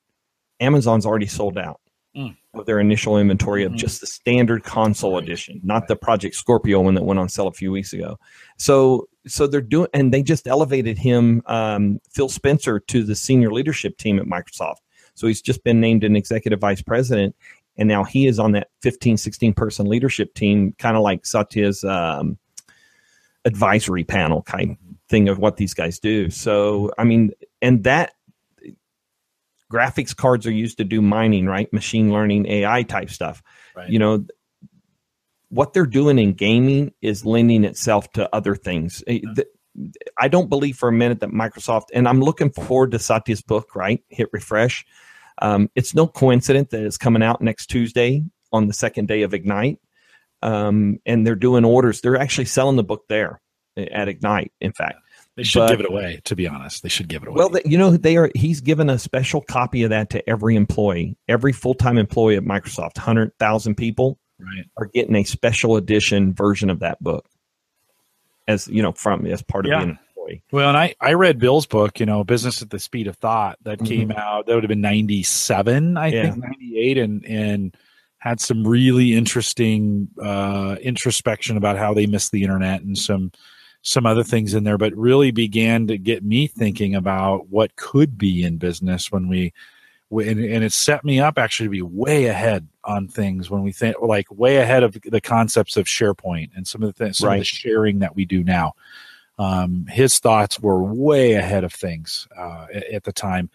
Amazon's 0.60 1.06
already 1.06 1.26
sold 1.26 1.58
out 1.58 1.80
mm. 2.16 2.36
of 2.53 2.66
their 2.66 2.80
initial 2.80 3.18
inventory 3.18 3.64
mm-hmm. 3.64 3.74
of 3.74 3.80
just 3.80 4.01
the 4.01 4.07
standard 4.07 4.64
console 4.64 5.16
right. 5.16 5.24
edition, 5.24 5.59
not 5.64 5.88
the 5.88 5.95
Project 5.95 6.36
Scorpio 6.36 6.82
one 6.82 6.93
that 6.95 7.03
went 7.03 7.20
on 7.20 7.30
sale 7.30 7.47
a 7.47 7.53
few 7.53 7.72
weeks 7.72 7.93
ago. 7.93 8.20
So 8.57 9.07
so 9.26 9.47
they're 9.47 9.61
doing, 9.61 9.88
and 9.93 10.14
they 10.14 10.22
just 10.22 10.47
elevated 10.47 10.97
him, 10.97 11.41
um, 11.45 11.99
Phil 12.11 12.30
Spencer, 12.30 12.80
to 12.80 13.03
the 13.03 13.16
senior 13.16 13.51
leadership 13.51 13.97
team 13.97 14.20
at 14.20 14.26
Microsoft. 14.26 14.78
So 15.16 15.28
he's 15.28 15.41
just 15.41 15.64
been 15.64 15.80
named 15.80 16.03
an 16.03 16.16
executive 16.16 16.59
vice 16.59 16.82
president, 16.82 17.36
and 17.78 17.88
now 17.88 18.03
he 18.03 18.28
is 18.28 18.39
on 18.39 18.51
that 18.53 18.70
15, 18.82 19.18
16 19.18 19.53
person 19.53 19.88
leadership 19.88 20.34
team, 20.34 20.76
kind 20.78 20.97
of 20.97 21.03
like 21.03 21.26
Satya's 21.26 21.84
um, 21.84 22.38
advisory 23.45 24.03
panel 24.03 24.41
kind 24.41 24.72
of 24.72 24.78
thing 25.09 25.30
of 25.30 25.39
what 25.39 25.57
these 25.57 25.74
guys 25.74 25.99
do. 25.99 26.30
So 26.30 26.91
I 26.97 27.03
mean, 27.03 27.32
and 27.61 27.84
that 27.84 28.14
graphics 29.74 30.16
cards 30.16 30.46
are 30.46 30.52
used 30.52 30.78
to 30.78 30.84
do 30.84 31.02
mining, 31.02 31.48
right? 31.48 31.72
Machine 31.74 32.12
learning, 32.12 32.46
AI 32.48 32.84
type 32.84 33.10
stuff. 33.10 33.42
Right. 33.76 33.90
You 33.90 34.00
know, 34.00 34.26
what 35.50 35.74
they're 35.74 35.86
doing 35.86 36.20
in 36.20 36.34
gaming 36.34 36.94
is 37.02 37.26
lending 37.26 37.64
itself 37.64 38.12
to 38.14 38.34
other 38.34 38.56
things. 38.56 39.04
I 40.18 40.28
don't 40.28 40.50
believe 40.50 40.78
for 40.78 40.90
a 40.90 40.94
minute 40.94 41.20
that 41.22 41.30
Microsoft, 41.30 41.86
and 41.94 42.08
I'm 42.08 42.22
looking 42.22 42.52
forward 42.52 42.92
to 42.92 43.00
Satya's 43.00 43.42
book, 43.42 43.76
right? 43.76 44.04
Hit 44.10 44.30
refresh. 44.32 44.86
Um, 45.42 45.70
it's 45.76 45.96
no 45.96 46.08
coincidence 46.08 46.70
that 46.72 46.84
it's 46.84 46.98
coming 46.98 47.24
out 47.24 47.42
next 47.42 47.68
Tuesday 47.68 48.24
on 48.52 48.68
the 48.68 48.74
second 48.74 49.08
day 49.08 49.24
of 49.24 49.34
Ignite. 49.34 49.80
Um, 50.42 51.00
and 51.06 51.26
they're 51.26 51.36
doing 51.36 51.66
orders. 51.66 52.02
They're 52.02 52.18
actually 52.18 52.46
selling 52.46 52.76
the 52.76 52.84
book 52.84 53.06
there 53.08 53.42
eh, 53.78 53.88
at 53.92 54.10
Ignite, 54.10 54.52
in 54.60 54.74
fact. 54.74 54.98
They 55.36 55.44
should 55.44 55.60
but, 55.60 55.70
give 55.70 55.80
it 55.80 55.90
away, 55.90 56.22
to 56.26 56.36
be 56.36 56.48
honest. 56.48 56.84
They 56.84 56.90
should 56.90 57.08
give 57.08 57.24
it 57.24 57.30
away. 57.30 57.36
Well, 57.38 57.62
you 57.66 57.78
know, 57.78 57.98
they 57.98 58.18
are. 58.18 58.30
He's 58.36 58.62
given 58.62 58.90
a 58.90 59.00
special 59.00 59.42
copy 59.42 59.84
of 59.84 59.90
that 59.90 60.12
to 60.12 60.30
every 60.30 60.56
employee, 60.56 61.18
every 61.28 61.52
full 61.52 61.74
time 61.74 61.98
employee 61.98 62.36
at 62.36 62.44
Microsoft, 62.44 62.98
hundred 62.98 63.38
thousand 63.40 63.76
people 63.76 64.20
right. 64.40 64.66
are 64.78 64.86
getting 64.86 65.16
a 65.16 65.24
special 65.24 65.76
edition 65.76 66.34
version 66.34 66.70
of 66.70 66.80
that 66.80 67.02
book 67.02 67.28
as 68.48 68.68
you 68.68 68.82
know 68.82 68.92
from 68.92 69.26
as 69.26 69.42
part 69.42 69.66
of 69.66 69.72
yeah. 69.72 69.80
being 69.80 69.98
employee. 70.16 70.44
Well, 70.52 70.70
and 70.70 70.78
I 70.78 70.96
I 71.02 71.14
read 71.14 71.40
Bill's 71.40 71.66
book, 71.66 72.00
you 72.00 72.06
know, 72.06 72.24
Business 72.24 72.62
at 72.62 72.70
the 72.70 72.80
Speed 72.80 73.08
of 73.08 73.16
Thought, 73.18 73.58
that 73.64 73.80
mm-hmm. 73.80 73.88
came 73.88 74.12
out. 74.12 74.46
That 74.46 74.56
would 74.56 74.64
have 74.64 74.70
been 74.70 74.82
ninety 74.82 75.24
seven, 75.24 75.98
I 75.98 76.08
yeah. 76.08 76.24
think, 76.24 76.44
ninety 76.44 76.78
eight, 76.78 76.98
and 76.98 77.26
and 77.26 77.76
had 78.20 78.40
some 78.40 78.66
really 78.66 79.16
interesting 79.16 80.08
uh, 80.22 80.78
introspection 80.82 81.58
about 81.58 81.78
how 81.78 81.94
they 81.94 82.06
missed 82.06 82.32
the 82.32 82.44
internet 82.44 82.82
and 82.82 82.98
some 82.98 83.32
some 83.84 84.06
other 84.06 84.24
things 84.24 84.54
in 84.54 84.64
there, 84.64 84.78
but 84.78 84.96
really 84.96 85.30
began 85.30 85.88
to 85.88 85.98
get 85.98 86.24
me 86.24 86.48
thinking 86.48 86.96
about 86.96 87.50
what 87.50 87.76
could 87.76 88.18
be 88.18 88.44
in 88.44 88.58
business 88.58 89.12
when 89.12 89.28
we 89.28 89.54
and, 90.12 90.40
and 90.40 90.64
it 90.64 90.72
set 90.72 91.04
me 91.04 91.20
up 91.20 91.38
actually 91.38 91.68
to 91.68 91.72
be 91.72 91.82
way 91.82 92.26
ahead 92.26 92.68
on 92.84 93.08
things 93.08 93.50
when 93.50 93.64
we 93.64 93.72
think 93.72 93.96
like 94.02 94.28
way 94.32 94.58
ahead 94.58 94.84
of 94.84 94.98
the 95.04 95.22
concepts 95.22 95.76
of 95.76 95.86
SharePoint 95.86 96.52
and 96.56 96.68
some 96.68 96.84
of 96.84 96.88
the 96.88 96.94
things, 96.94 97.18
some 97.18 97.30
right. 97.30 97.36
of 97.36 97.42
the 97.42 97.46
sharing 97.46 98.00
that 98.00 98.16
we 98.16 98.26
do 98.26 98.44
now. 98.44 98.74
Um, 99.40 99.88
his 99.90 100.20
thoughts 100.20 100.60
were 100.60 100.84
way 100.84 101.34
ahead 101.34 101.64
of 101.64 101.74
things 101.74 102.28
uh, 102.38 102.68
at, 102.72 102.84
at, 102.90 103.04
the 103.04 103.12
time, 103.12 103.50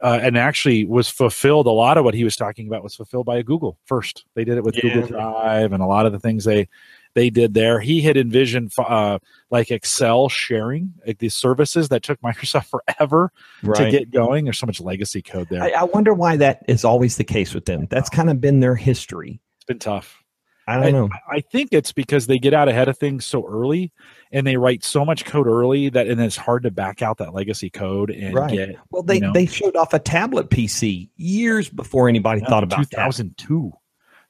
uh, 0.00 0.20
and 0.22 0.38
actually 0.38 0.84
was 0.84 1.08
fulfilled. 1.08 1.66
A 1.66 1.70
lot 1.70 1.98
of 1.98 2.04
what 2.04 2.14
he 2.14 2.22
was 2.22 2.36
talking 2.36 2.68
about 2.68 2.84
was 2.84 2.94
fulfilled 2.94 3.26
by 3.26 3.42
Google 3.42 3.76
first. 3.84 4.24
They 4.34 4.44
did 4.44 4.56
it 4.56 4.62
with 4.62 4.76
yeah. 4.76 4.82
Google 4.94 5.08
Drive 5.08 5.72
and 5.72 5.82
a 5.82 5.86
lot 5.86 6.06
of 6.06 6.12
the 6.12 6.20
things 6.20 6.44
they 6.44 6.68
they 7.14 7.30
did 7.30 7.54
there. 7.54 7.80
He 7.80 8.02
had 8.02 8.16
envisioned 8.16 8.72
uh, 8.76 9.18
like 9.50 9.70
Excel 9.70 10.28
sharing, 10.28 10.94
like 11.06 11.18
these 11.18 11.34
services 11.34 11.88
that 11.88 12.02
took 12.02 12.20
Microsoft 12.22 12.66
forever 12.66 13.32
right. 13.62 13.84
to 13.84 13.90
get 13.90 14.10
going. 14.10 14.44
There's 14.44 14.58
so 14.58 14.66
much 14.66 14.80
legacy 14.80 15.22
code 15.22 15.48
there. 15.50 15.62
I, 15.62 15.70
I, 15.70 15.84
wonder 15.84 16.12
why 16.12 16.36
that 16.36 16.64
is 16.68 16.84
always 16.84 17.16
the 17.16 17.24
case 17.24 17.54
with 17.54 17.64
them. 17.64 17.86
That's 17.90 18.10
kind 18.10 18.30
of 18.30 18.40
been 18.40 18.60
their 18.60 18.76
history. 18.76 19.40
It's 19.56 19.64
been 19.64 19.78
tough. 19.78 20.22
I 20.66 20.76
don't 20.76 20.84
I, 20.84 20.90
know. 20.90 21.08
I 21.30 21.40
think 21.40 21.70
it's 21.72 21.92
because 21.92 22.26
they 22.26 22.38
get 22.38 22.54
out 22.54 22.68
ahead 22.68 22.88
of 22.88 22.96
things 22.96 23.26
so 23.26 23.46
early 23.46 23.92
and 24.32 24.46
they 24.46 24.56
write 24.56 24.82
so 24.82 25.04
much 25.04 25.26
code 25.26 25.46
early 25.46 25.90
that 25.90 26.06
and 26.06 26.18
it's 26.20 26.36
hard 26.36 26.62
to 26.62 26.70
back 26.70 27.02
out 27.02 27.18
that 27.18 27.34
legacy 27.34 27.68
code 27.68 28.10
and 28.10 28.34
right. 28.34 28.50
get 28.50 28.76
well 28.90 29.02
they, 29.02 29.16
you 29.16 29.20
know, 29.20 29.32
they 29.34 29.44
showed 29.44 29.76
off 29.76 29.92
a 29.92 29.98
tablet 29.98 30.48
PC 30.48 31.10
years 31.16 31.68
before 31.68 32.08
anybody 32.08 32.40
yeah, 32.40 32.48
thought 32.48 32.64
about 32.64 32.88
2002. 32.90 33.72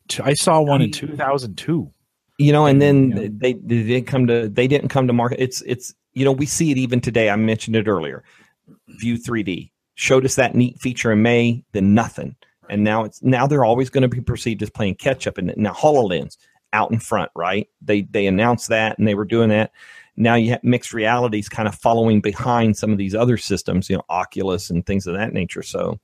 That. 0.09 0.27
I 0.27 0.35
saw 0.35 0.61
one 0.61 0.83
in 0.83 0.91
2002 0.91 1.94
you 2.39 2.53
know 2.53 2.67
and 2.67 2.83
then 2.83 3.11
yeah. 3.11 3.29
they 3.31 3.53
they 3.55 3.83
didn't 3.83 4.07
come 4.07 4.27
to 4.27 4.49
they 4.49 4.67
didn't 4.67 4.89
come 4.89 5.07
to 5.07 5.13
market. 5.13 5.43
It's 5.43 5.63
it's 5.63 5.95
you 6.13 6.25
know 6.25 6.33
we 6.33 6.47
see 6.47 6.71
it 6.71 6.79
even 6.79 7.01
today. 7.01 7.31
I 7.31 7.37
mentioned 7.37 7.77
it 7.77 7.89
earlier. 7.89 8.25
View 8.89 9.19
3d 9.19 9.71
showed 9.95 10.25
us 10.25 10.35
that 10.37 10.55
neat 10.55 10.81
feature 10.81 11.13
in 11.13 11.23
may 11.23 11.65
then 11.73 11.95
nothing. 11.95 12.37
And 12.69 12.83
now 12.83 13.05
it's 13.05 13.23
now 13.23 13.47
they're 13.47 13.65
always 13.65 13.91
going 13.91 14.03
to 14.03 14.09
be 14.09 14.21
perceived 14.21 14.63
as 14.63 14.71
playing 14.71 14.97
catch 14.97 15.27
up 15.27 15.39
and 15.39 15.53
now 15.57 15.73
hololens 15.73 16.37
out 16.73 16.91
in 16.91 16.99
front 16.99 17.31
right? 17.37 17.69
They 17.83 18.03
they 18.03 18.27
announced 18.27 18.69
that 18.69 18.99
and 18.99 19.07
they 19.07 19.15
were 19.15 19.25
doing 19.25 19.51
that. 19.51 19.73
Now 20.17 20.37
you 20.37 20.51
have 20.51 20.65
mixed 20.65 20.93
realities 20.93 21.49
kind 21.49 21.69
of 21.69 21.75
following 21.75 22.21
behind 22.21 22.77
some 22.77 22.93
of 22.93 22.99
these 22.99 23.15
other 23.15 23.37
systems 23.37 23.91
you 23.91 23.97
know 23.97 24.05
oculus 24.09 24.71
and 24.71 24.85
things 24.85 25.07
of 25.07 25.15
that 25.15 25.33
nature. 25.33 25.63
So 25.63 26.01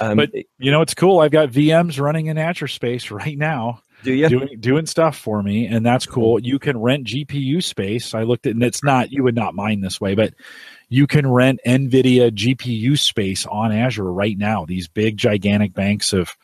um, 0.00 0.16
but 0.16 0.30
you 0.58 0.70
know 0.70 0.82
it's 0.82 0.94
cool? 0.94 1.20
I've 1.20 1.30
got 1.30 1.50
vms 1.50 2.00
running 2.00 2.26
in 2.26 2.36
azure 2.36 2.68
space 2.68 3.10
right 3.10 3.38
now 3.38 3.80
do 4.02 4.12
you 4.12 4.28
doing 4.28 4.60
doing 4.60 4.86
stuff 4.86 5.16
for 5.16 5.42
me, 5.42 5.66
and 5.66 5.84
that's 5.84 6.06
cool. 6.06 6.38
You 6.40 6.58
can 6.58 6.80
rent 6.80 7.06
GPU 7.06 7.62
space. 7.62 8.14
I 8.14 8.22
looked 8.22 8.46
at, 8.46 8.54
and 8.54 8.62
it's 8.62 8.82
not 8.82 9.12
you 9.12 9.22
would 9.22 9.34
not 9.34 9.54
mind 9.54 9.82
this 9.82 10.00
way, 10.00 10.14
but 10.14 10.34
you 10.88 11.06
can 11.06 11.30
rent 11.30 11.60
NVIDIA 11.66 12.30
GPU 12.30 12.98
space 12.98 13.46
on 13.46 13.72
Azure 13.72 14.12
right 14.12 14.36
now. 14.36 14.64
These 14.66 14.88
big 14.88 15.16
gigantic 15.16 15.72
banks 15.72 16.12
of, 16.12 16.36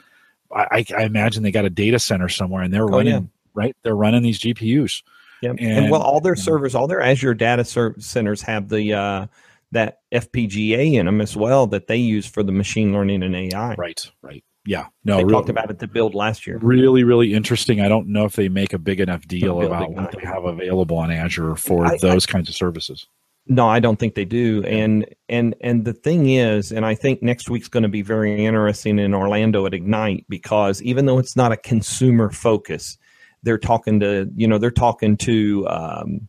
I, 0.51 0.87
I 0.97 1.03
imagine 1.03 1.43
they 1.43 1.51
got 1.51 1.65
a 1.65 1.71
data 1.71 1.99
center 1.99 2.29
somewhere, 2.29 2.63
and 2.63 2.73
they're 2.73 2.85
oh, 2.85 2.89
running 2.89 3.13
yeah. 3.13 3.21
right. 3.55 3.77
They're 3.83 3.97
running 3.97 4.23
these 4.23 4.41
GPUs. 4.41 5.03
Yeah, 5.43 5.51
and, 5.51 5.61
and, 5.61 5.91
well, 5.91 6.03
all 6.03 6.21
their 6.21 6.35
servers, 6.35 6.75
all 6.75 6.89
their 6.89 7.01
Azure 7.01 7.35
data 7.35 7.65
centers 7.99 8.43
have 8.43 8.69
the 8.69 8.95
uh, 8.95 9.27
that 9.73 10.01
FPGA 10.13 10.95
in 10.95 11.07
them 11.07 11.21
as 11.21 11.37
well 11.37 11.67
that 11.69 11.87
they 11.87 11.97
use 11.97 12.27
for 12.27 12.43
the 12.43 12.53
machine 12.53 12.93
learning 12.93 13.23
and 13.23 13.37
AI. 13.37 13.75
Right, 13.75 14.11
right 14.23 14.45
yeah, 14.69 14.89
no, 15.03 15.17
they 15.17 15.25
talked 15.25 15.49
about 15.49 15.71
it 15.71 15.79
to 15.79 15.89
build 15.89 16.15
last 16.15 16.47
year. 16.47 16.59
Really, 16.59 17.03
really 17.03 17.33
interesting. 17.33 17.81
I 17.81 17.89
don't 17.89 18.07
know 18.09 18.27
if 18.27 18.37
they 18.37 18.51
make 18.51 18.75
a 18.75 18.79
big 18.79 19.01
enough 19.01 19.27
deal 19.27 19.63
about 19.63 19.93
what 19.93 20.13
they 20.13 20.23
have 20.27 20.45
available 20.45 20.99
on 20.99 21.11
Azure 21.11 21.57
for 21.57 21.87
I, 21.87 21.97
those 22.03 22.27
I, 22.27 22.33
kinds 22.33 22.51
of 22.51 22.55
services. 22.55 23.07
No, 23.47 23.67
I 23.67 23.81
don't 23.81 23.99
think 23.99 24.15
they 24.15 24.27
do. 24.27 24.63
And 24.65 25.07
and 25.31 25.55
and 25.63 25.87
the 25.87 25.95
thing 25.95 26.29
is, 26.29 26.71
and 26.71 26.85
I 26.85 26.95
think 26.95 27.23
next 27.23 27.49
week's 27.49 27.69
going 27.69 27.85
to 27.85 27.89
be 27.89 28.03
very 28.03 28.45
interesting 28.45 28.99
in 28.99 29.15
Orlando 29.15 29.65
at 29.65 29.73
Ignite 29.73 30.27
because 30.29 30.83
even 30.83 31.07
though 31.07 31.19
it's 31.19 31.35
not 31.35 31.51
a 31.51 31.57
consumer 31.57 32.29
focus, 32.29 32.99
they're 33.43 33.57
talking 33.57 34.01
to 34.01 34.31
you 34.37 34.47
know 34.47 34.59
they're 34.59 34.71
talking 34.71 35.17
to 35.17 35.67
um, 35.67 36.29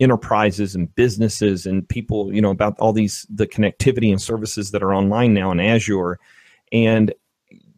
enterprises 0.00 0.74
and 0.74 0.94
businesses 0.94 1.66
and 1.66 1.86
people 1.86 2.32
you 2.32 2.40
know 2.40 2.50
about 2.50 2.78
all 2.78 2.94
these 2.94 3.26
the 3.28 3.46
connectivity 3.46 4.10
and 4.10 4.22
services 4.22 4.70
that 4.70 4.82
are 4.82 4.94
online 4.94 5.34
now 5.34 5.50
in 5.50 5.60
Azure 5.60 6.18
and 6.72 7.12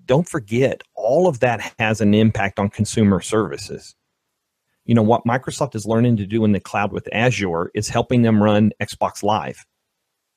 don't 0.05 0.29
forget, 0.29 0.83
all 0.95 1.29
of 1.29 1.41
that 1.41 1.75
has 1.79 2.01
an 2.01 2.15
impact 2.15 2.59
on 2.59 2.69
consumer 2.69 3.21
services. 3.21 3.95
You 4.85 4.95
know, 4.95 5.03
what 5.03 5.25
Microsoft 5.25 5.75
is 5.75 5.87
learning 5.87 6.17
to 6.17 6.27
do 6.27 6.45
in 6.45 6.53
the 6.53 6.61
cloud 6.61 6.93
with 6.93 7.09
Azure 7.13 7.71
is 7.75 7.89
helping 7.89 8.23
them 8.23 8.43
run 8.43 8.73
Xbox 8.81 9.23
Live, 9.23 9.65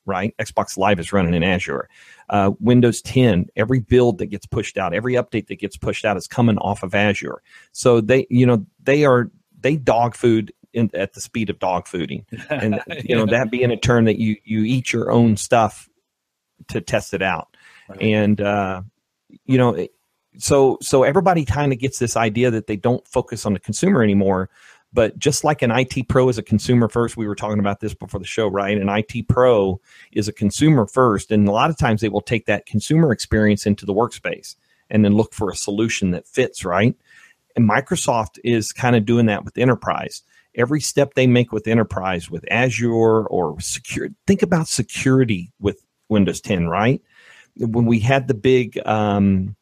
right? 0.04 0.34
Xbox 0.38 0.78
Live 0.78 1.00
is 1.00 1.12
running 1.12 1.34
in 1.34 1.42
Azure. 1.42 1.88
Uh, 2.30 2.52
Windows 2.60 3.02
10, 3.02 3.46
every 3.56 3.80
build 3.80 4.18
that 4.18 4.26
gets 4.26 4.46
pushed 4.46 4.78
out, 4.78 4.94
every 4.94 5.14
update 5.14 5.48
that 5.48 5.58
gets 5.58 5.76
pushed 5.76 6.04
out 6.04 6.16
is 6.16 6.28
coming 6.28 6.58
off 6.58 6.84
of 6.84 6.94
Azure. 6.94 7.42
So 7.72 8.00
they, 8.00 8.26
you 8.30 8.46
know, 8.46 8.64
they 8.82 9.04
are, 9.04 9.30
they 9.60 9.76
dog 9.76 10.14
food 10.14 10.52
in, 10.76 10.90
at 10.94 11.14
the 11.14 11.20
speed 11.20 11.50
of 11.50 11.58
dog 11.58 11.86
fooding, 11.86 12.24
and 12.50 12.80
you 13.04 13.16
know 13.16 13.26
that 13.26 13.50
being 13.50 13.72
a 13.72 13.76
term 13.76 14.04
that 14.04 14.18
you 14.18 14.36
you 14.44 14.62
eat 14.62 14.92
your 14.92 15.10
own 15.10 15.36
stuff 15.36 15.88
to 16.68 16.80
test 16.80 17.14
it 17.14 17.22
out, 17.22 17.55
right. 17.88 18.00
and 18.00 18.40
uh, 18.40 18.82
you 19.44 19.58
know, 19.58 19.86
so 20.38 20.78
so 20.80 21.02
everybody 21.02 21.44
kind 21.44 21.72
of 21.72 21.78
gets 21.78 21.98
this 21.98 22.16
idea 22.16 22.50
that 22.50 22.66
they 22.66 22.76
don't 22.76 23.06
focus 23.06 23.46
on 23.46 23.52
the 23.52 23.60
consumer 23.60 24.02
anymore. 24.02 24.50
But 24.92 25.18
just 25.18 25.44
like 25.44 25.60
an 25.62 25.70
IT 25.70 26.08
pro 26.08 26.28
is 26.28 26.38
a 26.38 26.42
consumer 26.42 26.88
first, 26.88 27.16
we 27.16 27.26
were 27.26 27.34
talking 27.34 27.58
about 27.58 27.80
this 27.80 27.92
before 27.92 28.20
the 28.20 28.26
show, 28.26 28.46
right? 28.48 28.78
An 28.78 28.88
IT 28.88 29.28
pro 29.28 29.80
is 30.12 30.26
a 30.26 30.32
consumer 30.32 30.86
first, 30.86 31.30
and 31.30 31.46
a 31.46 31.52
lot 31.52 31.68
of 31.70 31.76
times 31.76 32.00
they 32.00 32.08
will 32.08 32.22
take 32.22 32.46
that 32.46 32.66
consumer 32.66 33.12
experience 33.12 33.66
into 33.66 33.84
the 33.84 33.92
workspace 33.92 34.56
and 34.88 35.04
then 35.04 35.14
look 35.14 35.34
for 35.34 35.50
a 35.50 35.56
solution 35.56 36.12
that 36.12 36.26
fits, 36.26 36.64
right? 36.64 36.96
And 37.56 37.68
Microsoft 37.68 38.38
is 38.44 38.72
kind 38.72 38.96
of 38.96 39.04
doing 39.04 39.26
that 39.26 39.44
with 39.44 39.58
enterprise. 39.58 40.22
Every 40.54 40.80
step 40.80 41.14
they 41.14 41.26
make 41.26 41.52
with 41.52 41.66
enterprise, 41.66 42.30
with 42.30 42.44
Azure 42.50 43.26
or 43.26 43.60
secure, 43.60 44.08
think 44.26 44.42
about 44.42 44.68
security 44.68 45.52
with 45.60 45.84
Windows 46.08 46.40
10, 46.40 46.68
right? 46.68 47.02
When 47.58 47.86
we 47.86 48.00
had 48.00 48.28
the 48.28 48.34
big 48.34 48.78
um, 48.86 49.56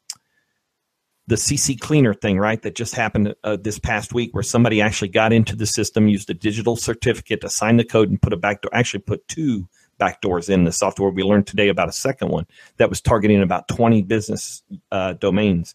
the 1.27 1.35
CCleaner 1.35 2.19
thing, 2.19 2.37
right? 2.37 2.61
That 2.61 2.75
just 2.75 2.95
happened 2.95 3.35
uh, 3.43 3.57
this 3.59 3.79
past 3.79 4.13
week, 4.13 4.33
where 4.33 4.43
somebody 4.43 4.81
actually 4.81 5.07
got 5.07 5.33
into 5.33 5.55
the 5.55 5.65
system, 5.65 6.07
used 6.07 6.29
a 6.29 6.33
digital 6.33 6.75
certificate 6.75 7.41
to 7.41 7.49
sign 7.49 7.77
the 7.77 7.83
code, 7.83 8.09
and 8.09 8.21
put 8.21 8.33
a 8.33 8.37
backdoor. 8.37 8.73
Actually, 8.73 9.01
put 9.01 9.27
two 9.27 9.67
backdoors 9.99 10.49
in 10.49 10.65
the 10.65 10.71
software. 10.71 11.09
We 11.09 11.23
learned 11.23 11.47
today 11.47 11.69
about 11.69 11.89
a 11.89 11.93
second 11.93 12.29
one 12.29 12.45
that 12.77 12.89
was 12.89 13.01
targeting 13.01 13.41
about 13.41 13.67
20 13.67 14.01
business 14.03 14.61
uh, 14.91 15.13
domains. 15.13 15.73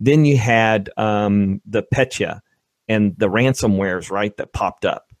Then 0.00 0.24
you 0.24 0.36
had 0.36 0.90
um, 0.96 1.60
the 1.66 1.82
Petya 1.82 2.42
and 2.88 3.16
the 3.18 3.28
ransomwares, 3.28 4.10
right? 4.10 4.36
That 4.36 4.52
popped 4.52 4.84
up. 4.84 5.12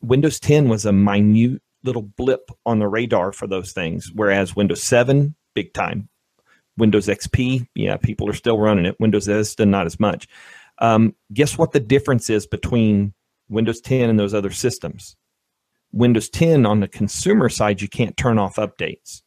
Windows 0.00 0.38
10 0.40 0.68
was 0.68 0.86
a 0.86 0.92
minute 0.92 1.60
little 1.84 2.02
blip 2.02 2.50
on 2.64 2.78
the 2.78 2.86
radar 2.86 3.32
for 3.32 3.46
those 3.46 3.72
things, 3.72 4.10
whereas 4.14 4.54
Windows 4.54 4.82
7, 4.82 5.34
big 5.54 5.72
time, 5.72 6.08
Windows 6.76 7.06
XP, 7.06 7.66
yeah, 7.74 7.96
people 7.96 8.28
are 8.28 8.34
still 8.34 8.58
running 8.58 8.86
it. 8.86 8.98
Windows 8.98 9.26
Vista, 9.26 9.66
not 9.66 9.86
as 9.86 10.00
much. 10.00 10.26
Um, 10.78 11.14
guess 11.32 11.58
what 11.58 11.72
the 11.72 11.80
difference 11.80 12.30
is 12.30 12.46
between 12.46 13.12
Windows 13.48 13.80
10 13.80 14.08
and 14.08 14.18
those 14.18 14.34
other 14.34 14.50
systems? 14.50 15.16
Windows 15.92 16.30
10 16.30 16.64
on 16.64 16.80
the 16.80 16.88
consumer 16.88 17.48
side, 17.48 17.82
you 17.82 17.88
can't 17.88 18.16
turn 18.16 18.38
off 18.38 18.56
updates. 18.56 19.22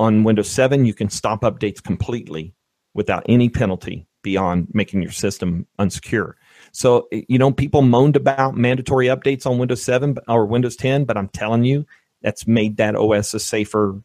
On 0.00 0.24
Windows 0.24 0.50
7, 0.50 0.84
you 0.84 0.94
can 0.94 1.08
stop 1.08 1.42
updates 1.42 1.82
completely 1.82 2.54
without 2.94 3.24
any 3.28 3.48
penalty 3.48 4.08
beyond 4.22 4.68
making 4.72 5.02
your 5.02 5.12
system 5.12 5.66
unsecure. 5.78 6.34
So, 6.72 7.08
you 7.12 7.38
know, 7.38 7.52
people 7.52 7.82
moaned 7.82 8.16
about 8.16 8.56
mandatory 8.56 9.06
updates 9.06 9.46
on 9.46 9.58
Windows 9.58 9.82
7 9.82 10.16
or 10.28 10.46
Windows 10.46 10.76
10, 10.76 11.04
but 11.04 11.16
I'm 11.16 11.28
telling 11.28 11.64
you, 11.64 11.86
that's 12.22 12.46
made 12.46 12.76
that 12.76 12.96
OS 12.96 13.32
a 13.32 13.40
safer 13.40 14.02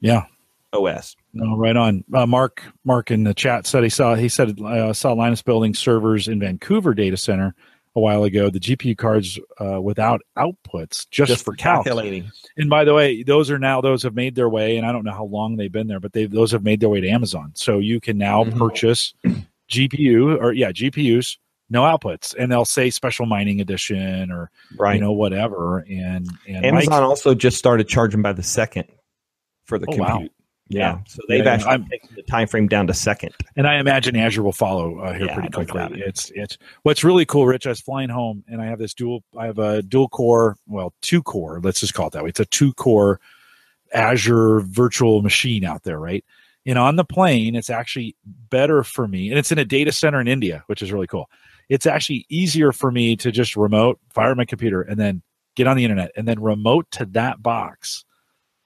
yeah 0.00 0.24
OS. 0.72 1.16
No, 1.32 1.56
right 1.56 1.76
on. 1.76 2.04
Uh, 2.12 2.26
Mark, 2.26 2.62
Mark 2.84 3.10
in 3.10 3.24
the 3.24 3.34
chat 3.34 3.66
said 3.66 3.82
he 3.82 3.88
saw 3.88 4.14
he 4.14 4.28
said 4.28 4.60
uh, 4.60 4.92
saw 4.92 5.12
Linus 5.12 5.42
building 5.42 5.74
servers 5.74 6.28
in 6.28 6.40
Vancouver 6.40 6.94
data 6.94 7.16
center 7.16 7.54
a 7.96 8.00
while 8.00 8.24
ago. 8.24 8.50
The 8.50 8.60
GPU 8.60 8.96
cards 8.96 9.38
uh, 9.60 9.80
without 9.80 10.20
outputs 10.36 11.08
just, 11.10 11.28
just 11.28 11.44
for 11.44 11.54
calculating. 11.54 12.30
And 12.56 12.68
by 12.68 12.84
the 12.84 12.94
way, 12.94 13.22
those 13.22 13.50
are 13.50 13.58
now 13.58 13.80
those 13.80 14.02
have 14.02 14.14
made 14.14 14.34
their 14.34 14.48
way, 14.48 14.76
and 14.76 14.86
I 14.86 14.92
don't 14.92 15.04
know 15.04 15.12
how 15.12 15.24
long 15.24 15.56
they've 15.56 15.72
been 15.72 15.86
there, 15.86 16.00
but 16.00 16.12
they 16.12 16.26
those 16.26 16.52
have 16.52 16.64
made 16.64 16.80
their 16.80 16.90
way 16.90 17.00
to 17.00 17.08
Amazon. 17.08 17.52
So 17.54 17.78
you 17.78 18.00
can 18.00 18.18
now 18.18 18.44
mm-hmm. 18.44 18.58
purchase 18.58 19.14
GPU 19.70 20.38
or 20.40 20.52
yeah 20.52 20.70
GPUs 20.70 21.38
no 21.70 21.82
outputs 21.82 22.34
and 22.38 22.50
they'll 22.50 22.64
say 22.64 22.88
special 22.88 23.26
mining 23.26 23.60
edition 23.60 24.30
or 24.30 24.50
right. 24.78 24.94
you 24.94 25.00
know 25.02 25.12
whatever 25.12 25.80
and, 25.80 26.26
and 26.46 26.64
amazon 26.64 27.02
also 27.02 27.34
just 27.34 27.58
started 27.58 27.86
charging 27.86 28.22
by 28.22 28.32
the 28.32 28.42
second 28.42 28.88
for 29.68 29.78
the 29.78 29.86
oh, 29.86 29.94
compute 29.94 30.22
wow. 30.22 30.28
Yeah. 30.68 30.98
So 31.06 31.22
they've 31.28 31.44
yeah, 31.44 31.52
actually 31.52 31.70
I'm, 31.70 31.86
taken 31.86 32.10
the 32.14 32.22
time 32.22 32.46
frame 32.46 32.68
down 32.68 32.86
to 32.88 32.94
second. 32.94 33.34
And 33.56 33.66
I 33.66 33.78
imagine 33.78 34.16
Azure 34.16 34.42
will 34.42 34.52
follow 34.52 34.98
uh, 34.98 35.14
here 35.14 35.26
yeah, 35.26 35.34
pretty 35.34 35.48
quickly. 35.48 35.82
It. 35.82 36.06
It's 36.06 36.30
it's 36.34 36.58
what's 36.82 37.02
really 37.02 37.24
cool, 37.24 37.46
Rich. 37.46 37.66
I 37.66 37.70
was 37.70 37.80
flying 37.80 38.10
home 38.10 38.44
and 38.48 38.60
I 38.60 38.66
have 38.66 38.78
this 38.78 38.94
dual 38.94 39.24
I 39.36 39.46
have 39.46 39.58
a 39.58 39.82
dual 39.82 40.08
core, 40.08 40.56
well, 40.66 40.92
two 41.00 41.22
core, 41.22 41.60
let's 41.62 41.80
just 41.80 41.94
call 41.94 42.08
it 42.08 42.12
that 42.12 42.22
way. 42.22 42.28
It's 42.28 42.40
a 42.40 42.44
two 42.46 42.74
core 42.74 43.18
Azure 43.94 44.60
virtual 44.60 45.22
machine 45.22 45.64
out 45.64 45.84
there, 45.84 45.98
right? 45.98 46.24
And 46.66 46.78
on 46.78 46.96
the 46.96 47.04
plane, 47.04 47.54
it's 47.54 47.70
actually 47.70 48.14
better 48.50 48.84
for 48.84 49.08
me. 49.08 49.30
And 49.30 49.38
it's 49.38 49.50
in 49.50 49.58
a 49.58 49.64
data 49.64 49.90
center 49.90 50.20
in 50.20 50.28
India, 50.28 50.64
which 50.66 50.82
is 50.82 50.92
really 50.92 51.06
cool. 51.06 51.30
It's 51.70 51.86
actually 51.86 52.26
easier 52.28 52.72
for 52.72 52.90
me 52.90 53.16
to 53.16 53.32
just 53.32 53.56
remote 53.56 53.98
fire 54.10 54.34
my 54.34 54.44
computer 54.44 54.82
and 54.82 55.00
then 55.00 55.22
get 55.54 55.66
on 55.66 55.78
the 55.78 55.84
internet 55.84 56.10
and 56.14 56.28
then 56.28 56.40
remote 56.40 56.90
to 56.90 57.06
that 57.06 57.42
box 57.42 58.04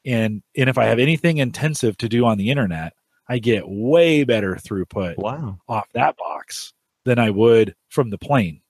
and 0.05 0.43
and 0.57 0.69
if 0.69 0.79
I 0.79 0.87
have 0.87 0.99
anything 0.99 1.39
intensive 1.39 1.97
to 1.99 2.09
do 2.09 2.25
on 2.25 2.39
the 2.39 2.51
internet, 2.51 2.95
I 3.29 3.39
get 3.39 3.69
way 3.69 4.25
better 4.25 4.57
throughput 4.57 5.19
wow. 5.19 5.59
off 5.69 5.89
that 5.95 6.17
box 6.17 6.73
than 7.05 7.19
I 7.19 7.31
would 7.31 7.75
from 7.89 8.11
the 8.11 8.19
plane. 8.19 8.61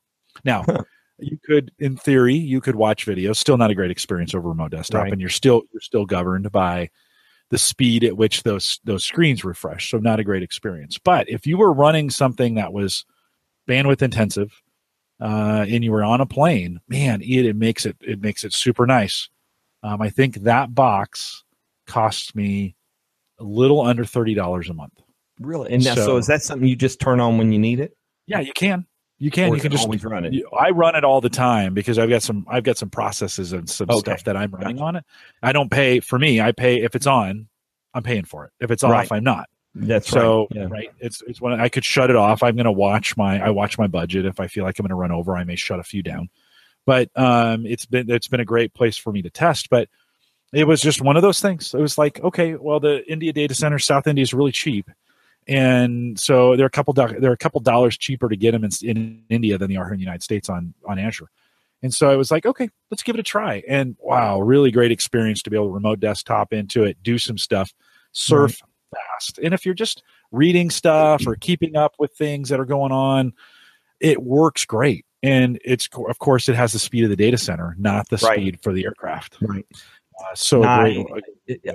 Now, 0.45 0.65
you 1.19 1.39
could, 1.45 1.73
in 1.79 1.97
theory, 1.97 2.35
you 2.35 2.61
could 2.61 2.77
watch 2.77 3.07
videos. 3.07 3.37
Still 3.37 3.57
not 3.57 3.71
a 3.71 3.75
great 3.75 3.91
experience 3.91 4.35
over 4.35 4.49
remote 4.49 4.73
desktop, 4.73 5.05
right. 5.05 5.13
and 5.13 5.21
you're 5.21 5.31
still 5.31 5.63
you're 5.73 5.81
still 5.81 6.07
governed 6.07 6.51
by 6.53 6.91
the 7.51 7.59
speed 7.59 8.05
at 8.05 8.17
which 8.17 8.43
those 8.43 8.81
those 8.85 9.05
screens 9.05 9.45
refresh. 9.45 9.91
So 9.91 9.99
not 9.99 10.21
a 10.21 10.25
great 10.25 10.43
experience. 10.43 10.99
But 10.99 11.29
if 11.29 11.47
you 11.47 11.59
were 11.59 11.73
running 11.73 12.11
something 12.11 12.55
that 12.55 12.73
was 12.73 13.05
bandwidth 13.69 14.03
intensive, 14.03 14.63
uh, 15.21 15.65
and 15.69 15.85
you 15.85 15.93
were 15.93 16.05
on 16.05 16.21
a 16.21 16.27
plane, 16.27 16.81
man, 16.89 17.21
it, 17.23 17.47
it 17.47 17.57
makes 17.57 17.87
it 17.87 17.97
it 18.01 18.21
makes 18.21 18.45
it 18.45 18.53
super 18.53 18.87
nice 18.87 19.29
um, 19.83 20.01
I 20.01 20.11
think 20.11 20.37
that 20.37 20.75
box 20.75 21.45
costs 21.87 22.35
me 22.35 22.75
a 23.39 23.45
little 23.45 23.81
under 23.81 24.05
thirty 24.05 24.35
dollars 24.35 24.69
a 24.69 24.75
month. 24.75 25.01
Really? 25.41 25.73
And 25.73 25.83
so, 25.83 25.95
so, 25.95 26.17
is 26.17 26.27
that 26.27 26.43
something 26.43 26.69
you 26.69 26.77
just 26.77 27.01
turn 27.01 27.21
on 27.21 27.39
when 27.39 27.53
you 27.53 27.59
need 27.59 27.81
it? 27.81 27.97
Yeah, 28.27 28.41
you 28.41 28.53
can. 28.53 28.87
You 29.19 29.31
can. 29.31 29.55
you 29.55 29.61
can 29.61 29.71
just 29.71 29.85
always 29.85 30.05
run 30.05 30.25
it. 30.25 30.33
You, 30.33 30.49
I 30.51 30.71
run 30.71 30.97
it 30.97 31.05
all 31.05 31.21
the 31.21 31.29
time 31.29 31.75
because 31.75 31.97
I've 31.97 32.09
got 32.09 32.23
some. 32.23 32.45
I've 32.49 32.65
got 32.65 32.77
some 32.77 32.91
processes 32.91 33.53
and 33.53 33.69
some 33.69 33.89
okay. 33.89 33.99
stuff 33.99 34.25
that 34.25 34.37
I'm 34.37 34.51
running 34.51 34.77
gotcha. 34.77 34.85
on 34.85 34.97
it. 34.97 35.05
I 35.43 35.53
don't 35.53 35.71
pay 35.71 36.01
for 36.01 36.19
me. 36.19 36.41
I 36.41 36.53
pay 36.53 36.83
if 36.83 36.97
it's 36.97 37.07
on. 37.07 37.49
I'm 37.95 38.03
paying 38.03 38.25
for 38.25 38.47
it. 38.47 38.53
If 38.59 38.71
it's 38.71 38.83
right. 38.83 39.05
off, 39.05 39.13
I'm 39.13 39.23
not. 39.23 39.49
That's 39.75 40.09
so 40.09 40.41
right. 40.41 40.49
Yeah. 40.53 40.67
right. 40.69 40.91
It's 40.99 41.23
it's 41.27 41.41
when 41.41 41.59
I 41.61 41.69
could 41.69 41.85
shut 41.85 42.11
it 42.11 42.17
off. 42.17 42.43
I'm 42.43 42.57
going 42.57 42.65
to 42.65 42.73
watch 42.73 43.17
my 43.17 43.41
I 43.41 43.51
watch 43.51 43.79
my 43.79 43.87
budget. 43.87 44.27
If 44.27 44.41
I 44.41 44.47
feel 44.47 44.65
like 44.65 44.79
I'm 44.79 44.85
going 44.85 44.91
to 44.91 44.97
run 44.97 45.13
over, 45.13 45.37
I 45.37 45.45
may 45.45 45.57
shut 45.57 45.79
a 45.79 45.85
few 45.85 46.03
down. 46.03 46.29
But 46.85 47.11
um, 47.17 47.67
it's 47.67 47.87
been 47.87 48.11
it's 48.11 48.29
been 48.29 48.41
a 48.41 48.45
great 48.45 48.75
place 48.75 48.97
for 48.97 49.13
me 49.13 49.23
to 49.23 49.31
test. 49.31 49.71
But 49.71 49.89
it 50.53 50.67
was 50.67 50.81
just 50.81 51.01
one 51.01 51.17
of 51.17 51.23
those 51.23 51.41
things. 51.41 51.75
It 51.75 51.81
was 51.81 51.97
like, 51.97 52.21
okay, 52.21 52.55
well, 52.55 52.81
the 52.81 53.09
India 53.11 53.33
data 53.33 53.55
center, 53.55 53.79
South 53.79 54.07
India 54.07 54.23
is 54.23 54.35
really 54.35 54.53
cheap, 54.53 54.91
and 55.47 56.19
so 56.19 56.57
they're 56.57 56.67
a 56.67 56.71
couple 56.71 56.93
do- 56.93 57.21
they're 57.21 57.33
a 57.33 57.37
couple 57.37 57.61
dollars 57.61 57.97
cheaper 57.97 58.29
to 58.29 58.37
get 58.37 58.53
them 58.53 58.65
in, 58.65 58.71
in 58.83 59.23
India 59.29 59.59
than 59.59 59.71
they 59.71 59.77
are 59.77 59.85
here 59.85 59.95
in 59.95 59.99
the 59.99 60.05
United 60.05 60.23
States 60.23 60.49
on 60.49 60.75
on 60.87 60.99
Azure. 60.99 61.31
And 61.83 61.93
so 61.93 62.11
I 62.11 62.17
was 62.17 62.31
like, 62.31 62.47
okay, 62.47 62.71
let's 62.91 63.03
give 63.03 63.17
it 63.17 63.21
a 63.21 63.25
try. 63.25 63.63
And 63.69 63.97
wow, 63.99 64.41
really 64.41 64.71
great 64.71 64.93
experience 64.93 65.43
to 65.43 65.51
be 65.51 65.57
able 65.57 65.67
to 65.67 65.73
remote 65.73 65.99
desktop 65.99 66.53
into 66.53 66.85
it, 66.85 67.03
do 67.03 67.19
some 67.19 67.37
stuff, 67.37 67.75
surf 68.13 68.59
mm-hmm. 68.59 68.97
fast. 68.97 69.39
And 69.39 69.53
if 69.53 69.67
you're 69.67 69.75
just 69.75 70.03
reading 70.31 70.71
stuff 70.71 71.27
or 71.27 71.35
keeping 71.35 71.77
up 71.77 71.95
with 71.99 72.13
things 72.13 72.51
that 72.51 72.61
are 72.61 72.65
going 72.65 72.93
on, 72.93 73.33
it 73.99 74.23
works 74.23 74.65
great. 74.65 75.05
And 75.23 75.59
it's 75.65 75.89
of 76.09 76.19
course 76.19 76.49
it 76.49 76.57
has 76.57 76.73
the 76.73 76.79
speed 76.79 77.05
of 77.05 77.11
the 77.11 77.17
data 77.17 77.39
center, 77.39 77.77
not 77.79 78.09
the 78.09 78.17
right. 78.17 78.37
speed 78.37 78.61
for 78.61 78.73
the 78.73 78.85
aircraft. 78.85 79.39
Right. 79.41 79.67
Uh, 80.21 80.35
so 80.35 80.63
I, 80.63 81.05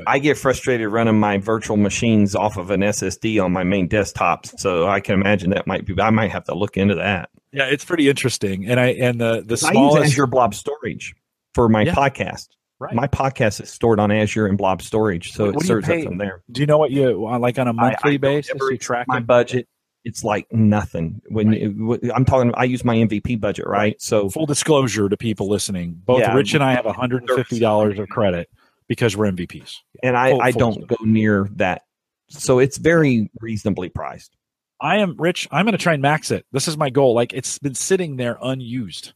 I, 0.06 0.20
get 0.20 0.38
frustrated 0.38 0.90
running 0.90 1.20
my 1.20 1.38
virtual 1.38 1.76
machines 1.76 2.36
off 2.36 2.58
of 2.58 2.70
an 2.72 2.82
SSD 2.82 3.44
on 3.44 3.52
my 3.52 3.64
main 3.64 3.90
desktops. 3.90 4.60
So 4.60 4.88
I 4.88 5.00
can 5.00 5.16
imagine 5.16 5.50
that 5.52 5.66
might 5.66 5.86
be. 5.86 6.00
I 6.00 6.12
might 6.12 6.32
have 6.32 6.44
to 6.46 6.56
look 6.56 6.78
into 6.78 6.96
that. 6.96 7.30
Yeah, 7.52 7.66
it's 7.66 7.84
pretty 7.84 8.10
interesting. 8.10 8.68
And 8.68 8.80
I 8.80 8.88
and 8.88 9.20
the 9.20 9.44
the 9.46 9.58
smallest 9.58 9.98
I 9.98 10.02
use 10.02 10.12
Azure 10.12 10.28
Blob 10.28 10.54
Storage 10.54 11.16
for 11.54 11.68
my 11.68 11.84
yeah. 11.84 11.96
podcast. 11.96 12.50
Right. 12.80 12.94
My 12.94 13.08
podcast 13.08 13.62
is 13.62 13.72
stored 13.72 14.00
on 14.00 14.12
Azure 14.12 14.46
and 14.46 14.56
Blob 14.56 14.84
Storage, 14.84 15.34
so 15.34 15.48
what, 15.48 15.56
it 15.56 15.66
serves 15.66 15.90
up 15.90 16.04
from 16.04 16.20
there. 16.20 16.44
Do 16.52 16.62
you 16.62 16.68
know 16.68 16.78
what 16.78 16.92
you 16.92 17.28
like 17.40 17.58
on 17.58 17.68
a 17.68 17.74
monthly 17.74 18.12
I, 18.12 18.14
I 18.14 18.18
basis? 18.18 18.54
You 18.62 18.78
track 18.78 19.08
my 19.08 19.20
budget 19.20 19.68
it's 20.04 20.24
like 20.24 20.48
nothing. 20.52 21.22
When 21.30 21.50
right. 21.78 22.12
I'm 22.16 22.26
talking, 22.26 22.54
I 22.56 22.64
use 22.64 22.84
my 22.84 22.96
MVP 22.96 23.40
budget, 23.40 23.66
right? 23.68 23.78
right? 23.78 24.02
So 24.02 24.30
full 24.30 24.46
disclosure 24.46 25.10
to 25.10 25.18
people 25.18 25.50
listening, 25.50 26.02
both 26.06 26.20
yeah, 26.20 26.34
Rich 26.34 26.54
and 26.54 26.64
I 26.64 26.74
have 26.74 26.86
150 26.86 27.60
dollars 27.60 28.00
of 28.00 28.08
credit 28.10 28.50
because 28.88 29.18
we're 29.18 29.26
MVPs, 29.32 29.78
and 30.02 30.16
I, 30.16 30.32
full, 30.32 30.42
I 30.42 30.52
full 30.52 30.60
don't 30.60 30.88
go 30.88 30.98
near 31.04 31.50
that. 31.56 31.84
So 32.30 32.60
it's 32.60 32.78
very 32.78 33.30
reasonably 33.42 33.90
priced. 33.90 34.36
I 34.80 34.98
am 34.98 35.16
Rich. 35.18 35.48
I'm 35.52 35.66
going 35.66 35.74
to 35.74 35.82
try 35.82 35.94
and 35.94 36.02
max 36.02 36.32
it. 36.32 36.46
This 36.52 36.68
is 36.68 36.78
my 36.78 36.90
goal. 36.90 37.14
Like 37.14 37.34
it's 37.34 37.60
been 37.60 37.76
sitting 37.76 38.16
there 38.18 38.38
unused. 38.42 39.14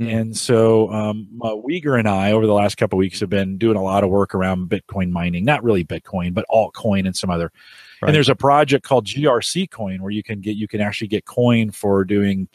Mm-hmm. 0.00 0.16
And 0.16 0.36
so 0.36 0.90
um, 0.90 1.28
uh, 1.42 1.50
Weger 1.50 1.98
and 1.98 2.08
I, 2.08 2.32
over 2.32 2.46
the 2.46 2.54
last 2.54 2.76
couple 2.76 2.98
weeks, 2.98 3.20
have 3.20 3.28
been 3.28 3.58
doing 3.58 3.76
a 3.76 3.82
lot 3.82 4.04
of 4.04 4.10
work 4.10 4.34
around 4.34 4.70
Bitcoin 4.70 5.10
mining. 5.10 5.44
Not 5.44 5.62
really 5.62 5.84
Bitcoin, 5.84 6.34
but 6.34 6.46
altcoin 6.50 7.06
and 7.06 7.16
some 7.16 7.30
other 7.30 7.52
Right. 8.02 8.08
And 8.08 8.14
there's 8.14 8.28
a 8.28 8.34
project 8.34 8.84
called 8.84 9.06
GRC 9.06 9.70
Coin 9.70 10.02
where 10.02 10.10
you 10.10 10.22
can 10.22 10.40
get 10.40 10.56
you 10.56 10.66
can 10.66 10.80
actually 10.80 11.08
get 11.08 11.24
coin 11.24 11.70
for 11.70 12.04
doing 12.04 12.48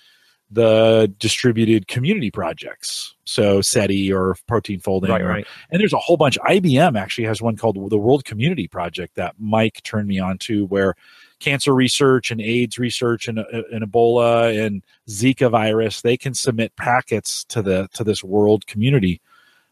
the 0.49 1.13
distributed 1.19 1.87
community 1.87 2.31
projects. 2.31 3.15
So 3.25 3.61
SETI 3.61 4.11
or 4.13 4.35
Protein 4.47 4.79
Folding. 4.79 5.11
Right, 5.11 5.21
or- 5.21 5.27
right. 5.27 5.47
And 5.69 5.81
there's 5.81 5.93
a 5.93 5.97
whole 5.97 6.17
bunch. 6.17 6.37
IBM 6.39 6.97
actually 6.97 7.25
has 7.25 7.41
one 7.41 7.57
called 7.57 7.75
the 7.89 7.97
World 7.97 8.23
Community 8.25 8.67
Project 8.67 9.15
that 9.15 9.35
Mike 9.37 9.81
turned 9.83 10.07
me 10.07 10.19
on 10.19 10.37
to, 10.39 10.65
where 10.67 10.95
cancer 11.39 11.73
research 11.73 12.31
and 12.31 12.41
AIDS 12.41 12.79
research 12.79 13.27
and, 13.27 13.39
uh, 13.39 13.43
and 13.71 13.83
Ebola 13.83 14.65
and 14.65 14.83
Zika 15.07 15.51
virus 15.51 16.01
they 16.01 16.17
can 16.17 16.33
submit 16.33 16.75
packets 16.75 17.43
to 17.45 17.61
the 17.61 17.87
to 17.93 18.03
this 18.03 18.23
World 18.23 18.65
Community 18.67 19.21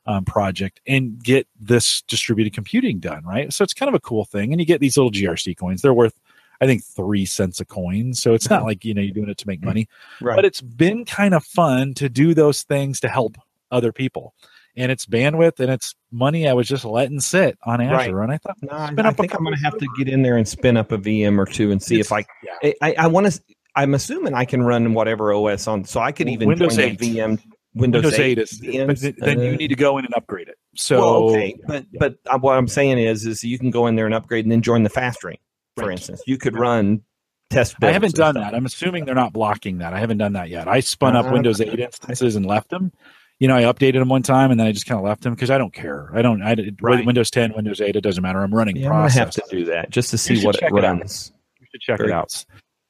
um, 0.06 0.26
project 0.26 0.82
and 0.88 1.22
get 1.23 1.48
this 1.60 2.02
distributed 2.03 2.53
computing 2.53 2.99
done. 2.99 3.23
Right, 3.23 3.52
so 3.53 3.64
it's 3.64 3.73
kind 3.73 3.90
of 3.90 3.95
a 3.95 3.99
cool 3.99 4.26
thing. 4.26 4.52
And 4.52 4.60
you 4.60 4.65
get 4.65 4.80
these 4.82 4.98
little 4.98 5.11
GRC 5.11 5.57
coins. 5.57 5.82
They're 5.82 5.94
worth 5.94 6.19
I 6.61 6.65
think 6.68 6.84
three 6.86 7.26
cents 7.26 7.60
a 7.60 7.65
coin. 7.65 8.14
So 8.14 8.34
it's 8.34 8.49
not 8.49 8.64
like 8.64 8.86
you 8.86 8.94
know 8.94 9.02
you're 9.02 9.14
doing 9.14 9.30
it 9.30 9.38
to 9.40 9.48
make 9.48 9.61
money 9.61 9.88
Right. 10.22 10.36
but 10.36 10.45
it's 10.45 10.61
been 10.61 11.03
kind 11.06 11.34
of 11.34 11.44
fun 11.44 11.94
to 11.95 12.07
do 12.10 12.34
those 12.34 12.64
things 12.64 12.99
to 13.02 13.10
help 13.10 13.38
other 13.72 13.91
people 13.91 14.34
and 14.77 14.91
it's 14.91 15.06
bandwidth 15.06 15.60
and 15.60 15.72
it's 15.72 15.95
money 16.11 16.48
i 16.48 16.53
was 16.53 16.68
just 16.68 16.86
letting 16.86 17.19
sit 17.19 17.57
on 17.64 17.82
azure 17.82 18.22
and 18.22 18.32
i 18.32 18.38
thought 18.38 18.56
No, 18.61 18.72
I, 18.72 18.94
I 18.98 19.11
think 19.11 19.34
I'm 19.34 19.44
going 19.44 19.56
to 19.56 19.61
have 19.64 19.77
to 19.77 19.88
get 19.98 20.07
in 20.07 20.22
there 20.22 20.38
and 20.38 20.48
spin 20.48 20.77
up 20.77 20.91
a 20.91 20.98
VM 20.99 21.38
or 21.40 21.45
two 21.45 21.72
and 21.72 21.82
see 21.82 21.99
if 21.99 22.11
I. 22.11 22.26
yeah. 22.61 22.72
I, 22.82 22.95
I 22.99 23.07
want 23.07 23.26
to. 23.32 23.41
I'm 23.76 23.94
assuming 23.95 24.34
I 24.34 24.45
can 24.45 24.64
run 24.64 24.94
whatever 24.94 25.34
OS 25.34 25.68
on, 25.68 25.84
so 25.84 25.99
I 25.99 26.11
could 26.14 26.30
even 26.30 26.48
Windows 26.48 26.76
join 26.77 26.91
8. 26.91 26.99
the 26.99 27.18
VM. 27.18 27.41
Windows, 27.76 28.03
windows 28.03 28.19
8 28.19 28.31
8, 28.31 28.38
is 28.39 28.60
VMs, 28.61 28.88
but 28.88 28.97
th- 28.99 29.15
then 29.18 29.39
you 29.41 29.53
uh, 29.53 29.56
need 29.57 29.68
to 29.68 29.76
go 29.76 29.97
in 29.97 30.06
and 30.06 30.14
upgrade 30.15 30.47
it 30.47 30.57
so 30.76 30.99
well, 30.99 31.14
okay, 31.30 31.56
but 31.68 31.85
but 31.99 32.15
uh, 32.27 32.38
what 32.39 32.57
I'm 32.57 32.68
saying 32.68 32.97
is, 32.99 33.26
is 33.26 33.43
you 33.43 33.60
can 33.60 33.69
go 33.69 33.85
in 33.88 33.95
there 33.95 34.06
and 34.06 34.15
upgrade 34.15 34.45
and 34.45 34.52
then 34.52 34.61
join 34.61 34.84
the 34.84 34.89
fast 34.89 35.23
ring. 35.23 35.38
For 35.76 35.88
Right. 35.88 35.91
instance, 35.91 36.23
you 36.26 36.38
could 36.38 36.56
run 36.56 37.02
test. 37.52 37.76
i 37.84 37.91
haven't 37.91 38.15
done 38.15 38.34
that 38.35 38.56
i'm 38.56 38.65
assuming 38.65 39.06
they're 39.06 39.14
not 39.14 39.31
blocking 39.31 39.77
that 39.77 39.93
i 39.93 39.99
haven't 39.99 40.18
done 40.18 40.34
that 40.34 40.49
yet 40.49 40.68
i 40.68 40.80
spun 40.80 41.15
up 41.15 41.27
Uh, 41.27 41.31
windows 41.34 41.61
8 41.61 41.80
instances 41.80 42.35
and 42.35 42.43
left 42.43 42.69
them 42.72 42.91
you 43.39 43.47
know 43.47 43.56
i 43.56 43.61
updated 43.61 43.99
them 43.99 44.10
one 44.10 44.23
time 44.23 44.49
and 44.49 44.60
then 44.60 44.65
i 44.65 44.72
just 44.72 44.88
kind 44.88 44.97
of 44.97 45.06
left 45.06 45.22
them 45.22 45.35
because 45.35 45.52
i 45.52 45.57
don't 45.60 45.72
care 45.73 46.10
i 46.15 46.23
don't 46.23 46.41
i 46.41 46.56
Right. 46.81 47.06
windows 47.06 47.30
10 47.30 47.53
windows 47.56 47.81
8 47.81 47.95
it 47.95 48.02
doesn't 48.02 48.23
matter 48.23 48.39
i'm 48.41 48.52
running 48.53 48.77
Yeah, 48.77 48.88
process 48.88 49.15
have 49.19 49.31
to 49.31 49.43
do 49.52 49.65
that 49.65 49.91
just 49.91 50.10
to 50.10 50.18
see 50.18 50.43
what 50.43 50.56
it 50.56 50.72
runs. 50.72 51.34
You 51.60 51.68
should 51.72 51.81
check 51.81 51.99
it 51.99 52.10
out. 52.11 52.45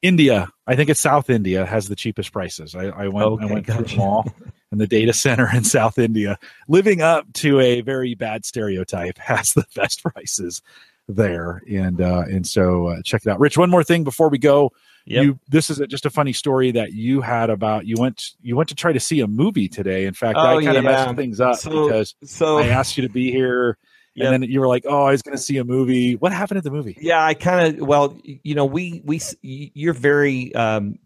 India, 0.05 0.47
I 0.67 0.75
think 0.75 0.89
it's 0.89 0.99
South 0.99 1.29
India 1.29 1.65
has 1.65 1.87
the 1.87 1.95
cheapest 1.95 2.31
prices. 2.31 2.75
I, 2.75 2.85
I 2.85 3.07
went, 3.07 3.27
Okay, 3.27 3.43
I 3.45 3.53
went 3.53 3.65
through 3.65 3.75
gotcha. 3.75 3.95
them 3.95 4.01
all, 4.01 4.33
and 4.71 4.79
the 4.79 4.87
data 4.87 5.13
center 5.13 5.49
in 5.53 5.63
South 5.63 5.97
India, 5.97 6.37
living 6.67 7.01
up 7.01 7.25
to 7.33 7.59
a 7.59 7.81
very 7.81 8.13
bad 8.15 8.45
stereotype, 8.45 9.17
has 9.17 9.53
the 9.53 9.65
best 9.75 10.03
prices 10.03 10.61
there. 11.07 11.61
And 11.69 12.01
uh, 12.01 12.23
and 12.29 12.45
so 12.45 12.87
uh, 12.87 13.01
check 13.03 13.23
it 13.25 13.29
out. 13.29 13.39
Rich, 13.39 13.57
one 13.57 13.69
more 13.69 13.83
thing 13.83 14.03
before 14.03 14.29
we 14.29 14.37
go. 14.37 14.71
Yep. 15.07 15.23
You 15.23 15.39
this 15.49 15.69
is 15.69 15.79
a, 15.79 15.85
just 15.85 16.05
a 16.07 16.09
funny 16.09 16.33
story 16.33 16.71
that 16.71 16.93
you 16.93 17.21
had 17.21 17.51
about 17.51 17.85
you 17.85 17.95
went 17.99 18.31
you 18.41 18.55
went 18.55 18.69
to 18.69 18.75
try 18.75 18.91
to 18.91 18.99
see 18.99 19.19
a 19.21 19.27
movie 19.27 19.67
today. 19.67 20.05
In 20.05 20.15
fact, 20.15 20.35
I 20.37 20.53
Oh, 20.55 20.61
kind 20.61 20.77
of 20.77 20.83
yeah. 20.83 20.89
messed 21.05 21.15
things 21.15 21.39
up 21.39 21.57
So- 21.57 21.87
because 21.87 22.15
So 22.23 22.57
I 22.57 22.67
asked 22.67 22.97
you 22.97 23.03
to 23.07 23.13
be 23.13 23.31
here. 23.31 23.77
Yep. 24.15 24.25
And 24.25 24.43
then 24.43 24.49
you 24.49 24.61
were 24.61 24.67
like, 24.67 24.85
"Oh, 24.87 25.03
I 25.03 25.11
was 25.11 25.21
going 25.21 25.35
to 25.35 25.41
see 25.41 25.57
a 25.57 25.65
movie." 25.65 26.15
What 26.15 26.31
happened 26.31 26.57
at 26.57 26.63
the 26.63 26.71
movie? 26.71 26.97
Yeah, 26.99 27.23
I 27.23 27.33
kind 27.33 27.79
of 27.79 27.87
well, 27.87 28.17
you 28.23 28.55
know, 28.55 28.65
we 28.65 29.01
we 29.03 29.19
you're 29.41 29.93
very 29.93 30.55
um, 30.55 30.97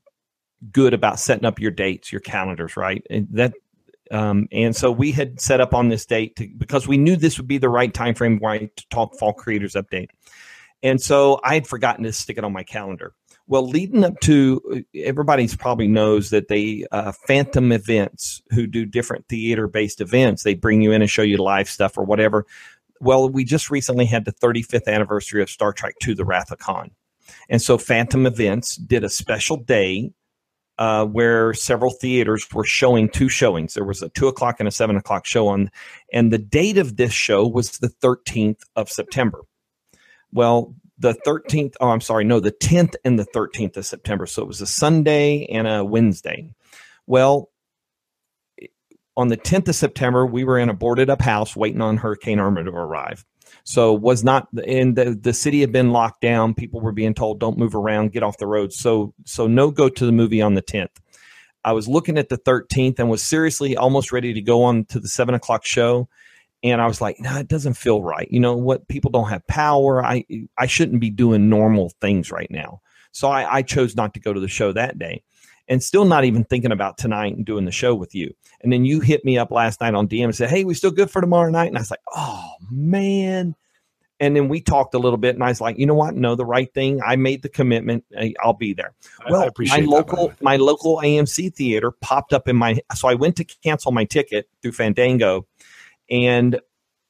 good 0.72 0.94
about 0.94 1.20
setting 1.20 1.46
up 1.46 1.60
your 1.60 1.72
dates, 1.72 2.12
your 2.12 2.22
calendars, 2.22 2.78
right? 2.78 3.04
And 3.10 3.28
that 3.32 3.54
um, 4.12 4.48
and 4.52 4.76
so 4.76 4.92
we 4.92 5.12
had 5.12 5.40
set 5.40 5.62
up 5.62 5.74
on 5.74 5.90
this 5.90 6.06
date 6.06 6.36
to, 6.38 6.48
because 6.58 6.88
we 6.88 6.98
knew 6.98 7.16
this 7.16 7.38
would 7.38 7.48
be 7.48 7.58
the 7.58 7.70
right 7.70 7.94
time 7.94 8.16
frame 8.16 8.40
why 8.40 8.70
to 8.76 8.90
talk 8.90 9.16
fall 9.16 9.34
creators 9.34 9.74
update. 9.74 10.10
And 10.82 11.02
so 11.02 11.40
I 11.44 11.56
had 11.56 11.68
forgotten 11.68 12.04
to 12.06 12.14
stick 12.14 12.38
it 12.38 12.44
on 12.44 12.54
my 12.54 12.64
calendar. 12.64 13.14
Well, 13.48 13.68
leading 13.68 14.04
up 14.04 14.20
to 14.22 14.86
everybody's 14.96 15.56
probably 15.56 15.88
knows 15.88 16.30
that 16.30 16.50
they 16.50 16.86
uh, 16.92 17.12
Fathom 17.12 17.72
Events, 17.72 18.44
who 18.52 18.68
do 18.68 18.86
different 18.86 19.28
theater 19.28 19.68
based 19.68 20.02
events, 20.02 20.44
they 20.44 20.54
bring 20.54 20.82
you 20.82 20.92
in 20.92 21.02
and 21.02 21.10
show 21.10 21.24
you 21.24 21.38
live 21.38 21.68
stuff 21.68 21.98
or 21.98 22.04
whatever. 22.04 22.46
Well, 23.00 23.30
we 23.30 23.44
just 23.44 23.70
recently 23.70 24.06
had 24.06 24.26
the 24.26 24.34
35th 24.34 24.88
anniversary 24.88 25.42
of 25.42 25.50
Star 25.50 25.74
Trek 25.74 25.96
II: 26.06 26.16
The 26.16 26.26
Wrath 26.26 26.52
of 26.52 26.60
Khan, 26.60 26.92
and 27.50 27.62
so 27.62 27.78
Fathom 27.78 28.26
Events 28.26 28.76
did 28.76 29.04
a 29.04 29.10
special 29.10 29.58
day 29.58 30.12
uh, 30.80 31.06
where 31.06 31.54
several 31.54 31.92
theaters 31.92 32.48
were 32.54 32.64
showing 32.64 33.10
two 33.10 33.30
showings. 33.30 33.74
There 33.74 33.84
was 33.84 34.02
a 34.02 34.10
two 34.10 34.28
o'clock 34.28 34.60
and 34.60 34.68
a 34.68 34.72
seven 34.72 34.96
o'clock 34.96 35.26
show 35.26 35.50
on, 35.50 35.70
and 36.14 36.32
the 36.32 36.38
date 36.38 36.78
of 36.78 36.96
this 36.96 37.12
show 37.12 37.46
was 37.46 37.80
the 37.80 37.90
13th 37.90 38.62
of 38.78 38.90
September. 38.90 39.42
Well, 40.32 40.74
the 40.98 41.14
13th, 41.26 41.76
oh, 41.82 41.90
I'm 41.90 42.02
sorry, 42.02 42.24
no, 42.24 42.40
the 42.40 42.52
10th 42.52 42.96
and 43.04 43.20
the 43.20 43.26
13th 43.26 43.78
of 43.78 43.86
September. 43.86 44.26
So 44.26 44.42
it 44.42 44.48
was 44.48 44.62
a 44.62 44.68
Sunday 44.68 45.46
and 45.46 45.68
a 45.68 45.84
Wednesday. 45.84 46.50
Well, 47.08 47.50
on 49.20 49.28
the 49.28 49.38
10th 49.38 49.68
of 49.68 49.76
September, 49.76 50.26
we 50.26 50.46
were 50.46 50.58
in 50.58 50.70
a 50.70 50.74
boarded 50.74 51.10
up 51.10 51.22
house 51.22 51.54
waiting 51.54 51.82
on 51.82 51.98
Hurricane 51.98 52.40
Irma 52.40 52.64
to 52.64 52.72
arrive. 52.72 53.26
So 53.66 53.92
was 53.92 54.24
not 54.24 54.48
in 54.64 54.94
the, 54.94 55.12
the 55.12 55.34
city 55.34 55.60
had 55.60 55.74
been 55.74 55.92
locked 55.92 56.22
down. 56.22 56.54
People 56.54 56.80
were 56.80 56.94
being 56.94 57.14
told 57.14 57.38
don't 57.38 57.58
move 57.58 57.76
around, 57.76 58.14
get 58.14 58.24
off 58.24 58.38
the 58.38 58.48
road. 58.48 58.72
So 58.72 59.14
so 59.26 59.46
no 59.46 59.72
go 59.72 59.90
to 59.90 60.06
the 60.06 60.14
movie 60.14 60.42
on 60.42 60.54
the 60.54 60.62
10th. 60.62 60.96
I 61.66 61.74
was 61.74 61.90
looking 61.90 62.18
at 62.18 62.30
the 62.30 62.38
13th 62.38 62.98
and 62.98 63.10
was 63.10 63.22
seriously 63.22 63.76
almost 63.76 64.14
ready 64.14 64.34
to 64.34 64.42
go 64.42 64.64
on 64.64 64.86
to 64.86 65.00
the 65.02 65.10
seven 65.10 65.36
o'clock 65.36 65.66
show. 65.66 66.08
And 66.64 66.82
I 66.82 66.88
was 66.88 67.02
like, 67.02 67.20
no, 67.20 67.38
it 67.38 67.50
doesn't 67.50 67.74
feel 67.74 68.02
right. 68.02 68.28
You 68.32 68.40
know 68.40 68.56
what? 68.56 68.88
People 68.88 69.12
don't 69.12 69.30
have 69.30 69.46
power. 69.48 70.04
I 70.04 70.24
I 70.58 70.66
shouldn't 70.66 71.02
be 71.02 71.10
doing 71.10 71.50
normal 71.50 71.92
things 72.00 72.32
right 72.32 72.50
now. 72.50 72.82
So 73.12 73.28
I, 73.28 73.58
I 73.58 73.62
chose 73.64 73.98
not 73.98 74.14
to 74.14 74.22
go 74.22 74.32
to 74.32 74.40
the 74.40 74.48
show 74.48 74.72
that 74.72 74.98
day 74.98 75.24
and 75.70 75.82
still 75.82 76.04
not 76.04 76.26
even 76.26 76.44
thinking 76.44 76.72
about 76.72 76.98
tonight 76.98 77.36
and 77.38 77.46
doing 77.46 77.64
the 77.64 77.72
show 77.72 77.96
with 77.96 78.14
you. 78.16 78.34
And 78.62 78.74
then 78.74 78.84
you 78.84 79.00
hit 79.00 79.24
me 79.24 79.38
up 79.38 79.52
last 79.52 79.80
night 79.80 79.94
on 79.94 80.08
DM 80.08 80.26
and 80.26 80.36
said, 80.36 80.50
Hey, 80.50 80.66
we 80.66 80.74
still 80.74 80.92
good 80.92 81.10
for 81.12 81.22
tomorrow 81.22 81.50
night? 81.50 81.68
And 81.68 81.78
I 81.78 81.82
was 81.82 81.92
like, 81.92 82.02
Oh 82.14 82.50
man. 82.70 83.56
And 84.22 84.36
then 84.36 84.50
we 84.50 84.60
talked 84.60 84.94
a 84.96 85.00
little 85.00 85.18
bit 85.18 85.36
and 85.36 85.44
I 85.44 85.48
was 85.48 85.62
like, 85.62 85.78
you 85.78 85.86
know 85.86 85.94
what? 85.94 86.14
No, 86.14 86.36
the 86.36 86.46
right 86.46 86.74
thing. 86.74 87.00
I 87.06 87.16
made 87.16 87.42
the 87.42 87.48
commitment. 87.48 88.04
I'll 88.44 88.52
be 88.52 88.74
there. 88.74 88.94
I- 89.26 89.32
Well, 89.32 89.44
I 89.44 89.46
appreciate 89.46 89.86
my 89.86 89.86
local 89.96 90.34
my 90.42 90.56
local 90.58 90.98
AMC 90.98 91.56
theater 91.56 91.92
popped 91.92 92.34
up 92.34 92.48
in 92.50 92.58
my 92.58 92.80
so 92.96 93.08
I 93.08 93.14
went 93.14 93.38
to 93.38 93.46
cancel 93.46 93.94
my 93.94 94.04
ticket 94.04 94.50
through 94.62 94.74
Fandango 94.74 95.48
and 96.10 96.60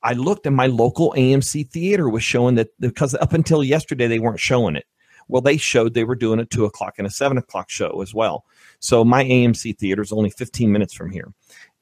I 0.03 0.14
looked 0.14 0.45
and 0.45 0.56
my 0.56 0.68
local 0.68 1.14
AMC 1.18 1.69
theater 1.69 2.07
was 2.10 2.23
showing 2.23 2.56
that 2.56 2.69
because 2.80 3.15
up 3.15 3.34
until 3.34 3.64
yesterday 3.64 4.07
they 4.07 4.19
weren't 4.19 4.40
showing 4.40 4.76
it. 4.76 4.86
Well, 5.30 5.41
they 5.41 5.56
showed 5.56 5.93
they 5.93 6.03
were 6.03 6.15
doing 6.15 6.39
a 6.39 6.45
two 6.45 6.65
o'clock 6.65 6.95
and 6.97 7.07
a 7.07 7.10
seven 7.10 7.38
o'clock 7.38 7.69
show 7.69 8.01
as 8.01 8.14
well. 8.14 8.45
So 8.80 9.06
my 9.06 9.23
AMC 9.23 9.77
theater 9.77 10.01
is 10.01 10.11
only 10.11 10.30
15 10.30 10.72
minutes 10.72 10.93
from 10.93 11.10
here. 11.11 11.34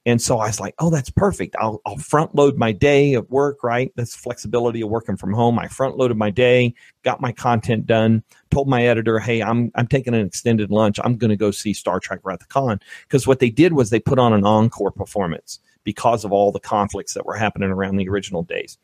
And 0.07 0.21
so 0.21 0.39
I 0.39 0.47
was 0.47 0.61
like, 0.61 0.73
oh, 0.79 0.89
that's 0.89 1.09
perfect. 1.09 1.57
I'll, 1.59 1.81
I'll 1.85 1.97
front 1.97 2.33
load 2.33 2.57
my 2.57 2.71
day 2.71 3.13
of 3.15 3.29
work, 3.29 3.61
right? 3.61 3.91
That's 3.97 4.15
flexibility 4.15 4.79
of 4.79 4.87
working 4.87 5.17
from 5.17 5.33
home. 5.33 5.59
I 5.59 5.67
front 5.67 5.97
loaded 5.97 6.15
my 6.15 6.29
day, 6.29 6.73
got 7.03 7.19
my 7.19 7.33
content 7.33 7.85
done, 7.85 8.23
told 8.49 8.69
my 8.69 8.85
editor, 8.87 9.19
hey, 9.19 9.43
I'm, 9.43 9.69
I'm 9.75 9.85
taking 9.85 10.13
an 10.13 10.25
extended 10.25 10.71
lunch. 10.71 10.97
I'm 11.03 11.17
going 11.17 11.31
to 11.31 11.35
go 11.35 11.51
see 11.51 11.73
Star 11.73 11.99
Trek 11.99 12.21
Wrath 12.23 12.39
of 12.39 12.47
Khan. 12.47 12.79
Because 13.03 13.27
what 13.27 13.39
they 13.39 13.49
did 13.49 13.73
was 13.73 13.89
they 13.89 13.99
put 13.99 14.17
on 14.17 14.31
an 14.31 14.45
encore 14.45 14.91
performance 14.91 15.59
because 15.83 16.23
of 16.23 16.31
all 16.31 16.53
the 16.53 16.59
conflicts 16.61 17.13
that 17.13 17.25
were 17.25 17.35
happening 17.35 17.69
around 17.69 17.97
the 17.97 18.07
original 18.07 18.43
days. 18.43 18.77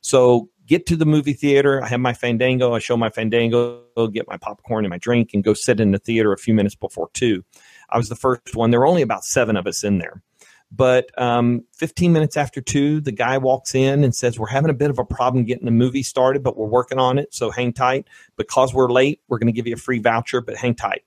So 0.00 0.48
get 0.70 0.86
to 0.86 0.94
the 0.94 1.04
movie 1.04 1.32
theater. 1.32 1.82
I 1.82 1.88
have 1.88 1.98
my 1.98 2.12
Fandango. 2.12 2.74
I 2.74 2.78
show 2.78 2.96
my 2.96 3.10
Fandango, 3.10 3.82
get 4.12 4.28
my 4.28 4.36
popcorn 4.36 4.84
and 4.84 4.90
my 4.90 4.98
drink, 4.98 5.34
and 5.34 5.42
go 5.42 5.52
sit 5.52 5.80
in 5.80 5.90
the 5.90 5.98
theater 5.98 6.32
a 6.32 6.38
few 6.38 6.54
minutes 6.54 6.76
before 6.76 7.10
two. 7.12 7.44
I 7.90 7.98
was 7.98 8.08
the 8.08 8.14
first 8.14 8.54
one. 8.54 8.70
There 8.70 8.78
were 8.78 8.86
only 8.86 9.02
about 9.02 9.24
seven 9.24 9.56
of 9.56 9.66
us 9.66 9.82
in 9.82 9.98
there. 9.98 10.22
But 10.70 11.10
um, 11.20 11.64
15 11.74 12.12
minutes 12.12 12.36
after 12.36 12.60
two, 12.60 13.00
the 13.00 13.10
guy 13.10 13.36
walks 13.36 13.74
in 13.74 14.04
and 14.04 14.14
says, 14.14 14.38
We're 14.38 14.46
having 14.46 14.70
a 14.70 14.74
bit 14.74 14.90
of 14.90 15.00
a 15.00 15.04
problem 15.04 15.44
getting 15.44 15.64
the 15.64 15.72
movie 15.72 16.04
started, 16.04 16.44
but 16.44 16.56
we're 16.56 16.68
working 16.68 17.00
on 17.00 17.18
it. 17.18 17.34
So 17.34 17.50
hang 17.50 17.72
tight. 17.72 18.06
Because 18.36 18.72
we're 18.72 18.92
late, 18.92 19.20
we're 19.26 19.38
going 19.38 19.52
to 19.52 19.52
give 19.52 19.66
you 19.66 19.74
a 19.74 19.76
free 19.76 19.98
voucher, 19.98 20.40
but 20.40 20.56
hang 20.56 20.76
tight. 20.76 21.02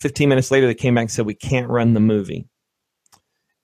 15 0.00 0.28
minutes 0.28 0.50
later, 0.50 0.66
they 0.66 0.74
came 0.74 0.96
back 0.96 1.02
and 1.02 1.10
said, 1.12 1.26
We 1.26 1.34
can't 1.34 1.70
run 1.70 1.94
the 1.94 2.00
movie. 2.00 2.48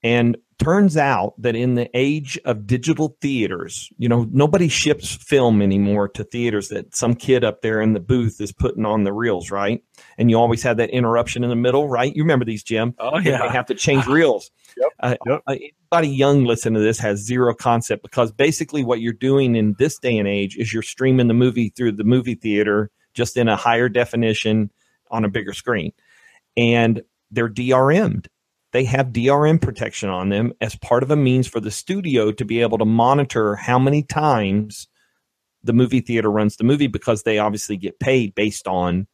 And 0.04 0.36
turns 0.60 0.96
out 0.96 1.34
that 1.38 1.56
in 1.56 1.74
the 1.74 1.90
age 1.94 2.38
of 2.44 2.66
digital 2.66 3.16
theaters, 3.20 3.88
you 3.98 4.08
know, 4.08 4.28
nobody 4.30 4.68
ships 4.68 5.14
film 5.16 5.62
anymore 5.62 6.06
to 6.10 6.22
theaters 6.22 6.68
that 6.68 6.94
some 6.94 7.14
kid 7.14 7.42
up 7.42 7.62
there 7.62 7.80
in 7.80 7.94
the 7.94 8.00
booth 8.00 8.40
is 8.40 8.52
putting 8.52 8.84
on 8.84 9.04
the 9.04 9.12
reels, 9.12 9.50
right? 9.50 9.82
And 10.18 10.30
you 10.30 10.38
always 10.38 10.62
have 10.62 10.76
that 10.76 10.90
interruption 10.90 11.42
in 11.42 11.50
the 11.50 11.56
middle, 11.56 11.88
right? 11.88 12.14
You 12.14 12.22
remember 12.22 12.44
these, 12.44 12.62
Jim? 12.62 12.94
Oh 12.98 13.20
They 13.20 13.30
have 13.48 13.66
to 13.66 13.74
change 13.74 14.06
reels. 14.06 14.50
Yep, 14.76 14.88
Uh, 15.00 15.16
yep. 15.26 15.42
uh, 15.48 15.56
anybody 15.92 16.08
young 16.08 16.44
listening 16.44 16.74
to 16.74 16.80
this 16.80 17.00
has 17.00 17.18
zero 17.18 17.52
concept 17.54 18.02
because 18.04 18.30
basically 18.30 18.84
what 18.84 19.00
you're 19.00 19.12
doing 19.12 19.56
in 19.56 19.74
this 19.80 19.98
day 19.98 20.16
and 20.16 20.28
age 20.28 20.56
is 20.56 20.72
you're 20.72 20.80
streaming 20.80 21.26
the 21.26 21.34
movie 21.34 21.70
through 21.70 21.90
the 21.92 22.04
movie 22.04 22.36
theater 22.36 22.88
just 23.12 23.36
in 23.36 23.48
a 23.48 23.56
higher 23.56 23.88
definition 23.88 24.70
on 25.10 25.24
a 25.24 25.28
bigger 25.28 25.52
screen. 25.52 25.92
And 26.56 27.02
they're 27.32 27.48
DRM'd. 27.48 28.28
They 28.72 28.84
have 28.84 29.08
DRM 29.08 29.60
protection 29.60 30.08
on 30.08 30.28
them 30.28 30.52
as 30.60 30.76
part 30.76 31.02
of 31.02 31.10
a 31.10 31.16
means 31.16 31.46
for 31.48 31.60
the 31.60 31.70
studio 31.70 32.32
to 32.32 32.44
be 32.44 32.60
able 32.60 32.78
to 32.78 32.84
monitor 32.84 33.56
how 33.56 33.78
many 33.78 34.02
times 34.02 34.88
the 35.62 35.72
movie 35.72 36.00
theater 36.00 36.30
runs 36.30 36.56
the 36.56 36.64
movie 36.64 36.86
because 36.86 37.22
they 37.22 37.38
obviously 37.38 37.76
get 37.76 37.98
paid 37.98 38.34
based 38.34 38.66
on, 38.66 39.06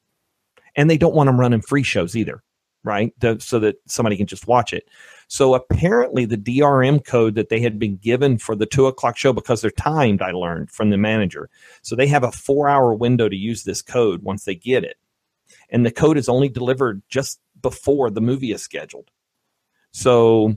and 0.77 0.91
they 0.91 0.99
don't 0.99 1.15
want 1.15 1.29
them 1.29 1.41
running 1.41 1.63
free 1.63 1.83
shows 1.83 2.15
either 2.15 2.43
right? 2.87 3.13
The, 3.19 3.39
so 3.41 3.59
that 3.59 3.77
somebody 3.87 4.17
can 4.17 4.29
just 4.29 4.47
watch 4.47 4.73
it. 4.73 4.89
So 5.29 5.55
apparently, 5.55 6.25
the 6.25 6.39
DRM 6.39 7.05
code 7.05 7.35
that 7.35 7.49
they 7.49 7.61
had 7.61 7.81
been 7.81 7.97
given 7.97 8.39
for 8.39 8.55
the 8.55 8.65
two 8.65 8.87
o'clock 8.87 9.17
show, 9.17 9.33
because 9.33 9.61
they're 9.61 9.73
timed, 9.73 10.23
I 10.23 10.31
learned 10.31 10.71
from 10.71 10.91
the 10.91 10.97
manager. 10.97 11.51
So 11.83 11.97
they 11.97 12.07
have 12.07 12.23
a 12.23 12.31
four 12.31 12.69
hour 12.69 12.95
window 12.95 13.29
to 13.29 13.37
use 13.37 13.65
this 13.65 13.83
code 13.83 14.23
once 14.23 14.45
they 14.45 14.55
get 14.55 14.85
it. 14.85 14.97
And 15.69 15.85
the 15.85 15.91
code 15.91 16.17
is 16.17 16.29
only 16.29 16.49
delivered 16.49 17.03
just 17.09 17.41
before 17.61 18.09
the 18.09 18.21
movie 18.21 18.53
is 18.53 18.63
scheduled. 18.63 19.11
So 19.97 20.55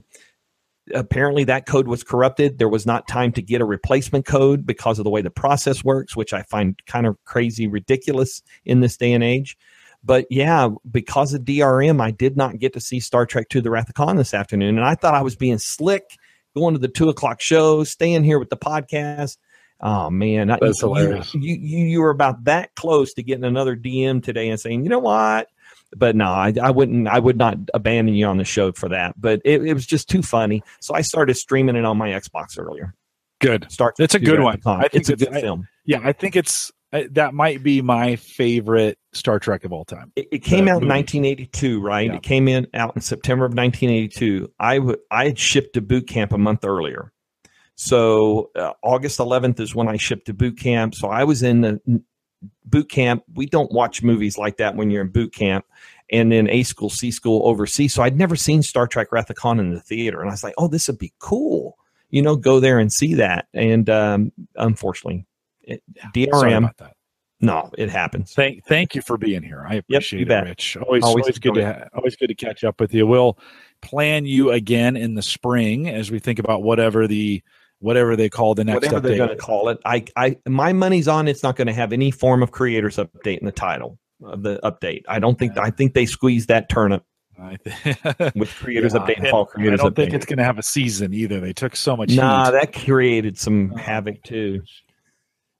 apparently 0.94 1.44
that 1.44 1.64
code 1.64 1.88
was 1.88 2.04
corrupted. 2.04 2.58
There 2.58 2.68
was 2.68 2.84
not 2.84 3.08
time 3.08 3.32
to 3.32 3.42
get 3.42 3.62
a 3.62 3.64
replacement 3.64 4.26
code 4.26 4.66
because 4.66 4.98
of 4.98 5.04
the 5.04 5.10
way 5.10 5.22
the 5.22 5.30
process 5.30 5.82
works, 5.82 6.14
which 6.14 6.34
I 6.34 6.42
find 6.42 6.78
kind 6.86 7.06
of 7.06 7.16
crazy, 7.24 7.66
ridiculous 7.66 8.42
in 8.66 8.80
this 8.80 8.98
day 8.98 9.14
and 9.14 9.24
age. 9.24 9.56
But 10.04 10.26
yeah, 10.28 10.68
because 10.90 11.32
of 11.32 11.42
DRM, 11.42 12.02
I 12.02 12.10
did 12.10 12.36
not 12.36 12.58
get 12.58 12.74
to 12.74 12.80
see 12.80 13.00
Star 13.00 13.24
Trek 13.24 13.46
II 13.54 13.62
The 13.62 13.70
Wrath 13.70 13.88
of 13.88 13.94
Khan 13.94 14.16
this 14.16 14.34
afternoon. 14.34 14.76
And 14.76 14.86
I 14.86 14.94
thought 14.94 15.14
I 15.14 15.22
was 15.22 15.36
being 15.36 15.58
slick, 15.58 16.04
going 16.54 16.74
to 16.74 16.80
the 16.80 16.88
two 16.88 17.08
o'clock 17.08 17.40
show, 17.40 17.82
staying 17.84 18.24
here 18.24 18.38
with 18.38 18.50
the 18.50 18.58
podcast. 18.58 19.38
Oh 19.80 20.10
man, 20.10 20.48
that's 20.48 20.82
you, 20.82 20.88
hilarious. 20.88 21.34
You, 21.34 21.54
you 21.54 21.84
you 21.86 22.00
were 22.02 22.10
about 22.10 22.44
that 22.44 22.74
close 22.74 23.14
to 23.14 23.22
getting 23.22 23.44
another 23.44 23.74
DM 23.74 24.22
today 24.22 24.50
and 24.50 24.60
saying, 24.60 24.82
you 24.82 24.90
know 24.90 24.98
what? 24.98 25.48
But 25.96 26.14
no, 26.14 26.26
I, 26.26 26.54
I 26.62 26.70
wouldn't. 26.70 27.08
I 27.08 27.18
would 27.18 27.36
not 27.36 27.56
abandon 27.74 28.14
you 28.14 28.26
on 28.26 28.36
the 28.36 28.44
show 28.44 28.72
for 28.72 28.88
that. 28.90 29.20
But 29.20 29.40
it, 29.44 29.64
it 29.64 29.74
was 29.74 29.86
just 29.86 30.08
too 30.08 30.22
funny, 30.22 30.62
so 30.80 30.94
I 30.94 31.00
started 31.00 31.34
streaming 31.34 31.76
it 31.76 31.84
on 31.84 31.98
my 31.98 32.10
Xbox 32.10 32.58
earlier. 32.58 32.94
Good. 33.40 33.66
Start. 33.70 33.96
It's 33.98 34.14
a 34.14 34.18
good 34.18 34.40
one. 34.40 34.60
I 34.66 34.88
think 34.88 34.94
it's 34.94 35.08
a 35.08 35.16
good 35.16 35.34
I, 35.34 35.40
film. 35.40 35.66
Yeah, 35.84 36.00
I 36.04 36.12
think 36.12 36.36
it's 36.36 36.70
I, 36.92 37.08
that 37.12 37.34
might 37.34 37.62
be 37.62 37.82
my 37.82 38.16
favorite 38.16 38.98
Star 39.12 39.38
Trek 39.38 39.64
of 39.64 39.72
all 39.72 39.84
time. 39.84 40.12
It, 40.16 40.28
it 40.32 40.38
came 40.40 40.66
The 40.66 40.72
out 40.72 40.82
in 40.82 40.88
1982, 40.88 41.80
right? 41.80 42.08
Yeah. 42.08 42.16
It 42.16 42.22
came 42.22 42.48
in 42.48 42.66
out 42.74 42.94
in 42.96 43.02
September 43.02 43.44
of 43.44 43.54
1982. 43.54 44.52
I 44.58 44.78
w- 44.78 44.98
I 45.10 45.26
had 45.26 45.38
shipped 45.38 45.74
to 45.74 45.80
boot 45.80 46.08
camp 46.08 46.32
a 46.32 46.38
month 46.38 46.64
earlier, 46.64 47.12
so 47.76 48.50
uh, 48.56 48.72
August 48.82 49.18
11th 49.18 49.60
is 49.60 49.74
when 49.74 49.88
I 49.88 49.96
shipped 49.96 50.26
to 50.26 50.34
boot 50.34 50.58
camp. 50.58 50.94
So 50.94 51.08
I 51.08 51.24
was 51.24 51.42
in 51.42 51.60
the 51.60 52.02
boot 52.64 52.90
camp. 52.90 53.22
We 53.34 53.46
don't 53.46 53.70
watch 53.72 54.02
movies 54.02 54.38
like 54.38 54.56
that 54.58 54.76
when 54.76 54.90
you're 54.90 55.02
in 55.02 55.08
boot 55.08 55.34
camp, 55.34 55.64
and 56.10 56.30
then 56.32 56.48
A 56.50 56.62
school, 56.62 56.90
C 56.90 57.10
school, 57.10 57.42
overseas. 57.44 57.94
So 57.94 58.02
I'd 58.02 58.16
never 58.16 58.36
seen 58.36 58.62
Star 58.62 58.86
Trek 58.86 59.12
Wrath 59.12 59.30
of 59.30 59.36
Khan 59.36 59.60
in 59.60 59.72
the 59.74 59.80
theater, 59.80 60.20
and 60.20 60.30
I 60.30 60.32
was 60.32 60.44
like, 60.44 60.54
oh, 60.58 60.68
this 60.68 60.88
would 60.88 60.98
be 60.98 61.12
cool. 61.18 61.76
You 62.10 62.22
know, 62.22 62.36
go 62.36 62.58
there 62.60 62.78
and 62.78 62.92
see 62.92 63.14
that. 63.14 63.46
And 63.54 63.88
um, 63.88 64.32
unfortunately, 64.56 65.26
it, 65.62 65.82
Sorry 66.14 66.26
DRM. 66.26 66.58
about 66.58 66.76
that. 66.78 66.96
No, 67.42 67.70
it 67.78 67.88
happens. 67.88 68.34
Thank, 68.34 68.66
thank 68.66 68.94
you 68.94 69.00
for 69.00 69.16
being 69.16 69.42
here. 69.42 69.64
I 69.66 69.76
appreciate 69.76 70.28
you 70.28 70.34
it. 70.34 70.44
Rich. 70.44 70.76
Always, 70.76 71.02
Always 71.02 71.22
always, 71.22 71.38
good 71.38 71.54
to 71.54 71.88
always 71.94 72.16
good 72.16 72.26
to 72.26 72.34
catch 72.34 72.64
up 72.64 72.80
with 72.80 72.92
you. 72.92 73.06
We'll 73.06 73.38
plan 73.80 74.26
you 74.26 74.50
again 74.50 74.94
in 74.94 75.14
the 75.14 75.22
spring 75.22 75.88
as 75.88 76.10
we 76.10 76.18
think 76.18 76.38
about 76.38 76.62
whatever 76.62 77.06
the 77.06 77.42
whatever 77.80 78.14
they 78.16 78.28
call 78.28 78.54
the 78.54 78.64
next 78.64 78.76
whatever 78.76 79.00
they're 79.00 79.16
going 79.16 79.28
to 79.30 79.36
call 79.36 79.68
it. 79.68 79.78
I, 79.84 80.04
I, 80.16 80.36
my 80.46 80.72
money's 80.72 81.08
on 81.08 81.26
it's 81.28 81.42
not 81.42 81.56
going 81.56 81.66
to 81.66 81.72
have 81.74 81.92
any 81.92 82.10
form 82.10 82.42
of 82.42 82.52
creators 82.52 82.96
update 82.96 83.38
in 83.38 83.46
the 83.46 83.52
title 83.52 83.98
of 84.22 84.42
the 84.42 84.60
update. 84.62 85.02
I 85.08 85.18
don't 85.18 85.38
think. 85.38 85.56
I 85.58 85.70
think 85.70 85.94
they 85.94 86.06
squeezed 86.06 86.48
that 86.48 86.68
turnip 86.68 87.02
I 87.40 87.56
th- 87.56 88.34
with 88.34 88.50
creators 88.54 88.92
Yeah, 88.94 89.00
update 89.00 89.16
and 89.16 89.24
and 89.26 89.30
fall 89.30 89.50
I 89.56 89.62
don't 89.62 89.78
update. 89.78 89.96
think 89.96 90.12
it's 90.14 90.26
going 90.26 90.36
to 90.38 90.44
have 90.44 90.58
a 90.58 90.62
season 90.62 91.14
either. 91.14 91.40
They 91.40 91.52
took 91.54 91.74
so 91.74 91.96
much. 91.96 92.10
nah, 92.10 92.46
heat. 92.46 92.52
that 92.52 92.72
created 92.74 93.38
some 93.38 93.72
Oh, 93.74 93.78
havoc 93.78 94.22
too. 94.22 94.62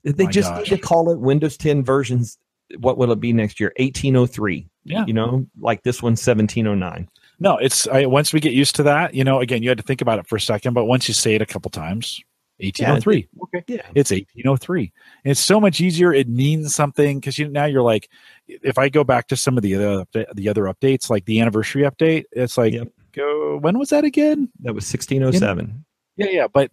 They 0.04 0.24
My 0.24 0.30
just 0.30 0.50
gosh. 0.50 0.70
need 0.70 0.76
to 0.76 0.82
call 0.82 1.10
it 1.10 1.18
Windows 1.20 1.56
10 1.56 1.84
versions. 1.84 2.38
What 2.78 2.96
will 2.98 3.12
it 3.12 3.20
be 3.20 3.32
next 3.32 3.60
year? 3.60 3.72
1803. 3.78 4.68
Yeah. 4.84 5.04
You 5.06 5.12
know, 5.12 5.46
like 5.60 5.82
this 5.82 6.02
one, 6.02 6.12
1709. 6.12 7.08
No, 7.40 7.56
it's 7.56 7.88
I, 7.88 8.04
once 8.06 8.32
we 8.32 8.40
get 8.40 8.52
used 8.52 8.76
to 8.76 8.82
that. 8.84 9.14
You 9.14 9.24
know, 9.24 9.40
again, 9.40 9.62
you 9.62 9.68
had 9.70 9.78
to 9.78 9.84
think 9.84 10.00
about 10.02 10.18
it 10.18 10.26
for 10.26 10.36
a 10.36 10.40
second, 10.40 10.74
but 10.74 10.84
once 10.84 11.08
you 11.08 11.14
say 11.14 11.34
it 11.34 11.42
a 11.42 11.46
couple 11.46 11.70
times, 11.70 12.20
eighteen 12.60 12.88
oh 12.88 13.00
three. 13.00 13.26
Okay, 13.44 13.64
Yeah. 13.66 13.82
it's 13.94 14.10
1803 14.10 14.92
it's 15.24 15.40
so 15.40 15.58
much 15.60 15.80
easier 15.80 16.12
it 16.12 16.28
means 16.28 16.74
something 16.74 17.18
because 17.18 17.38
you 17.38 17.48
now 17.48 17.64
you're 17.64 17.82
like 17.82 18.08
if 18.46 18.76
i 18.78 18.88
go 18.88 19.02
back 19.02 19.26
to 19.28 19.36
some 19.36 19.56
of 19.56 19.62
the 19.62 19.74
other 19.74 20.04
the 20.34 20.48
other 20.48 20.64
updates 20.64 21.08
like 21.10 21.24
the 21.24 21.40
anniversary 21.40 21.82
update 21.82 22.24
it's 22.32 22.56
like 22.58 22.74
Yep. 22.74 22.88
go 23.12 23.56
when 23.62 23.78
was 23.78 23.88
that 23.88 24.04
again 24.04 24.48
That 24.60 24.74
was 24.74 24.84
1607. 24.92 25.84
yeah 26.16 26.26
yeah 26.30 26.46
but 26.52 26.70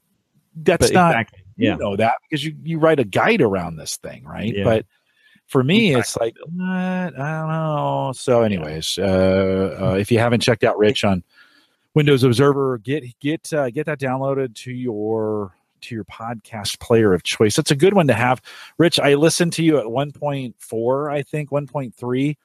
that's 0.58 0.88
But 0.88 0.94
not 0.94 1.12
exactly. 1.12 1.40
Yeah. 1.56 1.72
you 1.74 1.78
know 1.80 1.96
that 1.96 2.16
because 2.30 2.44
you 2.46 2.56
you 2.64 2.80
write 2.80 3.00
a 3.00 3.06
guide 3.06 3.42
around 3.42 3.78
this 3.78 3.96
thing 3.98 4.24
right 4.26 4.54
Yeah. 4.54 4.64
but 4.66 4.86
for 5.48 5.64
me 5.64 5.96
Exactly. 5.96 6.00
it's 6.00 6.18
like 6.18 6.36
what 6.54 6.66
i 6.66 7.10
don't 7.10 7.50
know 7.50 8.12
so 8.16 8.42
anyways 8.42 8.98
uh, 9.00 9.78
uh 9.82 9.96
if 10.00 10.12
you 10.12 10.20
haven't 10.20 10.42
checked 10.42 10.64
out 10.64 10.78
rich 10.78 11.04
on 11.04 11.24
windows 11.96 12.24
observer 12.24 12.78
get 12.80 13.04
get 13.20 13.52
uh, 13.54 13.70
get 13.70 13.86
that 13.86 14.00
downloaded 14.00 14.54
to 14.56 14.72
your 14.72 15.54
to 15.82 15.96
your 15.96 16.04
podcast 16.06 16.80
player 16.80 17.14
of 17.14 17.24
choice 17.24 17.56
that's 17.56 17.72
a 17.72 17.76
good 17.76 17.94
one 17.94 18.08
to 18.08 18.14
have 18.14 18.42
rich 18.78 19.00
i 19.00 19.14
listened 19.14 19.54
to 19.54 19.64
you 19.64 19.78
at 19.78 19.86
1.4 19.86 21.12
i 21.14 21.22
think 21.22 21.50
1.3 21.50 22.36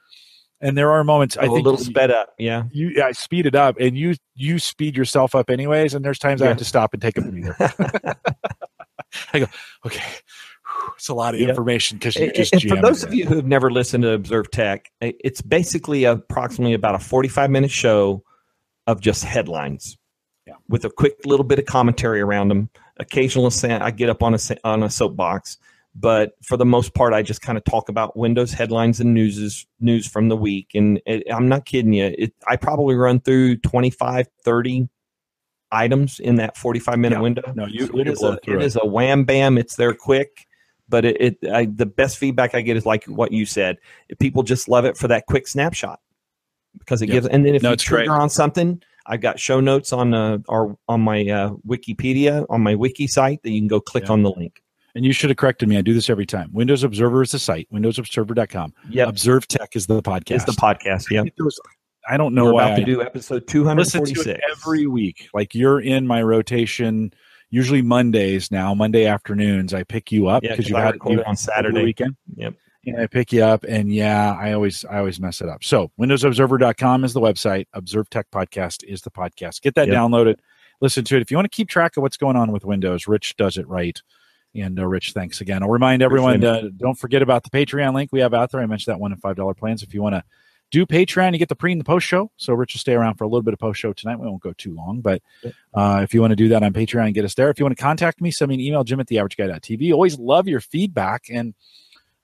and 0.60 0.78
there 0.78 0.92
are 0.92 1.02
moments 1.02 1.36
i 1.36 1.42
Oh, 1.42 1.50
a 1.50 1.54
think 1.54 1.64
little 1.64 1.80
you- 1.80 1.86
sped 1.86 2.10
up. 2.12 2.34
Yeah. 2.38 2.64
you 2.70 3.02
I 3.02 3.12
speed 3.12 3.46
it 3.46 3.54
up 3.56 3.76
and 3.80 3.96
you 3.98 4.14
you 4.36 4.58
speed 4.60 4.96
yourself 4.96 5.34
up 5.34 5.50
anyways 5.50 5.94
and 5.94 6.04
there's 6.04 6.18
times 6.20 6.40
I 6.40 6.46
have 6.46 6.58
to 6.58 6.64
stop 6.64 6.92
and 6.92 7.02
take 7.02 7.18
a 7.18 7.22
breather. 7.22 7.56
I 9.34 9.40
go, 9.40 9.46
okay, 9.84 10.02
it's 10.96 11.08
a 11.08 11.14
lot 11.14 11.34
of 11.34 11.40
Yeah. 11.40 11.48
information 11.48 11.98
because 11.98 12.16
you 12.16 12.32
just 12.32 12.68
for 12.68 12.76
those 12.76 13.02
it. 13.02 13.08
of 13.08 13.14
you 13.14 13.26
who 13.26 13.36
have 13.36 13.46
never 13.46 13.70
listened 13.70 14.02
to 14.02 14.12
Observe 14.12 14.50
Tech, 14.50 14.90
it's 15.00 15.42
basically 15.42 16.04
approximately 16.04 16.74
about 16.74 16.94
a 16.94 16.98
45 16.98 17.50
minute 17.50 17.70
show 17.70 18.22
of 18.86 19.00
just 19.00 19.24
headlines 19.24 19.96
Yeah. 20.46 20.54
with 20.68 20.84
a 20.84 20.90
quick 20.90 21.14
little 21.24 21.44
bit 21.44 21.58
of 21.58 21.66
commentary 21.66 22.20
around 22.20 22.48
them. 22.48 22.68
Occasionally, 22.98 23.50
I 23.70 23.90
get 23.90 24.10
up 24.10 24.22
on 24.22 24.34
a 24.34 24.38
on 24.64 24.82
a 24.82 24.90
soapbox, 24.90 25.58
but 25.94 26.32
for 26.42 26.56
the 26.56 26.66
most 26.66 26.94
part, 26.94 27.12
I 27.14 27.22
just 27.22 27.42
kind 27.42 27.56
of 27.58 27.64
talk 27.64 27.88
about 27.88 28.16
Windows 28.16 28.52
headlines 28.52 29.00
and 29.00 29.14
news 29.14 29.66
news 29.80 30.06
from 30.06 30.28
the 30.28 30.36
week. 30.36 30.68
And 30.74 31.00
it, 31.06 31.24
I'm 31.32 31.48
not 31.48 31.64
kidding 31.64 31.92
you. 31.94 32.14
It, 32.18 32.34
I 32.46 32.56
probably 32.56 32.94
run 32.94 33.20
through 33.20 33.56
25, 33.58 34.28
30 34.44 34.88
items 35.70 36.20
in 36.20 36.36
that 36.36 36.56
45 36.56 36.98
minute 36.98 37.16
Yeah. 37.16 37.22
window. 37.22 37.52
No, 37.56 37.66
you- 37.66 37.86
So 37.86 37.98
it 37.98 38.08
is 38.08 38.22
a, 38.22 38.32
it 38.46 38.54
it. 38.56 38.62
is 38.62 38.76
a 38.80 38.86
wham 38.86 39.24
bam. 39.24 39.56
It's 39.58 39.76
there 39.76 39.94
quick 39.94 40.46
but 40.92 41.04
it, 41.04 41.16
it 41.42 41.50
I, 41.52 41.64
the 41.66 41.86
best 41.86 42.18
feedback 42.18 42.54
I 42.54 42.60
get 42.60 42.76
is 42.76 42.86
like 42.86 43.04
what 43.06 43.32
you 43.32 43.44
said. 43.46 43.78
People 44.20 44.44
just 44.44 44.68
love 44.68 44.84
it 44.84 44.96
for 44.96 45.08
that 45.08 45.26
quick 45.26 45.48
snapshot 45.48 45.98
because 46.78 47.02
it 47.02 47.08
Yeah. 47.08 47.14
gives. 47.14 47.26
And 47.26 47.44
then 47.44 47.56
if 47.56 47.62
No, 47.62 47.70
you 47.70 47.72
it's 47.74 47.88
great. 47.88 48.04
trigger 48.04 48.12
on 48.20 48.30
something, 48.30 48.80
I've 49.06 49.20
got 49.20 49.40
show 49.40 49.58
notes 49.58 49.92
on 49.92 50.14
uh, 50.14 50.38
our 50.48 50.76
on 50.86 51.00
my 51.00 51.26
uh, 51.28 51.50
Wikipedia 51.66 52.46
on 52.48 52.60
my 52.60 52.76
wiki 52.76 53.08
site 53.08 53.42
that 53.42 53.50
you 53.50 53.60
can 53.60 53.66
go 53.68 53.80
click 53.80 54.04
Yeah. 54.04 54.12
on 54.12 54.22
the 54.22 54.30
link. 54.30 54.62
And 54.94 55.04
you 55.06 55.12
should 55.14 55.30
have 55.30 55.38
corrected 55.38 55.68
me. 55.70 55.78
I 55.78 55.80
do 55.80 55.94
this 55.94 56.10
every 56.10 56.26
time. 56.26 56.50
Windows 56.52 56.84
Observer 56.84 57.22
is 57.22 57.32
the 57.32 57.38
site. 57.38 57.66
WindowsObserver.com. 57.72 58.74
Yeah. 58.90 59.08
Observe 59.08 59.48
Tech 59.48 59.74
is 59.74 59.86
the 59.86 60.02
podcast. 60.02 60.36
is 60.36 60.44
the 60.44 60.52
podcast. 60.52 61.10
Yep, 61.10 61.28
was- 61.38 61.58
I 62.10 62.16
don't 62.18 62.34
know 62.34 62.46
we're 62.46 62.52
why 62.54 62.64
about 62.66 62.76
to 62.76 62.82
I 62.82 62.84
do 62.84 63.00
episode 63.00 63.46
two 63.46 63.64
hundred 63.64 63.82
listen 63.82 64.00
forty 64.00 64.12
to 64.14 64.20
it 64.20 64.24
six 64.24 64.40
every 64.50 64.86
week. 64.86 65.28
Like 65.32 65.54
you're 65.54 65.80
in 65.80 66.06
my 66.06 66.22
rotation. 66.22 67.12
Usually 67.52 67.82
Mondays 67.82 68.50
now, 68.50 68.74
Monday 68.74 69.04
afternoons. 69.06 69.72
I 69.74 69.84
pick 69.84 70.10
you 70.10 70.26
up 70.26 70.42
Yeah, 70.42 70.56
you 70.58 70.74
I 70.76 70.80
had 70.80 70.96
you 71.06 71.20
it 71.20 71.26
on 71.26 71.36
Saturday. 71.36 71.84
weekend. 71.84 72.16
Yep. 72.34 72.54
and 72.86 73.00
I 73.00 73.06
pick 73.06 73.32
you 73.32 73.44
up, 73.44 73.62
and 73.68 73.92
yeah, 73.94 74.34
I 74.40 74.52
always 74.54 74.84
I 74.86 74.98
always 74.98 75.20
mess 75.20 75.40
it 75.40 75.48
up. 75.48 75.62
So 75.62 75.92
WindowsObserver.com 76.00 77.04
is 77.04 77.12
the 77.12 77.20
website. 77.20 77.66
Observe 77.74 78.08
Tech 78.10 78.26
Podcast 78.32 78.82
is 78.84 79.02
the 79.02 79.10
podcast. 79.10 79.60
Get 79.62 79.74
that 79.76 79.86
Yep. 79.88 79.96
downloaded, 79.96 80.36
listen 80.80 81.04
to 81.04 81.16
it. 81.16 81.22
If 81.22 81.30
you 81.30 81.36
want 81.36 81.44
to 81.44 81.54
keep 81.56 81.68
track 81.68 81.96
of 81.96 82.02
what's 82.02 82.16
going 82.16 82.36
on 82.36 82.50
with 82.52 82.64
Windows, 82.64 83.06
Rich 83.06 83.36
does 83.36 83.56
it 83.58 83.68
right. 83.68 84.00
And 84.54 84.78
uh, 84.80 84.86
Rich, 84.86 85.12
thanks 85.12 85.40
again. 85.40 85.62
I'll 85.62 85.68
remind 85.70 86.02
everyone 86.02 86.42
uh, 86.44 86.62
don't 86.76 86.98
forget 86.98 87.22
about 87.22 87.42
the 87.44 87.50
Patreon 87.50 87.94
link 87.94 88.10
we 88.12 88.20
have 88.20 88.34
out 88.34 88.50
there. 88.50 88.60
I 88.60 88.66
mentioned 88.66 88.92
that 88.94 89.00
one 89.00 89.12
and 89.12 89.20
five 89.20 89.36
dollar 89.36 89.54
plans. 89.54 89.82
If 89.82 89.94
you 89.94 90.02
want 90.02 90.14
to 90.14 90.24
do 90.72 90.86
Patreon, 90.86 91.34
you 91.34 91.38
get 91.38 91.50
the 91.50 91.54
pre 91.54 91.70
and 91.70 91.80
the 91.80 91.84
post 91.84 92.06
show. 92.06 92.30
So 92.38 92.54
Rich 92.54 92.74
will 92.74 92.80
stay 92.80 92.94
around 92.94 93.16
for 93.16 93.24
a 93.24 93.28
little 93.28 93.42
bit 93.42 93.52
of 93.52 93.60
post 93.60 93.78
show 93.78 93.92
tonight. 93.92 94.18
We 94.18 94.26
won't 94.26 94.42
go 94.42 94.54
too 94.54 94.74
long, 94.74 95.02
but 95.02 95.22
uh, 95.74 96.00
if 96.02 96.12
you 96.14 96.20
want 96.20 96.32
to 96.32 96.36
do 96.36 96.48
that 96.48 96.62
on 96.62 96.72
Patreon, 96.72 97.14
get 97.14 97.26
us 97.26 97.34
there. 97.34 97.50
If 97.50 97.60
you 97.60 97.64
want 97.64 97.76
to 97.76 97.82
contact 97.82 98.20
me, 98.20 98.30
send 98.30 98.48
me 98.48 98.54
an 98.56 98.60
email, 98.60 98.82
Jim 98.82 98.98
at 98.98 99.06
the 99.06 99.18
average 99.18 99.36
guy.tv. 99.36 99.92
Always 99.92 100.18
love 100.18 100.48
your 100.48 100.60
feedback 100.60 101.26
and 101.30 101.54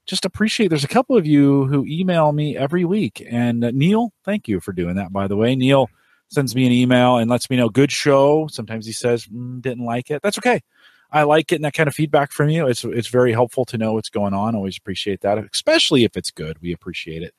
just 0.07 0.25
appreciate 0.25 0.69
there's 0.69 0.85
a 0.85 0.89
couple 0.89 1.17
of 1.17 1.27
you 1.27 1.67
who 1.67 1.85
email 1.87 2.33
me 2.33 2.57
every 2.57 2.87
week. 2.87 3.25
And 3.31 3.63
uh, 3.63 3.71
neil 3.73 4.13
thank 4.25 4.49
you 4.49 4.59
for 4.61 4.73
doing 4.73 4.97
that 4.97 5.13
by 5.13 5.29
the 5.29 5.37
way. 5.37 5.55
Neil 5.55 5.91
sends 6.29 6.57
me 6.57 6.67
an 6.67 6.73
email 6.73 7.19
and 7.19 7.31
lets 7.31 7.51
me 7.51 7.57
know 7.57 7.69
good 7.69 7.93
show. 7.93 8.49
Sometimes 8.51 8.87
he 8.87 8.93
says 8.93 9.27
mm, 9.27 9.61
didn't 9.61 9.85
like 9.85 10.11
it. 10.11 10.23
That's 10.23 10.39
okay. 10.39 10.63
I 11.11 11.23
like 11.23 11.47
getting 11.47 11.63
that 11.63 11.75
kind 11.75 11.89
of 11.89 11.95
feedback 11.95 12.33
from 12.33 12.49
you. 12.49 12.67
It's 12.67 12.85
it's 12.85 13.09
very 13.09 13.33
helpful 13.33 13.67
to 13.67 13.77
know 13.77 13.93
what's 13.93 14.11
going 14.11 14.33
on. 14.33 14.55
Always 14.55 14.79
appreciate 14.79 15.21
that 15.21 15.37
especially 15.53 16.05
if 16.05 16.17
it's 16.17 16.31
good. 16.31 16.57
We 16.63 16.73
appreciate 16.73 17.23
it 17.23 17.35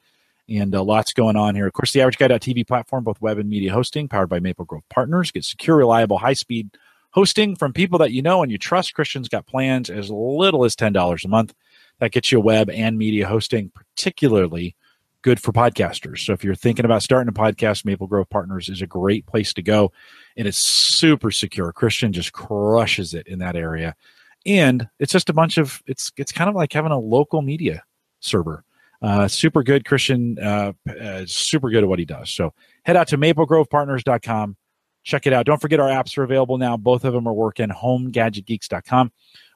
and 0.50 0.76
uh, 0.76 0.84
lots 0.84 1.14
going 1.14 1.36
on 1.36 1.56
here 1.56 1.68
of 1.68 1.74
course 1.74 1.94
the 1.94 2.02
average 2.02 2.18
guy.tv 2.18 2.68
platform 2.68 3.04
both 3.04 3.22
web 3.22 3.38
and 3.38 3.50
media 3.50 3.72
hosting 3.72 4.08
powered 4.08 4.30
by 4.30 4.40
maple 4.40 4.66
grove 4.66 4.84
partners 4.90 5.32
get 5.32 5.44
secure 5.44 5.78
reliable 5.78 6.18
high 6.18 6.34
speed 6.34 6.70
hosting 7.12 7.56
from 7.56 7.74
people 7.74 7.98
that 7.98 8.12
you 8.12 8.22
know 8.22 8.44
and 8.44 8.52
you 8.52 8.58
trust 8.58 8.94
christian's 8.94 9.30
got 9.30 9.46
plans 9.46 9.90
as 9.90 10.10
little 10.10 10.66
as 10.66 10.76
$10 10.76 11.26
a 11.26 11.28
month 11.28 11.54
that 12.00 12.12
gets 12.12 12.32
you 12.32 12.40
web 12.40 12.70
and 12.70 12.98
media 12.98 13.28
hosting, 13.28 13.72
particularly 13.76 14.76
good 15.22 15.40
for 15.40 15.52
podcasters. 15.52 16.20
So 16.20 16.34
if 16.34 16.44
you're 16.44 16.56
thinking 16.56 16.86
about 16.86 17.04
starting 17.04 17.30
a 17.30 17.34
podcast, 17.34 17.86
Maple 17.86 18.08
Grove 18.08 18.30
Partners 18.30 18.70
is 18.70 18.82
a 18.82 18.88
great 18.88 19.26
place 19.26 19.54
to 19.54 19.62
go. 19.62 19.92
And 20.38 20.48
it's 20.48 20.58
super 20.58 21.30
secure. 21.30 21.74
Christian 21.74 22.14
just 22.14 22.32
crushes 22.32 23.14
it 23.14 23.28
in 23.28 23.40
that 23.40 23.58
area. 23.58 23.96
And 24.46 24.88
it's 25.00 25.12
just 25.12 25.30
a 25.30 25.34
bunch 25.34 25.58
of 25.58 25.84
it's 25.86 26.12
it's 26.16 26.32
kind 26.32 26.50
of 26.50 26.56
like 26.56 26.72
having 26.72 26.94
a 26.94 27.00
local 27.00 27.42
media 27.42 27.84
server. 28.22 28.64
Uh, 29.02 29.28
super 29.28 29.64
good 29.64 29.86
Christian, 29.86 30.38
uh, 30.40 30.74
uh, 30.90 31.24
super 31.26 31.70
good 31.70 31.84
at 31.84 31.90
what 31.90 32.00
he 32.00 32.06
does. 32.06 32.30
So 32.30 32.54
head 32.84 32.98
out 32.98 33.08
to 33.10 33.18
maplegrovepartners.com. 33.18 34.58
Check 35.04 35.26
it 35.26 35.34
out. 35.34 35.46
Don't 35.46 35.62
forget 35.62 35.80
our 35.80 35.90
apps 35.90 36.18
are 36.18 36.24
available 36.24 36.58
now. 36.58 36.76
Both 36.76 37.06
of 37.06 37.14
them 37.14 37.28
are 37.28 37.34
working. 37.34 37.70
HomeGadgetGeeks.com. 37.70 39.12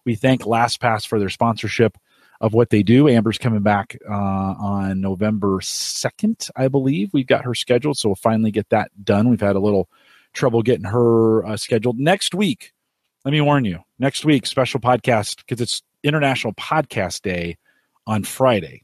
We 0.06 0.15
thank 0.15 0.44
LastPass 0.44 1.06
for 1.06 1.20
their 1.20 1.30
sponsorship 1.30 1.98
of 2.41 2.53
what 2.53 2.70
they 2.70 2.84
do. 2.84 3.07
Amber's 3.07 3.38
coming 3.38 3.61
back 3.61 3.98
uh, 4.10 4.14
on 4.14 5.02
November 5.02 5.60
2nd, 5.60 6.49
I 6.56 6.68
believe. 6.68 7.10
We've 7.14 7.28
got 7.28 7.45
her 7.45 7.56
scheduled, 7.56 7.98
so 7.98 8.10
we'll 8.10 8.15
finally 8.15 8.52
get 8.52 8.70
that 8.70 8.91
done. 9.03 9.30
We've 9.30 9.40
had 9.40 9.56
a 9.56 9.61
little 9.61 9.90
trouble 10.34 10.61
getting 10.61 10.86
her 10.86 11.45
uh, 11.45 11.57
scheduled. 11.57 11.99
Next 11.99 12.34
week, 12.34 12.74
let 13.24 13.32
me 13.32 13.40
warn 13.40 13.64
you, 13.64 13.80
next 13.99 14.26
week, 14.26 14.45
special 14.45 14.80
podcast 14.80 15.38
because 15.38 15.61
it's 15.61 15.84
International 16.03 16.53
Podcast 16.53 17.22
Day 17.22 17.57
on 18.06 18.24
Friday. 18.24 18.84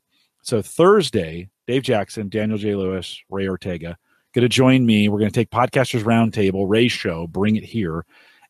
So 0.50 0.64
Thursday, 0.64 1.52
Dave 1.68 1.84
Jackson, 1.84 2.28
Daniel 2.28 2.58
J. 2.58 2.74
Lewis, 2.74 3.22
Ray 3.30 3.48
Ortega 3.48 3.96
going 4.34 4.42
to 4.42 4.50
join 4.50 4.84
me. 4.84 5.08
We're 5.08 5.20
going 5.20 5.30
to 5.30 5.40
take 5.40 5.52
Podcasters 5.52 6.04
Roundtable, 6.04 6.68
Ray's 6.68 6.92
show, 6.92 7.28
bring 7.28 7.56
it 7.56 7.64
here, 7.64 8.04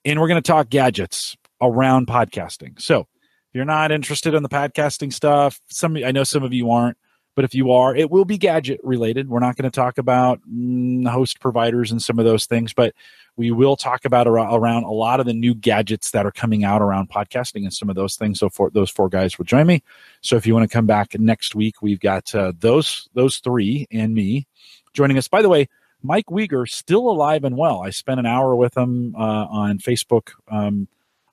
and 0.06 0.18
we're 0.18 0.30
going 0.30 0.42
to 0.42 0.48
talk 0.48 0.70
gadgets 0.70 1.36
around 1.62 2.08
podcasting. 2.08 2.82
So 2.82 3.02
if 3.02 3.08
you're 3.52 3.66
not 3.66 3.92
interested 3.92 4.34
in 4.34 4.44
the 4.44 4.50
podcasting 4.50 5.12
stuff, 5.12 5.60
some 5.68 5.98
I 5.98 6.14
know 6.14 6.24
some 6.24 6.44
of 6.44 6.54
you 6.54 6.72
aren't, 6.72 6.98
but 7.36 7.46
if 7.46 7.54
you 7.54 7.72
are, 7.72 7.96
it 7.96 8.12
will 8.12 8.26
be 8.26 8.38
gadget 8.38 8.80
related. 8.84 9.30
We're 9.30 9.40
not 9.40 9.56
going 9.56 9.70
to 9.70 9.76
talk 9.76 9.98
about 9.98 10.42
mm, 10.50 11.08
host 11.08 11.40
providers 11.40 11.92
and 11.92 12.02
some 12.02 12.20
of 12.20 12.26
those 12.26 12.46
things, 12.46 12.74
but 12.74 12.94
we 13.38 13.52
will 13.52 13.78
talk 13.78 14.04
about 14.04 14.28
around, 14.28 14.54
around 14.54 14.84
a 14.84 14.92
lot 14.92 15.20
of 15.20 15.26
the 15.26 15.34
new 15.34 15.56
gadgets 15.56 16.12
that 16.12 16.26
are 16.26 16.32
coming 16.32 16.66
out 16.66 16.82
around 16.82 17.10
podcasting 17.10 17.64
and 17.64 17.74
some 17.74 17.90
of 17.90 17.96
those 17.96 18.16
things. 18.16 18.40
So 18.40 18.50
for 18.50 18.70
those 18.70 18.90
four 18.90 19.08
guys 19.08 19.38
will 19.38 19.46
join 19.46 19.68
me. 19.68 19.82
So 20.22 20.36
if 20.36 20.46
you 20.46 20.54
want 20.54 20.70
to 20.70 20.74
come 20.74 20.86
back 20.86 21.18
next 21.18 21.56
week, 21.56 21.82
we've 21.82 22.00
got 22.00 22.34
uh, 22.36 22.52
those 22.60 23.08
those 23.14 23.38
three 23.38 23.88
and 23.92 24.14
me 24.14 24.46
joining 24.94 25.18
us. 25.18 25.30
By 25.30 25.42
the 25.42 25.50
way, 25.50 25.70
Mike 26.02 26.26
Weger 26.26 26.68
still 26.70 27.10
alive 27.10 27.44
and 27.44 27.56
well. 27.56 27.82
I 27.82 27.90
spent 27.92 28.20
an 28.20 28.26
hour 28.26 28.56
with 28.56 28.76
him 28.76 29.16
uh, 29.16 29.46
on 29.50 29.80
Facebook. 29.80 30.32
Um, 30.50 30.88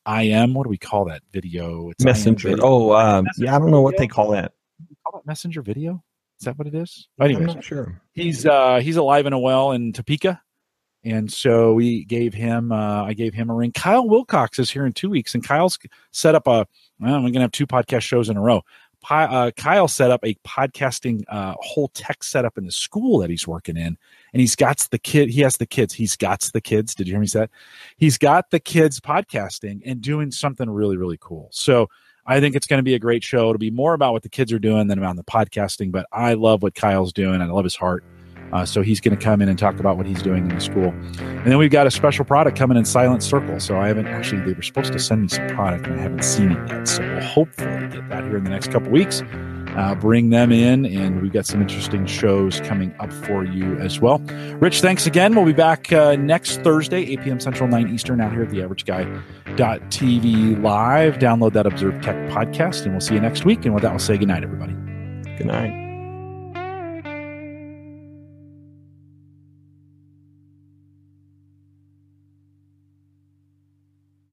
I 0.05 0.25
am. 0.25 0.55
What 0.55 0.65
do 0.65 0.71
we 0.71 0.79
call 0.79 1.07
that 1.07 1.23
video? 1.33 1.91
It's 1.91 2.05
messenger. 2.05 2.55
Oh, 2.61 2.93
um, 2.95 3.25
messenger 3.25 3.47
yeah, 3.47 3.57
I 3.57 3.59
don't 3.59 3.73
know 3.73 3.83
what 3.83 3.97
they 3.97 4.07
call 4.07 4.31
that. 4.31 4.53
Call 5.11 5.21
it 5.21 5.27
messenger 5.27 5.63
video. 5.63 6.03
Is 6.41 6.47
that 6.47 6.59
what 6.59 6.67
it 6.67 6.75
is? 6.75 7.07
Anyway, 7.21 7.41
I'm 7.43 7.47
not 7.47 7.65
sure. 7.65 8.01
He's 8.13 8.45
uh, 8.45 8.81
he's 8.81 8.97
alive 8.97 9.27
and 9.27 9.41
well 9.41 9.71
in 9.71 9.93
Topeka, 9.93 10.43
and 11.05 11.33
so 11.33 11.75
we 11.75 12.05
gave 12.05 12.35
him. 12.35 12.73
Uh, 12.73 13.05
I 13.05 13.13
gave 13.13 13.33
him 13.33 13.49
a 13.49 13.55
ring. 13.55 13.71
Kyle 13.71 14.09
Wilcox 14.09 14.59
is 14.59 14.69
here 14.69 14.85
in 14.85 14.93
two 14.93 15.09
weeks, 15.09 15.35
and 15.35 15.47
Kyle's 15.47 15.79
set 16.11 16.35
up 16.35 16.49
a. 16.49 16.67
Well, 16.99 17.23
we're 17.23 17.31
gonna 17.31 17.43
have 17.43 17.53
two 17.53 17.69
podcast 17.69 18.03
shows 18.03 18.29
in 18.29 18.37
a 18.37 18.41
row. 18.41 18.63
Uh, 19.09 19.53
Kyle 19.57 19.87
set 19.87 20.11
up 20.11 20.25
a 20.25 20.35
podcasting 20.45 21.23
uh, 21.29 21.55
whole 21.61 21.89
tech 21.89 22.25
setup 22.25 22.59
in 22.59 22.67
the 22.67 22.73
school 22.73 23.19
that 23.19 23.31
he's 23.31 23.47
working 23.47 23.77
in, 23.77 23.97
and 24.33 24.41
he's 24.41 24.57
got 24.57 24.79
the 24.91 24.99
kid. 24.99 25.31
He 25.31 25.43
has 25.43 25.59
the 25.59 25.67
kids. 25.67 25.95
He's 25.95 26.17
got 26.17 26.41
the 26.53 26.61
kids. 26.61 26.97
Did 26.97 27.07
you 27.07 27.15
hear 27.15 27.21
me 27.21 27.29
say 27.29 27.41
that? 27.41 27.51
He's 27.97 28.19
got 28.19 28.51
the 28.51 28.59
kids 28.59 28.99
podcasting 28.99 29.83
and 29.87 30.01
doing 30.01 30.33
something 30.33 30.69
really 30.69 30.97
really 30.97 31.19
cool. 31.21 31.49
So 31.53 31.89
I 32.27 32.41
think 32.41 32.57
it's 32.57 32.67
going 32.67 32.79
to 32.79 32.83
be 32.83 32.95
a 32.95 32.99
great 32.99 33.23
show. 33.23 33.49
It'll 33.49 33.59
be 33.59 33.71
more 33.71 33.95
about 33.95 34.13
what 34.13 34.23
the 34.23 34.29
kids 34.29 34.53
are 34.53 34.59
doing 34.59 34.89
than 34.89 34.99
about 34.99 35.17
the 35.17 35.25
podcasting. 35.25 35.93
But 35.93 36.07
I 36.13 36.35
love 36.35 36.63
what 36.63 36.75
Kyle's 36.75 37.13
doing. 37.13 37.41
I 37.41 37.47
love 37.47 37.65
his 37.65 37.77
heart. 37.77 38.05
Uh, 38.53 38.65
so 38.65 38.83
he's 38.83 39.01
going 39.01 39.17
to 39.17 39.23
come 39.23 39.43
in 39.43 39.49
and 39.49 39.59
talk 39.59 39.79
about 39.81 39.97
what 39.97 40.07
he's 40.07 40.23
doing 40.23 40.49
in 40.49 40.55
the 40.55 40.61
school. 40.61 40.95
And 41.19 41.47
then 41.47 41.59
we've 41.59 41.71
got 41.71 41.87
a 41.87 41.91
special 41.91 42.25
product 42.25 42.57
coming 42.57 42.77
in 42.77 42.85
Silent 42.85 43.23
Circle. 43.23 43.61
So 43.61 43.79
I 43.79 43.89
haven't 43.89 44.07
actually, 44.07 44.43
they 44.43 44.53
were 44.53 44.63
supposed 44.63 44.93
to 44.93 44.99
send 44.99 45.23
me 45.23 45.29
some 45.29 45.49
product 45.49 45.87
and 45.87 45.99
I 45.99 46.03
haven't 46.03 46.25
seen 46.25 46.53
it 46.53 46.69
yet. 46.69 46.87
So 46.87 47.03
we'll 47.03 47.23
hopefully 47.23 47.89
get 47.89 48.09
that 48.09 48.25
here 48.25 48.37
in 48.37 48.45
the 48.45 48.51
next 48.51 48.71
couple 48.71 48.91
weeks. 48.91 49.23
Uh, 49.77 49.95
bring 49.95 50.31
them 50.31 50.51
in, 50.51 50.87
and 50.87 51.21
we've 51.21 51.33
got 51.33 51.45
some 51.45 51.61
interesting 51.61 52.07
shows 52.07 52.61
coming 52.61 52.95
up 52.99 53.13
for 53.13 53.45
you 53.45 53.77
as 53.79 54.01
well. 54.01 54.19
Rich, 54.59 54.81
thanks 54.81 55.07
again. 55.07 55.35
We'll 55.35 55.45
be 55.45 55.53
back 55.53 55.93
uh, 55.93 56.17
next 56.17 56.63
Thursday, 56.63 57.03
8 57.13 57.23
p.m. 57.23 57.41
Central, 57.41 57.69
9 57.69 57.89
Eastern, 57.93 58.21
out 58.21 58.33
here 58.33 58.43
at 58.43 58.51
the 58.51 58.63
Average 58.63 58.87
Guy.tv 58.87 60.63
live. 60.63 61.19
Download 61.19 61.53
that 61.53 61.67
Observe 61.67 62.01
Tech 62.01 62.17
podcast, 62.31 62.85
and 62.85 62.93
we'll 62.93 63.01
see 63.01 63.15
you 63.15 63.21
next 63.21 63.45
week. 63.45 63.65
And 63.65 63.75
with 63.75 63.83
that, 63.83 63.91
we'll 63.91 63.99
say 63.99 64.17
goodnight, 64.17 64.43
everybody. 64.43 64.73
Good 65.37 65.47
night. 65.47 65.86